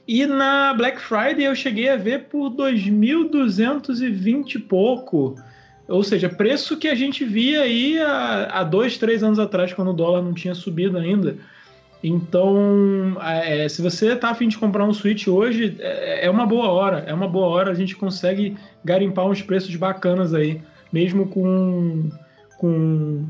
E 0.09 0.25
na 0.25 0.73
Black 0.73 0.99
Friday 0.99 1.45
eu 1.45 1.55
cheguei 1.55 1.91
a 1.91 1.97
ver 1.97 2.29
por 2.31 2.51
2.220 2.51 4.55
e 4.55 4.59
pouco. 4.59 5.37
Ou 5.87 6.03
seja, 6.03 6.31
preço 6.31 6.79
que 6.79 6.89
a 6.89 6.95
gente 6.95 7.27
via 7.27 7.61
aí 7.61 8.01
há, 8.01 8.49
há 8.53 8.65
dois, 8.65 8.97
três 8.97 9.23
anos 9.23 9.39
atrás, 9.39 9.75
quando 9.75 9.91
o 9.91 9.95
dólar 9.95 10.23
não 10.23 10.33
tinha 10.33 10.55
subido 10.55 10.97
ainda. 10.97 11.37
Então, 12.03 13.19
é, 13.23 13.69
se 13.69 13.83
você 13.83 14.15
está 14.15 14.31
afim 14.31 14.49
de 14.49 14.57
comprar 14.57 14.87
um 14.87 14.95
Switch 14.95 15.29
hoje, 15.29 15.77
é, 15.79 16.25
é, 16.25 16.31
uma 16.31 16.47
boa 16.47 16.69
hora. 16.69 17.05
É 17.07 17.13
uma 17.13 17.29
boa 17.29 17.49
hora, 17.49 17.71
a 17.71 17.75
gente 17.75 17.95
consegue 17.95 18.57
garimpar 18.83 19.27
uns 19.27 19.43
preços 19.43 19.77
bacanas 19.77 20.33
aí. 20.33 20.63
Mesmo 20.93 21.27
com, 21.29 22.09
com, 22.59 23.25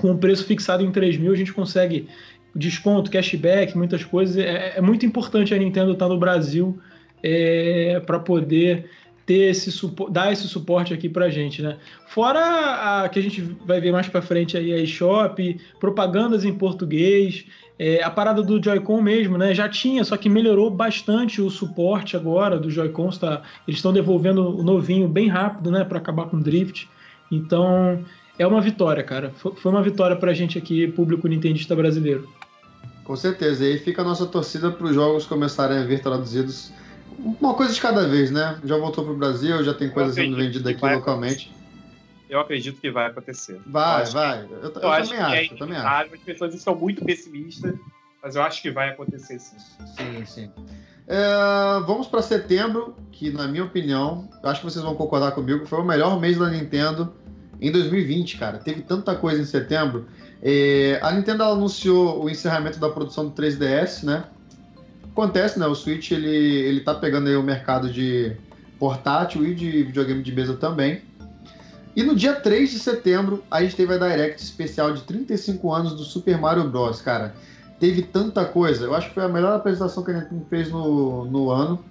com 0.00 0.12
o 0.12 0.18
preço 0.18 0.44
fixado 0.44 0.84
em 0.84 0.90
3 0.90 1.16
mil, 1.18 1.32
a 1.32 1.36
gente 1.36 1.52
consegue 1.52 2.08
desconto, 2.54 3.10
cashback, 3.10 3.76
muitas 3.76 4.04
coisas. 4.04 4.36
É, 4.36 4.74
é 4.76 4.80
muito 4.80 5.06
importante 5.06 5.54
a 5.54 5.58
Nintendo 5.58 5.92
estar 5.92 6.06
tá 6.06 6.12
no 6.12 6.18
Brasil 6.18 6.78
é, 7.22 8.00
para 8.04 8.18
poder 8.18 8.90
ter 9.24 9.50
esse 9.50 9.70
dar 10.10 10.32
esse 10.32 10.48
suporte 10.48 10.92
aqui 10.92 11.08
para 11.08 11.30
gente, 11.30 11.62
né? 11.62 11.76
Fora 12.08 13.02
a 13.04 13.08
que 13.08 13.18
a 13.18 13.22
gente 13.22 13.40
vai 13.64 13.80
ver 13.80 13.92
mais 13.92 14.08
para 14.08 14.22
frente 14.22 14.56
aí 14.56 14.72
a 14.72 14.78
eShop, 14.78 15.58
propagandas 15.78 16.44
em 16.44 16.52
português, 16.52 17.44
é, 17.78 18.02
a 18.02 18.10
parada 18.10 18.42
do 18.42 18.62
Joy-Con 18.62 19.00
mesmo, 19.00 19.38
né? 19.38 19.54
Já 19.54 19.68
tinha, 19.68 20.04
só 20.04 20.16
que 20.16 20.28
melhorou 20.28 20.70
bastante 20.70 21.40
o 21.40 21.50
suporte 21.50 22.16
agora 22.16 22.58
do 22.58 22.70
Joy-Con. 22.70 23.10
Tá, 23.10 23.42
eles 23.66 23.78
estão 23.78 23.92
devolvendo 23.92 24.56
o 24.56 24.62
novinho 24.62 25.08
bem 25.08 25.28
rápido, 25.28 25.70
né? 25.70 25.84
Para 25.84 25.98
acabar 25.98 26.26
com 26.26 26.36
o 26.36 26.40
drift. 26.40 26.88
Então 27.30 28.04
é 28.38 28.46
uma 28.46 28.60
vitória, 28.60 29.02
cara. 29.02 29.30
Foi 29.30 29.72
uma 29.72 29.82
vitória 29.82 30.16
para 30.16 30.30
a 30.30 30.34
gente 30.34 30.58
aqui, 30.58 30.86
público 30.88 31.28
nintendista 31.28 31.74
brasileiro. 31.74 32.28
Com 33.04 33.16
certeza. 33.16 33.64
E 33.64 33.72
aí 33.72 33.78
fica 33.78 34.02
a 34.02 34.04
nossa 34.04 34.26
torcida 34.26 34.70
para 34.70 34.86
os 34.86 34.94
jogos 34.94 35.26
começarem 35.26 35.78
a 35.78 35.84
vir 35.84 36.00
traduzidos. 36.00 36.72
Uma 37.40 37.54
coisa 37.54 37.72
de 37.72 37.80
cada 37.80 38.06
vez, 38.08 38.30
né? 38.30 38.58
Já 38.64 38.76
voltou 38.76 39.04
para 39.04 39.12
o 39.12 39.16
Brasil, 39.16 39.62
já 39.62 39.72
tem 39.72 39.88
coisa 39.88 40.12
sendo 40.12 40.36
vendida 40.36 40.70
aqui 40.70 40.84
localmente. 40.84 41.52
Eu 42.28 42.40
acredito 42.40 42.80
que 42.80 42.90
vai 42.90 43.06
acontecer. 43.06 43.60
Vai, 43.66 44.06
vai. 44.06 44.44
Eu, 44.44 44.58
eu, 44.58 44.62
eu 44.62 44.70
também 44.70 45.18
acho. 45.18 45.34
É 45.34 45.44
eu 45.44 45.58
também 45.58 45.76
acho. 45.76 46.14
As 46.14 46.20
pessoas 46.22 46.54
estão 46.54 46.74
muito 46.74 47.04
pessimistas, 47.04 47.74
mas 48.22 48.34
eu 48.34 48.42
acho 48.42 48.62
que 48.62 48.70
vai 48.70 48.88
acontecer 48.88 49.38
sim. 49.38 49.56
Sim, 49.96 50.24
sim. 50.24 50.50
É, 51.06 51.80
vamos 51.86 52.06
para 52.06 52.22
setembro, 52.22 52.96
que 53.12 53.30
na 53.30 53.46
minha 53.46 53.64
opinião, 53.64 54.28
acho 54.42 54.60
que 54.60 54.70
vocês 54.70 54.82
vão 54.82 54.94
concordar 54.94 55.32
comigo, 55.32 55.66
foi 55.66 55.80
o 55.80 55.84
melhor 55.84 56.18
mês 56.18 56.38
da 56.38 56.48
Nintendo 56.48 57.12
em 57.60 57.70
2020, 57.70 58.38
cara. 58.38 58.58
Teve 58.58 58.82
tanta 58.82 59.14
coisa 59.14 59.40
em 59.40 59.44
setembro. 59.44 60.06
É, 60.42 60.98
a 61.02 61.12
Nintendo 61.12 61.44
anunciou 61.44 62.24
o 62.24 62.30
encerramento 62.30 62.80
da 62.80 62.88
produção 62.88 63.28
do 63.28 63.32
3DS, 63.32 64.04
né? 64.04 64.24
Acontece, 65.12 65.58
né? 65.58 65.66
O 65.66 65.74
Switch 65.74 66.10
ele, 66.10 66.28
ele 66.28 66.80
tá 66.80 66.94
pegando 66.94 67.28
aí 67.28 67.36
o 67.36 67.42
mercado 67.42 67.90
de 67.90 68.34
portátil 68.78 69.46
e 69.46 69.54
de 69.54 69.84
videogame 69.84 70.22
de 70.22 70.32
mesa 70.32 70.56
também. 70.56 71.02
E 71.94 72.02
no 72.02 72.16
dia 72.16 72.34
3 72.34 72.70
de 72.70 72.78
setembro, 72.78 73.44
a 73.50 73.62
gente 73.62 73.76
teve 73.76 73.92
a 73.94 73.98
Direct 73.98 74.42
especial 74.42 74.94
de 74.94 75.02
35 75.02 75.72
anos 75.72 75.94
do 75.94 76.02
Super 76.02 76.38
Mario 76.38 76.68
Bros, 76.68 77.02
cara. 77.02 77.34
Teve 77.78 78.02
tanta 78.02 78.44
coisa. 78.46 78.86
Eu 78.86 78.94
acho 78.94 79.08
que 79.08 79.14
foi 79.14 79.24
a 79.24 79.28
melhor 79.28 79.54
apresentação 79.54 80.02
que 80.02 80.10
a 80.10 80.20
gente 80.20 80.30
fez 80.48 80.70
no, 80.70 81.26
no 81.26 81.50
ano. 81.50 81.84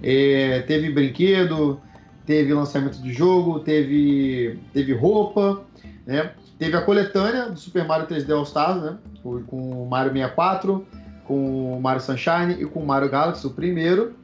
É, 0.00 0.60
teve 0.60 0.90
brinquedo, 0.90 1.80
teve 2.24 2.54
lançamento 2.54 3.02
de 3.02 3.12
jogo, 3.12 3.60
teve, 3.60 4.60
teve 4.72 4.92
roupa, 4.92 5.62
né? 6.06 6.32
Teve 6.58 6.76
a 6.76 6.82
coletânea 6.82 7.50
do 7.50 7.58
Super 7.58 7.84
Mario 7.84 8.06
3D 8.06 8.30
All 8.30 8.44
Stars, 8.44 8.82
né? 8.82 8.96
Com 9.22 9.82
o 9.82 9.88
Mario 9.88 10.12
64, 10.12 10.86
com 11.32 11.78
o 11.78 11.80
Mario 11.80 12.02
Sunshine 12.02 12.60
e 12.60 12.66
com 12.66 12.80
o 12.80 12.86
Mario 12.86 13.08
Galaxy, 13.08 13.46
o 13.46 13.50
primeiro. 13.50 14.14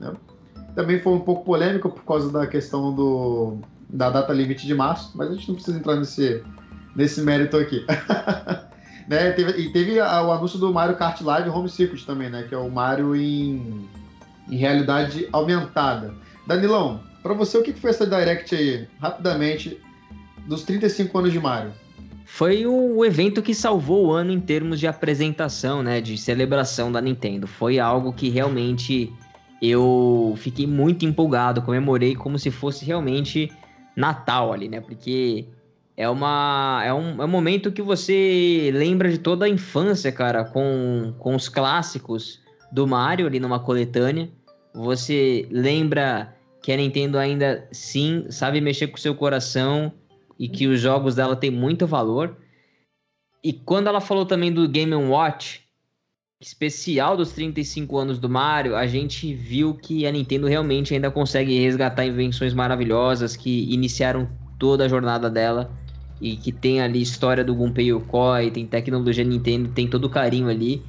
Né? 0.00 0.12
Também 0.74 1.00
foi 1.00 1.12
um 1.12 1.20
pouco 1.20 1.44
polêmico 1.44 1.88
por 1.88 2.04
causa 2.04 2.30
da 2.32 2.44
questão 2.44 2.92
do, 2.92 3.58
da 3.88 4.10
data 4.10 4.32
limite 4.32 4.66
de 4.66 4.74
março, 4.74 5.12
mas 5.14 5.30
a 5.30 5.34
gente 5.34 5.46
não 5.46 5.54
precisa 5.54 5.78
entrar 5.78 5.94
nesse, 5.94 6.42
nesse 6.96 7.22
mérito 7.22 7.56
aqui. 7.56 7.86
né? 9.06 9.30
Teve, 9.30 9.60
e 9.60 9.72
teve 9.72 10.00
o 10.00 10.32
anúncio 10.32 10.58
do 10.58 10.72
Mario 10.72 10.96
Kart 10.96 11.20
Live 11.20 11.48
Home 11.50 11.68
Circuit 11.68 12.04
também, 12.04 12.28
né? 12.28 12.44
Que 12.48 12.54
é 12.54 12.58
o 12.58 12.68
Mario 12.68 13.14
em, 13.14 13.88
em 14.50 14.56
realidade 14.56 15.28
aumentada. 15.32 16.14
Danilão, 16.48 17.00
para 17.22 17.32
você, 17.32 17.58
o 17.58 17.62
que 17.62 17.72
foi 17.72 17.90
essa 17.90 18.06
Direct 18.06 18.52
aí, 18.56 18.88
rapidamente, 19.00 19.80
dos 20.48 20.64
35 20.64 21.16
anos 21.16 21.32
de 21.32 21.38
Mario? 21.38 21.72
Foi 22.28 22.66
o 22.66 23.04
evento 23.04 23.40
que 23.40 23.54
salvou 23.54 24.08
o 24.08 24.12
ano 24.12 24.32
em 24.32 24.40
termos 24.40 24.80
de 24.80 24.86
apresentação, 24.88 25.80
né? 25.80 26.00
De 26.00 26.18
celebração 26.18 26.90
da 26.90 27.00
Nintendo. 27.00 27.46
Foi 27.46 27.78
algo 27.78 28.12
que 28.12 28.28
realmente 28.28 29.12
eu 29.62 30.34
fiquei 30.36 30.66
muito 30.66 31.06
empolgado, 31.06 31.62
comemorei 31.62 32.16
como 32.16 32.36
se 32.36 32.50
fosse 32.50 32.84
realmente 32.84 33.50
Natal 33.94 34.52
ali, 34.52 34.68
né? 34.68 34.80
Porque 34.80 35.46
é, 35.96 36.08
uma, 36.08 36.82
é, 36.84 36.92
um, 36.92 37.22
é 37.22 37.24
um 37.24 37.28
momento 37.28 37.70
que 37.70 37.80
você 37.80 38.70
lembra 38.74 39.08
de 39.08 39.18
toda 39.18 39.46
a 39.46 39.48
infância, 39.48 40.10
cara, 40.10 40.44
com, 40.44 41.14
com 41.20 41.36
os 41.36 41.48
clássicos 41.48 42.40
do 42.72 42.88
Mario 42.88 43.28
ali 43.28 43.38
numa 43.38 43.60
coletânea. 43.60 44.28
Você 44.74 45.46
lembra 45.48 46.34
que 46.60 46.72
a 46.72 46.76
Nintendo 46.76 47.18
ainda 47.18 47.68
sim 47.70 48.26
sabe 48.30 48.60
mexer 48.60 48.88
com 48.88 48.96
o 48.96 49.00
seu 49.00 49.14
coração 49.14 49.92
e 50.38 50.48
que 50.48 50.66
os 50.66 50.80
jogos 50.80 51.14
dela 51.14 51.36
têm 51.36 51.50
muito 51.50 51.86
valor. 51.86 52.36
E 53.42 53.52
quando 53.52 53.86
ela 53.86 54.00
falou 54.00 54.26
também 54.26 54.52
do 54.52 54.68
Game 54.68 54.94
Watch, 54.94 55.66
especial 56.40 57.16
dos 57.16 57.32
35 57.32 57.96
anos 57.96 58.18
do 58.18 58.28
Mario, 58.28 58.76
a 58.76 58.86
gente 58.86 59.32
viu 59.34 59.74
que 59.74 60.06
a 60.06 60.12
Nintendo 60.12 60.46
realmente 60.46 60.92
ainda 60.92 61.10
consegue 61.10 61.58
resgatar 61.58 62.04
invenções 62.04 62.52
maravilhosas 62.52 63.36
que 63.36 63.72
iniciaram 63.72 64.28
toda 64.58 64.84
a 64.84 64.88
jornada 64.88 65.30
dela 65.30 65.70
e 66.20 66.36
que 66.36 66.52
tem 66.52 66.80
ali 66.80 67.00
história 67.00 67.44
do 67.44 67.54
Gunpei 67.54 67.90
Yokoi, 67.90 68.50
tem 68.50 68.66
tecnologia 68.66 69.24
Nintendo, 69.24 69.70
tem 69.70 69.88
todo 69.88 70.06
o 70.06 70.10
carinho 70.10 70.48
ali. 70.48 70.82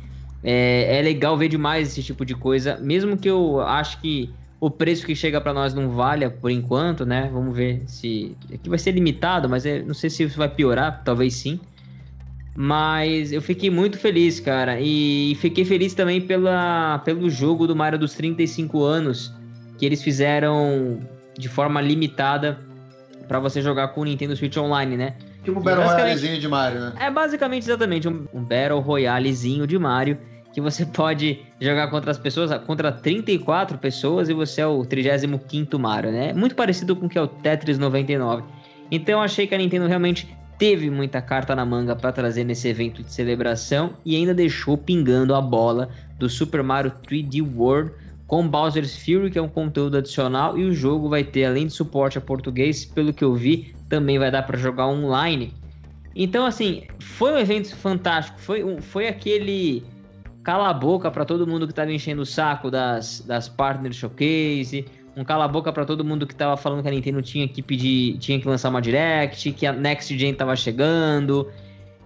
É, 0.44 1.00
é 1.00 1.02
legal 1.02 1.38
ver 1.38 1.50
demais 1.50 1.90
esse 1.90 2.04
tipo 2.04 2.26
de 2.26 2.36
coisa, 2.36 2.78
mesmo 2.78 3.18
que 3.18 3.30
eu 3.30 3.60
acho 3.62 4.00
que 4.00 4.30
o 4.60 4.72
preço 4.72 5.06
que 5.06 5.16
chega 5.16 5.40
para 5.40 5.54
nós 5.54 5.74
não 5.74 5.90
valha 5.90 6.30
por 6.30 6.50
enquanto, 6.50 7.06
né? 7.06 7.30
Vamos 7.32 7.56
ver 7.56 7.84
se 7.86 8.36
aqui 8.52 8.70
vai 8.70 8.80
ser 8.80 8.92
limitado, 8.92 9.48
mas 9.48 9.66
é, 9.66 9.82
não 9.84 9.94
sei 9.94 10.10
se 10.10 10.24
isso 10.24 10.38
vai 10.38 10.50
piorar, 10.50 11.04
talvez 11.04 11.36
sim. 11.36 11.60
Mas 12.56 13.32
eu 13.32 13.42
fiquei 13.42 13.70
muito 13.70 14.00
feliz, 14.00 14.40
cara. 14.40 14.80
E 14.82 15.38
fiquei 15.40 15.64
feliz 15.64 15.94
também 15.94 16.20
pela, 16.20 17.00
pelo 17.00 17.30
jogo 17.30 17.68
do 17.68 17.76
Mario 17.76 18.00
dos 18.00 18.16
35 18.16 18.84
anos, 18.84 19.32
que 19.78 19.86
eles 19.86 20.02
fizeram 20.02 21.00
de 21.38 21.48
forma 21.48 21.80
limitada 21.80 22.60
para 23.28 23.40
você 23.40 23.62
jogar 23.62 23.90
com 23.90 24.02
o 24.02 24.06
Nintendo 24.06 24.36
Switch 24.36 24.58
Online, 24.58 24.98
né? 24.98 25.16
Tipo 25.44 25.60
um 25.60 25.64
Battle 25.64 25.86
Royalezinho 25.86 26.40
de 26.40 26.48
Mario, 26.48 26.80
né? 26.80 26.94
É 27.00 27.12
basicamente 27.12 27.64
exatamente 27.64 28.08
um, 28.08 28.26
um 28.34 28.44
Battle 28.44 28.80
Royalezinho 28.80 29.68
de 29.68 29.78
Mario 29.78 30.18
que 30.58 30.62
você 30.62 30.88
pode 30.88 31.46
jogar 31.62 31.88
contra 31.88 32.10
as 32.10 32.18
pessoas, 32.18 32.52
contra 32.66 32.92
34 32.92 33.78
pessoas 33.78 34.28
e 34.28 34.34
você 34.34 34.62
é 34.62 34.66
o 34.66 34.80
35º 34.80 35.78
Mario, 35.78 36.12
né? 36.12 36.34
Muito 36.34 36.56
parecido 36.56 36.96
com 36.96 37.06
o 37.06 37.10
que 37.10 37.16
é 37.16 37.22
o 37.22 37.28
Tetris 37.28 37.78
99. 37.78 38.44
Então 38.90 39.22
achei 39.22 39.46
que 39.46 39.54
a 39.54 39.58
Nintendo 39.60 39.86
realmente 39.86 40.28
teve 40.58 40.90
muita 40.90 41.22
carta 41.22 41.56
na 41.56 41.64
manga 41.64 41.96
para 41.96 42.12
trazer 42.12 42.44
nesse 42.44 42.68
evento 42.68 43.04
de 43.04 43.14
celebração 43.14 43.92
e 44.04 44.16
ainda 44.16 44.34
deixou 44.34 44.76
pingando 44.76 45.36
a 45.36 45.42
bola 45.42 45.90
do 46.18 46.28
Super 46.28 46.64
Mario 46.64 46.92
3D 47.08 47.48
World 47.56 47.92
com 48.26 48.48
Bowser's 48.48 48.98
Fury, 48.98 49.30
que 49.30 49.38
é 49.38 49.42
um 49.44 49.48
conteúdo 49.48 49.98
adicional, 49.98 50.58
e 50.58 50.66
o 50.66 50.74
jogo 50.74 51.08
vai 51.08 51.24
ter, 51.24 51.46
além 51.46 51.68
de 51.68 51.74
suporte 51.74 52.18
a 52.18 52.22
português, 52.22 52.84
pelo 52.84 53.14
que 53.14 53.24
eu 53.24 53.36
vi, 53.36 53.76
também 53.88 54.18
vai 54.18 54.32
dar 54.32 54.42
para 54.42 54.58
jogar 54.58 54.88
online. 54.88 55.54
Então, 56.16 56.48
assim, 56.48 56.82
foi 57.00 57.32
um 57.32 57.38
evento 57.38 57.76
fantástico, 57.76 58.40
foi, 58.42 58.64
um, 58.64 58.82
foi 58.82 59.08
aquele 59.08 59.86
cala 60.48 60.70
a 60.70 60.74
boca 60.74 61.12
para 61.12 61.26
todo 61.26 61.46
mundo 61.46 61.68
que 61.68 61.74
estava 61.74 61.92
enchendo 61.92 62.22
o 62.22 62.26
saco 62.26 62.72
das, 62.72 63.20
das 63.28 63.50
Partner 63.50 63.92
Showcase, 63.92 64.86
um 65.14 65.26
cala 65.26 65.44
a 65.44 65.48
boca 65.50 65.74
para 65.74 65.84
todo 65.84 66.06
mundo 66.06 66.26
que 66.26 66.34
tava 66.34 66.56
falando 66.56 66.82
que 66.82 66.88
a 66.88 66.92
Nintendo 66.92 67.22
tinha 67.22 67.46
que 67.50 67.62
pedir, 67.62 68.18
tinha 68.18 68.40
que 68.40 68.48
lançar 68.48 68.70
uma 68.70 68.82
Direct, 68.82 69.52
que 69.52 69.66
a 69.66 69.74
Next 69.74 70.18
Gen 70.18 70.34
tava 70.34 70.56
chegando. 70.56 71.50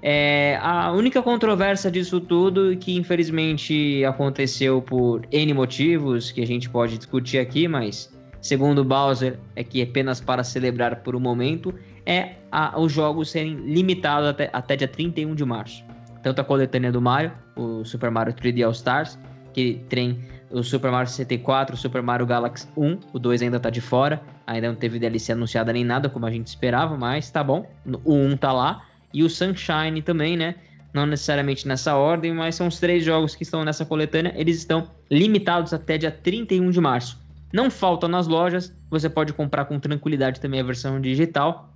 É, 0.02 0.58
a 0.60 0.92
única 0.92 1.22
controvérsia 1.22 1.92
disso 1.92 2.20
tudo, 2.20 2.76
que 2.78 2.98
infelizmente 2.98 4.04
aconteceu 4.06 4.82
por 4.82 5.22
N 5.32 5.54
motivos, 5.54 6.32
que 6.32 6.42
a 6.42 6.48
gente 6.48 6.68
pode 6.68 6.98
discutir 6.98 7.38
aqui, 7.38 7.68
mas 7.68 8.12
segundo 8.42 8.84
Bowser, 8.84 9.38
é 9.56 9.64
que 9.64 9.84
apenas 9.84 10.20
para 10.20 10.44
celebrar 10.44 11.04
por 11.04 11.16
um 11.16 11.20
momento, 11.20 11.76
é 12.08 12.38
a, 12.52 12.80
os 12.80 12.92
jogos 12.92 13.30
serem 13.30 13.54
limitados 13.54 14.30
até, 14.30 14.50
até 14.52 14.76
dia 14.76 14.88
31 14.88 15.36
de 15.36 15.46
março. 15.46 15.91
Tanto 16.24 16.40
a 16.42 16.44
coletânea 16.44 16.92
do 16.92 17.02
Mario, 17.02 17.32
o 17.56 17.84
Super 17.84 18.12
Mario 18.12 18.34
3D 18.34 18.64
All 18.64 18.72
Stars, 18.72 19.18
que 19.54 19.84
tem 19.90 20.20
o 20.52 20.64
Super 20.64 20.92
Mario 20.92 21.10
64, 21.10 21.76
o 21.76 21.78
Super 21.78 22.02
Mario 22.02 22.26
Galaxy 22.26 22.68
1, 22.76 23.00
o 23.14 23.20
2 23.20 23.42
ainda 23.42 23.60
tá 23.60 23.70
de 23.70 23.82
fora, 23.82 24.22
ainda 24.46 24.68
não 24.68 24.76
teve 24.76 25.00
DLC 25.00 25.32
anunciada 25.32 25.72
nem 25.72 25.84
nada 25.84 26.10
como 26.10 26.26
a 26.26 26.32
gente 26.32 26.48
esperava, 26.48 26.98
mas 26.98 27.30
tá 27.30 27.44
bom, 27.44 27.66
o 28.04 28.14
1 28.14 28.38
tá 28.38 28.52
lá, 28.52 28.84
e 29.14 29.24
o 29.24 29.30
Sunshine 29.30 30.02
também, 30.02 30.38
né? 30.38 30.56
Não 30.94 31.06
necessariamente 31.06 31.68
nessa 31.68 31.96
ordem, 31.96 32.34
mas 32.34 32.56
são 32.56 32.68
os 32.68 32.80
três 32.80 33.04
jogos 33.04 33.34
que 33.34 33.44
estão 33.44 33.64
nessa 33.64 33.86
coletânea, 33.86 34.34
eles 34.36 34.58
estão 34.58 34.90
limitados 35.10 35.74
até 35.74 35.98
dia 35.98 36.12
31 36.12 36.70
de 36.70 36.82
março. 36.82 37.20
Não 37.54 37.70
faltam 37.70 38.10
nas 38.10 38.28
lojas, 38.28 38.74
você 38.90 39.10
pode 39.10 39.34
comprar 39.34 39.66
com 39.66 39.80
tranquilidade 39.80 40.40
também 40.40 40.60
a 40.60 40.64
versão 40.64 41.00
digital, 41.00 41.74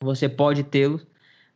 você 0.00 0.28
pode 0.28 0.64
tê-los, 0.64 1.06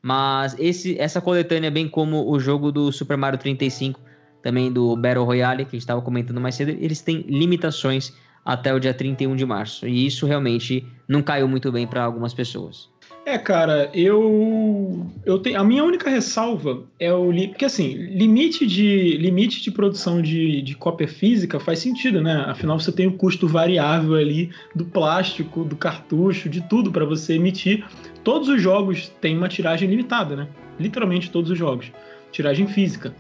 mas 0.03 0.57
esse, 0.59 0.99
essa 0.99 1.21
coletânea, 1.21 1.71
bem 1.71 1.89
como 1.89 2.31
o 2.31 2.39
jogo 2.41 2.73
do 2.73 2.91
Super 2.91 3.17
Mario 3.17 3.39
35, 3.39 4.01
também 4.43 4.73
do 4.73 4.97
Battle 4.97 5.25
Royale, 5.25 5.65
que 5.65 5.71
a 5.71 5.73
gente 5.73 5.83
estava 5.83 6.01
comentando 6.01 6.41
mais 6.41 6.55
cedo, 6.55 6.71
eles 6.71 7.01
têm 7.03 7.25
limitações 7.29 8.13
até 8.45 8.73
o 8.75 8.81
dia 8.81 8.95
31 8.95 9.37
de 9.37 9.45
março. 9.45 9.87
E 9.87 10.07
isso 10.07 10.27
realmente 10.27 10.87
não 11.07 11.23
caiu 11.23 11.47
muito 11.47 11.71
bem 11.71 11.87
para 11.87 12.05
algumas 12.05 12.33
pessoas. 12.33 12.89
É, 13.27 13.37
cara, 13.37 13.91
eu 13.93 15.07
eu 15.27 15.39
tenho 15.39 15.61
a 15.61 15.65
minha 15.65 15.85
única 15.85 16.09
ressalva 16.09 16.85
é 16.99 17.13
o 17.13 17.31
porque 17.49 17.67
assim, 17.67 17.93
limite 17.93 18.67
de 18.67 19.17
limite 19.19 19.63
de 19.63 19.71
produção 19.71 20.23
de, 20.23 20.63
de 20.63 20.75
cópia 20.75 21.07
física 21.07 21.61
faz 21.61 21.81
sentido, 21.81 22.23
né? 22.23 22.45
Afinal 22.49 22.81
você 22.81 22.91
tem 22.91 23.07
o 23.07 23.13
custo 23.13 23.47
variável 23.47 24.15
ali 24.15 24.51
do 24.75 24.87
plástico, 24.87 25.65
do 25.65 25.77
cartucho, 25.77 26.49
de 26.49 26.63
tudo 26.63 26.91
para 26.91 27.05
você 27.05 27.35
emitir. 27.35 27.85
Todos 28.23 28.49
os 28.49 28.61
jogos 28.61 29.09
têm 29.21 29.37
uma 29.37 29.49
tiragem 29.49 29.89
limitada, 29.89 30.37
né? 30.37 30.49
Literalmente 30.79 31.31
todos 31.31 31.51
os 31.51 31.59
jogos, 31.59 31.93
tiragem 32.33 32.67
física 32.67 33.15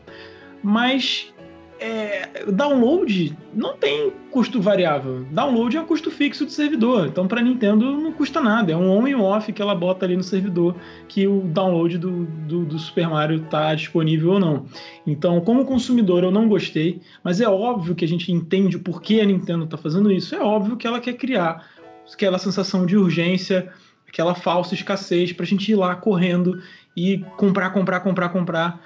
mas 0.62 1.32
é, 1.78 2.44
download 2.52 3.36
não 3.54 3.76
tem 3.76 4.12
custo 4.30 4.60
variável. 4.60 5.24
Download 5.30 5.76
é 5.76 5.80
um 5.80 5.86
custo 5.86 6.10
fixo 6.10 6.44
do 6.44 6.50
servidor. 6.50 7.06
Então, 7.06 7.26
para 7.26 7.40
Nintendo, 7.40 7.96
não 7.96 8.12
custa 8.12 8.40
nada. 8.40 8.72
É 8.72 8.76
um 8.76 8.90
on 8.90 9.08
e 9.08 9.14
off 9.14 9.52
que 9.52 9.62
ela 9.62 9.74
bota 9.74 10.04
ali 10.04 10.16
no 10.16 10.22
servidor 10.22 10.76
que 11.08 11.26
o 11.26 11.40
download 11.40 11.96
do, 11.96 12.26
do, 12.26 12.64
do 12.66 12.78
Super 12.78 13.08
Mario 13.08 13.42
está 13.42 13.74
disponível 13.74 14.32
ou 14.32 14.40
não. 14.40 14.66
Então, 15.06 15.40
como 15.40 15.64
consumidor, 15.64 16.22
eu 16.22 16.30
não 16.30 16.48
gostei, 16.48 17.00
mas 17.24 17.40
é 17.40 17.48
óbvio 17.48 17.94
que 17.94 18.04
a 18.04 18.08
gente 18.08 18.30
entende 18.30 18.76
o 18.76 18.80
porquê 18.80 19.20
a 19.20 19.24
Nintendo 19.24 19.64
está 19.64 19.78
fazendo 19.78 20.12
isso. 20.12 20.34
É 20.34 20.40
óbvio 20.40 20.76
que 20.76 20.86
ela 20.86 21.00
quer 21.00 21.14
criar 21.14 21.66
aquela 22.12 22.38
sensação 22.38 22.84
de 22.84 22.96
urgência, 22.96 23.72
aquela 24.10 24.34
falsa 24.34 24.74
escassez 24.74 25.32
para 25.32 25.44
a 25.44 25.46
gente 25.46 25.70
ir 25.70 25.76
lá 25.76 25.94
correndo 25.94 26.60
e 26.96 27.18
comprar, 27.36 27.70
comprar, 27.70 28.00
comprar, 28.00 28.28
comprar 28.28 28.80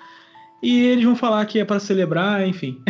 e 0.64 0.86
eles 0.86 1.04
vão 1.04 1.14
falar 1.14 1.44
que 1.44 1.58
é 1.58 1.64
para 1.64 1.78
celebrar, 1.78 2.48
enfim. 2.48 2.80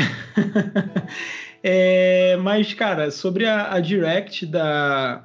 é, 1.61 2.39
mas, 2.41 2.72
cara, 2.72 3.11
sobre 3.11 3.47
a, 3.47 3.72
a, 3.72 3.80
Direct 3.80 4.47
da, 4.47 5.20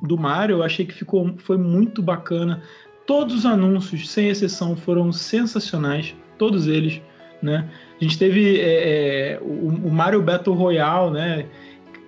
do 0.00 0.16
Mario, 0.16 0.56
eu 0.56 0.62
achei 0.62 0.86
que 0.86 0.94
ficou, 0.94 1.34
foi 1.36 1.58
muito 1.58 2.00
bacana. 2.00 2.62
Todos 3.06 3.34
os 3.34 3.44
anúncios, 3.46 4.08
sem 4.08 4.30
exceção, 4.30 4.74
foram 4.74 5.12
sensacionais. 5.12 6.16
Todos 6.38 6.66
eles, 6.66 7.02
né? 7.42 7.68
A 8.00 8.02
gente 8.02 8.16
teve 8.16 8.58
é, 8.58 9.34
é, 9.34 9.38
o, 9.42 9.88
o, 9.88 9.92
Mario 9.92 10.22
Battle 10.22 10.56
Royale, 10.56 11.10
né? 11.10 11.46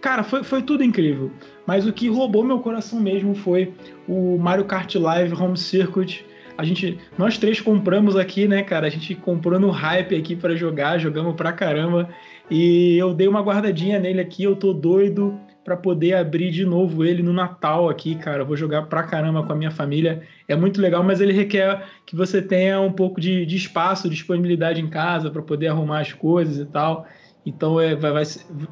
Cara, 0.02 0.22
foi, 0.22 0.42
foi 0.42 0.60
tudo 0.62 0.84
incrível. 0.84 1.30
Mas 1.66 1.86
o 1.86 1.92
que 1.92 2.08
roubou 2.08 2.44
meu 2.44 2.58
coração 2.58 3.00
mesmo 3.00 3.34
foi 3.34 3.72
o 4.06 4.36
Mario 4.36 4.66
Kart 4.66 4.94
Live 4.94 5.34
Home 5.34 5.56
Circuit 5.56 6.26
a 6.56 6.64
gente, 6.64 6.98
nós 7.16 7.38
três 7.38 7.60
compramos 7.60 8.16
aqui, 8.16 8.46
né, 8.46 8.62
cara? 8.62 8.86
A 8.86 8.90
gente 8.90 9.14
comprou 9.14 9.58
no 9.58 9.70
hype 9.70 10.14
aqui 10.14 10.36
para 10.36 10.54
jogar, 10.54 10.98
jogamos 10.98 11.34
pra 11.34 11.52
caramba. 11.52 12.08
E 12.50 12.96
eu 12.96 13.14
dei 13.14 13.26
uma 13.26 13.40
guardadinha 13.40 13.98
nele 13.98 14.20
aqui, 14.20 14.44
eu 14.44 14.54
tô 14.54 14.72
doido 14.72 15.38
para 15.64 15.76
poder 15.76 16.14
abrir 16.14 16.50
de 16.50 16.66
novo 16.66 17.04
ele 17.04 17.22
no 17.22 17.32
Natal 17.32 17.88
aqui, 17.88 18.14
cara. 18.16 18.42
Eu 18.42 18.46
vou 18.46 18.56
jogar 18.56 18.82
pra 18.82 19.02
caramba 19.04 19.44
com 19.44 19.52
a 19.52 19.56
minha 19.56 19.70
família. 19.70 20.22
É 20.46 20.54
muito 20.54 20.80
legal, 20.80 21.02
mas 21.02 21.20
ele 21.20 21.32
requer 21.32 21.84
que 22.04 22.14
você 22.14 22.42
tenha 22.42 22.80
um 22.80 22.92
pouco 22.92 23.20
de, 23.20 23.46
de 23.46 23.56
espaço, 23.56 24.10
disponibilidade 24.10 24.80
em 24.80 24.88
casa 24.88 25.30
para 25.30 25.40
poder 25.40 25.68
arrumar 25.68 26.00
as 26.00 26.12
coisas 26.12 26.58
e 26.58 26.66
tal. 26.66 27.06
Então 27.44 27.80
é, 27.80 27.94
vai, 27.94 28.12
vai, 28.12 28.22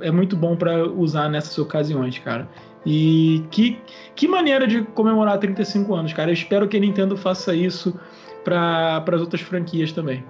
é 0.00 0.10
muito 0.10 0.36
bom 0.36 0.56
para 0.56 0.84
usar 0.86 1.28
nessas 1.28 1.58
ocasiões, 1.58 2.18
cara. 2.18 2.48
E 2.86 3.44
que, 3.50 3.78
que 4.14 4.26
maneira 4.26 4.66
de 4.66 4.82
comemorar 4.82 5.38
35 5.38 5.94
anos, 5.94 6.12
cara. 6.12 6.30
Eu 6.30 6.34
espero 6.34 6.68
que 6.68 6.76
a 6.76 6.80
Nintendo 6.80 7.16
faça 7.16 7.54
isso 7.54 7.98
para 8.44 9.04
as 9.06 9.20
outras 9.20 9.42
franquias 9.42 9.92
também. 9.92 10.24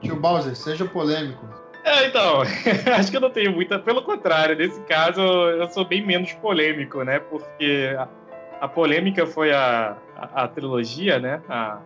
Tio 0.00 0.16
Bowser, 0.16 0.56
seja 0.56 0.84
polêmico. 0.84 1.46
É, 1.84 2.06
então, 2.06 2.42
acho 2.96 3.10
que 3.10 3.16
eu 3.16 3.20
não 3.20 3.30
tenho 3.30 3.52
muita. 3.52 3.78
Pelo 3.78 4.02
contrário, 4.02 4.56
nesse 4.56 4.80
caso 4.82 5.20
eu 5.20 5.68
sou 5.68 5.84
bem 5.84 6.04
menos 6.04 6.32
polêmico, 6.34 7.02
né? 7.02 7.18
Porque 7.18 7.94
a, 7.98 8.08
a 8.60 8.68
polêmica 8.68 9.26
foi 9.26 9.52
a, 9.52 9.96
a, 10.16 10.44
a, 10.44 10.48
trilogia, 10.48 11.18
né? 11.18 11.42
A, 11.48 11.78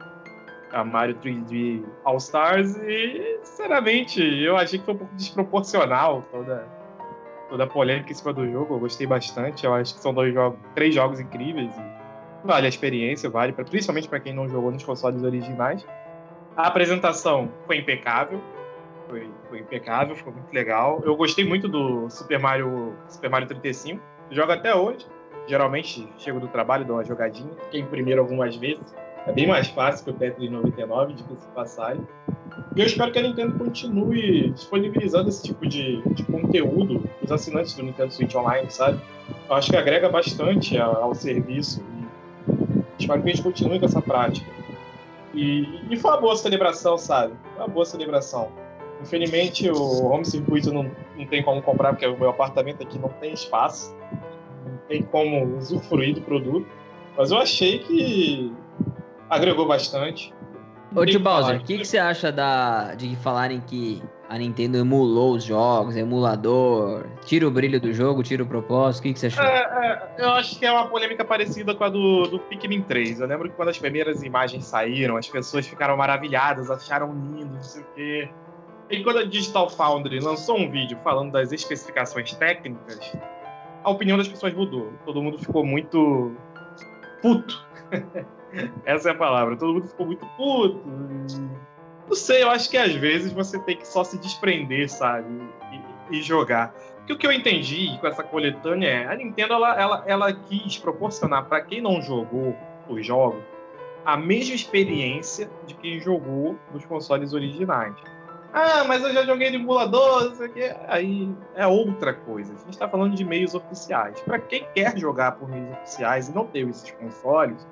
a 0.75 0.85
Mario 0.85 1.15
3D 1.17 1.85
All 2.05 2.17
Stars 2.17 2.77
e, 2.77 3.39
sinceramente, 3.43 4.21
eu 4.21 4.57
achei 4.57 4.79
que 4.79 4.85
foi 4.85 4.95
um 4.95 4.99
pouco 4.99 5.15
desproporcional 5.15 6.25
toda, 6.33 6.67
toda 7.49 7.65
a 7.65 7.67
polêmica 7.67 8.11
em 8.11 8.15
cima 8.15 8.33
do 8.33 8.51
jogo. 8.51 8.75
Eu 8.75 8.81
gostei 8.81 9.07
bastante. 9.07 9.65
Eu 9.65 9.73
acho 9.73 9.95
que 9.95 10.01
são 10.01 10.13
dois 10.13 10.35
jogos, 10.35 10.59
três 10.75 10.95
jogos 10.95 11.21
incríveis. 11.21 11.73
Vale 12.45 12.67
a 12.67 12.69
experiência, 12.69 13.31
vale, 13.31 13.53
pra, 13.53 13.65
principalmente 13.65 14.09
para 14.09 14.21
quem 14.21 14.35
não 14.35 14.49
jogou 14.49 14.71
nos 14.71 14.85
consoles 14.85 15.23
originais. 15.23 15.87
A 16.57 16.67
apresentação 16.67 17.51
foi 17.67 17.79
impecável. 17.79 18.41
Foi, 19.09 19.31
foi, 19.49 19.61
impecável, 19.61 20.17
ficou 20.17 20.33
muito 20.33 20.53
legal. 20.53 21.01
Eu 21.05 21.17
gostei 21.17 21.47
muito 21.47 21.69
do 21.69 22.11
Super 22.11 22.39
Mario, 22.39 22.95
Super 23.09 23.31
Mario 23.31 23.47
35. 23.47 24.03
Jogo 24.31 24.51
até 24.51 24.75
hoje. 24.75 25.07
Geralmente 25.47 26.09
chego 26.19 26.41
do 26.41 26.49
trabalho, 26.49 26.85
dou 26.85 26.97
uma 26.97 27.05
jogadinha. 27.05 27.53
Fiquei 27.65 27.81
em 27.81 27.87
primeiro 27.87 28.21
algumas 28.21 28.57
vezes. 28.57 28.95
É 29.27 29.33
bem 29.33 29.47
mais 29.47 29.69
fácil 29.69 30.05
que 30.05 30.11
o 30.11 30.15
Tetris 30.15 30.51
99, 30.51 31.15
de 31.15 31.23
se 31.23 31.49
passagem. 31.55 32.07
E 32.77 32.81
eu 32.81 32.87
espero 32.87 33.11
que 33.11 33.19
a 33.19 33.23
Nintendo 33.23 33.59
continue 33.59 34.51
disponibilizando 34.51 35.29
esse 35.29 35.43
tipo 35.45 35.67
de, 35.67 36.03
de 36.11 36.25
conteúdo 36.25 37.01
para 37.01 37.25
os 37.25 37.33
assinantes 37.33 37.75
do 37.75 37.83
Nintendo 37.83 38.13
Switch 38.13 38.35
Online, 38.35 38.71
sabe? 38.71 39.01
Eu 39.49 39.55
acho 39.55 39.71
que 39.71 39.77
agrega 39.77 40.09
bastante 40.11 40.77
ao, 40.77 41.15
serviço. 41.15 41.83
Espero 42.99 43.23
que 43.23 43.31
a 43.31 43.33
gente 43.33 43.43
continue 43.43 43.79
com 43.79 43.87
essa 43.87 44.03
prática. 44.03 44.51
E, 45.33 45.81
e 45.91 45.97
foi 45.97 46.11
uma 46.11 46.21
boa 46.21 46.37
celebração, 46.37 46.99
sabe? 46.99 47.35
Foi 47.55 47.65
uma 47.65 47.69
boa 47.69 47.87
celebração. 47.87 48.53
Infelizmente, 49.01 49.71
o 49.71 50.07
home 50.07 50.25
circuito 50.25 50.73
não, 50.73 50.91
não 51.17 51.27
tem 51.27 51.43
como 51.43 51.63
comprar, 51.63 51.93
porque 51.93 52.07
o 52.07 52.19
meu 52.19 52.29
apartamento 52.29 52.83
aqui 52.83 52.99
não 52.99 53.09
tem 53.09 53.33
espaço. 53.33 53.95
Não 54.67 54.77
tem 54.87 55.03
como 55.03 55.57
usufruir 55.57 56.15
do 56.15 56.21
produto. 56.21 56.67
Mas 57.17 57.31
eu 57.31 57.39
achei 57.39 57.79
que 57.79 58.53
agregou 59.29 59.67
bastante. 59.67 60.33
Ô 60.95 61.05
tio 61.05 61.19
Bowser, 61.19 61.57
o 61.57 61.65
que, 61.65 61.79
que 61.79 61.85
você 61.85 61.99
acha 61.99 62.31
da, 62.31 62.95
de 62.95 63.17
falarem 63.17 63.61
que 63.61 64.01
a 64.29 64.39
Nintendo 64.39 64.79
emulou 64.79 65.35
os 65.35 65.43
jogos, 65.43 65.97
emulador, 65.97 67.07
tira 67.25 67.47
o 67.49 67.51
brilho 67.51 67.81
do 67.81 67.93
jogo, 67.93 68.23
tira 68.23 68.45
o 68.45 68.47
propósito? 68.47 69.01
O 69.01 69.03
que, 69.05 69.13
que 69.13 69.19
você 69.19 69.27
achou? 69.27 69.45
É, 69.45 70.15
é, 70.19 70.25
eu 70.25 70.31
acho 70.31 70.57
que 70.57 70.65
é 70.65 70.71
uma 70.71 70.87
polêmica 70.87 71.25
parecida 71.25 71.75
com 71.75 71.83
a 71.83 71.89
do, 71.89 72.29
do 72.29 72.39
Pikmin 72.39 72.83
3. 72.83 73.21
Eu 73.21 73.27
lembro 73.27 73.51
que 73.51 73.57
quando 73.57 73.71
as 73.71 73.79
primeiras 73.79 74.23
imagens 74.23 74.67
saíram, 74.67 75.17
as 75.17 75.29
pessoas 75.29 75.67
ficaram 75.67 75.97
maravilhadas, 75.97 76.71
acharam 76.71 77.13
lindo, 77.13 77.55
não 77.55 77.63
sei 77.63 77.83
o 77.83 77.87
quê. 77.95 78.29
E 78.91 79.03
quando 79.03 79.19
a 79.19 79.25
Digital 79.25 79.69
Foundry 79.71 80.21
lançou 80.21 80.59
um 80.59 80.71
vídeo 80.71 80.97
falando 81.03 81.33
das 81.33 81.51
especificações 81.51 82.35
técnicas, 82.35 83.13
a 83.83 83.91
opinião 83.91 84.17
das 84.17 84.29
pessoas 84.29 84.55
mudou. 84.55 84.93
Todo 85.05 85.21
mundo 85.21 85.39
ficou 85.39 85.65
muito 85.65 86.37
puto 87.21 87.67
Essa 88.85 89.11
é 89.11 89.13
a 89.13 89.15
palavra. 89.15 89.57
Todo 89.57 89.75
mundo 89.75 89.89
ficou 89.89 90.07
muito 90.07 90.27
puto. 90.37 90.83
Não 92.07 92.15
sei, 92.15 92.43
eu 92.43 92.51
acho 92.51 92.71
que 92.71 92.77
às 92.77 92.93
vezes 92.95 93.33
você 93.33 93.59
tem 93.61 93.77
que 93.77 93.87
só 93.87 94.05
se 94.05 94.19
desprender, 94.19 94.91
sabe? 94.91 95.27
E, 96.11 96.19
e 96.19 96.23
jogar. 96.23 96.75
Porque 96.99 97.13
o 97.13 97.19
que 97.19 97.27
eu 97.27 97.33
entendi 97.33 97.99
com 98.01 98.07
essa 98.07 98.23
coletânea 98.23 98.89
é 98.89 99.07
a 99.07 99.15
Nintendo 99.15 99.55
ela, 99.55 99.81
ela, 99.81 100.05
ela 100.07 100.33
quis 100.33 100.79
proporcionar 100.79 101.45
para 101.47 101.61
quem 101.63 101.81
não 101.81 102.01
jogou 102.01 102.57
os 102.89 103.05
jogos 103.05 103.43
a 104.05 104.17
mesma 104.17 104.55
experiência 104.55 105.51
de 105.67 105.75
quem 105.75 105.99
jogou 105.99 106.59
nos 106.73 106.85
consoles 106.85 107.33
originais. 107.33 107.95
Ah, 108.53 108.85
mas 108.85 109.03
eu 109.03 109.13
já 109.13 109.25
joguei 109.25 109.51
no 109.51 109.57
emulador, 109.57 110.27
não 110.27 110.37
sei 110.37 110.47
o 110.47 110.53
quê. 110.53 110.77
Aí 110.87 111.29
é 111.57 111.67
outra 111.67 112.15
coisa. 112.15 112.53
A 112.53 112.57
gente 112.59 112.71
está 112.71 112.89
falando 112.89 113.15
de 113.17 113.25
meios 113.25 113.55
oficiais. 113.55 114.21
Para 114.21 114.39
quem 114.39 114.65
quer 114.75 114.97
jogar 114.97 115.33
por 115.33 115.49
meios 115.49 115.73
oficiais 115.73 116.29
e 116.29 116.35
não 116.35 116.47
ter 116.47 116.69
esses 116.69 116.89
consoles, 116.93 117.67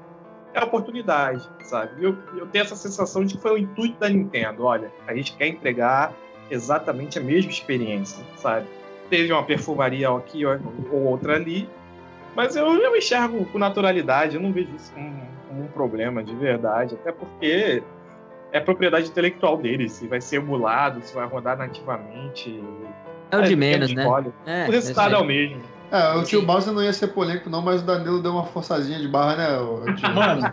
é 0.54 0.60
a 0.60 0.64
oportunidade, 0.64 1.48
sabe? 1.62 2.04
Eu, 2.04 2.16
eu 2.36 2.46
tenho 2.46 2.62
essa 2.62 2.76
sensação 2.76 3.24
de 3.24 3.34
que 3.34 3.40
foi 3.40 3.52
o 3.52 3.58
intuito 3.58 3.98
da 3.98 4.08
Nintendo. 4.08 4.64
Olha, 4.64 4.92
a 5.06 5.14
gente 5.14 5.36
quer 5.36 5.48
entregar 5.48 6.12
exatamente 6.50 7.18
a 7.18 7.22
mesma 7.22 7.50
experiência, 7.50 8.24
sabe? 8.36 8.66
Teve 9.08 9.32
uma 9.32 9.42
perfumaria 9.42 10.10
aqui 10.10 10.44
ou 10.44 10.58
outra 11.04 11.36
ali, 11.36 11.68
Mas 12.34 12.56
eu, 12.56 12.66
eu 12.66 12.96
enxergo 12.96 13.44
com 13.46 13.58
naturalidade, 13.58 14.36
eu 14.36 14.42
não 14.42 14.52
vejo 14.52 14.74
isso 14.74 14.92
como, 14.92 15.28
como 15.48 15.62
um 15.62 15.68
problema 15.68 16.22
de 16.22 16.34
verdade, 16.34 16.94
até 16.94 17.12
porque 17.12 17.82
é 18.52 18.60
propriedade 18.60 19.08
intelectual 19.08 19.56
deles, 19.56 19.92
se 19.92 20.06
vai 20.06 20.20
ser 20.20 20.36
emulado, 20.36 21.02
se 21.02 21.14
vai 21.14 21.26
rodar 21.26 21.56
nativamente. 21.56 22.62
É 23.30 23.36
o 23.36 23.42
de 23.42 23.56
menos, 23.56 23.92
né? 23.94 24.04
É, 24.46 24.68
o 24.68 24.70
resultado 24.70 25.14
é, 25.14 25.18
o 25.18 25.24
mesmo. 25.24 25.62
É, 25.92 26.14
o 26.14 26.24
tio 26.24 26.40
Bowser 26.40 26.72
não 26.72 26.82
ia 26.82 26.92
ser 26.92 27.08
polêmico, 27.08 27.50
não, 27.50 27.60
mas 27.60 27.82
o 27.82 27.84
Danilo 27.84 28.22
deu 28.22 28.32
uma 28.32 28.46
forçadinha 28.46 28.98
de 28.98 29.06
barra, 29.06 29.36
né? 29.36 29.58
O, 29.58 29.84
Mano, 30.14 30.50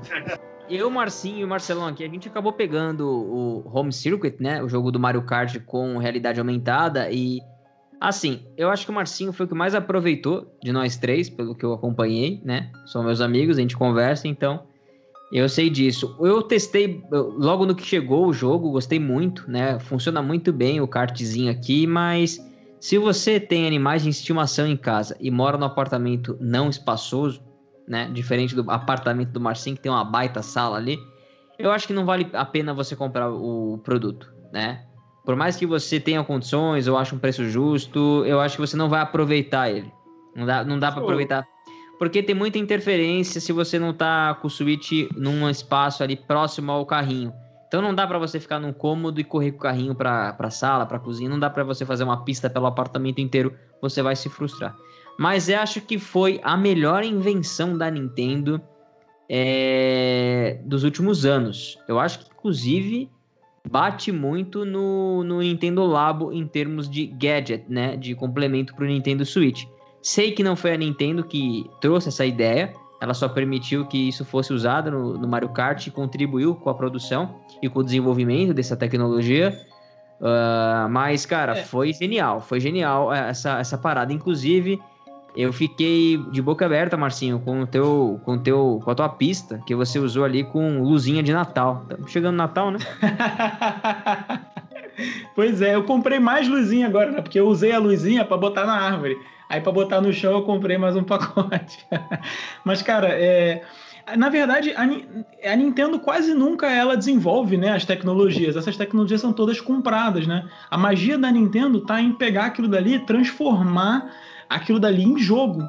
eu, 0.70 0.92
Marcinho 0.92 1.40
e 1.40 1.44
o 1.46 1.48
Marcelão 1.48 1.88
aqui, 1.88 2.04
a 2.04 2.10
gente 2.10 2.28
acabou 2.28 2.52
pegando 2.52 3.08
o 3.08 3.72
Home 3.74 3.94
Circuit, 3.94 4.36
né? 4.42 4.62
O 4.62 4.68
jogo 4.68 4.92
do 4.92 5.00
Mario 5.00 5.22
Kart 5.22 5.58
com 5.66 5.98
realidade 5.98 6.40
aumentada 6.40 7.10
e. 7.10 7.40
Assim, 8.02 8.46
eu 8.56 8.70
acho 8.70 8.86
que 8.86 8.92
o 8.92 8.94
Marcinho 8.94 9.34
foi 9.34 9.46
o 9.46 9.50
que 9.50 9.56
mais 9.56 9.76
aproveitou 9.76 10.48
de 10.64 10.72
nós 10.72 10.96
três, 10.96 11.30
pelo 11.30 11.54
que 11.54 11.66
eu 11.66 11.74
acompanhei, 11.74 12.42
né? 12.46 12.72
São 12.86 13.04
meus 13.04 13.20
amigos, 13.20 13.58
a 13.58 13.62
gente 13.62 13.76
conversa, 13.76 14.26
então 14.26 14.64
eu 15.34 15.50
sei 15.50 15.70
disso. 15.70 16.16
Eu 16.20 16.42
testei 16.42 17.04
logo 17.12 17.66
no 17.66 17.76
que 17.76 17.86
chegou 17.86 18.26
o 18.26 18.34
jogo, 18.34 18.72
gostei 18.72 19.00
muito, 19.00 19.50
né? 19.50 19.80
Funciona 19.80 20.22
muito 20.22 20.54
bem 20.54 20.80
o 20.80 20.88
kartzinho 20.88 21.52
aqui, 21.52 21.86
mas 21.86 22.40
se 22.80 22.98
você 22.98 23.40
tem 23.40 23.68
animais 23.68 24.04
de 24.04 24.10
estimação 24.10 24.66
em 24.66 24.78
casa 24.78 25.16
e 25.20 25.30
mora 25.30 25.58
num 25.58 25.66
apartamento 25.66 26.38
não 26.40 26.70
espaçoso, 26.70 27.42
né? 27.88 28.10
Diferente 28.14 28.56
do 28.56 28.70
apartamento 28.72 29.32
do 29.32 29.40
Marcinho, 29.40 29.76
que 29.76 29.82
tem 29.82 29.92
uma 29.92 30.06
baita 30.06 30.42
sala 30.42 30.78
ali, 30.78 30.98
eu 31.58 31.72
acho 31.72 31.88
que 31.88 31.94
não 31.94 32.06
vale 32.06 32.30
a 32.34 32.46
pena 32.46 32.74
você 32.74 32.96
comprar 32.96 33.30
o 33.30 33.80
produto, 33.84 34.32
né? 34.54 34.86
Por 35.26 35.36
mais 35.36 35.58
que 35.58 35.66
você 35.66 36.00
tenha 36.00 36.24
condições, 36.24 36.88
eu 36.88 36.98
acho 36.98 37.16
um 37.16 37.20
preço 37.20 37.48
justo, 37.50 38.24
eu 38.26 38.40
acho 38.40 38.56
que 38.56 38.62
você 38.62 38.78
não 38.78 38.88
vai 38.88 39.02
aproveitar 39.02 39.70
ele. 39.70 39.92
Não 40.36 40.46
dá, 40.46 40.64
não 40.64 40.80
dá 40.80 40.92
para 40.92 41.02
aproveitar. 41.02 41.46
Porque 42.00 42.24
tem 42.24 42.34
muita 42.34 42.58
interferência 42.58 43.42
se 43.42 43.52
você 43.52 43.78
não 43.78 43.94
tá 43.94 44.34
com 44.36 44.48
o 44.48 44.50
Switch 44.50 45.10
num 45.18 45.50
espaço 45.50 46.02
ali 46.02 46.16
próximo 46.16 46.72
ao 46.72 46.86
carrinho. 46.86 47.34
Então 47.70 47.84
não 47.84 47.94
dá 47.94 48.08
para 48.08 48.18
você 48.18 48.40
ficar 48.40 48.60
num 48.60 48.74
cômodo 48.74 49.22
e 49.22 49.24
correr 49.24 49.52
com 49.52 49.60
o 49.60 49.62
carrinho 49.62 49.94
para 49.94 50.36
a 50.38 50.50
sala, 50.50 50.88
para 50.88 50.98
cozinha, 50.98 51.30
não 51.30 51.40
dá 51.40 51.52
para 51.52 51.64
você 51.64 51.86
fazer 51.86 52.04
uma 52.04 52.26
pista 52.26 52.50
pelo 52.50 52.66
apartamento 52.66 53.22
inteiro, 53.22 53.54
você 53.80 54.02
vai 54.02 54.16
se 54.16 54.28
frustrar. 54.28 54.76
Mas 55.20 55.48
eu 55.48 55.60
acho 55.60 55.80
que 55.80 56.00
foi 56.00 56.42
a 56.44 56.58
melhor 56.58 57.04
invenção 57.04 57.78
da 57.78 57.92
Nintendo 57.92 58.60
é, 59.30 60.60
dos 60.66 60.84
últimos 60.84 61.28
anos. 61.28 61.78
Eu 61.88 62.00
acho 62.00 62.20
que 62.20 62.32
inclusive 62.34 63.08
bate 63.70 64.12
muito 64.12 64.66
no, 64.66 65.24
no 65.24 65.40
Nintendo 65.42 65.86
Labo 65.86 66.34
em 66.34 66.48
termos 66.48 66.90
de 66.90 67.06
gadget, 67.06 67.66
né, 67.70 67.96
de 67.96 68.16
complemento 68.16 68.74
para 68.74 68.86
o 68.86 68.88
Nintendo 68.88 69.24
Switch. 69.24 69.66
Sei 70.02 70.32
que 70.32 70.42
não 70.42 70.56
foi 70.56 70.74
a 70.74 70.78
Nintendo 70.78 71.24
que 71.24 71.70
trouxe 71.80 72.08
essa 72.08 72.26
ideia, 72.26 72.74
ela 73.02 73.14
só 73.14 73.30
permitiu 73.30 73.86
que 73.86 74.10
isso 74.10 74.26
fosse 74.26 74.52
usado 74.52 74.92
no, 74.92 75.18
no 75.18 75.28
Mario 75.28 75.50
Kart 75.50 75.88
e 75.88 75.92
contribuiu 75.92 76.56
com 76.56 76.70
a 76.70 76.74
produção 76.74 77.36
e 77.62 77.70
com 77.70 77.80
o 77.80 77.84
desenvolvimento 77.84 78.54
dessa 78.54 78.76
tecnologia. 78.76 79.58
Uh, 80.20 80.90
mas, 80.90 81.26
cara, 81.26 81.58
é. 81.58 81.64
foi 81.64 81.94
genial, 81.94 82.42
foi 82.42 82.60
genial 82.60 83.14
essa, 83.14 83.60
essa 83.60 83.78
parada. 83.78 84.12
Inclusive, 84.12 84.82
eu 85.36 85.54
fiquei 85.54 86.18
de 86.32 86.42
boca 86.42 86.66
aberta, 86.66 86.98
Marcinho, 86.98 87.40
com 87.40 87.62
o 87.62 87.68
teu, 87.68 88.20
com 88.26 88.34
o 88.34 88.40
teu, 88.40 88.82
com 88.84 88.92
a 88.92 88.96
tua 88.96 89.08
pista 89.08 89.62
que 89.66 89.74
você 89.74 89.98
usou 89.98 90.26
ali 90.26 90.44
com 90.44 90.82
luzinha 90.82 91.24
de 91.24 91.32
Natal. 91.32 91.86
Tá 91.88 91.96
chegando 92.08 92.36
Natal, 92.36 92.72
né? 92.72 92.80
pois 95.34 95.62
é, 95.62 95.76
eu 95.76 95.86
comprei 95.86 96.20
mais 96.20 96.50
luzinha 96.50 96.88
agora, 96.88 97.12
né? 97.12 97.22
Porque 97.22 97.40
eu 97.40 97.48
usei 97.48 97.72
a 97.72 97.80
luzinha 97.80 98.26
para 98.26 98.36
botar 98.36 98.66
na 98.66 98.74
árvore. 98.74 99.18
Aí 99.50 99.60
para 99.60 99.72
botar 99.72 100.00
no 100.00 100.14
chão 100.14 100.34
eu 100.34 100.44
comprei 100.44 100.78
mais 100.78 100.96
um 100.96 101.04
pacote. 101.04 101.84
Mas, 102.64 102.84
cara, 102.84 103.08
é, 103.10 103.64
na 104.16 104.30
verdade, 104.30 104.74
a, 104.76 104.84
a, 105.52 105.56
Nintendo 105.56 106.00
quase 106.00 106.36
nunca 106.36 106.70
ela 106.70 106.96
desenvolve 106.96 107.58
né, 107.58 107.72
as 107.72 107.84
tecnologias. 107.84 108.56
Essas 108.56 108.78
tecnologias 108.78 109.22
são 109.22 109.34
todas 109.34 109.60
compradas, 109.60 110.28
né? 110.28 110.48
A 110.70 110.78
magia 110.78 111.18
da 111.18 111.32
Nintendo 111.32 111.82
tá 111.82 112.00
em 112.00 112.14
pegar 112.14 112.46
aquilo 112.46 112.68
dali 112.68 112.94
e 112.94 113.06
transformar 113.06 114.14
aquilo 114.48 114.80
dali 114.80 115.04
em 115.04 115.18
jogo. 115.18 115.68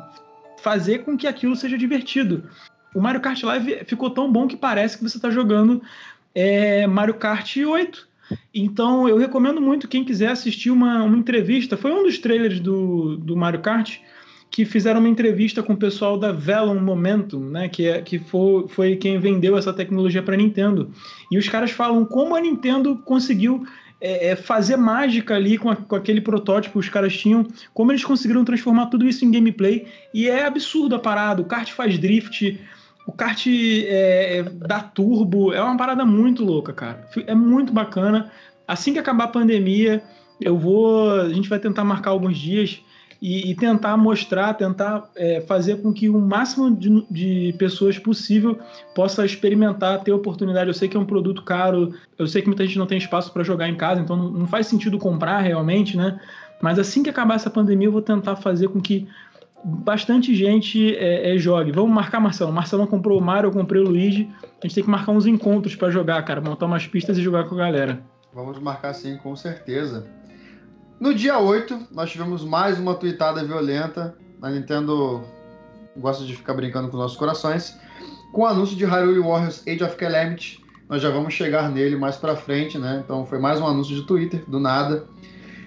Fazer 0.59 0.99
com 1.01 1.17
que 1.17 1.27
aquilo 1.27 1.57
seja 1.57 1.79
divertido. 1.79 2.45
O 2.95 3.01
Mario 3.01 3.23
Kart 3.23 3.43
Live 3.43 3.85
ficou 3.87 4.11
tão 4.11 4.31
bom 4.31 4.47
que 4.47 4.57
parece 4.57 4.99
que 4.99 5.03
você 5.03 5.17
está 5.17 5.31
jogando 5.31 5.81
é, 6.35 6.87
Mario 6.87 7.15
Kart 7.15 7.57
8. 7.57 8.10
Então 8.55 9.09
eu 9.09 9.17
recomendo 9.17 9.61
muito 9.61 9.89
quem 9.89 10.05
quiser 10.05 10.29
assistir 10.29 10.71
uma, 10.71 11.03
uma 11.03 11.17
entrevista. 11.17 11.77
Foi 11.77 11.93
um 11.93 12.03
dos 12.03 12.19
trailers 12.19 12.61
do, 12.61 13.17
do 13.17 13.37
Mario 13.37 13.61
Kart 13.61 13.99
que 14.51 14.65
fizeram 14.65 14.99
uma 14.99 15.09
entrevista 15.09 15.63
com 15.63 15.75
o 15.75 15.77
pessoal 15.77 16.19
da 16.19 16.33
Velon 16.33 16.81
Momentum, 16.81 17.39
né, 17.39 17.69
que, 17.69 17.87
é, 17.87 18.03
que 18.03 18.19
foi, 18.19 18.67
foi 18.69 18.97
quem 18.97 19.19
vendeu 19.21 19.57
essa 19.57 19.73
tecnologia 19.73 20.23
para 20.23 20.35
a 20.35 20.37
Nintendo. 20.37 20.91
E 21.31 21.39
os 21.39 21.49
caras 21.49 21.71
falam 21.71 22.05
como 22.05 22.35
a 22.35 22.41
Nintendo 22.41 22.97
conseguiu 23.05 23.65
é, 24.01 24.31
é, 24.31 24.37
fazer 24.37 24.77
mágica 24.77 25.37
ali 25.37 25.57
com, 25.57 25.71
a, 25.71 25.77
com, 25.77 25.95
aquele 25.95 26.21
protótipo 26.21 26.73
que 26.73 26.87
os 26.87 26.89
caras 26.89 27.17
tinham, 27.17 27.47
como 27.73 27.93
eles 27.93 28.05
conseguiram 28.05 28.45
transformar 28.45 28.87
tudo 28.87 29.07
isso 29.07 29.25
em 29.25 29.31
gameplay. 29.31 29.87
E 30.13 30.29
é 30.29 30.45
absurdo 30.45 30.97
a 30.97 30.99
parada. 30.99 31.43
O 31.43 31.45
kart 31.45 31.71
faz 31.71 31.99
drift, 31.99 32.59
o 33.07 33.13
kart 33.13 33.47
é, 33.47 34.39
é, 34.39 34.43
dá 34.43 34.81
turbo, 34.81 35.53
é 35.53 35.63
uma 35.63 35.77
parada 35.77 36.05
muito 36.05 36.45
louca, 36.45 36.73
cara. 36.73 37.09
É 37.27 37.35
muito 37.35 37.73
bacana. 37.73 38.31
Assim 38.67 38.93
que 38.93 38.99
acabar 38.99 39.25
a 39.25 39.29
pandemia, 39.29 40.03
eu 40.41 40.57
vou. 40.57 41.11
A 41.11 41.29
gente 41.29 41.49
vai 41.49 41.59
tentar 41.59 41.85
marcar 41.85 42.11
alguns 42.11 42.39
dias 42.39 42.81
e, 43.21 43.51
e 43.51 43.55
tentar 43.55 43.97
mostrar, 43.97 44.55
tentar 44.55 45.11
é, 45.15 45.41
fazer 45.43 45.83
com 45.83 45.93
que 45.93 46.09
o 46.09 46.19
máximo 46.19 46.75
de, 46.75 47.05
de, 47.11 47.55
pessoas 47.59 47.99
possível 47.99 48.59
possa 48.95 49.25
experimentar, 49.27 50.03
ter 50.03 50.13
oportunidade. 50.13 50.69
Eu 50.69 50.75
sei 50.75 50.89
que 50.89 50.97
é 50.97 51.01
um 51.01 51.05
produto 51.05 51.43
caro, 51.43 51.95
eu 52.19 52.27
sei 52.27 52.41
que 52.41 52.49
muita 52.49 52.65
gente 52.65 52.79
não 52.79 52.87
tem 52.87 52.97
espaço 52.97 53.33
para 53.33 53.43
jogar 53.43 53.69
em 53.69 53.77
casa, 53.77 54.01
então 54.01 54.17
não, 54.17 54.31
não 54.31 54.47
faz 54.47 54.67
sentido 54.67 54.99
comprar 54.99 55.41
realmente, 55.41 55.97
né? 55.97 56.19
Mas 56.63 56.79
assim 56.79 57.03
que 57.03 57.11
acabar 57.11 57.35
essa 57.35 57.51
pandemia, 57.51 57.89
eu 57.89 57.93
vou 57.93 58.03
tentar 58.03 58.37
fazer 58.37 58.69
com 58.69 58.81
que 58.81 59.07
bastante 59.65 60.35
gente 60.35 60.95
é, 60.97 61.35
é, 61.35 61.39
jogue. 61.39 61.73
Vamos 61.73 61.91
marcar, 61.91 62.21
Marcelo. 62.21 62.53
Marcelo 62.53 62.87
comprou 62.87 63.19
o 63.19 63.23
Mario, 63.23 63.49
eu 63.49 63.53
comprei 63.53 63.81
o 63.81 63.85
Luigi. 63.85 64.29
A 64.43 64.67
gente 64.67 64.75
tem 64.75 64.85
que 64.85 64.91
marcar 64.91 65.13
uns 65.13 65.27
encontros 65.27 65.75
para 65.75 65.91
jogar, 65.91 66.23
cara. 66.25 66.41
Montar 66.41 66.67
umas 66.67 66.87
pistas 66.87 67.19
e 67.19 67.23
jogar 67.23 67.45
com 67.45 67.55
a 67.55 67.59
galera. 67.59 68.03
Vamos 68.33 68.59
marcar 68.59 68.95
sim, 68.95 69.17
com 69.19 69.35
certeza. 69.35 70.07
No 71.01 71.15
dia 71.15 71.39
8, 71.39 71.89
nós 71.91 72.11
tivemos 72.11 72.45
mais 72.45 72.79
uma 72.79 72.95
tweetada 72.95 73.43
violenta. 73.45 74.17
A 74.43 74.51
Nintendo 74.51 75.23
gosta 75.97 76.25
de 76.25 76.37
ficar 76.37 76.55
brincando 76.55 76.89
com 76.89 76.97
nossos 76.97 77.17
corações. 77.17 77.79
Com 78.33 78.43
o 78.43 78.47
anúncio 78.47 78.77
de 78.77 78.85
Hyrule 78.85 79.21
Warriors 79.21 79.63
Age 79.67 79.83
of 79.83 79.97
Calamity. 79.97 80.61
Nós 80.89 81.01
já 81.01 81.11
vamos 81.11 81.35
chegar 81.35 81.71
nele 81.71 81.97
mais 81.97 82.17
pra 82.17 82.37
frente, 82.37 82.77
né? 82.77 83.03
Então 83.05 83.25
foi 83.25 83.39
mais 83.39 83.61
um 83.61 83.67
anúncio 83.67 83.95
de 83.95 84.03
Twitter, 84.03 84.45
do 84.49 84.59
nada. 84.59 85.07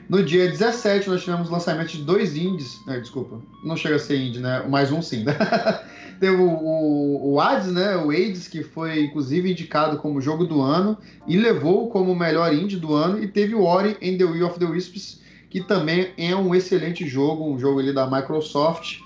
No 0.09 0.23
dia 0.23 0.49
17, 0.49 1.09
nós 1.09 1.23
tivemos 1.23 1.49
lançamento 1.49 1.91
de 1.91 2.03
dois 2.03 2.35
indies. 2.35 2.79
Né, 2.85 2.99
desculpa, 2.99 3.39
não 3.63 3.75
chega 3.75 3.95
a 3.95 3.99
ser 3.99 4.17
indie, 4.17 4.39
né? 4.39 4.63
Mais 4.67 4.91
um 4.91 5.01
sim. 5.01 5.25
Teve 6.19 6.37
o, 6.37 6.49
o, 6.49 7.33
o 7.33 7.41
Hades, 7.41 7.71
né? 7.71 7.97
O 7.97 8.11
Hades, 8.11 8.47
que 8.47 8.63
foi 8.63 9.03
inclusive 9.03 9.51
indicado 9.51 9.97
como 9.97 10.21
jogo 10.21 10.45
do 10.45 10.61
ano 10.61 10.97
e 11.27 11.37
levou 11.37 11.89
como 11.89 12.15
melhor 12.15 12.53
indie 12.53 12.77
do 12.77 12.93
ano. 12.93 13.21
E 13.21 13.27
teve 13.27 13.55
o 13.55 13.63
Ori 13.63 13.97
and 14.01 14.17
the 14.17 14.23
Will 14.23 14.45
of 14.45 14.59
the 14.59 14.65
Wisps, 14.65 15.21
que 15.49 15.61
também 15.61 16.11
é 16.17 16.35
um 16.35 16.53
excelente 16.53 17.07
jogo, 17.07 17.49
um 17.49 17.59
jogo 17.59 17.79
ali 17.79 17.93
da 17.93 18.09
Microsoft. 18.09 18.99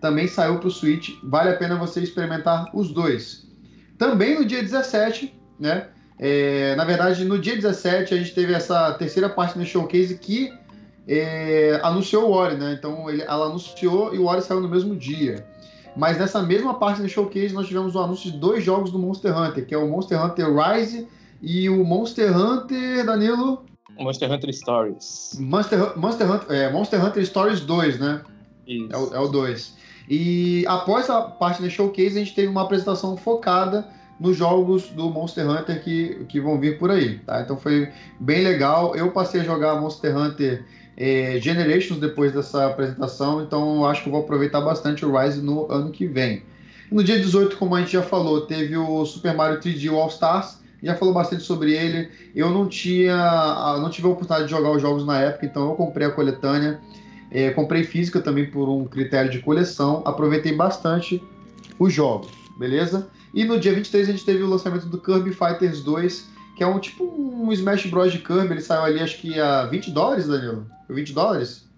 Também 0.00 0.26
saiu 0.26 0.58
para 0.58 0.68
o 0.68 0.70
Switch. 0.70 1.10
Vale 1.22 1.50
a 1.50 1.56
pena 1.56 1.76
você 1.76 2.00
experimentar 2.00 2.70
os 2.74 2.92
dois. 2.92 3.46
Também 3.98 4.38
no 4.38 4.44
dia 4.44 4.62
17, 4.62 5.34
né? 5.58 5.88
É, 6.18 6.74
na 6.76 6.84
verdade, 6.84 7.24
no 7.24 7.38
dia 7.38 7.54
17, 7.54 8.14
a 8.14 8.16
gente 8.16 8.34
teve 8.34 8.52
essa 8.52 8.92
terceira 8.94 9.28
parte 9.28 9.58
do 9.58 9.64
showcase 9.64 10.18
que 10.18 10.52
é, 11.06 11.80
anunciou 11.82 12.28
o 12.28 12.32
Ori, 12.32 12.56
né? 12.56 12.76
Então 12.78 13.08
ele, 13.10 13.22
ela 13.22 13.46
anunciou 13.46 14.14
e 14.14 14.18
o 14.18 14.26
Ori 14.26 14.42
saiu 14.42 14.60
no 14.60 14.68
mesmo 14.68 14.94
dia. 14.94 15.44
Mas 15.96 16.18
nessa 16.18 16.42
mesma 16.42 16.74
parte 16.74 17.02
do 17.02 17.08
showcase, 17.08 17.52
nós 17.52 17.66
tivemos 17.66 17.94
o 17.94 17.98
anúncio 17.98 18.30
de 18.30 18.38
dois 18.38 18.64
jogos 18.64 18.90
do 18.90 18.98
Monster 18.98 19.36
Hunter, 19.36 19.66
que 19.66 19.74
é 19.74 19.78
o 19.78 19.88
Monster 19.88 20.24
Hunter 20.24 20.46
Rise 20.54 21.06
e 21.42 21.68
o 21.68 21.84
Monster 21.84 22.34
Hunter, 22.34 23.04
Danilo? 23.04 23.64
Monster 23.98 24.30
Hunter 24.30 24.54
Stories. 24.54 25.36
Monster, 25.38 25.98
Monster, 25.98 26.30
Hunter, 26.30 26.56
é, 26.56 26.72
Monster 26.72 27.04
Hunter 27.04 27.26
Stories 27.26 27.60
2, 27.60 27.98
né? 27.98 28.22
Isso. 28.66 28.88
É 28.90 28.96
o, 28.96 29.14
é 29.14 29.20
o 29.20 29.28
2. 29.28 29.74
E 30.08 30.64
após 30.66 31.10
a 31.10 31.22
parte 31.22 31.60
do 31.60 31.68
showcase, 31.68 32.16
a 32.16 32.24
gente 32.24 32.34
teve 32.34 32.48
uma 32.48 32.62
apresentação 32.62 33.16
focada 33.16 33.86
nos 34.18 34.36
jogos 34.36 34.88
do 34.88 35.10
Monster 35.10 35.48
Hunter 35.48 35.82
que, 35.82 36.24
que 36.28 36.40
vão 36.40 36.58
vir 36.60 36.78
por 36.78 36.90
aí, 36.90 37.18
tá? 37.18 37.40
Então 37.40 37.56
foi 37.56 37.90
bem 38.20 38.42
legal. 38.42 38.94
Eu 38.94 39.10
passei 39.10 39.40
a 39.40 39.44
jogar 39.44 39.80
Monster 39.80 40.16
Hunter 40.16 40.64
é, 40.96 41.38
Generations 41.40 41.98
depois 41.98 42.32
dessa 42.32 42.66
apresentação, 42.66 43.42
então 43.42 43.84
acho 43.86 44.04
que 44.04 44.10
vou 44.10 44.20
aproveitar 44.20 44.60
bastante 44.60 45.04
o 45.04 45.18
Rise 45.18 45.42
no 45.42 45.70
ano 45.70 45.90
que 45.90 46.06
vem. 46.06 46.42
No 46.90 47.02
dia 47.02 47.18
18, 47.18 47.56
como 47.56 47.74
a 47.74 47.80
gente 47.80 47.92
já 47.92 48.02
falou, 48.02 48.42
teve 48.42 48.76
o 48.76 49.04
Super 49.06 49.34
Mario 49.34 49.58
3D 49.58 49.90
All 49.90 50.08
Stars, 50.08 50.60
já 50.82 50.94
falou 50.94 51.14
bastante 51.14 51.42
sobre 51.42 51.72
ele. 51.72 52.10
Eu 52.34 52.50
não 52.50 52.66
tinha, 52.66 53.16
não 53.80 53.88
tive 53.88 54.08
a 54.08 54.10
oportunidade 54.10 54.44
de 54.44 54.50
jogar 54.50 54.72
os 54.72 54.82
jogos 54.82 55.06
na 55.06 55.18
época, 55.20 55.46
então 55.46 55.70
eu 55.70 55.74
comprei 55.74 56.06
a 56.06 56.10
coletânea. 56.10 56.80
É, 57.30 57.50
comprei 57.50 57.82
física 57.82 58.20
também 58.20 58.50
por 58.50 58.68
um 58.68 58.84
critério 58.84 59.30
de 59.30 59.38
coleção. 59.38 60.02
Aproveitei 60.04 60.54
bastante 60.54 61.22
os 61.78 61.92
jogos, 61.92 62.30
beleza? 62.58 63.08
E 63.34 63.44
no 63.44 63.58
dia 63.58 63.72
23 63.72 64.08
a 64.08 64.12
gente 64.12 64.24
teve 64.24 64.42
o 64.42 64.48
lançamento 64.48 64.86
do 64.86 64.98
Kirby 64.98 65.32
Fighters 65.32 65.80
2, 65.82 66.28
que 66.56 66.62
é 66.62 66.66
um 66.66 66.78
tipo 66.78 67.04
um 67.04 67.50
Smash 67.52 67.86
Bros 67.86 68.12
de 68.12 68.18
Kirby. 68.18 68.52
Ele 68.52 68.60
saiu 68.60 68.82
ali 68.82 69.00
acho 69.00 69.18
que 69.18 69.38
a 69.38 69.64
20 69.66 69.90
dólares, 69.90 70.28
Danilo. 70.28 70.66
Foi 70.86 70.96
20 70.96 71.12
dólares? 71.12 71.68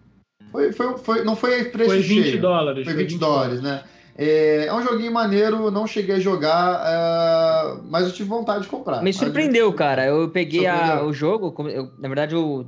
Foi, 0.50 0.72
foi, 0.72 0.98
foi, 0.98 1.24
não 1.24 1.36
foi 1.36 1.64
preço 1.64 1.90
foi 1.90 2.00
20 2.00 2.22
cheio. 2.22 2.40
dólares. 2.40 2.84
Foi 2.84 2.94
20, 2.94 3.10
20 3.10 3.18
dólares, 3.18 3.60
né? 3.60 3.82
É, 4.16 4.66
é, 4.66 4.74
um 4.74 4.82
joguinho 4.82 5.12
maneiro, 5.12 5.70
não 5.70 5.86
cheguei 5.86 6.14
a 6.14 6.20
jogar, 6.20 6.80
uh, 6.80 7.82
mas 7.90 8.06
eu 8.06 8.12
tive 8.12 8.28
vontade 8.28 8.62
de 8.62 8.68
comprar. 8.68 9.02
Me 9.02 9.12
surpreendeu, 9.12 9.72
cara. 9.72 10.06
Eu 10.06 10.28
peguei 10.28 10.66
a, 10.66 11.02
o 11.02 11.12
jogo, 11.12 11.52
eu, 11.68 11.90
na 11.98 12.06
verdade 12.06 12.34
eu, 12.34 12.64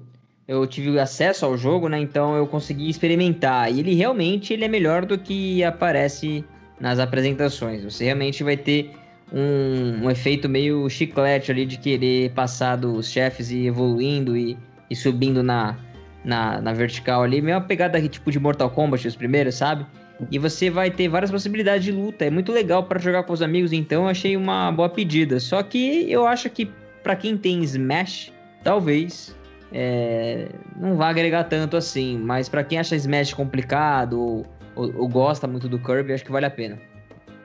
eu 0.48 0.66
tive 0.66 0.98
acesso 0.98 1.46
ao 1.46 1.56
jogo, 1.56 1.88
né? 1.88 2.00
Então 2.00 2.36
eu 2.36 2.46
consegui 2.48 2.88
experimentar. 2.88 3.72
E 3.72 3.78
ele 3.78 3.94
realmente 3.94 4.52
ele 4.52 4.64
é 4.64 4.68
melhor 4.68 5.06
do 5.06 5.16
que 5.16 5.62
aparece 5.62 6.44
nas 6.80 6.98
apresentações. 6.98 7.82
Você 7.84 8.04
realmente 8.04 8.42
vai 8.42 8.56
ter 8.56 8.92
um, 9.32 10.04
um 10.04 10.10
efeito 10.10 10.48
meio 10.48 10.88
chiclete 10.88 11.50
ali 11.50 11.66
de 11.66 11.78
querer 11.78 12.30
passar 12.30 12.76
dos 12.76 13.10
chefes 13.10 13.50
e 13.50 13.66
evoluindo 13.66 14.36
e, 14.36 14.56
e 14.90 14.96
subindo 14.96 15.42
na, 15.42 15.76
na, 16.24 16.60
na 16.60 16.72
vertical 16.72 17.22
ali. 17.22 17.40
Meio 17.40 17.56
uma 17.56 17.64
pegada 17.64 18.00
tipo 18.08 18.30
de 18.30 18.38
Mortal 18.38 18.70
Kombat, 18.70 19.06
os 19.06 19.16
primeiros, 19.16 19.54
sabe? 19.54 19.86
E 20.30 20.38
você 20.38 20.70
vai 20.70 20.90
ter 20.90 21.08
várias 21.08 21.30
possibilidades 21.30 21.84
de 21.84 21.92
luta. 21.92 22.24
É 22.24 22.30
muito 22.30 22.52
legal 22.52 22.84
para 22.84 22.98
jogar 22.98 23.24
com 23.24 23.32
os 23.32 23.42
amigos, 23.42 23.72
então 23.72 24.04
eu 24.04 24.08
achei 24.08 24.36
uma 24.36 24.72
boa 24.72 24.88
pedida. 24.88 25.38
Só 25.38 25.62
que 25.62 26.10
eu 26.10 26.26
acho 26.26 26.48
que 26.48 26.70
para 27.02 27.14
quem 27.14 27.36
tem 27.36 27.62
Smash, 27.62 28.32
talvez 28.64 29.36
é, 29.72 30.48
não 30.76 30.96
vá 30.96 31.08
agregar 31.08 31.44
tanto 31.44 31.76
assim. 31.76 32.18
Mas 32.18 32.48
para 32.48 32.64
quem 32.64 32.78
acha 32.78 32.96
Smash 32.96 33.34
complicado 33.34 34.18
ou, 34.18 34.46
ou, 34.76 34.94
ou, 34.96 35.08
gosta 35.08 35.46
muito 35.46 35.68
do 35.68 35.78
Kirby, 35.78 36.12
acho 36.12 36.24
que 36.24 36.30
vale 36.30 36.46
a 36.46 36.50
pena. 36.50 36.80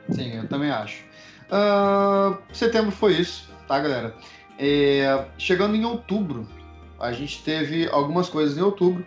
Sim, 0.09 0.37
eu 0.37 0.47
também 0.47 0.69
acho. 0.69 1.03
Uh, 1.47 2.37
setembro 2.53 2.91
foi 2.91 3.13
isso, 3.13 3.49
tá, 3.67 3.79
galera? 3.79 4.13
É, 4.59 5.25
chegando 5.37 5.75
em 5.75 5.85
outubro, 5.85 6.47
a 6.99 7.11
gente 7.11 7.43
teve 7.43 7.89
algumas 7.89 8.29
coisas 8.29 8.57
em 8.57 8.61
outubro. 8.61 9.03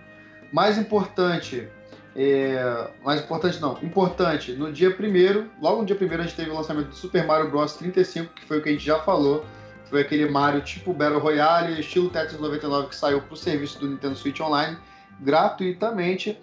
Mais 0.52 0.78
importante, 0.78 1.68
é, 2.16 2.88
mais 3.05 3.20
importante 3.20 3.60
não, 3.60 3.78
importante, 3.82 4.52
no 4.52 4.72
dia 4.72 4.90
primeiro, 4.90 5.51
logo 5.60 5.80
no 5.80 5.86
dia 5.86 5.96
primeiro 5.96 6.22
a 6.22 6.26
gente 6.26 6.36
teve 6.36 6.51
o 6.51 6.55
lançamento 6.55 6.88
do 6.88 6.94
Super 6.94 7.26
Mario 7.26 7.51
Bros 7.51 7.74
35, 7.74 8.34
que 8.34 8.44
foi 8.44 8.59
o 8.59 8.62
que 8.62 8.68
a 8.68 8.72
gente 8.72 8.84
já 8.84 9.01
falou, 9.01 9.44
foi 9.86 10.01
aquele 10.01 10.28
Mario 10.28 10.60
tipo 10.60 10.92
Battle 10.92 11.20
Royale, 11.20 11.78
estilo 11.78 12.10
Tetris 12.10 12.40
99 12.40 12.88
que 12.88 12.96
saiu 12.96 13.20
para 13.20 13.34
o 13.34 13.36
serviço 13.36 13.78
do 13.80 13.88
Nintendo 13.88 14.16
Switch 14.16 14.40
Online 14.40 14.76
gratuitamente. 15.20 16.38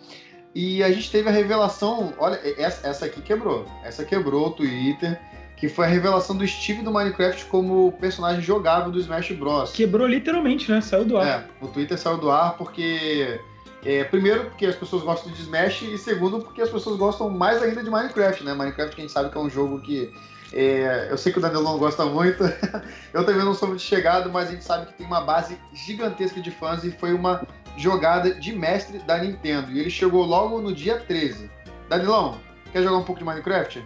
E 0.53 0.84
a 0.84 0.91
gente 0.91 1.10
teve 1.10 1.30
a 1.30 1.32
revelação, 1.32 2.14
olha, 2.18 2.40
essa, 2.57 2.88
essa 2.88 3.06
aqui 3.06 3.22
quebrou, 3.22 3.65
essa 3.84 4.03
quebrou 4.03 4.48
o 4.48 4.52
Twitter, 4.52 5.19
que 5.56 5.69
foi 5.69 5.86
a 5.86 5.88
revelação 5.88 6.36
do 6.36 6.45
Steve 6.45 6.82
do 6.82 6.91
Minecraft 6.91 7.45
como 7.45 7.91
personagem 7.94 8.41
jogável 8.41 8.91
do 8.91 8.99
Smash 8.99 9.32
Bros. 9.32 9.72
Quebrou 9.72 10.07
literalmente, 10.07 10.69
né? 10.69 10.82
Saiu 10.82 11.06
do 11.06 11.18
ar. 11.18 11.28
É, 11.28 11.65
o 11.65 11.68
Twitter 11.68 11.98
saiu 11.98 12.18
do 12.18 12.30
ar 12.30 12.57
porque 12.57 13.40
é, 13.84 14.03
primeiro, 14.03 14.45
porque 14.45 14.65
as 14.65 14.76
pessoas 14.76 15.03
gostam 15.03 15.32
de 15.32 15.41
Smash, 15.41 15.82
e 15.82 15.98
segundo, 15.98 16.40
porque 16.40 16.61
as 16.61 16.69
pessoas 16.69 16.98
gostam 16.98 17.30
mais 17.30 17.61
ainda 17.64 17.84
de 17.84 17.90
Minecraft, 17.90 18.44
né? 18.44 18.53
Minecraft, 18.53 18.95
quem 18.95 19.10
sabe 19.10 19.30
que 19.30 19.38
é 19.38 19.41
um 19.41 19.49
jogo 19.49 19.80
que. 19.82 20.14
É, 20.53 21.07
eu 21.10 21.18
sei 21.18 21.32
que 21.32 21.40
o 21.40 21.41
Danilo 21.41 21.64
não 21.64 21.78
gosta 21.78 22.06
muito, 22.06 22.44
eu 23.14 23.26
também 23.26 23.45
não 23.45 23.53
sou 23.53 23.69
muito 23.69 23.82
chegado, 23.82 24.30
mas 24.30 24.49
a 24.49 24.52
gente 24.52 24.65
sabe 24.65 24.88
que 24.88 24.94
tem 24.94 25.07
uma 25.07 25.22
base 25.22 25.57
gigantesca 25.73 26.41
de 26.41 26.52
fãs 26.52 26.84
e 26.84 26.91
foi 26.91 27.14
uma 27.14 27.41
jogada 27.77 28.34
de 28.34 28.53
mestre 28.53 28.99
da 28.99 29.18
Nintendo. 29.18 29.72
E 29.72 29.80
ele 29.80 29.89
chegou 29.89 30.26
logo 30.26 30.61
no 30.61 30.73
dia 30.73 30.98
13. 30.99 31.49
Danilão, 31.89 32.39
quer 32.72 32.84
jogar 32.84 32.98
um 32.98 33.03
pouco 33.03 33.19
de 33.19 33.26
Minecraft? 33.26 33.84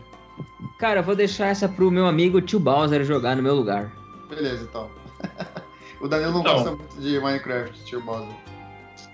Cara, 0.80 1.00
eu 1.00 1.04
vou 1.04 1.16
deixar 1.16 1.48
essa 1.48 1.68
pro 1.68 1.90
meu 1.90 2.06
amigo 2.06 2.42
tio 2.42 2.60
Bowser 2.60 3.04
jogar 3.04 3.36
no 3.36 3.44
meu 3.44 3.56
lugar. 3.56 3.92
Beleza, 4.30 4.66
então. 4.70 4.90
o 6.02 6.08
Danilo 6.08 6.34
não, 6.34 6.44
não. 6.44 6.54
gosta 6.54 6.72
muito 6.72 7.02
de 7.02 7.20
Minecraft, 7.20 7.86
tio 7.86 8.02
Bowser. 8.02 8.36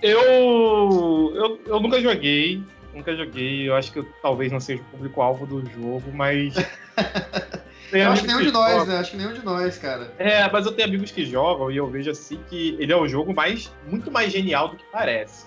Eu, 0.02 1.32
eu, 1.36 1.60
eu 1.66 1.80
nunca 1.80 2.02
joguei, 2.02 2.64
nunca 2.94 3.16
joguei. 3.16 3.70
Eu 3.70 3.76
acho 3.76 3.92
que 3.92 4.00
eu, 4.00 4.08
talvez 4.22 4.52
não 4.52 4.60
seja 4.60 4.82
o 4.82 4.86
público-alvo 4.86 5.46
do 5.46 5.64
jogo, 5.70 6.12
mas. 6.14 6.56
eu 7.92 8.12
acho 8.12 8.22
que 8.22 8.28
nenhum 8.28 8.42
de 8.42 8.52
nós, 8.52 8.88
né? 8.88 8.98
Acho 8.98 9.12
que 9.12 9.18
nenhum 9.18 9.34
de 9.34 9.44
nós, 9.44 9.78
cara. 9.78 10.14
É, 10.18 10.50
mas 10.50 10.66
eu 10.66 10.72
tenho 10.72 10.88
amigos 10.88 11.12
que 11.12 11.26
jogam 11.26 11.72
e 11.72 11.78
eu 11.78 11.88
vejo 11.88 12.12
assim 12.12 12.40
que 12.50 12.76
ele 12.80 12.92
é 12.92 12.96
o 12.96 13.08
jogo 13.08 13.34
mais, 13.34 13.72
muito 13.88 14.12
mais 14.12 14.32
genial 14.32 14.70
do 14.70 14.78
que 14.78 14.84
parece. 14.92 15.46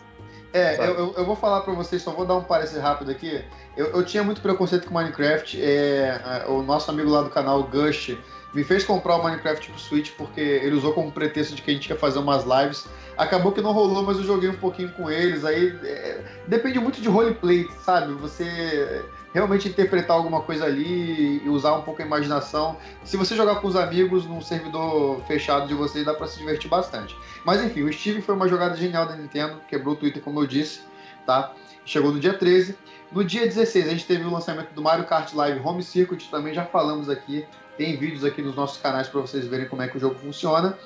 É, 0.52 0.78
eu, 0.78 1.12
eu, 1.16 1.24
vou 1.24 1.34
falar 1.34 1.62
pra 1.62 1.74
vocês, 1.74 2.00
só 2.00 2.12
vou 2.12 2.24
dar 2.24 2.36
um 2.36 2.44
parecer 2.44 2.78
rápido 2.78 3.10
aqui. 3.10 3.44
Eu, 3.76 3.86
eu 3.86 4.04
tinha 4.04 4.22
muito 4.22 4.40
preconceito 4.40 4.86
com 4.86 4.94
Minecraft. 4.94 5.60
É, 5.60 6.44
o 6.46 6.62
nosso 6.62 6.88
amigo 6.92 7.10
lá 7.10 7.22
do 7.22 7.30
canal, 7.30 7.64
Gush, 7.64 8.16
me 8.54 8.62
fez 8.62 8.84
comprar 8.84 9.16
o 9.16 9.24
Minecraft 9.24 9.68
pro 9.68 9.80
Switch 9.80 10.12
porque 10.16 10.40
ele 10.40 10.76
usou 10.76 10.92
como 10.92 11.10
pretexto 11.10 11.56
de 11.56 11.62
que 11.62 11.72
a 11.72 11.74
gente 11.74 11.90
ia 11.90 11.96
fazer 11.96 12.20
umas 12.20 12.44
lives. 12.44 12.86
Acabou 13.18 13.50
que 13.50 13.60
não 13.60 13.72
rolou, 13.72 14.04
mas 14.04 14.16
eu 14.16 14.22
joguei 14.22 14.48
um 14.48 14.54
pouquinho 14.54 14.92
com 14.92 15.10
eles. 15.10 15.44
Aí 15.44 15.76
é, 15.82 16.20
depende 16.46 16.78
muito 16.78 17.00
de 17.00 17.08
roleplay, 17.08 17.68
sabe? 17.84 18.12
Você 18.12 19.04
realmente 19.34 19.68
interpretar 19.68 20.16
alguma 20.16 20.40
coisa 20.40 20.64
ali 20.64 21.42
e 21.44 21.48
usar 21.48 21.74
um 21.74 21.82
pouco 21.82 22.00
a 22.00 22.06
imaginação. 22.06 22.78
Se 23.04 23.16
você 23.16 23.36
jogar 23.36 23.56
com 23.56 23.66
os 23.66 23.76
amigos 23.76 24.24
num 24.24 24.40
servidor 24.40 25.20
fechado 25.26 25.68
de 25.68 25.74
vocês, 25.74 26.06
dá 26.06 26.14
para 26.14 26.26
se 26.26 26.38
divertir 26.38 26.70
bastante. 26.70 27.14
Mas 27.44 27.62
enfim, 27.62 27.82
o 27.82 27.92
Steve 27.92 28.22
foi 28.22 28.34
uma 28.34 28.48
jogada 28.48 28.76
genial 28.76 29.06
da 29.06 29.16
Nintendo, 29.16 29.60
quebrou 29.68 29.94
o 29.94 29.96
Twitter, 29.96 30.22
como 30.22 30.40
eu 30.40 30.46
disse, 30.46 30.80
tá? 31.26 31.52
Chegou 31.84 32.10
no 32.10 32.18
dia 32.18 32.32
13. 32.32 32.78
No 33.12 33.22
dia 33.22 33.42
16, 33.42 33.88
a 33.88 33.90
gente 33.90 34.06
teve 34.06 34.24
o 34.24 34.30
lançamento 34.30 34.72
do 34.72 34.80
Mario 34.80 35.04
Kart 35.04 35.32
Live 35.34 35.60
Home 35.60 35.82
Circuit, 35.82 36.30
também 36.30 36.54
já 36.54 36.64
falamos 36.64 37.10
aqui 37.10 37.44
tem 37.76 37.96
vídeos 37.96 38.24
aqui 38.24 38.42
nos 38.42 38.54
nossos 38.54 38.80
canais 38.80 39.08
para 39.08 39.20
vocês 39.20 39.46
verem 39.46 39.68
como 39.68 39.82
é 39.82 39.88
que 39.88 39.96
o 39.96 40.00
jogo 40.00 40.14
funciona. 40.14 40.78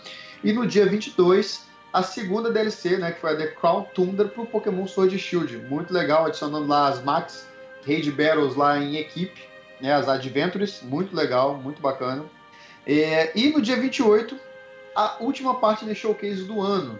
E 0.42 0.52
no 0.52 0.66
dia 0.66 0.86
22, 0.86 1.66
a 1.92 2.02
segunda 2.02 2.50
DLC, 2.50 2.96
né, 2.96 3.12
que 3.12 3.20
foi 3.20 3.32
a 3.32 3.36
The 3.36 3.48
Crown 3.48 3.86
Tundra 3.94 4.28
para 4.28 4.42
o 4.42 4.46
Pokémon 4.46 4.86
Sword 4.86 5.18
Shield. 5.18 5.58
Muito 5.68 5.92
legal, 5.92 6.26
adicionando 6.26 6.66
lá 6.66 6.88
as 6.88 7.02
Max 7.02 7.47
Raid 7.88 8.10
Battles 8.12 8.54
lá 8.54 8.78
em 8.78 8.96
equipe, 8.96 9.40
né, 9.80 9.94
as 9.94 10.08
Adventures, 10.08 10.82
muito 10.82 11.16
legal, 11.16 11.54
muito 11.56 11.80
bacana. 11.80 12.24
É, 12.86 13.32
e 13.34 13.50
no 13.50 13.62
dia 13.62 13.76
28, 13.76 14.36
a 14.94 15.16
última 15.20 15.54
parte 15.54 15.84
do 15.84 15.94
showcase 15.94 16.44
do 16.44 16.60
ano, 16.60 16.98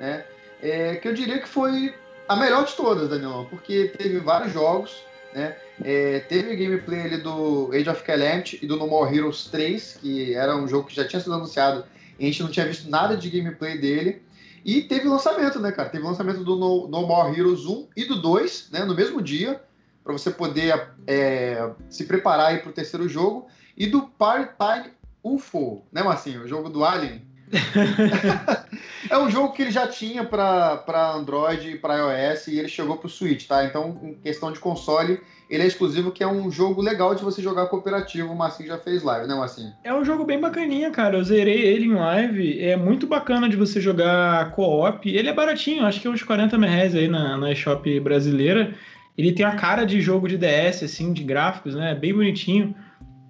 né, 0.00 0.24
é, 0.60 0.96
que 0.96 1.06
eu 1.06 1.14
diria 1.14 1.38
que 1.38 1.48
foi 1.48 1.94
a 2.28 2.36
melhor 2.36 2.64
de 2.64 2.74
todas, 2.74 3.08
Daniel, 3.08 3.46
porque 3.48 3.92
teve 3.96 4.18
vários 4.18 4.52
jogos, 4.52 5.04
né, 5.34 5.56
é, 5.82 6.20
teve 6.20 6.56
gameplay 6.56 7.02
ali 7.02 7.16
do 7.18 7.70
Age 7.72 7.88
of 7.90 8.02
Calamity 8.02 8.58
e 8.62 8.66
do 8.66 8.76
No 8.76 8.86
More 8.86 9.14
Heroes 9.14 9.46
3, 9.46 9.98
que 10.00 10.34
era 10.34 10.56
um 10.56 10.66
jogo 10.66 10.88
que 10.88 10.94
já 10.94 11.06
tinha 11.06 11.20
sido 11.20 11.34
anunciado 11.34 11.84
e 12.18 12.24
a 12.24 12.26
gente 12.26 12.42
não 12.42 12.50
tinha 12.50 12.66
visto 12.66 12.88
nada 12.88 13.16
de 13.16 13.28
gameplay 13.28 13.76
dele. 13.76 14.22
E 14.64 14.80
teve 14.82 15.06
lançamento, 15.06 15.60
né, 15.60 15.72
cara? 15.72 15.90
Teve 15.90 16.04
lançamento 16.04 16.42
do 16.42 16.56
No, 16.56 16.88
no 16.88 17.06
More 17.06 17.38
Heroes 17.38 17.66
1 17.66 17.88
e 17.96 18.04
do 18.06 18.22
2, 18.22 18.70
né, 18.70 18.84
no 18.84 18.94
mesmo 18.94 19.20
dia, 19.20 19.60
para 20.04 20.12
você 20.12 20.30
poder 20.30 20.90
é, 21.06 21.70
se 21.88 22.04
preparar 22.04 22.48
aí 22.48 22.58
pro 22.58 22.72
terceiro 22.72 23.08
jogo. 23.08 23.48
E 23.76 23.86
do 23.86 24.02
Part-Time 24.02 24.92
UFO, 25.24 25.82
né, 25.90 26.02
Marcinho? 26.02 26.42
O 26.42 26.48
jogo 26.48 26.68
do 26.68 26.84
Alien. 26.84 27.22
é 29.08 29.18
um 29.18 29.30
jogo 29.30 29.52
que 29.52 29.62
ele 29.62 29.70
já 29.70 29.86
tinha 29.86 30.24
para 30.24 31.12
Android 31.14 31.70
e 31.70 31.78
para 31.78 31.96
iOS 31.96 32.48
e 32.48 32.58
ele 32.58 32.68
chegou 32.68 32.96
para 32.96 33.06
o 33.06 33.10
Switch, 33.10 33.46
tá? 33.46 33.64
Então, 33.64 33.98
em 34.02 34.14
questão 34.14 34.52
de 34.52 34.58
console, 34.58 35.20
ele 35.48 35.62
é 35.62 35.66
exclusivo, 35.66 36.10
que 36.10 36.22
é 36.22 36.26
um 36.26 36.50
jogo 36.50 36.82
legal 36.82 37.14
de 37.14 37.22
você 37.22 37.40
jogar 37.40 37.66
cooperativo. 37.66 38.32
O 38.32 38.36
Marcinho 38.36 38.68
já 38.68 38.78
fez 38.78 39.02
live, 39.02 39.26
né, 39.26 39.34
Marcinho? 39.34 39.72
É 39.84 39.94
um 39.94 40.04
jogo 40.04 40.24
bem 40.24 40.40
bacaninha, 40.40 40.90
cara. 40.90 41.16
Eu 41.16 41.24
zerei 41.24 41.62
ele 41.62 41.86
em 41.86 41.94
live. 41.94 42.60
É 42.60 42.76
muito 42.76 43.06
bacana 43.06 43.48
de 43.48 43.56
você 43.56 43.80
jogar 43.80 44.50
co-op. 44.52 45.08
Ele 45.08 45.28
é 45.28 45.32
baratinho, 45.32 45.86
acho 45.86 46.00
que 46.00 46.06
é 46.06 46.10
uns 46.10 46.22
40 46.22 46.58
reais 46.58 46.94
aí 46.94 47.08
na, 47.08 47.36
na 47.36 47.52
eShop 47.52 48.00
brasileira. 48.00 48.74
Ele 49.16 49.32
tem 49.32 49.46
a 49.46 49.54
cara 49.54 49.84
de 49.84 50.00
jogo 50.00 50.28
de 50.28 50.36
DS, 50.36 50.82
assim, 50.82 51.12
de 51.12 51.22
gráficos, 51.22 51.74
né? 51.74 51.94
Bem 51.94 52.12
bonitinho. 52.12 52.74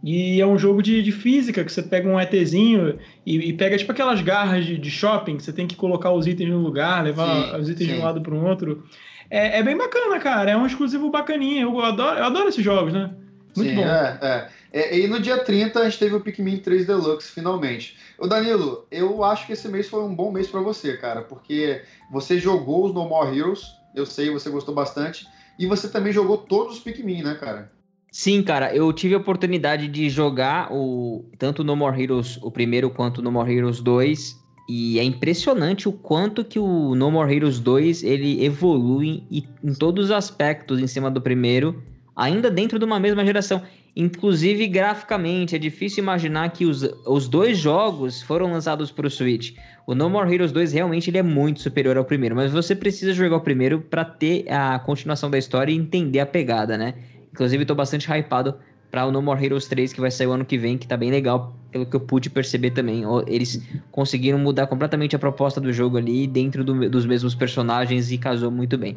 E 0.02 0.40
é 0.40 0.47
um 0.47 0.59
jogo 0.59 0.82
de, 0.82 1.02
de 1.02 1.12
física, 1.12 1.65
que 1.65 1.73
você 1.73 1.82
pega 1.82 2.06
um 2.06 2.20
ETzinho 2.20 2.98
e, 3.24 3.48
e 3.48 3.52
pega 3.55 3.77
tipo 3.78 3.90
aquelas 3.90 4.20
garras 4.20 4.65
de, 4.66 4.77
de, 4.77 4.90
shopping, 4.90 5.39
que 5.39 5.43
você 5.43 5.52
tem 5.52 5.66
que 5.66 5.77
colocar 5.77 6.12
os 6.12 6.27
itens 6.27 6.51
no 6.51 6.59
lugar, 6.59 7.02
levar 7.02 7.27
sim, 7.27 7.56
os 7.56 7.70
itens 7.70 7.89
sim. 7.89 7.94
de 7.94 8.01
um 8.01 8.05
lado 8.05 8.20
para 8.20 8.35
o 8.35 8.44
outro. 8.44 8.85
É, 9.31 9.59
é, 9.59 9.62
bem 9.62 9.77
bacana, 9.77 10.19
cara. 10.20 10.51
É 10.51 10.56
um 10.56 10.66
exclusivo 10.66 11.11
bacaninha. 11.11 11.62
Eu 11.62 11.81
adoro, 11.81 12.19
eu 12.19 12.24
adoro 12.24 12.48
esses 12.48 12.62
jogos, 12.62 12.93
né? 12.93 13.11
Muito 13.56 13.70
sim, 13.70 13.77
bom. 13.77 13.82
É, 13.82 14.19
é. 14.20 14.48
é, 14.73 14.98
E 14.98 15.06
no 15.06 15.20
dia 15.20 15.39
30 15.39 15.81
a 15.81 15.85
gente 15.85 15.98
teve 15.98 16.15
o 16.15 16.20
Pikmin 16.20 16.59
3 16.59 16.86
Deluxe, 16.86 17.31
finalmente. 17.31 17.97
Ô 18.19 18.27
Danilo, 18.27 18.86
eu 18.90 19.24
acho 19.24 19.47
que 19.47 19.52
esse 19.52 19.69
mês 19.69 19.89
foi 19.89 20.02
um 20.02 20.15
bom 20.15 20.31
mês 20.31 20.48
para 20.48 20.61
você, 20.61 20.97
cara, 20.97 21.23
porque 21.23 21.82
você 22.11 22.39
jogou 22.39 22.85
os 22.86 22.94
No 22.94 23.09
More 23.09 23.36
Heroes, 23.36 23.62
eu 23.94 24.05
sei, 24.05 24.31
você 24.31 24.51
gostou 24.51 24.74
bastante, 24.74 25.27
e 25.59 25.66
você 25.66 25.89
também 25.89 26.12
jogou 26.12 26.39
todos 26.39 26.76
os 26.76 26.82
Pikmin, 26.82 27.22
né, 27.22 27.35
cara? 27.35 27.72
Sim, 28.10 28.43
cara, 28.43 28.74
eu 28.74 28.93
tive 28.93 29.14
a 29.14 29.18
oportunidade 29.18 29.89
de 29.89 30.09
jogar 30.09 30.72
o 30.72 31.24
tanto 31.36 31.64
No 31.64 31.74
More 31.74 32.01
Heroes, 32.01 32.39
o 32.43 32.51
primeiro, 32.51 32.89
quanto 32.89 33.20
No 33.20 33.32
More 33.32 33.52
Heroes 33.52 33.81
2. 33.81 34.40
e 34.68 34.98
é 34.98 35.02
impressionante 35.02 35.89
o 35.89 35.93
quanto 35.93 36.44
que 36.44 36.59
o 36.59 36.94
No 36.94 37.10
More 37.10 37.35
Heroes 37.35 37.59
2 37.59 38.02
ele 38.05 38.44
evolui 38.44 39.24
em, 39.31 39.48
em 39.62 39.74
todos 39.74 40.06
os 40.06 40.10
aspectos 40.10 40.78
em 40.81 40.86
cima 40.86 41.10
do 41.10 41.20
primeiro, 41.20 41.82
ainda 42.16 42.51
dentro 42.51 42.78
de 42.78 42.85
uma 42.85 43.01
mesma 43.01 43.24
geração. 43.26 43.62
Inclusive 43.96 44.66
graficamente, 44.66 45.54
é 45.54 45.58
difícil 45.58 46.02
imaginar 46.02 46.50
que 46.50 46.66
os, 46.66 46.82
os 47.06 47.28
dois 47.28 47.56
jogos 47.56 48.20
foram 48.22 48.50
lançados 48.50 48.90
para 48.90 49.06
o 49.06 49.10
Switch. 49.10 49.56
O 49.86 49.94
No 49.94 50.10
More 50.10 50.32
Heroes 50.32 50.50
2 50.50 50.72
realmente 50.72 51.10
ele 51.10 51.18
é 51.18 51.22
muito 51.22 51.60
superior 51.60 51.96
ao 51.96 52.04
primeiro, 52.04 52.34
mas 52.34 52.50
você 52.50 52.74
precisa 52.74 53.12
jogar 53.12 53.36
o 53.36 53.40
primeiro 53.40 53.80
para 53.80 54.04
ter 54.04 54.50
a 54.50 54.80
continuação 54.80 55.30
da 55.30 55.38
história 55.38 55.70
e 55.70 55.76
entender 55.76 56.18
a 56.18 56.26
pegada, 56.26 56.76
né? 56.76 56.94
Inclusive, 57.32 57.62
estou 57.62 57.76
bastante 57.76 58.10
hypado 58.10 58.56
para 58.90 59.06
o 59.06 59.12
No 59.12 59.22
More 59.22 59.44
Heroes 59.44 59.66
3 59.68 59.92
que 59.92 60.00
vai 60.00 60.10
sair 60.10 60.26
o 60.26 60.32
ano 60.32 60.44
que 60.44 60.58
vem, 60.58 60.76
que 60.76 60.88
tá 60.88 60.96
bem 60.96 61.10
legal, 61.10 61.56
pelo 61.70 61.86
que 61.86 61.94
eu 61.94 62.00
pude 62.00 62.30
perceber 62.30 62.70
também. 62.70 63.02
Eles 63.28 63.60
conseguiram 63.92 64.38
mudar 64.38 64.66
completamente 64.66 65.14
a 65.14 65.18
proposta 65.18 65.60
do 65.60 65.72
jogo 65.72 65.98
ali 65.98 66.26
dentro 66.26 66.64
do, 66.64 66.88
dos 66.88 67.06
mesmos 67.06 67.34
personagens 67.34 68.10
e 68.10 68.18
casou 68.18 68.50
muito 68.50 68.76
bem. 68.76 68.96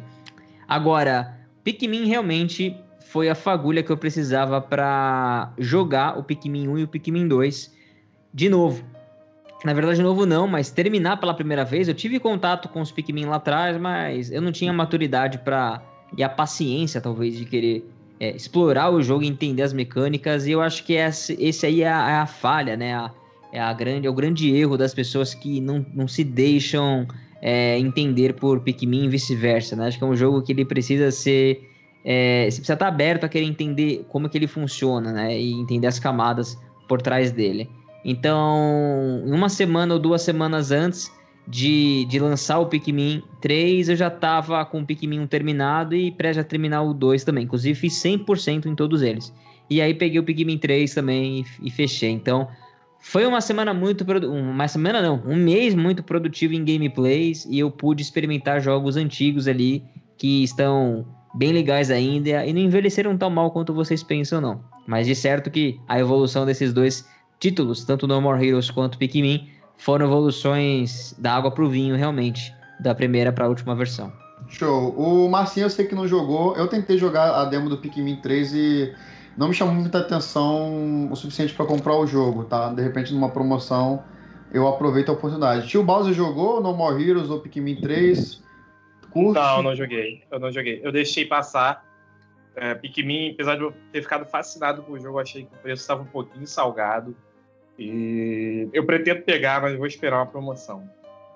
Agora, 0.68 1.36
Pikmin 1.62 2.06
realmente 2.06 2.76
foi 3.08 3.30
a 3.30 3.34
fagulha 3.34 3.82
que 3.82 3.90
eu 3.90 3.96
precisava 3.96 4.60
para 4.60 5.52
jogar 5.58 6.18
o 6.18 6.22
Pikmin 6.22 6.68
1 6.68 6.78
e 6.78 6.82
o 6.84 6.88
Pikmin 6.88 7.26
2 7.26 7.74
de 8.34 8.48
novo. 8.50 8.84
Na 9.64 9.72
verdade, 9.72 9.96
de 9.96 10.02
novo 10.02 10.26
não, 10.26 10.46
mas 10.46 10.70
terminar 10.70 11.18
pela 11.18 11.32
primeira 11.32 11.64
vez, 11.64 11.88
eu 11.88 11.94
tive 11.94 12.20
contato 12.20 12.68
com 12.68 12.80
os 12.80 12.92
Pikmin 12.92 13.24
lá 13.24 13.36
atrás, 13.36 13.78
mas 13.78 14.30
eu 14.30 14.42
não 14.42 14.52
tinha 14.52 14.72
maturidade 14.72 15.38
para 15.38 15.82
e 16.16 16.22
a 16.22 16.28
paciência 16.28 17.00
talvez 17.00 17.36
de 17.36 17.44
querer 17.44 17.84
é, 18.20 18.34
explorar 18.34 18.90
o 18.90 19.02
jogo, 19.02 19.24
entender 19.24 19.62
as 19.62 19.72
mecânicas, 19.72 20.46
e 20.46 20.52
eu 20.52 20.60
acho 20.60 20.84
que 20.84 20.94
esse, 20.94 21.36
esse 21.42 21.66
aí 21.66 21.82
é 21.82 21.88
a, 21.88 22.10
é 22.10 22.14
a 22.16 22.26
falha, 22.26 22.76
né? 22.76 22.94
A, 22.94 23.10
é, 23.52 23.60
a 23.60 23.72
grande, 23.72 24.06
é 24.06 24.10
o 24.10 24.14
grande 24.14 24.54
erro 24.54 24.76
das 24.76 24.92
pessoas 24.92 25.32
que 25.32 25.60
não, 25.60 25.84
não 25.94 26.06
se 26.06 26.22
deixam 26.22 27.06
é, 27.40 27.78
entender 27.78 28.34
por 28.34 28.60
Pikmin 28.60 29.04
e 29.04 29.08
vice-versa, 29.08 29.74
né? 29.76 29.86
Acho 29.86 29.98
que 29.98 30.04
é 30.04 30.06
um 30.06 30.16
jogo 30.16 30.42
que 30.42 30.52
ele 30.52 30.64
precisa 30.64 31.10
ser 31.10 31.67
é, 32.10 32.44
você 32.44 32.56
precisa 32.56 32.72
estar 32.72 32.88
aberto 32.88 33.24
a 33.24 33.28
querer 33.28 33.44
entender 33.44 34.02
como 34.08 34.30
que 34.30 34.38
ele 34.38 34.46
funciona, 34.46 35.12
né? 35.12 35.38
E 35.38 35.52
entender 35.52 35.86
as 35.86 35.98
camadas 35.98 36.58
por 36.88 37.02
trás 37.02 37.30
dele. 37.30 37.68
Então, 38.02 39.22
uma 39.26 39.50
semana 39.50 39.92
ou 39.92 40.00
duas 40.00 40.22
semanas 40.22 40.70
antes 40.70 41.12
de, 41.46 42.06
de 42.06 42.18
lançar 42.18 42.60
o 42.60 42.66
Pikmin 42.66 43.22
3, 43.42 43.90
eu 43.90 43.96
já 43.96 44.08
estava 44.08 44.64
com 44.64 44.80
o 44.80 44.86
Pikmin 44.86 45.20
1 45.20 45.26
terminado 45.26 45.94
e 45.94 46.10
prestes 46.10 46.42
a 46.42 46.48
terminar 46.48 46.80
o 46.80 46.94
2 46.94 47.24
também. 47.24 47.44
Inclusive, 47.44 47.78
fiz 47.78 48.02
100% 48.02 48.64
em 48.64 48.74
todos 48.74 49.02
eles. 49.02 49.30
E 49.68 49.82
aí 49.82 49.92
peguei 49.92 50.18
o 50.18 50.24
Pikmin 50.24 50.56
3 50.56 50.94
também 50.94 51.40
e, 51.60 51.68
e 51.68 51.70
fechei. 51.70 52.08
Então, 52.08 52.48
foi 53.00 53.26
uma 53.26 53.42
semana 53.42 53.74
muito... 53.74 54.02
Uma 54.30 54.66
semana 54.66 55.02
não, 55.02 55.22
um 55.26 55.36
mês 55.36 55.74
muito 55.74 56.02
produtivo 56.02 56.54
em 56.54 56.64
gameplays 56.64 57.44
e 57.44 57.58
eu 57.58 57.70
pude 57.70 58.00
experimentar 58.00 58.62
jogos 58.62 58.96
antigos 58.96 59.46
ali 59.46 59.84
que 60.16 60.42
estão 60.42 61.04
bem 61.34 61.52
legais 61.52 61.90
ainda 61.90 62.44
e 62.44 62.52
não 62.52 62.60
envelheceram 62.60 63.16
tão 63.16 63.30
mal 63.30 63.50
quanto 63.50 63.74
vocês 63.74 64.02
pensam, 64.02 64.40
não. 64.40 64.60
Mas 64.86 65.06
de 65.06 65.14
certo 65.14 65.50
que 65.50 65.80
a 65.88 65.98
evolução 65.98 66.46
desses 66.46 66.72
dois 66.72 67.06
títulos, 67.38 67.84
tanto 67.84 68.06
No 68.06 68.20
More 68.20 68.44
Heroes 68.44 68.70
quanto 68.70 68.98
Pikmin, 68.98 69.48
foram 69.76 70.06
evoluções 70.06 71.14
da 71.18 71.34
água 71.34 71.50
pro 71.50 71.68
vinho, 71.68 71.96
realmente, 71.96 72.52
da 72.80 72.94
primeira 72.94 73.32
para 73.32 73.44
a 73.44 73.48
última 73.48 73.74
versão. 73.74 74.12
Show. 74.48 74.94
O 74.96 75.28
Marcinho 75.28 75.66
eu 75.66 75.70
sei 75.70 75.86
que 75.86 75.94
não 75.94 76.06
jogou. 76.06 76.56
Eu 76.56 76.68
tentei 76.68 76.96
jogar 76.96 77.30
a 77.34 77.44
demo 77.44 77.68
do 77.68 77.78
Pikmin 77.78 78.16
3 78.16 78.52
e 78.54 78.94
não 79.36 79.48
me 79.48 79.54
chamou 79.54 79.74
muita 79.74 79.98
atenção 79.98 81.08
o 81.10 81.16
suficiente 81.16 81.54
para 81.54 81.66
comprar 81.66 81.96
o 81.96 82.06
jogo, 82.06 82.44
tá? 82.44 82.72
De 82.72 82.82
repente, 82.82 83.12
numa 83.12 83.28
promoção, 83.28 84.02
eu 84.52 84.66
aproveito 84.66 85.10
a 85.10 85.12
oportunidade. 85.12 85.68
Tio 85.68 85.84
Bowser 85.84 86.14
jogou 86.14 86.60
No 86.62 86.74
More 86.74 87.02
Heroes 87.02 87.30
ou 87.30 87.40
Pikmin 87.40 87.76
3? 87.76 88.42
Curte? 89.24 89.40
Não, 89.40 89.62
não 89.62 89.74
joguei. 89.74 90.22
Eu 90.30 90.38
não 90.38 90.52
joguei. 90.52 90.80
Eu 90.82 90.92
deixei 90.92 91.24
passar. 91.24 91.86
É, 92.56 92.74
Pikmin, 92.74 93.32
apesar 93.32 93.54
de 93.54 93.62
eu 93.62 93.72
ter 93.92 94.02
ficado 94.02 94.24
fascinado 94.24 94.82
com 94.82 94.92
o 94.92 95.00
jogo, 95.00 95.20
achei 95.20 95.44
que 95.44 95.54
o 95.54 95.58
preço 95.58 95.82
estava 95.82 96.02
um 96.02 96.06
pouquinho 96.06 96.46
salgado. 96.46 97.16
E 97.78 98.68
eu 98.72 98.84
pretendo 98.84 99.22
pegar, 99.22 99.62
mas 99.62 99.76
vou 99.76 99.86
esperar 99.86 100.18
uma 100.18 100.26
promoção. 100.26 100.88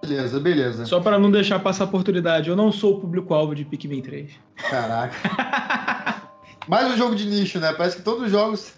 Beleza, 0.03 0.41
beleza. 0.41 0.85
Só 0.85 1.01
para 1.01 1.19
não 1.19 1.31
deixar 1.31 1.61
passar 1.61 1.85
a 1.85 1.87
oportunidade, 1.87 2.49
eu 2.51 2.57
não 2.57 2.73
sou 2.73 2.97
o 2.97 3.01
público-alvo 3.01 3.55
de 3.55 3.65
Pikmin 3.65 4.03
3. 4.03 4.33
Caraca. 4.69 5.15
Mais 6.67 6.93
um 6.93 6.97
jogo 6.97 7.15
de 7.15 7.27
nicho, 7.27 7.61
né? 7.61 7.73
Parece 7.73 7.99
que 7.99 8.03
todos 8.03 8.25
os 8.25 8.31
jogos. 8.31 8.75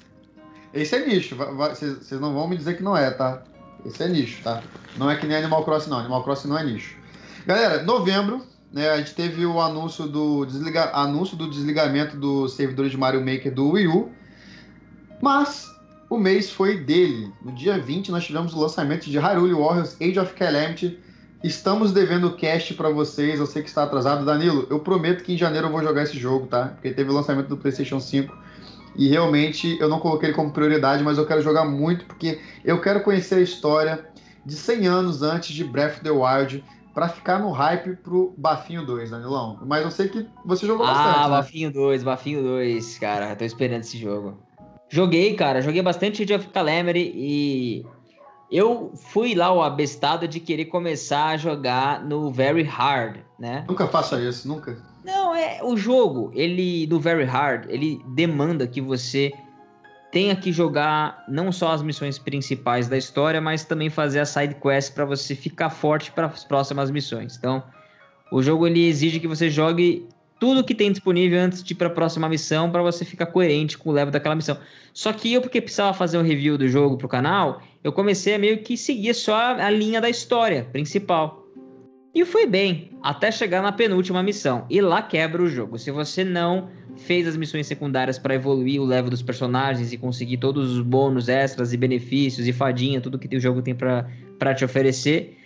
Esse 0.74 0.96
é 0.96 1.06
nicho. 1.06 1.34
Vocês 1.36 2.20
não 2.20 2.34
vão 2.34 2.46
me 2.46 2.56
dizer 2.56 2.76
que 2.76 2.82
não 2.82 2.94
é, 2.94 3.10
tá? 3.10 3.42
Esse 3.86 4.02
é 4.02 4.08
nicho, 4.08 4.42
tá? 4.42 4.62
Não 4.98 5.10
é 5.10 5.16
que 5.16 5.26
nem 5.26 5.38
Animal 5.38 5.64
Crossing, 5.64 5.88
não. 5.88 5.98
Animal 5.98 6.22
Crossing 6.24 6.48
não 6.48 6.58
é 6.58 6.64
nicho. 6.64 6.96
Galera, 7.46 7.82
novembro, 7.82 8.42
né, 8.74 8.90
a 8.90 8.96
gente 8.96 9.14
teve 9.14 9.46
o 9.46 9.60
anúncio 9.60 10.08
do, 10.08 10.44
desliga, 10.44 10.90
anúncio 10.92 11.36
do 11.36 11.48
desligamento 11.48 12.16
dos 12.16 12.54
servidores 12.54 12.90
de 12.90 12.98
Mario 12.98 13.20
Maker 13.20 13.54
do 13.54 13.70
Wii 13.70 13.86
U, 13.86 14.10
mas 15.22 15.72
o 16.10 16.18
mês 16.18 16.50
foi 16.50 16.78
dele. 16.78 17.32
No 17.40 17.52
dia 17.52 17.78
20 17.78 18.10
nós 18.10 18.24
tivemos 18.26 18.52
o 18.52 18.58
lançamento 18.58 19.08
de 19.08 19.16
Hyrule 19.16 19.54
Warriors 19.54 19.96
Age 20.00 20.18
of 20.18 20.34
Calamity. 20.34 20.98
Estamos 21.44 21.92
devendo 21.92 22.26
o 22.26 22.36
cast 22.36 22.74
para 22.74 22.88
vocês, 22.88 23.38
eu 23.38 23.46
sei 23.46 23.62
que 23.62 23.68
está 23.68 23.84
atrasado. 23.84 24.24
Danilo, 24.24 24.66
eu 24.68 24.80
prometo 24.80 25.22
que 25.22 25.34
em 25.34 25.38
janeiro 25.38 25.68
eu 25.68 25.70
vou 25.70 25.80
jogar 25.80 26.02
esse 26.02 26.18
jogo, 26.18 26.48
tá? 26.48 26.70
Porque 26.74 26.90
teve 26.90 27.08
o 27.10 27.14
lançamento 27.14 27.46
do 27.46 27.56
PlayStation 27.56 28.00
5 28.00 28.36
e 28.96 29.06
realmente 29.06 29.78
eu 29.78 29.88
não 29.88 30.00
coloquei 30.00 30.30
ele 30.30 30.36
como 30.36 30.50
prioridade, 30.50 31.04
mas 31.04 31.16
eu 31.16 31.24
quero 31.24 31.42
jogar 31.42 31.64
muito 31.64 32.06
porque 32.06 32.40
eu 32.64 32.80
quero 32.80 33.04
conhecer 33.04 33.36
a 33.36 33.40
história 33.40 34.04
de 34.44 34.56
100 34.56 34.86
anos 34.88 35.22
antes 35.22 35.54
de 35.54 35.62
Breath 35.62 35.92
of 35.92 36.00
the 36.00 36.10
Wild 36.10 36.64
para 36.94 37.08
ficar 37.08 37.40
no 37.40 37.50
hype 37.50 37.96
pro 37.96 38.32
Bafinho 38.38 38.86
2, 38.86 39.10
Danilão. 39.10 39.58
Mas 39.66 39.82
eu 39.82 39.90
sei 39.90 40.08
que 40.08 40.26
você 40.44 40.64
jogou 40.64 40.86
ah, 40.86 40.90
bastante. 40.90 41.18
Ah, 41.18 41.28
Bafinho 41.28 41.72
2, 41.72 42.04
Bafinho 42.04 42.42
2, 42.42 42.98
cara. 42.98 43.34
Tô 43.34 43.44
esperando 43.44 43.80
esse 43.80 43.98
jogo. 43.98 44.38
Joguei, 44.88 45.34
cara. 45.34 45.60
Joguei 45.60 45.82
bastante 45.82 46.22
Age 46.22 46.34
of 46.34 46.48
Calamity 46.48 47.12
e 47.14 47.84
eu 48.50 48.92
fui 48.94 49.34
lá 49.34 49.52
o 49.52 49.60
abestado 49.60 50.28
de 50.28 50.38
querer 50.38 50.66
começar 50.66 51.30
a 51.30 51.36
jogar 51.36 52.04
no 52.04 52.30
Very 52.30 52.62
Hard, 52.62 53.18
né? 53.38 53.64
Nunca 53.68 53.88
faça 53.88 54.20
isso, 54.20 54.46
nunca. 54.46 54.80
Não, 55.04 55.34
é 55.34 55.60
o 55.62 55.76
jogo, 55.76 56.30
ele 56.32 56.86
do 56.86 57.00
Very 57.00 57.24
Hard, 57.24 57.66
ele 57.68 58.00
demanda 58.08 58.66
que 58.66 58.80
você 58.80 59.32
tenha 60.14 60.36
que 60.36 60.52
jogar 60.52 61.24
não 61.28 61.50
só 61.50 61.72
as 61.72 61.82
missões 61.82 62.20
principais 62.20 62.86
da 62.86 62.96
história, 62.96 63.40
mas 63.40 63.64
também 63.64 63.90
fazer 63.90 64.20
a 64.20 64.24
side 64.24 64.54
quest 64.54 64.94
para 64.94 65.04
você 65.04 65.34
ficar 65.34 65.70
forte 65.70 66.12
para 66.12 66.26
as 66.26 66.44
próximas 66.44 66.88
missões. 66.88 67.36
Então, 67.36 67.60
o 68.30 68.40
jogo 68.40 68.64
ele 68.64 68.86
exige 68.86 69.18
que 69.18 69.26
você 69.26 69.50
jogue 69.50 70.06
tudo 70.38 70.62
que 70.62 70.72
tem 70.72 70.92
disponível 70.92 71.40
antes 71.40 71.64
de 71.64 71.72
ir 71.72 71.76
para 71.76 71.88
a 71.88 71.90
próxima 71.90 72.28
missão 72.28 72.70
para 72.70 72.80
você 72.80 73.04
ficar 73.04 73.26
coerente 73.26 73.76
com 73.76 73.90
o 73.90 73.92
level 73.92 74.12
daquela 74.12 74.36
missão. 74.36 74.56
Só 74.92 75.12
que 75.12 75.32
eu 75.32 75.40
porque 75.40 75.60
precisava 75.60 75.92
fazer 75.92 76.16
um 76.16 76.22
review 76.22 76.56
do 76.56 76.68
jogo 76.68 76.96
pro 76.96 77.08
canal, 77.08 77.60
eu 77.82 77.92
comecei 77.92 78.36
a 78.36 78.38
meio 78.38 78.58
que 78.58 78.76
seguir 78.76 79.14
só 79.14 79.34
a 79.34 79.68
linha 79.68 80.00
da 80.00 80.08
história 80.08 80.62
principal. 80.70 81.43
E 82.14 82.24
foi 82.24 82.46
bem, 82.46 82.92
até 83.02 83.32
chegar 83.32 83.60
na 83.60 83.72
penúltima 83.72 84.22
missão. 84.22 84.66
E 84.70 84.80
lá 84.80 85.02
quebra 85.02 85.42
o 85.42 85.48
jogo. 85.48 85.76
Se 85.78 85.90
você 85.90 86.22
não 86.22 86.68
fez 86.96 87.26
as 87.26 87.36
missões 87.36 87.66
secundárias 87.66 88.18
para 88.18 88.36
evoluir 88.36 88.80
o 88.80 88.84
level 88.84 89.10
dos 89.10 89.20
personagens 89.20 89.92
e 89.92 89.98
conseguir 89.98 90.36
todos 90.36 90.70
os 90.76 90.80
bônus 90.80 91.28
extras 91.28 91.72
e 91.72 91.76
benefícios 91.76 92.46
e 92.46 92.52
fadinha, 92.52 93.00
tudo 93.00 93.18
que 93.18 93.36
o 93.36 93.40
jogo 93.40 93.60
tem 93.62 93.74
para 93.74 94.54
te 94.54 94.64
oferecer, 94.64 95.36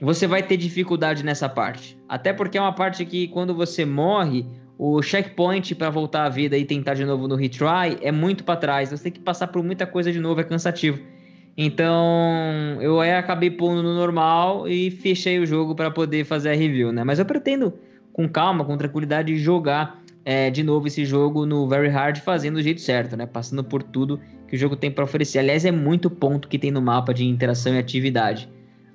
você 0.00 0.26
vai 0.26 0.42
ter 0.42 0.56
dificuldade 0.56 1.22
nessa 1.22 1.46
parte. 1.46 1.98
Até 2.08 2.32
porque 2.32 2.56
é 2.56 2.60
uma 2.60 2.72
parte 2.72 3.04
que 3.04 3.28
quando 3.28 3.54
você 3.54 3.84
morre, 3.84 4.46
o 4.78 5.02
checkpoint 5.02 5.74
para 5.74 5.90
voltar 5.90 6.24
à 6.24 6.28
vida 6.30 6.56
e 6.56 6.64
tentar 6.64 6.94
de 6.94 7.04
novo 7.04 7.28
no 7.28 7.36
retry 7.36 7.98
é 8.00 8.10
muito 8.10 8.44
para 8.44 8.56
trás. 8.56 8.90
Você 8.90 9.04
tem 9.04 9.12
que 9.12 9.20
passar 9.20 9.48
por 9.48 9.62
muita 9.62 9.86
coisa 9.86 10.10
de 10.10 10.18
novo, 10.18 10.40
é 10.40 10.44
cansativo. 10.44 11.00
Então, 11.56 12.78
eu 12.80 13.00
acabei 13.00 13.50
pondo 13.50 13.82
no 13.82 13.94
normal 13.94 14.66
e 14.68 14.90
fechei 14.90 15.38
o 15.38 15.46
jogo 15.46 15.74
para 15.74 15.90
poder 15.90 16.24
fazer 16.24 16.50
a 16.50 16.54
review, 16.54 16.92
né? 16.92 17.04
Mas 17.04 17.20
eu 17.20 17.24
pretendo, 17.24 17.72
com 18.12 18.28
calma, 18.28 18.64
com 18.64 18.76
tranquilidade, 18.76 19.36
jogar 19.36 20.02
é, 20.24 20.50
de 20.50 20.64
novo 20.64 20.88
esse 20.88 21.04
jogo 21.04 21.46
no 21.46 21.68
Very 21.68 21.88
Hard, 21.88 22.18
fazendo 22.18 22.54
do 22.54 22.62
jeito 22.62 22.80
certo, 22.80 23.16
né? 23.16 23.24
Passando 23.24 23.62
por 23.62 23.84
tudo 23.84 24.20
que 24.48 24.56
o 24.56 24.58
jogo 24.58 24.74
tem 24.74 24.90
para 24.90 25.04
oferecer. 25.04 25.38
Aliás, 25.38 25.64
é 25.64 25.70
muito 25.70 26.10
ponto 26.10 26.48
que 26.48 26.58
tem 26.58 26.72
no 26.72 26.82
mapa 26.82 27.14
de 27.14 27.24
interação 27.24 27.74
e 27.74 27.78
atividade. 27.78 28.48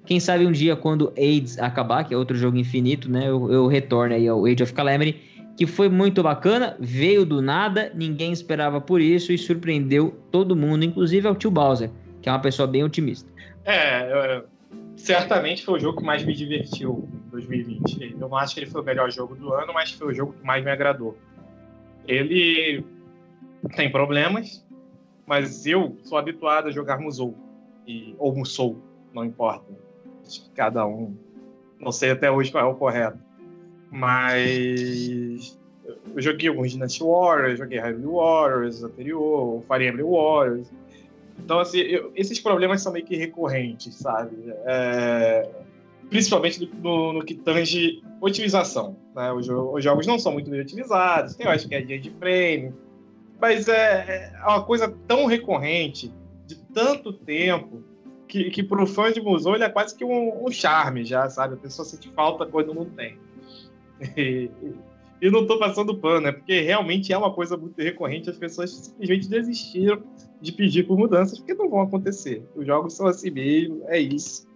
Quem 0.05 0.19
sabe 0.19 0.45
um 0.45 0.51
dia, 0.51 0.75
quando 0.75 1.13
AIDS 1.17 1.59
acabar, 1.59 2.03
que 2.03 2.13
é 2.13 2.17
outro 2.17 2.35
jogo 2.35 2.57
infinito, 2.57 3.09
né? 3.09 3.29
Eu, 3.29 3.49
eu 3.53 3.67
retorno 3.67 4.15
aí 4.15 4.27
ao 4.27 4.45
Age 4.45 4.63
of 4.63 4.73
Calamity, 4.73 5.17
que 5.55 5.65
foi 5.65 5.87
muito 5.87 6.21
bacana, 6.21 6.75
veio 6.77 7.25
do 7.25 7.41
nada, 7.41 7.91
ninguém 7.95 8.33
esperava 8.33 8.81
por 8.81 8.99
isso 8.99 9.31
e 9.31 9.37
surpreendeu 9.37 10.13
todo 10.29 10.57
mundo, 10.57 10.83
inclusive 10.83 11.25
ao 11.25 11.35
tio 11.35 11.51
Bowser 11.51 11.89
que 12.21 12.29
é 12.29 12.31
uma 12.31 12.41
pessoa 12.41 12.67
bem 12.67 12.83
otimista. 12.83 13.29
É, 13.65 14.43
certamente 14.95 15.63
foi 15.63 15.75
o 15.75 15.79
jogo 15.79 15.99
que 15.99 16.03
mais 16.03 16.23
me 16.23 16.33
divertiu 16.33 17.07
em 17.13 17.29
2020. 17.29 18.15
Eu 18.19 18.29
não 18.29 18.35
acho 18.35 18.53
que 18.53 18.61
ele 18.61 18.69
foi 18.69 18.81
o 18.81 18.83
melhor 18.83 19.11
jogo 19.11 19.35
do 19.35 19.53
ano, 19.53 19.73
mas 19.73 19.91
foi 19.91 20.07
o 20.07 20.13
jogo 20.13 20.33
que 20.33 20.45
mais 20.45 20.63
me 20.63 20.71
agradou. 20.71 21.17
Ele 22.07 22.83
tem 23.75 23.91
problemas, 23.91 24.65
mas 25.25 25.65
eu 25.65 25.97
sou 26.03 26.17
habituado 26.17 26.67
a 26.67 26.71
jogar 26.71 26.99
Musou, 26.99 27.35
e, 27.85 28.15
ou 28.17 28.35
Musou, 28.35 28.81
não 29.13 29.23
importa. 29.23 29.65
cada 30.55 30.85
um. 30.85 31.15
Não 31.79 31.91
sei 31.91 32.11
até 32.11 32.29
hoje 32.29 32.51
qual 32.51 32.65
é 32.65 32.67
o 32.67 32.75
correto. 32.75 33.19
Mas 33.91 35.57
eu 36.15 36.21
joguei 36.21 36.49
alguns 36.49 36.71
Dynasty 36.73 37.03
Warriors, 37.03 37.57
joguei 37.57 37.79
Hyrule 37.79 38.05
Warriors 38.05 38.83
anterior, 38.83 39.63
Fire 39.63 39.87
Emblem 39.87 40.05
Warriors. 40.05 40.71
Então, 41.43 41.59
assim, 41.59 41.79
eu, 41.79 42.11
esses 42.15 42.39
problemas 42.39 42.81
são 42.81 42.91
meio 42.91 43.05
que 43.05 43.15
recorrentes, 43.15 43.95
sabe? 43.95 44.35
É, 44.65 45.49
principalmente 46.09 46.69
no, 46.81 47.13
no, 47.13 47.23
que 47.23 47.35
tange 47.35 48.01
otimização. 48.21 48.97
Né? 49.15 49.31
Os, 49.31 49.47
os, 49.49 49.83
jogos 49.83 50.05
não 50.05 50.19
são 50.19 50.31
muito 50.31 50.49
bem 50.49 50.61
otimizados, 50.61 51.35
tem, 51.35 51.45
eu 51.45 51.51
acho 51.51 51.67
que 51.67 51.75
é 51.75 51.81
dia 51.81 51.99
de 51.99 52.09
frame, 52.11 52.73
mas 53.39 53.67
é, 53.67 54.31
é 54.33 54.43
uma 54.43 54.63
coisa 54.63 54.93
tão 55.07 55.25
recorrente, 55.25 56.13
de 56.45 56.55
tanto 56.73 57.13
tempo, 57.13 57.83
que, 58.27 58.51
que 58.51 58.61
para 58.61 58.83
o 58.83 58.85
fã 58.85 59.11
de 59.11 59.19
Musou 59.21 59.55
ele 59.55 59.63
é 59.63 59.69
quase 59.69 59.95
que 59.95 60.05
um, 60.05 60.45
um, 60.45 60.51
charme 60.51 61.03
já, 61.03 61.27
sabe? 61.29 61.55
A 61.55 61.57
pessoa 61.57 61.83
sente 61.83 62.09
falta 62.11 62.45
quando 62.45 62.73
não 62.73 62.85
tem. 62.85 63.17
E, 64.15 64.49
e 65.21 65.29
não 65.29 65.41
estou 65.41 65.59
passando 65.59 65.97
pano, 65.97 66.27
é 66.27 66.31
porque 66.31 66.61
realmente 66.61 67.11
é 67.11 67.17
uma 67.17 67.33
coisa 67.33 67.57
muito 67.57 67.81
recorrente, 67.81 68.29
as 68.29 68.37
pessoas 68.37 68.71
simplesmente 68.71 69.27
desistiram 69.27 70.01
de 70.41 70.51
pedir 70.51 70.87
por 70.87 70.97
mudanças, 70.97 71.37
porque 71.37 71.53
não 71.53 71.69
vão 71.69 71.81
acontecer. 71.81 72.43
Os 72.55 72.65
jogos 72.65 72.93
são 72.93 73.07
assim 73.07 73.29
mesmo, 73.29 73.83
é 73.87 73.99
isso. 73.99 74.47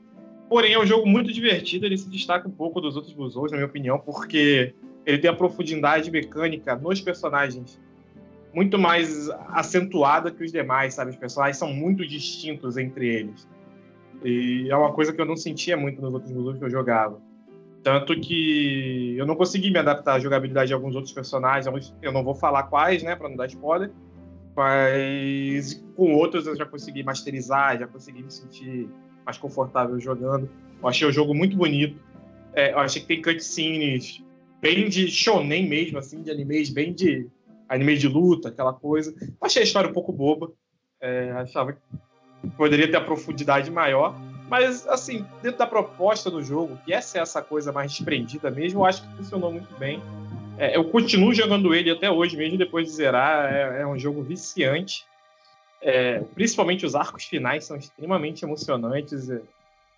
Porém, 0.50 0.74
é 0.74 0.80
um 0.80 0.86
jogo 0.86 1.08
muito 1.08 1.34
divertido, 1.34 1.86
ele 1.86 1.98
se 1.98 2.10
destaca 2.10 2.48
um 2.48 2.52
pouco 2.52 2.80
dos 2.80 2.96
outros 2.96 3.16
Musous, 3.16 3.52
na 3.52 3.58
minha 3.58 3.68
opinião, 3.68 4.00
porque 4.00 4.74
ele 5.06 5.18
tem 5.18 5.30
a 5.30 5.34
profundidade 5.34 6.10
mecânica 6.12 6.76
nos 6.76 7.02
personagens 7.02 7.80
muito 8.54 8.78
mais 8.78 9.30
acentuada 9.50 10.30
que 10.32 10.44
os 10.44 10.52
demais, 10.52 10.94
sabe? 10.94 11.10
Os 11.10 11.18
personagens 11.18 11.58
são 11.58 11.74
muito 11.74 12.06
distintos 12.06 12.78
entre 12.78 13.08
eles. 13.08 13.48
E 14.24 14.70
é 14.70 14.76
uma 14.76 14.94
coisa 14.94 15.12
que 15.12 15.20
eu 15.20 15.26
não 15.26 15.36
sentia 15.36 15.76
muito 15.76 16.02
nos 16.02 16.14
outros 16.14 16.32
Musous 16.32 16.58
que 16.60 16.64
eu 16.64 16.70
jogava. 16.70 17.20
Tanto 17.82 18.18
que 18.20 19.16
eu 19.18 19.26
não 19.26 19.36
consegui 19.36 19.72
me 19.72 19.80
adaptar 19.80 20.14
à 20.14 20.20
jogabilidade 20.20 20.68
de 20.68 20.74
alguns 20.74 20.96
outros 20.96 21.12
personagens. 21.12 21.94
Eu 22.02 22.14
não 22.14 22.24
vou 22.24 22.36
falar 22.36 22.64
quais, 22.64 23.04
né, 23.04 23.16
para 23.16 23.28
não 23.28 23.36
dar 23.36 23.48
spoiler. 23.48 23.92
Mas 24.56 25.84
com 25.96 26.14
outros 26.14 26.46
eu 26.46 26.56
já 26.56 26.66
consegui 26.66 27.04
masterizar, 27.04 27.80
já 27.80 27.88
consegui 27.88 28.24
me 28.24 28.32
sentir 28.32 28.90
mais 29.26 29.38
confortável 29.38 30.00
jogando. 30.00 30.50
Eu 30.82 30.88
achei 30.88 31.08
o 31.08 31.12
jogo 31.12 31.34
muito 31.34 31.56
bonito. 31.56 32.00
É, 32.54 32.74
eu 32.74 32.80
achei 32.80 33.02
que 33.02 33.08
tem 33.08 33.22
cutscenes 33.22 34.24
bem 34.62 34.88
de 34.88 35.08
shonen 35.10 35.68
mesmo, 35.68 35.98
assim, 35.98 36.22
de 36.22 36.30
animes 36.30 36.70
bem 36.70 36.94
de 36.94 37.28
anime 37.68 37.98
de 37.98 38.08
luta, 38.08 38.50
aquela 38.50 38.74
coisa. 38.74 39.14
Eu 39.20 39.36
achei 39.42 39.62
a 39.62 39.66
história 39.66 39.90
um 39.90 39.94
pouco 39.94 40.12
boba. 40.12 40.52
É, 41.02 41.32
achava 41.32 41.74
que 41.74 41.80
poderia 42.56 42.90
ter 42.90 42.98
a 42.98 43.02
profundidade 43.02 43.72
maior. 43.72 44.16
Mas, 44.50 44.86
assim, 44.88 45.26
dentro 45.42 45.58
da 45.58 45.66
proposta 45.66 46.30
do 46.30 46.44
jogo, 46.44 46.78
que 46.86 46.94
essa 46.94 47.18
é 47.18 47.22
essa 47.22 47.42
coisa 47.42 47.72
mais 47.72 47.92
desprendida 47.92 48.52
mesmo, 48.52 48.82
eu 48.82 48.86
acho 48.86 49.02
que 49.02 49.18
funcionou 49.18 49.52
muito 49.52 49.74
bem. 49.80 50.02
É, 50.58 50.78
eu 50.78 50.84
continuo 50.86 51.34
jogando 51.34 51.74
ele 51.74 51.90
até 51.90 52.10
hoje, 52.10 52.38
mesmo 52.38 52.58
depois 52.58 52.88
de 52.88 52.94
zerar. 52.94 53.54
É, 53.54 53.82
é 53.82 53.88
um 53.88 53.98
jogo 53.98 54.22
viciante. 54.22 55.06
É, 55.82 56.20
principalmente 56.34 56.86
os 56.86 56.96
arcos 56.96 57.26
finais 57.26 57.66
são 57.66 57.76
extremamente 57.76 58.46
emocionantes. 58.46 59.30
É, 59.30 59.42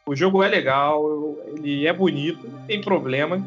o 0.05 0.15
jogo 0.15 0.43
é 0.43 0.47
legal, 0.47 1.35
ele 1.47 1.87
é 1.87 1.93
bonito, 1.93 2.47
não 2.47 2.61
tem 2.65 2.79
problema. 2.79 3.43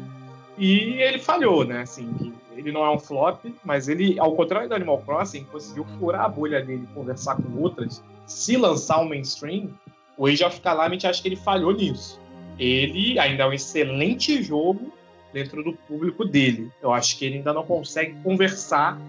E 0.57 1.01
ele 1.01 1.19
falhou, 1.19 1.63
né? 1.63 1.81
Assim, 1.81 2.33
ele 2.55 2.71
não 2.71 2.83
é 2.83 2.91
um 2.91 2.99
flop, 2.99 3.45
mas 3.63 3.87
ele, 3.87 4.19
ao 4.19 4.35
contrário 4.35 4.67
do 4.67 4.75
Animal 4.75 4.99
Crossing, 4.99 5.45
conseguiu 5.45 5.85
furar 5.97 6.25
a 6.25 6.29
bolha 6.29 6.61
dele 6.61 6.87
conversar 6.93 7.37
com 7.37 7.61
outras. 7.61 8.03
Se 8.25 8.57
lançar 8.57 8.99
o 8.99 9.07
mainstream, 9.07 9.69
o 10.17 10.27
Age 10.27 10.43
of 10.43 10.59
Calamity 10.59 11.07
acho 11.07 11.21
que 11.21 11.29
ele 11.29 11.37
falhou 11.37 11.71
nisso. 11.71 12.19
Ele 12.57 13.17
ainda 13.17 13.43
é 13.43 13.47
um 13.47 13.53
excelente 13.53 14.43
jogo 14.43 14.91
dentro 15.33 15.63
do 15.63 15.73
público 15.73 16.25
dele. 16.25 16.71
Eu 16.81 16.91
acho 16.91 17.17
que 17.17 17.25
ele 17.25 17.37
ainda 17.37 17.53
não 17.53 17.63
consegue 17.63 18.15
conversar 18.23 18.99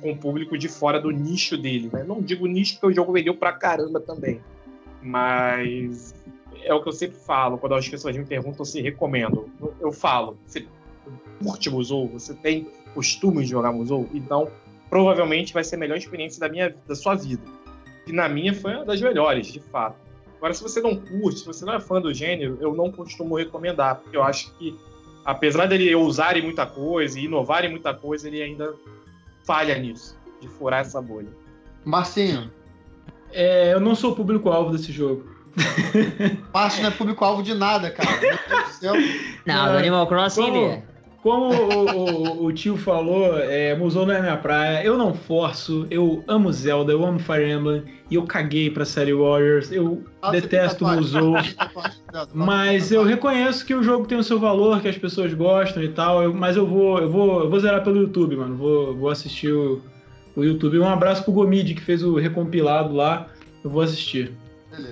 com 0.00 0.12
o 0.12 0.16
público 0.16 0.56
de 0.56 0.68
fora 0.68 1.00
do 1.00 1.10
nicho 1.10 1.56
dele. 1.56 1.90
Né? 1.92 2.04
Não 2.04 2.20
digo 2.22 2.46
nicho 2.46 2.74
porque 2.74 2.86
o 2.86 2.94
jogo 2.94 3.12
vendeu 3.12 3.34
pra 3.34 3.52
caramba 3.52 4.00
também. 4.00 4.40
Mas 5.02 6.14
é 6.62 6.72
o 6.74 6.82
que 6.82 6.88
eu 6.88 6.92
sempre 6.92 7.16
falo 7.18 7.58
quando 7.58 7.74
as 7.74 7.88
pessoas 7.88 8.16
me 8.16 8.24
perguntam 8.24 8.64
se 8.64 8.80
recomendo. 8.80 9.48
Eu 9.80 9.92
falo, 9.92 10.38
você 10.46 10.66
curte 11.42 11.70
Musou? 11.70 12.08
Você 12.08 12.34
tem 12.34 12.66
costume 12.94 13.44
de 13.44 13.50
jogar 13.50 13.72
Musou? 13.72 14.08
Então, 14.12 14.50
provavelmente 14.88 15.52
vai 15.52 15.64
ser 15.64 15.76
a 15.76 15.78
melhor 15.78 15.96
experiência 15.96 16.40
da, 16.40 16.48
minha, 16.48 16.74
da 16.86 16.94
sua 16.94 17.14
vida. 17.14 17.42
E 18.06 18.12
na 18.12 18.28
minha 18.28 18.54
foi 18.54 18.74
uma 18.74 18.84
das 18.84 19.00
melhores, 19.00 19.46
de 19.48 19.60
fato. 19.60 19.96
Agora, 20.38 20.54
se 20.54 20.62
você 20.62 20.80
não 20.80 20.96
curte, 20.96 21.40
se 21.40 21.46
você 21.46 21.64
não 21.64 21.74
é 21.74 21.80
fã 21.80 22.00
do 22.00 22.14
gênero, 22.14 22.58
eu 22.60 22.74
não 22.74 22.90
costumo 22.92 23.36
recomendar, 23.36 23.96
porque 23.96 24.16
eu 24.16 24.22
acho 24.22 24.54
que, 24.56 24.78
apesar 25.28 25.66
dele 25.66 25.94
ousar 25.94 26.38
em 26.38 26.42
muita 26.42 26.64
coisa 26.64 27.20
e 27.20 27.26
inovar 27.26 27.62
em 27.62 27.70
muita 27.70 27.92
coisa, 27.92 28.26
ele 28.26 28.40
ainda 28.40 28.72
falha 29.44 29.76
nisso, 29.76 30.18
de 30.40 30.48
furar 30.48 30.80
essa 30.80 31.02
bolha. 31.02 31.28
Marcinho. 31.84 32.50
É, 33.30 33.74
eu 33.74 33.78
não 33.78 33.94
sou 33.94 34.14
público-alvo 34.14 34.72
desse 34.72 34.90
jogo. 34.90 35.28
Márcio 36.52 36.82
não 36.82 36.88
é 36.88 36.92
público-alvo 36.92 37.42
de 37.42 37.52
nada, 37.52 37.90
cara. 37.90 38.10
Meu 38.10 38.38
Deus 38.48 38.64
do 38.64 38.72
céu. 38.72 38.94
Não, 39.44 39.72
do 39.72 39.76
Animal 39.76 40.06
Crossing 40.06 40.46
ele 40.46 40.64
é. 40.64 40.82
Como 41.28 41.52
o, 41.52 42.42
o, 42.42 42.44
o, 42.46 42.52
tio 42.54 42.74
falou, 42.78 43.36
é, 43.36 43.76
Musou 43.76 44.06
não 44.06 44.14
é 44.14 44.20
minha 44.22 44.38
praia. 44.38 44.82
Eu 44.82 44.96
não 44.96 45.12
forço. 45.12 45.86
Eu 45.90 46.24
amo 46.26 46.50
Zelda, 46.50 46.90
eu 46.90 47.04
amo 47.04 47.18
Fire 47.18 47.50
Emblem. 47.50 47.84
E 48.10 48.14
eu 48.14 48.22
caguei 48.22 48.70
pra 48.70 48.86
série 48.86 49.12
Warriors. 49.12 49.70
Eu 49.70 50.02
ah, 50.22 50.30
detesto 50.30 50.86
Musou. 50.86 51.34
mas 52.32 52.90
eu 52.90 53.04
reconheço 53.04 53.66
que 53.66 53.74
o 53.74 53.82
jogo 53.82 54.06
tem 54.06 54.16
o 54.16 54.24
seu 54.24 54.40
valor, 54.40 54.80
que 54.80 54.88
as 54.88 54.96
pessoas 54.96 55.34
gostam 55.34 55.82
e 55.82 55.90
tal. 55.90 56.22
Eu, 56.22 56.32
mas 56.32 56.56
eu 56.56 56.66
vou, 56.66 56.98
eu, 56.98 57.10
vou, 57.10 57.40
eu 57.42 57.50
vou 57.50 57.60
zerar 57.60 57.84
pelo 57.84 57.98
YouTube, 57.98 58.34
mano. 58.34 58.56
Vou, 58.56 58.96
vou 58.96 59.10
assistir 59.10 59.52
o, 59.52 59.82
o 60.34 60.42
YouTube. 60.42 60.78
Um 60.78 60.88
abraço 60.88 61.24
pro 61.24 61.32
Gomid, 61.34 61.74
que 61.74 61.82
fez 61.82 62.02
o 62.02 62.14
recompilado 62.14 62.94
lá. 62.94 63.28
Eu 63.62 63.68
vou 63.68 63.82
assistir. 63.82 64.32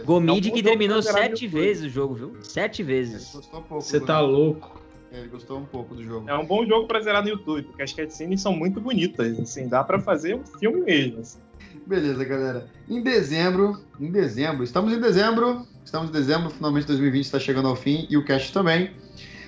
Gomid 0.04 0.50
que 0.50 0.62
terminou 0.62 1.00
sete 1.00 1.46
vezes 1.46 1.84
o 1.86 1.88
jogo, 1.88 2.14
viu? 2.14 2.36
Sete 2.42 2.82
vezes. 2.82 3.32
Você 3.70 3.98
tá 3.98 4.20
louco. 4.20 4.75
Ele 5.16 5.28
gostou 5.28 5.58
um 5.58 5.64
pouco 5.64 5.94
do 5.94 6.04
jogo. 6.04 6.28
É 6.28 6.36
um 6.36 6.44
bom 6.44 6.66
jogo 6.66 6.86
pra 6.86 7.00
zerar 7.00 7.22
no 7.22 7.30
YouTube, 7.30 7.62
porque 7.62 7.82
as 7.82 7.90
cutscenes 7.90 8.42
são 8.42 8.54
muito 8.54 8.80
bonitas, 8.82 9.38
assim, 9.40 9.66
dá 9.66 9.82
pra 9.82 9.98
fazer 9.98 10.36
um 10.36 10.44
filme 10.44 10.82
mesmo. 10.82 11.20
Assim. 11.20 11.38
Beleza, 11.86 12.22
galera. 12.22 12.66
Em 12.86 13.02
dezembro, 13.02 13.80
em 13.98 14.10
dezembro, 14.10 14.62
estamos 14.62 14.92
em 14.92 15.00
dezembro, 15.00 15.66
estamos 15.82 16.10
em 16.10 16.12
dezembro, 16.12 16.50
finalmente 16.50 16.86
2020 16.86 17.24
está 17.24 17.40
chegando 17.40 17.66
ao 17.66 17.74
fim 17.74 18.06
e 18.10 18.16
o 18.18 18.24
cast 18.24 18.52
também. 18.52 18.90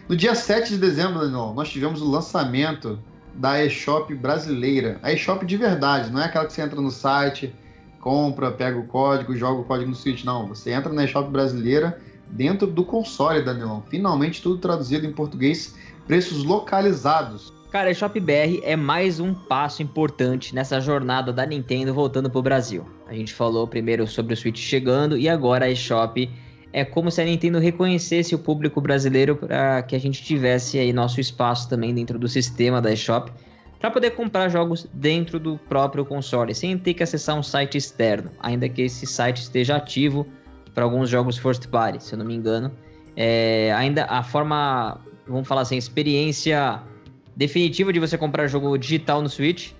No 0.08 0.16
dia 0.16 0.34
7 0.34 0.70
de 0.70 0.78
dezembro, 0.78 1.20
Daniel, 1.20 1.52
nós 1.54 1.68
tivemos 1.68 2.00
o 2.00 2.10
lançamento 2.10 2.98
da 3.34 3.62
eShop 3.62 4.14
brasileira. 4.14 4.98
A 5.02 5.12
eShop 5.12 5.44
de 5.44 5.56
verdade, 5.58 6.10
não 6.10 6.22
é 6.22 6.24
aquela 6.24 6.46
que 6.46 6.54
você 6.54 6.62
entra 6.62 6.80
no 6.80 6.90
site, 6.90 7.54
compra, 8.00 8.50
pega 8.50 8.78
o 8.78 8.86
código, 8.86 9.36
joga 9.36 9.60
o 9.60 9.64
código 9.64 9.90
no 9.90 9.96
Switch, 9.96 10.24
não. 10.24 10.48
Você 10.48 10.70
entra 10.70 10.90
na 10.94 11.04
eShop 11.04 11.30
brasileira 11.30 12.00
dentro 12.30 12.66
do 12.66 12.84
console, 12.84 13.42
Danilão. 13.42 13.82
Finalmente 13.88 14.42
tudo 14.42 14.58
traduzido 14.58 15.06
em 15.06 15.12
português, 15.12 15.74
preços 16.06 16.44
localizados. 16.44 17.52
Cara, 17.70 17.90
a 17.90 17.94
Shop 17.94 18.18
BR 18.18 18.60
é 18.62 18.74
mais 18.76 19.20
um 19.20 19.34
passo 19.34 19.82
importante 19.82 20.54
nessa 20.54 20.80
jornada 20.80 21.32
da 21.32 21.44
Nintendo 21.44 21.92
voltando 21.92 22.30
pro 22.30 22.40
Brasil. 22.40 22.86
A 23.06 23.12
gente 23.12 23.34
falou 23.34 23.66
primeiro 23.66 24.06
sobre 24.06 24.32
o 24.32 24.36
Switch 24.36 24.58
chegando 24.58 25.18
e 25.18 25.28
agora 25.28 25.66
a 25.66 25.70
eShop 25.70 26.30
é 26.72 26.84
como 26.84 27.10
se 27.10 27.20
a 27.20 27.24
Nintendo 27.24 27.58
reconhecesse 27.58 28.34
o 28.34 28.38
público 28.38 28.80
brasileiro 28.80 29.36
para 29.36 29.82
que 29.82 29.94
a 29.94 30.00
gente 30.00 30.22
tivesse 30.22 30.78
aí 30.78 30.92
nosso 30.92 31.20
espaço 31.20 31.68
também 31.68 31.94
dentro 31.94 32.18
do 32.18 32.28
sistema 32.28 32.80
da 32.80 32.92
eShop 32.92 33.30
para 33.78 33.90
poder 33.90 34.10
comprar 34.12 34.48
jogos 34.48 34.88
dentro 34.92 35.38
do 35.38 35.56
próprio 35.68 36.04
console, 36.04 36.54
sem 36.54 36.76
ter 36.76 36.94
que 36.94 37.02
acessar 37.02 37.36
um 37.36 37.42
site 37.42 37.78
externo, 37.78 38.30
ainda 38.40 38.68
que 38.68 38.82
esse 38.82 39.06
site 39.06 39.42
esteja 39.42 39.76
ativo 39.76 40.26
para 40.78 40.84
alguns 40.84 41.10
jogos 41.10 41.36
first 41.36 41.66
party, 41.66 42.00
se 42.00 42.14
eu 42.14 42.20
não 42.20 42.24
me 42.24 42.36
engano. 42.36 42.70
É, 43.16 43.72
ainda 43.76 44.04
a 44.04 44.22
forma, 44.22 45.00
vamos 45.26 45.48
falar 45.48 45.62
assim, 45.62 45.76
experiência 45.76 46.80
definitiva 47.34 47.92
de 47.92 47.98
você 47.98 48.16
comprar 48.16 48.46
jogo 48.46 48.78
digital 48.78 49.20
no 49.20 49.28
Switch 49.28 49.72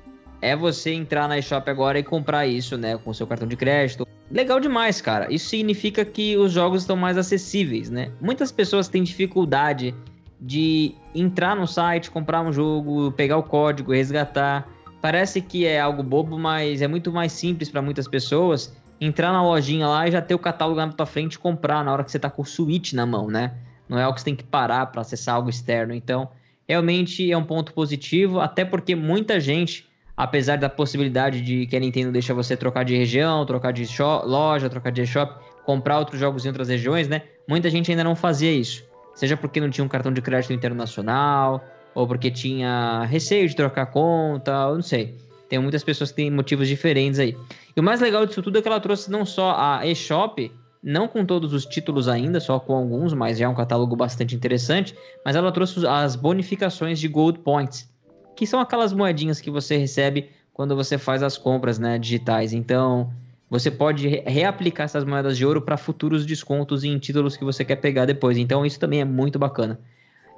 é 0.42 0.56
você 0.56 0.92
entrar 0.92 1.28
na 1.28 1.38
eShop 1.38 1.70
agora 1.70 2.00
e 2.00 2.02
comprar 2.02 2.48
isso, 2.48 2.76
né, 2.76 2.98
com 2.98 3.14
seu 3.14 3.28
cartão 3.28 3.46
de 3.46 3.54
crédito. 3.54 4.04
Legal 4.28 4.58
demais, 4.58 5.00
cara. 5.00 5.32
Isso 5.32 5.50
significa 5.50 6.04
que 6.04 6.36
os 6.36 6.50
jogos 6.50 6.82
estão 6.82 6.96
mais 6.96 7.16
acessíveis, 7.16 7.88
né? 7.90 8.10
Muitas 8.20 8.50
pessoas 8.50 8.88
têm 8.88 9.04
dificuldade 9.04 9.94
de 10.40 10.96
entrar 11.14 11.54
no 11.54 11.66
site, 11.68 12.10
comprar 12.10 12.42
um 12.42 12.52
jogo, 12.52 13.12
pegar 13.12 13.36
o 13.36 13.44
código, 13.44 13.92
resgatar. 13.92 14.68
Parece 15.00 15.40
que 15.40 15.64
é 15.64 15.78
algo 15.78 16.02
bobo, 16.02 16.36
mas 16.36 16.82
é 16.82 16.88
muito 16.88 17.12
mais 17.12 17.30
simples 17.30 17.70
para 17.70 17.80
muitas 17.80 18.08
pessoas 18.08 18.76
entrar 19.00 19.32
na 19.32 19.42
lojinha 19.42 19.86
lá 19.86 20.08
e 20.08 20.10
já 20.10 20.20
ter 20.20 20.34
o 20.34 20.38
catálogo 20.38 20.80
na 20.80 20.92
tua 20.92 21.06
frente 21.06 21.34
e 21.34 21.38
comprar 21.38 21.84
na 21.84 21.92
hora 21.92 22.04
que 22.04 22.10
você 22.10 22.18
tá 22.18 22.30
com 22.30 22.42
o 22.42 22.44
Switch 22.44 22.92
na 22.92 23.06
mão, 23.06 23.28
né? 23.28 23.54
Não 23.88 23.98
é 23.98 24.02
algo 24.02 24.14
que 24.14 24.20
você 24.20 24.26
tem 24.26 24.36
que 24.36 24.44
parar 24.44 24.86
para 24.86 25.00
acessar 25.00 25.36
algo 25.36 25.48
externo. 25.48 25.94
Então, 25.94 26.28
realmente 26.68 27.30
é 27.30 27.36
um 27.36 27.44
ponto 27.44 27.72
positivo, 27.72 28.40
até 28.40 28.64
porque 28.64 28.94
muita 28.94 29.40
gente, 29.40 29.88
apesar 30.16 30.56
da 30.58 30.68
possibilidade 30.68 31.40
de 31.40 31.66
que 31.66 31.76
a 31.76 31.80
Nintendo 31.80 32.12
deixa 32.12 32.34
você 32.34 32.56
trocar 32.56 32.84
de 32.84 32.96
região, 32.96 33.46
trocar 33.46 33.72
de 33.72 33.86
loja, 34.24 34.68
trocar 34.68 34.90
de 34.90 35.06
shop, 35.06 35.42
comprar 35.64 35.98
outros 35.98 36.20
jogos 36.20 36.44
em 36.44 36.48
outras 36.48 36.68
regiões, 36.68 37.08
né? 37.08 37.22
Muita 37.46 37.70
gente 37.70 37.90
ainda 37.90 38.04
não 38.04 38.14
fazia 38.14 38.52
isso. 38.52 38.84
Seja 39.14 39.36
porque 39.36 39.60
não 39.60 39.70
tinha 39.70 39.84
um 39.84 39.88
cartão 39.88 40.12
de 40.12 40.20
crédito 40.20 40.52
internacional, 40.52 41.64
ou 41.94 42.06
porque 42.06 42.30
tinha 42.30 43.04
receio 43.04 43.48
de 43.48 43.56
trocar 43.56 43.86
conta, 43.86 44.68
ou 44.68 44.76
não 44.76 44.82
sei. 44.82 45.16
Tem 45.48 45.58
muitas 45.58 45.82
pessoas 45.82 46.10
que 46.10 46.16
têm 46.16 46.30
motivos 46.30 46.68
diferentes 46.68 47.18
aí. 47.18 47.36
E 47.76 47.80
o 47.80 47.82
mais 47.82 48.00
legal 48.00 48.26
disso 48.26 48.42
tudo 48.42 48.58
é 48.58 48.62
que 48.62 48.68
ela 48.68 48.80
trouxe 48.80 49.10
não 49.10 49.24
só 49.24 49.54
a 49.56 49.86
eShop, 49.86 50.52
não 50.82 51.08
com 51.08 51.24
todos 51.24 51.52
os 51.52 51.64
títulos 51.64 52.08
ainda, 52.08 52.40
só 52.40 52.60
com 52.60 52.74
alguns, 52.74 53.12
mas 53.14 53.38
já 53.38 53.46
é 53.46 53.48
um 53.48 53.54
catálogo 53.54 53.96
bastante 53.96 54.34
interessante, 54.34 54.94
mas 55.24 55.36
ela 55.36 55.50
trouxe 55.50 55.86
as 55.86 56.14
bonificações 56.14 57.00
de 57.00 57.08
Gold 57.08 57.40
Points, 57.40 57.88
que 58.36 58.46
são 58.46 58.60
aquelas 58.60 58.92
moedinhas 58.92 59.40
que 59.40 59.50
você 59.50 59.76
recebe 59.76 60.30
quando 60.52 60.76
você 60.76 60.98
faz 60.98 61.22
as 61.22 61.38
compras 61.38 61.78
né, 61.78 61.98
digitais. 61.98 62.52
Então, 62.52 63.12
você 63.50 63.70
pode 63.70 64.06
reaplicar 64.26 64.84
essas 64.84 65.04
moedas 65.04 65.36
de 65.36 65.46
ouro 65.46 65.62
para 65.62 65.76
futuros 65.76 66.26
descontos 66.26 66.84
em 66.84 66.98
títulos 66.98 67.36
que 67.36 67.44
você 67.44 67.64
quer 67.64 67.76
pegar 67.76 68.04
depois. 68.04 68.36
Então, 68.36 68.66
isso 68.66 68.78
também 68.78 69.00
é 69.00 69.04
muito 69.04 69.38
bacana. 69.38 69.80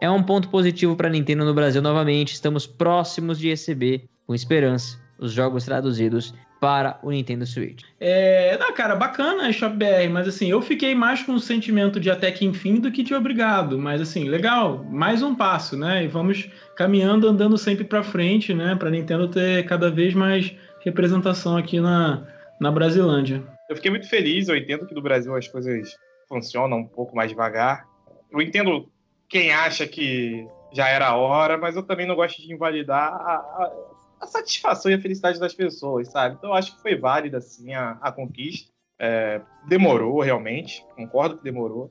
É 0.01 0.11
um 0.11 0.23
ponto 0.23 0.49
positivo 0.49 0.97
para 0.97 1.09
a 1.09 1.11
Nintendo 1.11 1.45
no 1.45 1.53
Brasil 1.53 1.83
novamente. 1.83 2.33
Estamos 2.33 2.67
próximos 2.67 3.39
de 3.39 3.49
receber, 3.49 4.09
com 4.31 4.35
esperança, 4.35 4.97
os 5.19 5.33
jogos 5.33 5.65
traduzidos 5.65 6.33
para 6.61 7.01
o 7.03 7.11
Nintendo 7.11 7.45
Switch. 7.45 7.83
É, 7.99 8.57
não, 8.59 8.73
cara, 8.73 8.95
bacana 8.95 9.49
a 9.49 9.53
Shop 9.53 9.75
BR, 9.77 10.09
mas 10.09 10.29
assim, 10.29 10.49
eu 10.49 10.63
fiquei 10.63 10.95
mais 10.95 11.21
com 11.21 11.33
o 11.33 11.41
sentimento 11.41 11.99
de 11.99 12.09
até 12.09 12.31
que 12.31 12.45
enfim 12.45 12.77
do 12.77 12.93
que 12.93 13.03
de 13.03 13.13
obrigado, 13.13 13.77
mas 13.77 14.01
assim, 14.01 14.29
legal, 14.29 14.85
mais 14.89 15.21
um 15.21 15.35
passo, 15.35 15.77
né? 15.77 16.05
E 16.05 16.07
vamos 16.07 16.49
caminhando, 16.77 17.27
andando 17.27 17.59
sempre 17.59 17.83
para 17.83 18.05
frente, 18.05 18.55
né, 18.55 18.77
para 18.77 18.89
Nintendo 18.89 19.27
ter 19.27 19.67
cada 19.67 19.91
vez 19.91 20.15
mais 20.15 20.55
representação 20.85 21.57
aqui 21.57 21.81
na, 21.81 22.25
na 22.61 22.71
Brasilândia. 22.71 23.43
Eu 23.69 23.75
fiquei 23.75 23.91
muito 23.91 24.09
feliz, 24.09 24.47
eu 24.47 24.57
entendo 24.57 24.87
que 24.87 24.95
no 24.95 25.03
Brasil 25.03 25.35
as 25.35 25.49
coisas 25.49 25.97
funcionam 26.29 26.79
um 26.79 26.87
pouco 26.87 27.17
mais 27.17 27.31
devagar. 27.31 27.85
Eu 28.31 28.41
entendo 28.41 28.89
quem 29.29 29.51
acha 29.51 29.89
que 29.89 30.47
já 30.73 30.89
era 30.89 31.09
a 31.09 31.17
hora, 31.17 31.59
mas 31.59 31.75
eu 31.75 31.83
também 31.83 32.07
não 32.07 32.15
gosto 32.15 32.41
de 32.41 32.55
invalidar 32.55 33.13
a, 33.13 33.90
a, 34.21 34.27
satisfação 34.27 34.91
e 34.91 34.95
a 34.95 35.01
felicidade 35.01 35.41
das 35.41 35.55
pessoas, 35.55 36.09
sabe? 36.09 36.37
Então 36.37 36.51
eu 36.51 36.55
acho 36.55 36.77
que 36.77 36.83
foi 36.83 36.97
válida, 36.97 37.39
assim, 37.39 37.73
a, 37.75 37.99
a 38.01 38.13
conquista. 38.13 38.71
É, 38.99 39.41
demorou, 39.67 40.21
realmente, 40.21 40.85
concordo 40.95 41.39
que 41.39 41.45
demorou. 41.45 41.91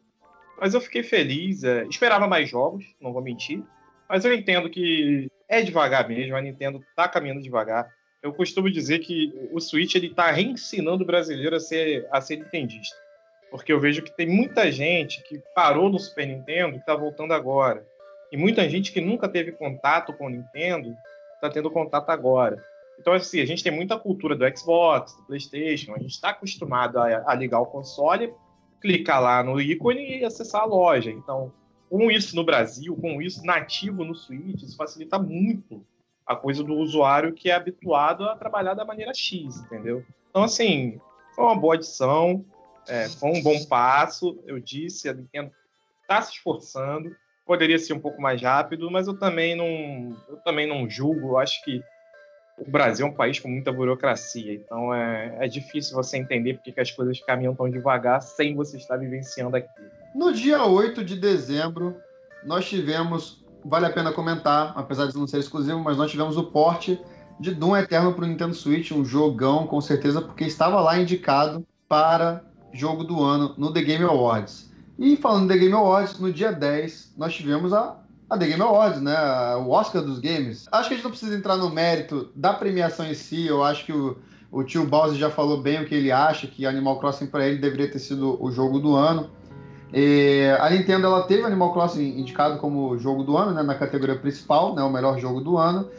Mas 0.59 0.73
eu 0.73 0.81
fiquei 0.81 1.01
feliz, 1.01 1.63
é, 1.63 1.85
esperava 1.85 2.27
mais 2.27 2.49
jogos, 2.49 2.85
não 3.01 3.11
vou 3.11 3.21
mentir. 3.21 3.63
Mas 4.07 4.25
eu 4.25 4.33
entendo 4.33 4.69
que 4.69 5.29
é 5.47 5.61
devagar 5.61 6.07
mesmo, 6.07 6.35
a 6.35 6.41
Nintendo 6.41 6.83
tá 6.95 7.07
caminhando 7.07 7.41
devagar. 7.41 7.89
Eu 8.21 8.33
costumo 8.33 8.69
dizer 8.69 8.99
que 8.99 9.33
o 9.51 9.59
Switch 9.59 9.95
ele 9.95 10.13
tá 10.13 10.29
reensinando 10.29 11.03
o 11.03 11.07
brasileiro 11.07 11.55
a 11.55 11.59
ser, 11.59 12.07
a 12.11 12.19
ser 12.19 12.37
nintendista. 12.37 12.97
Porque 13.49 13.71
eu 13.71 13.79
vejo 13.79 14.03
que 14.03 14.15
tem 14.15 14.27
muita 14.27 14.71
gente 14.71 15.23
que 15.23 15.41
parou 15.55 15.89
no 15.89 15.97
Super 15.97 16.27
Nintendo 16.27 16.75
e 16.75 16.79
está 16.79 16.95
voltando 16.95 17.33
agora. 17.33 17.85
E 18.31 18.37
muita 18.37 18.69
gente 18.69 18.91
que 18.91 19.01
nunca 19.01 19.27
teve 19.27 19.53
contato 19.53 20.13
com 20.13 20.27
o 20.27 20.29
Nintendo 20.29 20.95
está 21.39 21.49
tendo 21.49 21.71
contato 21.71 22.09
agora. 22.09 22.63
Então, 22.99 23.13
assim, 23.13 23.39
a 23.39 23.45
gente 23.45 23.63
tem 23.63 23.71
muita 23.71 23.97
cultura 23.97 24.35
do 24.35 24.57
Xbox, 24.57 25.15
do 25.15 25.23
PlayStation, 25.23 25.93
a 25.93 25.99
gente 25.99 26.11
está 26.11 26.29
acostumado 26.29 26.97
a, 26.99 27.23
a, 27.25 27.33
ligar 27.33 27.59
o 27.61 27.65
console, 27.65 28.33
clicar 28.81 29.21
lá 29.21 29.41
no 29.41 29.59
ícone 29.59 30.19
e 30.19 30.25
acessar 30.25 30.61
a 30.61 30.65
loja. 30.65 31.09
Então, 31.09 31.51
com 31.89 32.11
isso 32.11 32.35
no 32.35 32.43
Brasil, 32.43 32.95
com 32.95 33.21
isso 33.21 33.45
nativo 33.45 34.03
no 34.03 34.13
Switch, 34.13 34.61
isso 34.61 34.75
facilita 34.75 35.17
muito 35.17 35.85
a 36.25 36.35
coisa 36.35 36.63
do 36.63 36.75
usuário 36.75 37.33
que 37.33 37.49
é 37.49 37.55
habituado 37.55 38.25
a 38.25 38.35
trabalhar 38.35 38.73
da 38.73 38.85
maneira 38.85 39.13
X, 39.13 39.61
entendeu? 39.61 40.05
Então, 40.29 40.43
assim, 40.43 40.99
foi 41.33 41.45
uma 41.45 41.55
boa 41.55 41.75
adição. 41.75 42.45
É, 42.87 43.07
foi 43.07 43.29
um 43.29 43.41
bom 43.41 43.63
passo, 43.65 44.39
eu 44.45 44.59
disse, 44.59 45.07
a 45.07 45.13
Nintendo 45.13 45.51
está 46.01 46.21
se 46.21 46.33
esforçando, 46.33 47.15
poderia 47.49 47.79
ser 47.79 47.93
um 47.93 47.99
pouco 47.99 48.21
mais 48.21 48.39
rápido, 48.39 48.91
mas 48.91 49.07
eu 49.07 49.17
também 49.17 49.55
não, 49.55 50.15
eu 50.29 50.37
também 50.45 50.67
não 50.67 50.87
julgo. 50.87 51.29
Eu 51.29 51.39
acho 51.39 51.63
que 51.63 51.83
o 52.59 52.69
Brasil 52.69 53.07
é 53.07 53.09
um 53.09 53.13
país 53.13 53.39
com 53.39 53.47
muita 53.47 53.71
burocracia, 53.71 54.53
então 54.53 54.93
é, 54.93 55.35
é 55.39 55.47
difícil 55.47 55.95
você 55.95 56.17
entender 56.17 56.53
porque 56.53 56.71
que 56.71 56.79
as 56.79 56.91
coisas 56.91 57.19
caminham 57.21 57.55
tão 57.55 57.67
devagar 57.67 58.21
sem 58.21 58.55
você 58.55 58.77
estar 58.77 58.97
vivenciando 58.97 59.57
aquilo. 59.57 59.89
No 60.13 60.31
dia 60.31 60.63
8 60.63 61.03
de 61.03 61.19
dezembro, 61.19 61.95
nós 62.43 62.69
tivemos, 62.69 63.43
vale 63.65 63.87
a 63.87 63.89
pena 63.89 64.13
comentar, 64.13 64.71
apesar 64.75 65.07
de 65.07 65.17
não 65.17 65.25
ser 65.25 65.39
exclusivo, 65.39 65.79
mas 65.79 65.97
nós 65.97 66.11
tivemos 66.11 66.37
o 66.37 66.51
porte 66.51 67.01
de 67.39 67.51
Doom 67.51 67.77
Eterno 67.77 68.13
para 68.13 68.25
o 68.25 68.27
Nintendo 68.27 68.53
Switch, 68.53 68.91
um 68.91 69.03
jogão 69.03 69.65
com 69.65 69.81
certeza, 69.81 70.21
porque 70.21 70.43
estava 70.43 70.79
lá 70.81 70.99
indicado 70.99 71.65
para 71.87 72.43
jogo 72.71 73.03
do 73.03 73.23
ano 73.23 73.55
no 73.57 73.73
The 73.73 73.81
Game 73.81 74.05
Awards. 74.05 74.68
E 74.99 75.15
falando 75.15 75.47
The 75.47 75.57
Game 75.57 75.73
Awards, 75.73 76.19
no 76.19 76.31
dia 76.31 76.51
10 76.51 77.13
nós 77.17 77.33
tivemos 77.33 77.71
a, 77.71 77.95
a 78.29 78.37
The 78.37 78.47
Game 78.47 78.61
Awards, 78.61 79.01
né? 79.01 79.15
O 79.55 79.69
Oscar 79.69 80.01
dos 80.01 80.19
games. 80.19 80.67
Acho 80.71 80.89
que 80.89 80.93
a 80.95 80.97
gente 80.97 81.03
não 81.05 81.11
precisa 81.11 81.35
entrar 81.35 81.55
no 81.55 81.69
mérito 81.69 82.29
da 82.35 82.53
premiação 82.53 83.05
em 83.05 83.13
si, 83.13 83.47
eu 83.47 83.63
acho 83.63 83.85
que 83.85 83.93
o, 83.93 84.17
o 84.51 84.61
tio 84.61 84.85
Bowser 84.85 85.17
já 85.17 85.29
falou 85.29 85.61
bem 85.61 85.81
o 85.81 85.85
que 85.85 85.95
ele 85.95 86.11
acha, 86.11 86.47
que 86.47 86.65
Animal 86.65 86.99
Crossing 86.99 87.27
para 87.27 87.47
ele 87.47 87.59
deveria 87.59 87.89
ter 87.89 87.99
sido 87.99 88.37
o 88.43 88.51
jogo 88.51 88.77
do 88.77 88.93
ano. 88.93 89.29
E 89.93 90.45
a 90.59 90.69
Nintendo 90.69 91.07
ela 91.07 91.23
teve 91.23 91.43
Animal 91.43 91.71
Crossing 91.71 92.19
indicado 92.19 92.59
como 92.59 92.97
jogo 92.97 93.23
do 93.23 93.37
ano, 93.37 93.53
né, 93.53 93.63
na 93.63 93.75
categoria 93.75 94.15
principal, 94.17 94.75
né, 94.75 94.83
o 94.83 94.91
melhor 94.91 95.17
jogo 95.17 95.39
do 95.39 95.57
ano 95.57 95.89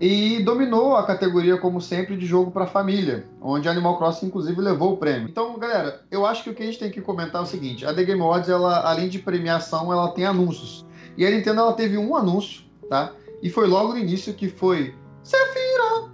e 0.00 0.42
dominou 0.42 0.96
a 0.96 1.04
categoria, 1.04 1.58
como 1.58 1.78
sempre, 1.78 2.16
de 2.16 2.24
jogo 2.24 2.50
para 2.50 2.66
família, 2.66 3.28
onde 3.40 3.68
Animal 3.68 3.98
Crossing, 3.98 4.26
inclusive, 4.26 4.58
levou 4.58 4.94
o 4.94 4.96
prêmio. 4.96 5.28
Então, 5.28 5.58
galera, 5.58 6.02
eu 6.10 6.24
acho 6.24 6.42
que 6.42 6.50
o 6.50 6.54
que 6.54 6.62
a 6.62 6.66
gente 6.66 6.78
tem 6.78 6.90
que 6.90 7.02
comentar 7.02 7.42
é 7.42 7.44
o 7.44 7.46
seguinte: 7.46 7.84
a 7.84 7.92
The 7.92 8.04
Game 8.04 8.22
Awards, 8.22 8.48
ela, 8.48 8.80
além 8.80 9.10
de 9.10 9.18
premiação, 9.18 9.92
ela 9.92 10.10
tem 10.12 10.24
anúncios. 10.24 10.86
E 11.18 11.26
a 11.26 11.30
Nintendo 11.30 11.60
ela 11.60 11.74
teve 11.74 11.98
um 11.98 12.16
anúncio, 12.16 12.62
tá? 12.88 13.12
E 13.42 13.50
foi 13.50 13.66
logo 13.66 13.92
no 13.92 13.98
início 13.98 14.32
que 14.32 14.48
foi 14.48 14.94
Sephiroth! 15.22 16.10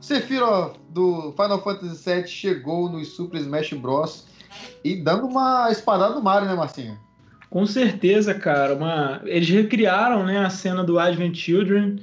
Sephiroth 0.00 0.76
do 0.90 1.32
Final 1.32 1.62
Fantasy 1.62 2.14
VII 2.14 2.26
chegou 2.26 2.88
no 2.90 3.04
Super 3.04 3.40
Smash 3.40 3.72
Bros. 3.74 4.26
e 4.82 4.96
dando 4.96 5.26
uma 5.26 5.70
espadada 5.70 6.14
no 6.14 6.22
Mario, 6.22 6.48
né, 6.48 6.54
Marcinho? 6.54 6.98
Com 7.54 7.66
certeza, 7.66 8.34
cara. 8.34 8.74
Uma... 8.74 9.22
Eles 9.26 9.48
recriaram 9.48 10.26
né, 10.26 10.44
a 10.44 10.50
cena 10.50 10.82
do 10.82 10.98
Advent 10.98 11.36
Children 11.36 12.00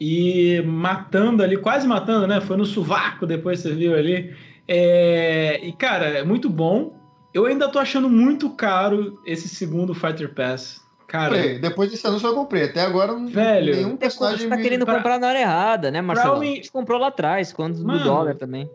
e 0.00 0.62
matando 0.62 1.42
ali, 1.42 1.58
quase 1.58 1.86
matando, 1.86 2.26
né? 2.26 2.40
Foi 2.40 2.56
no 2.56 2.64
sovaco, 2.64 3.26
depois 3.26 3.60
você 3.60 3.74
viu 3.74 3.94
ali. 3.94 4.34
É... 4.66 5.60
E, 5.62 5.72
cara, 5.74 6.06
é 6.06 6.24
muito 6.24 6.48
bom. 6.48 6.98
Eu 7.34 7.44
ainda 7.44 7.68
tô 7.68 7.78
achando 7.78 8.08
muito 8.08 8.48
caro 8.48 9.20
esse 9.26 9.46
segundo 9.46 9.94
Fighter 9.94 10.32
Pass. 10.32 10.80
Cara, 11.06 11.36
comprei. 11.36 11.58
depois 11.58 11.90
desse 11.90 12.06
anúncio 12.06 12.26
eu 12.26 12.34
comprei. 12.34 12.64
Até 12.64 12.80
agora 12.80 13.12
não 13.12 13.26
Velho, 13.26 13.76
nenhum 13.76 13.98
personagem. 13.98 14.38
Você 14.38 14.48
tá 14.48 14.56
querendo 14.56 14.86
pra... 14.86 14.96
comprar 14.96 15.18
na 15.18 15.28
hora 15.28 15.38
errada, 15.38 15.90
né, 15.90 16.00
Marcelo? 16.00 16.40
Mim... 16.40 16.62
Você 16.62 16.70
comprou 16.70 16.98
lá 16.98 17.08
atrás, 17.08 17.52
quando 17.52 17.76
Mano, 17.84 17.98
do 17.98 18.04
dólar 18.04 18.36
também. 18.36 18.70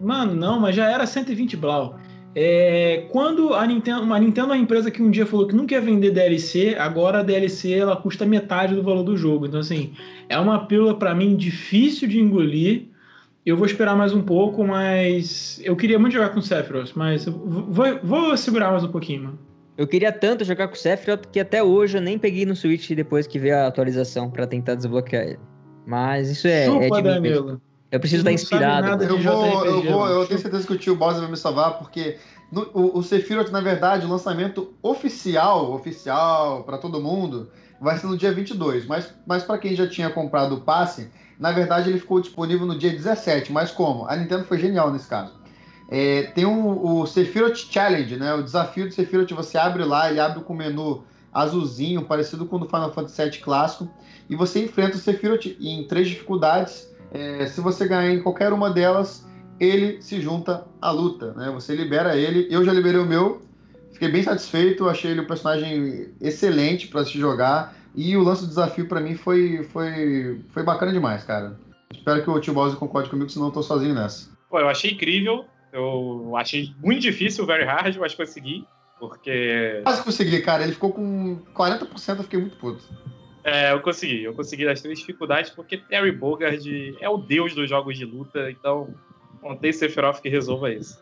Mano, 0.00 0.34
não, 0.34 0.58
mas 0.58 0.74
já 0.74 0.90
era 0.90 1.06
120 1.06 1.56
blau. 1.56 1.96
É, 2.34 3.08
quando 3.10 3.54
a 3.54 3.66
Nintendo, 3.66 4.12
a 4.12 4.18
Nintendo 4.18 4.52
é 4.52 4.56
uma 4.56 4.62
empresa 4.62 4.90
que 4.90 5.02
um 5.02 5.10
dia 5.10 5.26
falou 5.26 5.48
que 5.48 5.54
não 5.54 5.66
quer 5.66 5.82
vender 5.82 6.12
DLC, 6.12 6.76
agora 6.78 7.20
a 7.20 7.22
DLC 7.22 7.72
ela 7.72 7.96
custa 7.96 8.24
metade 8.24 8.74
do 8.74 8.82
valor 8.82 9.02
do 9.02 9.16
jogo. 9.16 9.46
Então, 9.46 9.58
assim, 9.58 9.92
é 10.28 10.38
uma 10.38 10.66
pílula 10.66 10.96
para 10.96 11.14
mim 11.14 11.36
difícil 11.36 12.08
de 12.08 12.20
engolir. 12.20 12.86
Eu 13.44 13.56
vou 13.56 13.66
esperar 13.66 13.96
mais 13.96 14.12
um 14.12 14.22
pouco, 14.22 14.64
mas 14.64 15.60
eu 15.64 15.74
queria 15.74 15.98
muito 15.98 16.12
jogar 16.12 16.28
com 16.28 16.38
o 16.38 16.42
Sephiroth, 16.42 16.92
mas 16.94 17.24
vou, 17.24 17.98
vou 18.02 18.36
segurar 18.36 18.70
mais 18.70 18.84
um 18.84 18.92
pouquinho, 18.92 19.24
mano. 19.24 19.38
Eu 19.76 19.86
queria 19.86 20.12
tanto 20.12 20.44
jogar 20.44 20.68
com 20.68 20.74
o 20.74 20.78
Sephiroth 20.78 21.26
que 21.32 21.40
até 21.40 21.62
hoje 21.62 21.96
eu 21.96 22.02
nem 22.02 22.18
peguei 22.18 22.44
no 22.44 22.54
Switch 22.54 22.90
depois 22.90 23.26
que 23.26 23.38
veio 23.38 23.56
a 23.56 23.66
atualização 23.66 24.30
para 24.30 24.46
tentar 24.46 24.74
desbloquear 24.74 25.24
ele. 25.24 25.38
Mas 25.86 26.30
isso 26.30 26.46
é, 26.46 26.66
Chupa, 26.66 26.84
é 26.84 26.90
de 26.90 27.02
Danilo. 27.02 27.62
Eu 27.90 27.98
preciso 27.98 28.20
estar 28.20 28.32
inspirado. 28.32 29.02
Eu, 29.02 29.18
vou, 29.20 29.64
eu, 29.66 29.82
vou, 29.82 30.06
eu 30.06 30.26
tenho 30.26 30.38
certeza 30.38 30.66
que 30.66 30.72
o 30.72 30.78
tio 30.78 30.94
Bowser 30.94 31.22
vai 31.22 31.30
me 31.30 31.36
salvar, 31.36 31.78
porque 31.78 32.18
no, 32.50 32.70
o, 32.72 32.98
o 32.98 33.02
Sephiroth, 33.02 33.50
na 33.50 33.60
verdade, 33.60 34.06
o 34.06 34.08
lançamento 34.08 34.74
oficial, 34.80 35.72
oficial 35.72 36.62
para 36.62 36.78
todo 36.78 37.00
mundo, 37.00 37.50
vai 37.80 37.98
ser 37.98 38.06
no 38.06 38.16
dia 38.16 38.32
22. 38.32 38.86
Mas, 38.86 39.12
mas 39.26 39.42
para 39.42 39.58
quem 39.58 39.74
já 39.74 39.88
tinha 39.88 40.08
comprado 40.08 40.54
o 40.54 40.60
passe, 40.60 41.10
na 41.38 41.50
verdade 41.50 41.90
ele 41.90 41.98
ficou 41.98 42.20
disponível 42.20 42.64
no 42.64 42.78
dia 42.78 42.90
17. 42.90 43.52
Mas 43.52 43.72
como? 43.72 44.06
A 44.06 44.14
Nintendo 44.14 44.44
foi 44.44 44.58
genial 44.58 44.92
nesse 44.92 45.08
caso. 45.08 45.32
É, 45.90 46.30
tem 46.34 46.46
um, 46.46 47.00
o 47.00 47.06
Sephiroth 47.06 47.56
Challenge, 47.56 48.16
né? 48.16 48.34
O 48.34 48.42
desafio 48.42 48.86
do 48.86 48.94
Sephiroth, 48.94 49.32
você 49.32 49.58
abre 49.58 49.82
lá, 49.82 50.08
ele 50.08 50.20
abre 50.20 50.44
com 50.44 50.52
o 50.52 50.56
menu 50.56 51.02
azulzinho, 51.32 52.02
parecido 52.02 52.46
com 52.46 52.56
o 52.56 52.58
do 52.60 52.66
Final 52.66 52.92
Fantasy 52.92 53.22
VII 53.22 53.38
clássico, 53.38 53.88
e 54.28 54.36
você 54.36 54.64
enfrenta 54.64 54.96
o 54.96 55.00
Sephiroth 55.00 55.46
em 55.60 55.86
três 55.88 56.08
dificuldades 56.08 56.89
é, 57.12 57.46
se 57.46 57.60
você 57.60 57.86
ganhar 57.86 58.12
em 58.12 58.22
qualquer 58.22 58.52
uma 58.52 58.70
delas, 58.70 59.28
ele 59.58 60.00
se 60.00 60.20
junta 60.20 60.66
à 60.80 60.90
luta, 60.90 61.32
né? 61.34 61.50
Você 61.50 61.74
libera 61.74 62.16
ele. 62.16 62.46
Eu 62.50 62.64
já 62.64 62.72
liberei 62.72 63.00
o 63.00 63.06
meu, 63.06 63.42
fiquei 63.92 64.08
bem 64.08 64.22
satisfeito, 64.22 64.88
achei 64.88 65.10
ele 65.10 65.20
um 65.20 65.26
personagem 65.26 66.14
excelente 66.20 66.88
para 66.88 67.04
se 67.04 67.18
jogar. 67.18 67.74
E 67.94 68.16
o 68.16 68.22
lance 68.22 68.42
do 68.42 68.48
desafio 68.48 68.86
para 68.86 69.00
mim 69.00 69.16
foi, 69.16 69.64
foi, 69.64 70.40
foi 70.50 70.62
bacana 70.62 70.92
demais, 70.92 71.24
cara. 71.24 71.58
Espero 71.92 72.22
que 72.22 72.30
o 72.30 72.40
tio 72.40 72.54
Bowser 72.54 72.78
concorde 72.78 73.10
comigo, 73.10 73.28
senão 73.28 73.46
eu 73.46 73.52
tô 73.52 73.62
sozinho 73.62 73.94
nessa. 73.94 74.30
Pô, 74.48 74.60
eu 74.60 74.68
achei 74.68 74.92
incrível. 74.92 75.44
Eu 75.72 76.36
achei 76.36 76.72
muito 76.82 77.02
difícil 77.02 77.44
o 77.44 77.46
Very 77.46 77.64
Hard, 77.64 77.96
mas 77.96 78.14
consegui, 78.14 78.64
porque. 78.98 79.80
Quase 79.84 80.02
consegui, 80.02 80.40
cara. 80.40 80.62
Ele 80.62 80.72
ficou 80.72 80.92
com 80.92 81.38
40%, 81.54 82.18
eu 82.18 82.22
fiquei 82.24 82.40
muito 82.40 82.56
puto. 82.56 82.82
É, 83.42 83.72
eu 83.72 83.80
consegui. 83.80 84.24
Eu 84.24 84.34
consegui 84.34 84.68
as 84.68 84.80
três 84.80 84.98
dificuldades, 84.98 85.50
porque 85.50 85.78
Terry 85.78 86.12
Bogard 86.12 86.96
é 87.00 87.08
o 87.08 87.16
deus 87.16 87.54
dos 87.54 87.68
jogos 87.68 87.96
de 87.96 88.04
luta, 88.04 88.50
então 88.50 88.94
não 89.42 89.56
tem 89.56 89.72
Sephiroth 89.72 90.20
que 90.20 90.28
resolva 90.28 90.70
isso. 90.72 91.00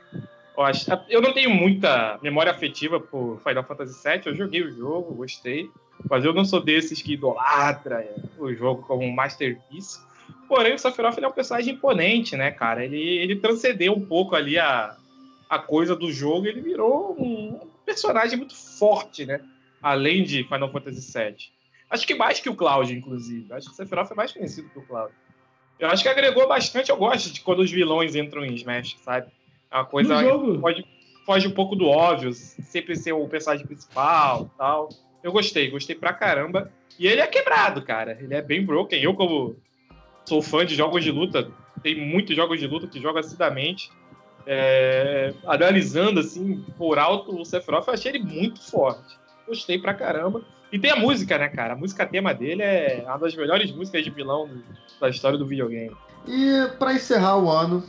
Eu, 0.56 0.64
acho, 0.64 0.90
eu 1.08 1.20
não 1.20 1.32
tenho 1.32 1.50
muita 1.50 2.18
memória 2.22 2.50
afetiva 2.50 2.98
por 2.98 3.40
Final 3.40 3.64
Fantasy 3.64 4.02
VII, 4.02 4.22
eu 4.26 4.34
joguei 4.34 4.62
o 4.62 4.72
jogo, 4.72 5.14
gostei, 5.14 5.70
mas 6.08 6.24
eu 6.24 6.32
não 6.32 6.44
sou 6.44 6.60
desses 6.60 7.02
que 7.02 7.12
idolatra 7.12 8.04
o 8.38 8.52
jogo 8.52 8.82
como 8.82 9.04
um 9.04 9.12
masterpiece. 9.12 10.00
Porém, 10.48 10.74
o 10.74 10.78
Sephiroth 10.78 11.18
é 11.18 11.28
um 11.28 11.32
personagem 11.32 11.74
imponente, 11.74 12.36
né, 12.36 12.50
cara? 12.50 12.84
Ele, 12.84 13.00
ele 13.18 13.36
transcendeu 13.36 13.92
um 13.92 14.04
pouco 14.04 14.34
ali 14.34 14.58
a, 14.58 14.96
a 15.48 15.58
coisa 15.58 15.94
do 15.94 16.10
jogo, 16.10 16.46
ele 16.46 16.60
virou 16.60 17.14
um 17.18 17.60
personagem 17.84 18.36
muito 18.36 18.54
forte, 18.54 19.26
né? 19.26 19.40
Além 19.82 20.24
de 20.24 20.44
Final 20.44 20.72
Fantasy 20.72 21.12
VII. 21.12 21.57
Acho 21.90 22.06
que 22.06 22.14
mais 22.14 22.40
que 22.40 22.48
o 22.48 22.54
Cloud, 22.54 22.92
inclusive. 22.92 23.52
Acho 23.52 23.66
que 23.66 23.72
o 23.72 23.76
Sephiroth 23.76 24.10
é 24.10 24.14
mais 24.14 24.32
conhecido 24.32 24.68
que 24.68 24.78
o 24.78 24.82
Cloud. 24.82 25.12
Eu 25.78 25.88
acho 25.88 26.02
que 26.02 26.08
agregou 26.08 26.46
bastante. 26.46 26.90
Eu 26.90 26.96
gosto 26.96 27.32
de 27.32 27.40
quando 27.40 27.60
os 27.60 27.70
vilões 27.70 28.14
entram 28.14 28.44
em 28.44 28.54
Smash, 28.54 28.96
sabe? 29.00 29.28
É 29.70 29.76
uma 29.76 29.84
coisa 29.84 30.14
que 30.16 30.58
pode, 30.58 30.86
foge 31.24 31.46
um 31.46 31.52
pouco 31.52 31.76
do 31.76 31.86
óbvio, 31.86 32.32
sempre 32.32 32.96
ser 32.96 33.12
o 33.12 33.28
personagem 33.28 33.66
principal 33.66 34.50
tal. 34.56 34.88
Eu 35.22 35.32
gostei, 35.32 35.70
gostei 35.70 35.94
pra 35.94 36.12
caramba. 36.12 36.72
E 36.98 37.06
ele 37.06 37.20
é 37.20 37.26
quebrado, 37.26 37.82
cara. 37.82 38.18
Ele 38.20 38.34
é 38.34 38.42
bem 38.42 38.64
broken. 38.64 39.00
Eu, 39.00 39.14
como 39.14 39.56
sou 40.24 40.42
fã 40.42 40.66
de 40.66 40.74
jogos 40.74 41.02
de 41.02 41.10
luta, 41.10 41.50
tem 41.82 41.94
muitos 41.94 42.34
jogos 42.34 42.58
de 42.58 42.66
luta 42.66 42.86
que 42.86 43.00
jogo 43.00 43.18
assiduamente. 43.18 43.90
É, 44.46 45.34
analisando 45.46 46.20
assim, 46.20 46.64
por 46.76 46.98
alto, 46.98 47.38
o 47.38 47.44
Sephiroth, 47.44 47.86
eu 47.86 47.94
achei 47.94 48.12
ele 48.12 48.24
muito 48.24 48.62
forte. 48.62 49.18
Gostei 49.48 49.78
pra 49.78 49.94
caramba. 49.94 50.42
E 50.70 50.78
tem 50.78 50.90
a 50.90 50.96
música, 50.96 51.38
né, 51.38 51.48
cara? 51.48 51.72
A 51.72 51.76
música 51.76 52.04
tema 52.04 52.34
dele 52.34 52.62
é 52.62 53.02
uma 53.06 53.18
das 53.18 53.34
melhores 53.34 53.72
músicas 53.72 54.04
de 54.04 54.10
vilão 54.10 54.50
da 55.00 55.08
história 55.08 55.38
do 55.38 55.46
videogame. 55.46 55.96
E 56.26 56.68
para 56.78 56.92
encerrar 56.92 57.38
o 57.38 57.50
ano, 57.50 57.82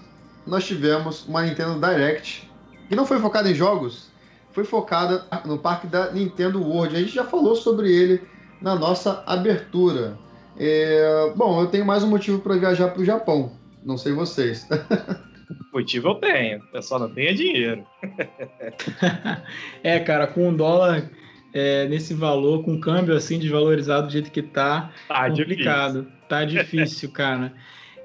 nós 0.47 0.65
tivemos 0.65 1.27
uma 1.27 1.43
Nintendo 1.43 1.79
Direct, 1.79 2.49
que 2.87 2.95
não 2.95 3.05
foi 3.05 3.19
focada 3.19 3.51
em 3.51 3.55
jogos, 3.55 4.09
foi 4.51 4.63
focada 4.63 5.25
no 5.45 5.57
parque 5.57 5.87
da 5.87 6.11
Nintendo 6.11 6.63
World. 6.63 6.95
A 6.95 6.99
gente 6.99 7.13
já 7.13 7.25
falou 7.25 7.55
sobre 7.55 7.91
ele 7.91 8.21
na 8.61 8.75
nossa 8.75 9.23
abertura. 9.25 10.17
É... 10.57 11.33
Bom, 11.35 11.61
eu 11.61 11.67
tenho 11.67 11.85
mais 11.85 12.03
um 12.03 12.09
motivo 12.09 12.39
para 12.39 12.55
viajar 12.55 12.89
para 12.89 13.01
o 13.01 13.05
Japão. 13.05 13.51
Não 13.83 13.97
sei 13.97 14.13
vocês. 14.13 14.67
Motivo 15.73 16.09
eu 16.09 16.15
tenho, 16.15 16.61
eu 16.73 16.81
só 16.81 16.99
não 16.99 17.09
tenho 17.09 17.35
dinheiro. 17.35 17.85
é, 19.83 19.99
cara, 19.99 20.27
com 20.27 20.49
um 20.49 20.55
dólar 20.55 21.09
é, 21.53 21.87
nesse 21.87 22.13
valor, 22.13 22.63
com 22.63 22.79
câmbio 22.79 23.15
assim 23.15 23.39
desvalorizado 23.39 24.07
do 24.07 24.13
jeito 24.13 24.31
que 24.31 24.41
tá, 24.41 24.91
tá 25.07 25.29
complicado. 25.29 26.01
Difícil. 26.01 26.19
Tá 26.27 26.45
difícil, 26.45 27.11
cara. 27.13 27.53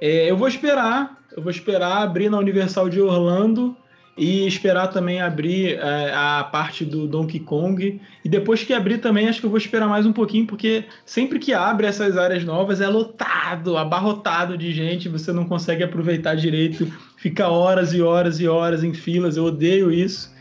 É, 0.01 0.31
eu 0.31 0.37
vou 0.37 0.49
esperar, 0.49 1.23
eu 1.37 1.43
vou 1.43 1.51
esperar 1.51 2.03
abrir 2.03 2.31
na 2.31 2.39
Universal 2.39 2.89
de 2.89 3.01
Orlando 3.01 3.77
e 4.17 4.47
esperar 4.47 4.89
também 4.89 5.21
abrir 5.21 5.77
é, 5.77 6.13
a 6.15 6.45
parte 6.45 6.85
do 6.85 7.07
Donkey 7.07 7.41
Kong. 7.41 8.01
E 8.25 8.29
depois 8.29 8.63
que 8.63 8.73
abrir 8.73 8.99
também, 8.99 9.29
acho 9.29 9.41
que 9.41 9.47
eu 9.47 9.51
vou 9.51 9.59
esperar 9.59 9.89
mais 9.89 10.07
um 10.07 10.13
pouquinho, 10.13 10.47
porque 10.47 10.85
sempre 11.05 11.39
que 11.39 11.53
abre 11.53 11.87
essas 11.87 12.17
áreas 12.17 12.45
novas 12.45 12.81
é 12.81 12.87
lotado, 12.87 13.77
abarrotado 13.77 14.57
de 14.57 14.73
gente, 14.73 15.09
você 15.09 15.33
não 15.33 15.45
consegue 15.45 15.83
aproveitar 15.83 16.35
direito, 16.37 16.91
fica 17.17 17.49
horas 17.49 17.93
e 17.93 18.01
horas 18.01 18.41
e 18.41 18.47
horas 18.47 18.85
em 18.85 18.95
filas, 18.95 19.37
eu 19.37 19.45
odeio 19.45 19.91
isso. 19.91 20.33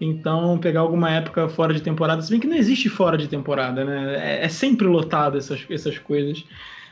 Então, 0.00 0.58
pegar 0.58 0.80
alguma 0.80 1.10
época 1.10 1.48
fora 1.48 1.72
de 1.72 1.80
temporada, 1.80 2.20
se 2.20 2.30
bem 2.30 2.38
que 2.38 2.46
não 2.46 2.56
existe 2.56 2.88
fora 2.88 3.16
de 3.16 3.28
temporada, 3.28 3.84
né? 3.84 4.16
É, 4.18 4.44
é 4.44 4.48
sempre 4.48 4.86
lotado 4.86 5.38
essas, 5.38 5.64
essas 5.70 5.98
coisas. 5.98 6.44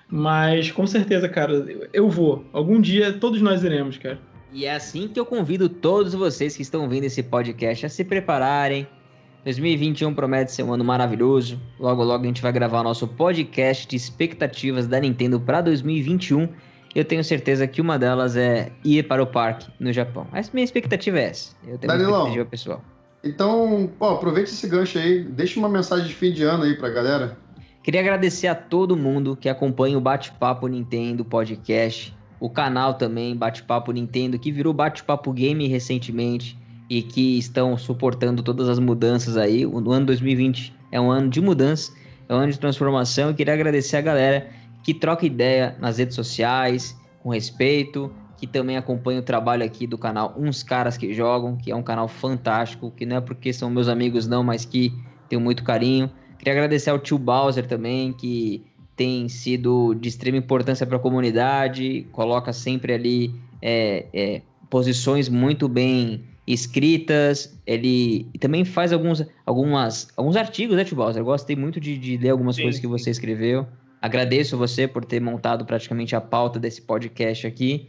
Mas 0.08 0.70
com 0.70 0.86
certeza, 0.86 1.28
cara, 1.28 1.66
eu 1.92 2.08
vou. 2.08 2.44
Algum 2.52 2.80
dia 2.80 3.12
todos 3.12 3.40
nós 3.40 3.62
iremos, 3.62 3.98
cara. 3.98 4.18
E 4.52 4.66
é 4.66 4.74
assim 4.74 5.08
que 5.08 5.18
eu 5.18 5.26
convido 5.26 5.68
todos 5.68 6.14
vocês 6.14 6.56
que 6.56 6.62
estão 6.62 6.88
vendo 6.88 7.04
esse 7.04 7.22
podcast 7.22 7.86
a 7.86 7.88
se 7.88 8.04
prepararem. 8.04 8.86
2021 9.44 10.14
promete 10.14 10.52
ser 10.52 10.62
um 10.62 10.72
ano 10.72 10.84
maravilhoso. 10.84 11.60
Logo, 11.78 12.02
logo 12.02 12.22
a 12.22 12.26
gente 12.26 12.40
vai 12.40 12.52
gravar 12.52 12.80
o 12.80 12.84
nosso 12.84 13.06
podcast 13.06 13.86
de 13.86 13.96
expectativas 13.96 14.86
da 14.86 15.00
Nintendo 15.00 15.40
para 15.40 15.60
2021. 15.60 16.48
Eu 16.94 17.04
tenho 17.04 17.24
certeza 17.24 17.66
que 17.66 17.80
uma 17.80 17.98
delas 17.98 18.36
é 18.36 18.70
ir 18.84 19.06
para 19.08 19.22
o 19.22 19.26
parque 19.26 19.68
no 19.80 19.92
Japão. 19.92 20.26
Essa 20.32 20.50
minha 20.54 20.64
expectativa 20.64 21.18
é 21.18 21.24
essa. 21.24 21.54
Eu 21.66 21.76
tenho 21.76 21.92
Danilão, 21.92 22.10
uma 22.10 22.18
expectativa 22.18 22.44
pessoal. 22.44 22.93
Então, 23.24 23.90
pô, 23.98 24.10
aproveite 24.10 24.50
esse 24.50 24.68
gancho 24.68 24.98
aí, 24.98 25.24
deixa 25.24 25.58
uma 25.58 25.68
mensagem 25.68 26.06
de 26.06 26.14
fim 26.14 26.30
de 26.30 26.42
ano 26.42 26.64
aí 26.64 26.76
pra 26.76 26.90
galera. 26.90 27.38
Queria 27.82 28.00
agradecer 28.00 28.46
a 28.46 28.54
todo 28.54 28.96
mundo 28.96 29.36
que 29.36 29.48
acompanha 29.48 29.96
o 29.96 30.00
Bate-Papo 30.00 30.66
Nintendo 30.68 31.24
podcast, 31.24 32.14
o 32.38 32.50
canal 32.50 32.94
também 32.94 33.34
Bate-Papo 33.36 33.92
Nintendo, 33.92 34.38
que 34.38 34.52
virou 34.52 34.72
Bate-Papo 34.72 35.32
Game 35.32 35.66
recentemente 35.66 36.58
e 36.88 37.02
que 37.02 37.38
estão 37.38 37.76
suportando 37.78 38.42
todas 38.42 38.68
as 38.68 38.78
mudanças 38.78 39.36
aí. 39.36 39.64
O 39.64 39.90
ano 39.90 40.06
2020 40.06 40.74
é 40.92 41.00
um 41.00 41.10
ano 41.10 41.30
de 41.30 41.40
mudança, 41.40 41.92
é 42.28 42.34
um 42.34 42.38
ano 42.38 42.52
de 42.52 42.58
transformação 42.58 43.30
e 43.30 43.34
queria 43.34 43.54
agradecer 43.54 43.96
a 43.96 44.02
galera 44.02 44.48
que 44.82 44.92
troca 44.92 45.24
ideia 45.24 45.76
nas 45.80 45.98
redes 45.98 46.14
sociais, 46.14 46.96
com 47.22 47.30
respeito, 47.30 48.12
que 48.36 48.46
também 48.46 48.76
acompanha 48.76 49.20
o 49.20 49.22
trabalho 49.22 49.64
aqui 49.64 49.86
do 49.86 49.96
canal 49.96 50.34
Uns 50.36 50.62
Caras 50.62 50.96
que 50.96 51.12
Jogam, 51.12 51.56
que 51.56 51.70
é 51.70 51.76
um 51.76 51.82
canal 51.82 52.08
fantástico, 52.08 52.90
que 52.90 53.06
não 53.06 53.16
é 53.16 53.20
porque 53.20 53.52
são 53.52 53.70
meus 53.70 53.88
amigos 53.88 54.26
não, 54.26 54.42
mas 54.42 54.64
que 54.64 54.92
tenho 55.28 55.40
muito 55.40 55.62
carinho. 55.62 56.10
Queria 56.38 56.52
agradecer 56.52 56.90
ao 56.90 56.98
tio 56.98 57.18
Bowser 57.18 57.66
também, 57.66 58.12
que 58.12 58.64
tem 58.96 59.28
sido 59.28 59.94
de 59.94 60.08
extrema 60.08 60.38
importância 60.38 60.86
para 60.86 60.96
a 60.96 61.00
comunidade, 61.00 62.06
coloca 62.12 62.52
sempre 62.52 62.92
ali 62.92 63.34
é, 63.60 64.06
é, 64.12 64.42
posições 64.68 65.28
muito 65.28 65.68
bem 65.68 66.24
escritas, 66.46 67.58
ele 67.66 68.26
também 68.38 68.64
faz 68.64 68.92
alguns, 68.92 69.24
algumas, 69.46 70.08
alguns 70.16 70.36
artigos, 70.36 70.76
né, 70.76 70.84
tio 70.84 70.96
Bowser? 70.96 71.22
Eu 71.22 71.24
gostei 71.24 71.56
muito 71.56 71.80
de, 71.80 71.96
de 71.96 72.18
ler 72.18 72.30
algumas 72.30 72.56
sim, 72.56 72.62
coisas 72.62 72.80
que 72.80 72.86
você 72.86 73.10
escreveu. 73.10 73.66
Agradeço 74.00 74.58
você 74.58 74.86
por 74.86 75.04
ter 75.04 75.20
montado 75.20 75.64
praticamente 75.64 76.14
a 76.14 76.20
pauta 76.20 76.58
desse 76.60 76.82
podcast 76.82 77.46
aqui. 77.46 77.88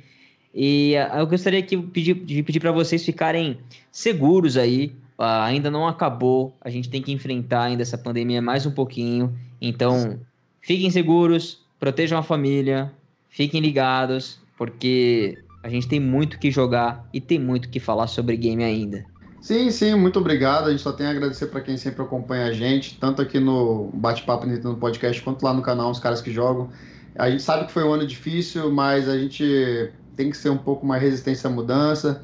E 0.55 0.93
uh, 0.95 1.17
eu 1.17 1.27
gostaria 1.27 1.61
pedir, 1.61 2.13
de 2.13 2.41
pedir 2.41 2.61
para 2.61 2.71
vocês 2.71 3.03
ficarem 3.03 3.59
seguros 3.91 4.55
aí. 4.55 4.95
Uh, 5.19 5.23
ainda 5.43 5.69
não 5.69 5.85
acabou. 5.85 6.55
A 6.61 6.69
gente 6.69 6.89
tem 6.89 7.01
que 7.01 7.11
enfrentar 7.11 7.63
ainda 7.63 7.81
essa 7.81 7.97
pandemia 7.97 8.41
mais 8.41 8.65
um 8.65 8.71
pouquinho. 8.71 9.37
Então, 9.61 10.17
fiquem 10.61 10.89
seguros, 10.89 11.59
protejam 11.77 12.17
a 12.17 12.23
família, 12.23 12.91
fiquem 13.29 13.59
ligados, 13.59 14.39
porque 14.57 15.37
a 15.61 15.67
gente 15.67 15.87
tem 15.89 15.99
muito 15.99 16.39
que 16.39 16.49
jogar 16.49 17.05
e 17.13 17.19
tem 17.19 17.37
muito 17.37 17.69
que 17.69 17.79
falar 17.79 18.07
sobre 18.07 18.37
game 18.37 18.63
ainda. 18.63 19.03
Sim, 19.41 19.69
sim, 19.69 19.93
muito 19.93 20.19
obrigado. 20.19 20.67
A 20.67 20.71
gente 20.71 20.81
só 20.81 20.91
tem 20.91 21.05
a 21.05 21.11
agradecer 21.11 21.47
para 21.47 21.61
quem 21.61 21.77
sempre 21.77 22.01
acompanha 22.01 22.45
a 22.45 22.51
gente, 22.53 22.97
tanto 22.97 23.21
aqui 23.21 23.39
no 23.39 23.89
Bate-Papo 23.93 24.47
Nintendo 24.47 24.75
Podcast 24.77 25.21
quanto 25.21 25.43
lá 25.43 25.53
no 25.53 25.61
canal 25.61 25.91
Os 25.91 25.99
Caras 25.99 26.21
que 26.21 26.31
Jogam. 26.31 26.69
A 27.15 27.29
gente 27.29 27.43
sabe 27.43 27.65
que 27.65 27.71
foi 27.71 27.83
um 27.83 27.93
ano 27.93 28.07
difícil, 28.07 28.71
mas 28.71 29.07
a 29.07 29.17
gente 29.17 29.91
tem 30.15 30.29
que 30.29 30.37
ser 30.37 30.49
um 30.49 30.57
pouco 30.57 30.85
mais 30.85 31.01
resistência 31.01 31.49
à 31.49 31.51
mudança. 31.51 32.21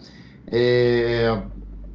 É... 0.48 1.38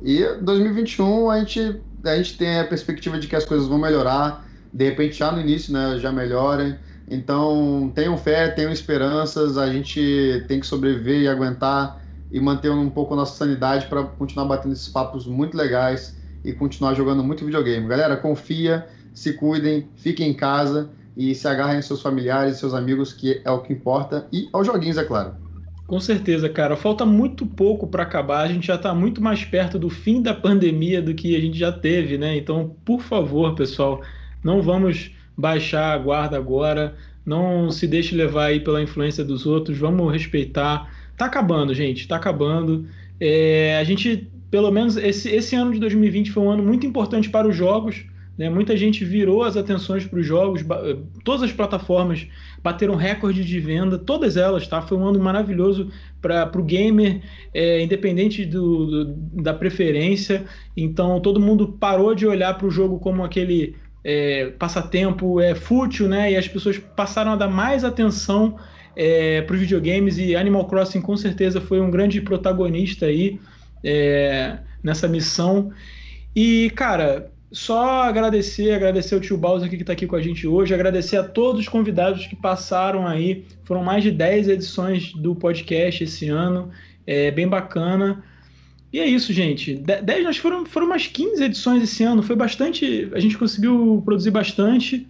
E 0.02 0.24
2021 0.40 1.30
a 1.30 1.38
gente, 1.38 1.80
a 2.04 2.16
gente 2.16 2.36
tem 2.36 2.60
a 2.60 2.64
perspectiva 2.64 3.18
de 3.18 3.26
que 3.26 3.36
as 3.36 3.44
coisas 3.44 3.66
vão 3.66 3.78
melhorar. 3.78 4.46
De 4.72 4.84
repente, 4.84 5.16
já 5.16 5.32
no 5.32 5.40
início, 5.40 5.72
né, 5.72 5.98
já 5.98 6.12
melhorem. 6.12 6.76
Então, 7.08 7.90
tenham 7.94 8.16
fé, 8.16 8.48
tenham 8.48 8.70
esperanças. 8.70 9.56
A 9.56 9.72
gente 9.72 10.44
tem 10.48 10.60
que 10.60 10.66
sobreviver 10.66 11.20
e 11.20 11.28
aguentar 11.28 12.02
e 12.30 12.40
manter 12.40 12.70
um 12.70 12.90
pouco 12.90 13.14
a 13.14 13.16
nossa 13.16 13.36
sanidade 13.36 13.86
para 13.86 14.02
continuar 14.02 14.46
batendo 14.46 14.72
esses 14.72 14.88
papos 14.88 15.26
muito 15.26 15.56
legais 15.56 16.16
e 16.44 16.52
continuar 16.52 16.94
jogando 16.94 17.22
muito 17.22 17.44
videogame. 17.44 17.86
Galera, 17.86 18.16
confia, 18.16 18.86
se 19.14 19.32
cuidem, 19.32 19.88
fiquem 19.96 20.30
em 20.30 20.34
casa 20.34 20.90
e 21.16 21.34
se 21.34 21.48
agarrem 21.48 21.76
aos 21.76 21.86
seus 21.86 22.02
familiares, 22.02 22.58
seus 22.58 22.74
amigos, 22.74 23.12
que 23.12 23.40
é 23.44 23.50
o 23.50 23.60
que 23.60 23.72
importa, 23.72 24.26
e 24.30 24.48
aos 24.52 24.66
joguinhos, 24.66 24.98
é 24.98 25.04
claro. 25.04 25.45
Com 25.86 26.00
certeza, 26.00 26.48
cara. 26.48 26.76
Falta 26.76 27.06
muito 27.06 27.46
pouco 27.46 27.86
para 27.86 28.02
acabar. 28.02 28.40
A 28.42 28.48
gente 28.48 28.66
já 28.66 28.74
está 28.74 28.92
muito 28.94 29.22
mais 29.22 29.44
perto 29.44 29.78
do 29.78 29.88
fim 29.88 30.20
da 30.20 30.34
pandemia 30.34 31.00
do 31.00 31.14
que 31.14 31.36
a 31.36 31.40
gente 31.40 31.56
já 31.58 31.70
teve, 31.70 32.18
né? 32.18 32.36
Então, 32.36 32.76
por 32.84 33.00
favor, 33.02 33.54
pessoal, 33.54 34.02
não 34.42 34.60
vamos 34.60 35.12
baixar 35.36 35.92
a 35.92 35.98
guarda 35.98 36.36
agora. 36.36 36.96
Não 37.24 37.70
se 37.70 37.86
deixe 37.86 38.14
levar 38.16 38.46
aí 38.46 38.60
pela 38.60 38.82
influência 38.82 39.24
dos 39.24 39.46
outros. 39.46 39.78
Vamos 39.78 40.12
respeitar 40.12 40.90
Tá 41.16 41.26
acabando, 41.26 41.74
gente, 41.74 42.06
tá 42.06 42.16
acabando. 42.16 42.86
É, 43.18 43.78
a 43.78 43.84
gente, 43.84 44.30
pelo 44.50 44.70
menos, 44.70 44.96
esse, 44.96 45.30
esse 45.30 45.56
ano 45.56 45.72
de 45.72 45.80
2020 45.80 46.30
foi 46.30 46.42
um 46.42 46.50
ano 46.50 46.62
muito 46.62 46.86
importante 46.86 47.30
para 47.30 47.48
os 47.48 47.56
jogos, 47.56 48.04
Né? 48.36 48.50
Muita 48.50 48.76
gente 48.76 49.04
virou 49.04 49.42
as 49.42 49.56
atenções 49.56 50.04
para 50.04 50.18
os 50.18 50.26
jogos, 50.26 50.64
todas 51.24 51.42
as 51.42 51.52
plataformas 51.52 52.26
bateram 52.62 52.94
recorde 52.94 53.44
de 53.44 53.60
venda, 53.60 53.98
todas 53.98 54.36
elas, 54.36 54.66
tá? 54.66 54.82
Foi 54.82 54.98
um 54.98 55.06
ano 55.06 55.18
maravilhoso 55.18 55.90
para 56.20 56.50
o 56.54 56.62
gamer, 56.62 57.22
é, 57.54 57.82
independente 57.82 58.44
do, 58.44 59.04
do, 59.04 59.42
da 59.42 59.54
preferência. 59.54 60.44
Então 60.76 61.20
todo 61.20 61.40
mundo 61.40 61.68
parou 61.80 62.14
de 62.14 62.26
olhar 62.26 62.54
para 62.58 62.66
o 62.66 62.70
jogo 62.70 62.98
como 62.98 63.24
aquele 63.24 63.74
é, 64.04 64.50
passatempo 64.58 65.40
é, 65.40 65.54
fútil, 65.54 66.08
né? 66.08 66.32
E 66.32 66.36
as 66.36 66.46
pessoas 66.46 66.78
passaram 66.78 67.32
a 67.32 67.36
dar 67.36 67.48
mais 67.48 67.84
atenção 67.84 68.56
é, 68.94 69.42
para 69.42 69.54
os 69.54 69.60
videogames 69.60 70.18
e 70.18 70.34
Animal 70.34 70.66
Crossing 70.66 71.02
com 71.02 71.16
certeza 71.16 71.60
foi 71.60 71.80
um 71.80 71.90
grande 71.90 72.20
protagonista 72.20 73.06
aí 73.06 73.38
é, 73.84 74.58
nessa 74.82 75.06
missão. 75.06 75.70
E, 76.34 76.70
cara, 76.74 77.30
só 77.56 78.02
agradecer, 78.02 78.72
agradecer 78.72 79.14
o 79.14 79.20
tio 79.20 79.38
Bowser 79.38 79.70
que 79.70 79.76
está 79.76 79.94
aqui 79.94 80.06
com 80.06 80.14
a 80.14 80.20
gente 80.20 80.46
hoje, 80.46 80.74
agradecer 80.74 81.16
a 81.16 81.24
todos 81.24 81.62
os 81.62 81.68
convidados 81.68 82.26
que 82.26 82.36
passaram 82.36 83.06
aí. 83.06 83.46
Foram 83.64 83.82
mais 83.82 84.02
de 84.02 84.10
10 84.10 84.48
edições 84.48 85.14
do 85.14 85.34
podcast 85.34 86.04
esse 86.04 86.28
ano, 86.28 86.70
é 87.06 87.30
bem 87.30 87.48
bacana. 87.48 88.22
E 88.92 89.00
é 89.00 89.06
isso, 89.06 89.32
gente. 89.32 89.74
10, 89.74 90.22
nós 90.22 90.36
foram, 90.36 90.66
foram 90.66 90.86
umas 90.86 91.06
15 91.06 91.42
edições 91.42 91.82
esse 91.82 92.04
ano, 92.04 92.22
foi 92.22 92.36
bastante. 92.36 93.08
A 93.14 93.20
gente 93.20 93.38
conseguiu 93.38 94.02
produzir 94.04 94.30
bastante. 94.30 95.08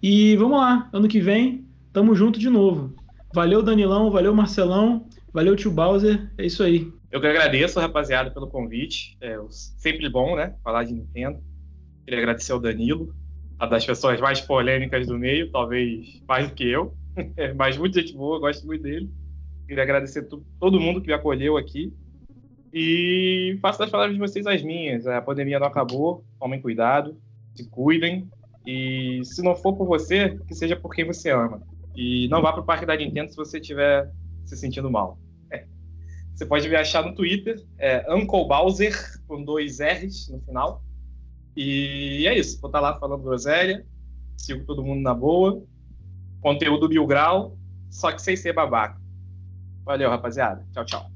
E 0.00 0.36
vamos 0.36 0.60
lá, 0.60 0.88
ano 0.92 1.08
que 1.08 1.18
vem, 1.18 1.64
tamo 1.92 2.14
junto 2.14 2.38
de 2.38 2.48
novo. 2.48 2.94
Valeu, 3.34 3.64
Danilão, 3.64 4.12
valeu, 4.12 4.32
Marcelão, 4.32 5.06
valeu, 5.32 5.56
tio 5.56 5.72
Bowser. 5.72 6.30
É 6.38 6.46
isso 6.46 6.62
aí. 6.62 6.88
Eu 7.10 7.20
que 7.20 7.26
agradeço, 7.26 7.80
rapaziada, 7.80 8.30
pelo 8.30 8.46
convite. 8.46 9.16
É 9.20 9.36
sempre 9.50 10.08
bom, 10.08 10.36
né? 10.36 10.54
Falar 10.62 10.84
de 10.84 10.92
Nintendo. 10.92 11.49
Queria 12.10 12.24
agradecer 12.24 12.50
ao 12.50 12.58
Danilo, 12.58 13.14
a 13.56 13.66
das 13.66 13.86
pessoas 13.86 14.20
mais 14.20 14.40
polêmicas 14.40 15.06
do 15.06 15.16
meio, 15.16 15.48
talvez 15.52 16.20
mais 16.26 16.48
do 16.48 16.54
que 16.56 16.68
eu. 16.68 16.92
Mas 17.54 17.78
muita 17.78 18.00
gente 18.00 18.16
boa, 18.16 18.40
gosto 18.40 18.66
muito 18.66 18.82
dele. 18.82 19.08
Queria 19.68 19.84
agradecer 19.84 20.26
todo 20.58 20.80
mundo 20.80 21.00
que 21.00 21.06
me 21.06 21.12
acolheu 21.12 21.56
aqui. 21.56 21.94
E 22.74 23.56
faço 23.62 23.78
das 23.78 23.90
palavras 23.90 24.16
de 24.16 24.18
vocês 24.18 24.44
as 24.44 24.60
minhas. 24.60 25.06
A 25.06 25.22
pandemia 25.22 25.60
não 25.60 25.68
acabou, 25.68 26.24
tomem 26.40 26.60
cuidado, 26.60 27.16
se 27.54 27.70
cuidem. 27.70 28.28
E 28.66 29.20
se 29.22 29.40
não 29.40 29.54
for 29.54 29.76
por 29.76 29.86
você, 29.86 30.36
que 30.48 30.54
seja 30.56 30.74
por 30.74 30.92
quem 30.92 31.04
você 31.04 31.30
ama. 31.30 31.62
E 31.94 32.26
não 32.26 32.42
vá 32.42 32.52
para 32.52 32.62
o 32.62 32.66
parque 32.66 32.84
da 32.84 32.96
Nintendo 32.96 33.30
se 33.30 33.36
você 33.36 33.60
estiver 33.60 34.10
se 34.44 34.56
sentindo 34.56 34.90
mal. 34.90 35.16
Você 36.34 36.44
pode 36.44 36.68
me 36.68 36.74
achar 36.74 37.04
no 37.04 37.14
Twitter, 37.14 37.62
é 37.78 38.04
Uncle 38.12 38.48
Bowser, 38.48 38.96
com 39.28 39.44
dois 39.44 39.78
R's 39.78 40.28
no 40.28 40.40
final. 40.40 40.82
E 41.56 42.26
é 42.26 42.38
isso. 42.38 42.60
Vou 42.60 42.68
estar 42.68 42.80
lá 42.80 42.98
falando 42.98 43.22
groselha. 43.22 43.84
Sigo 44.36 44.64
todo 44.64 44.82
mundo 44.82 45.02
na 45.02 45.14
boa. 45.14 45.62
Conteúdo 46.40 46.88
mil 46.88 47.06
grau, 47.06 47.58
só 47.90 48.10
que 48.12 48.22
sem 48.22 48.34
ser 48.34 48.54
babaca. 48.54 48.98
Valeu, 49.84 50.08
rapaziada. 50.08 50.66
Tchau, 50.72 50.84
tchau. 50.84 51.10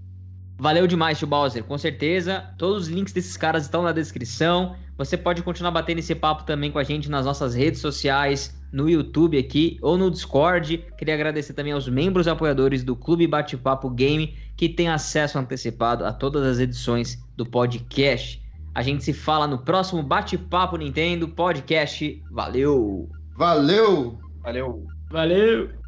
Valeu 0.58 0.86
demais, 0.86 1.18
tio 1.18 1.26
Bowser, 1.26 1.64
com 1.64 1.76
certeza. 1.76 2.54
Todos 2.58 2.82
os 2.82 2.88
links 2.88 3.12
desses 3.12 3.36
caras 3.36 3.64
estão 3.64 3.82
na 3.82 3.92
descrição. 3.92 4.76
Você 4.96 5.16
pode 5.16 5.42
continuar 5.42 5.72
batendo 5.72 5.98
esse 5.98 6.14
papo 6.14 6.44
também 6.44 6.70
com 6.70 6.78
a 6.78 6.84
gente 6.84 7.10
nas 7.10 7.24
nossas 7.24 7.54
redes 7.54 7.80
sociais, 7.80 8.56
no 8.72 8.88
YouTube 8.88 9.36
aqui 9.36 9.78
ou 9.82 9.98
no 9.98 10.10
Discord. 10.10 10.84
Queria 10.96 11.14
agradecer 11.14 11.54
também 11.54 11.72
aos 11.72 11.88
membros 11.88 12.28
apoiadores 12.28 12.84
do 12.84 12.94
Clube 12.94 13.26
Bate-Papo 13.26 13.90
Game 13.90 14.36
que 14.56 14.68
têm 14.68 14.88
acesso 14.88 15.38
antecipado 15.38 16.04
a 16.04 16.12
todas 16.12 16.44
as 16.44 16.58
edições 16.60 17.18
do 17.36 17.44
podcast. 17.44 18.43
A 18.74 18.82
gente 18.82 19.04
se 19.04 19.12
fala 19.12 19.46
no 19.46 19.58
próximo 19.58 20.02
Bate-Papo 20.02 20.76
Nintendo 20.76 21.28
Podcast. 21.28 22.22
Valeu! 22.30 23.08
Valeu! 23.36 24.18
Valeu! 24.42 24.86
Valeu! 25.10 25.83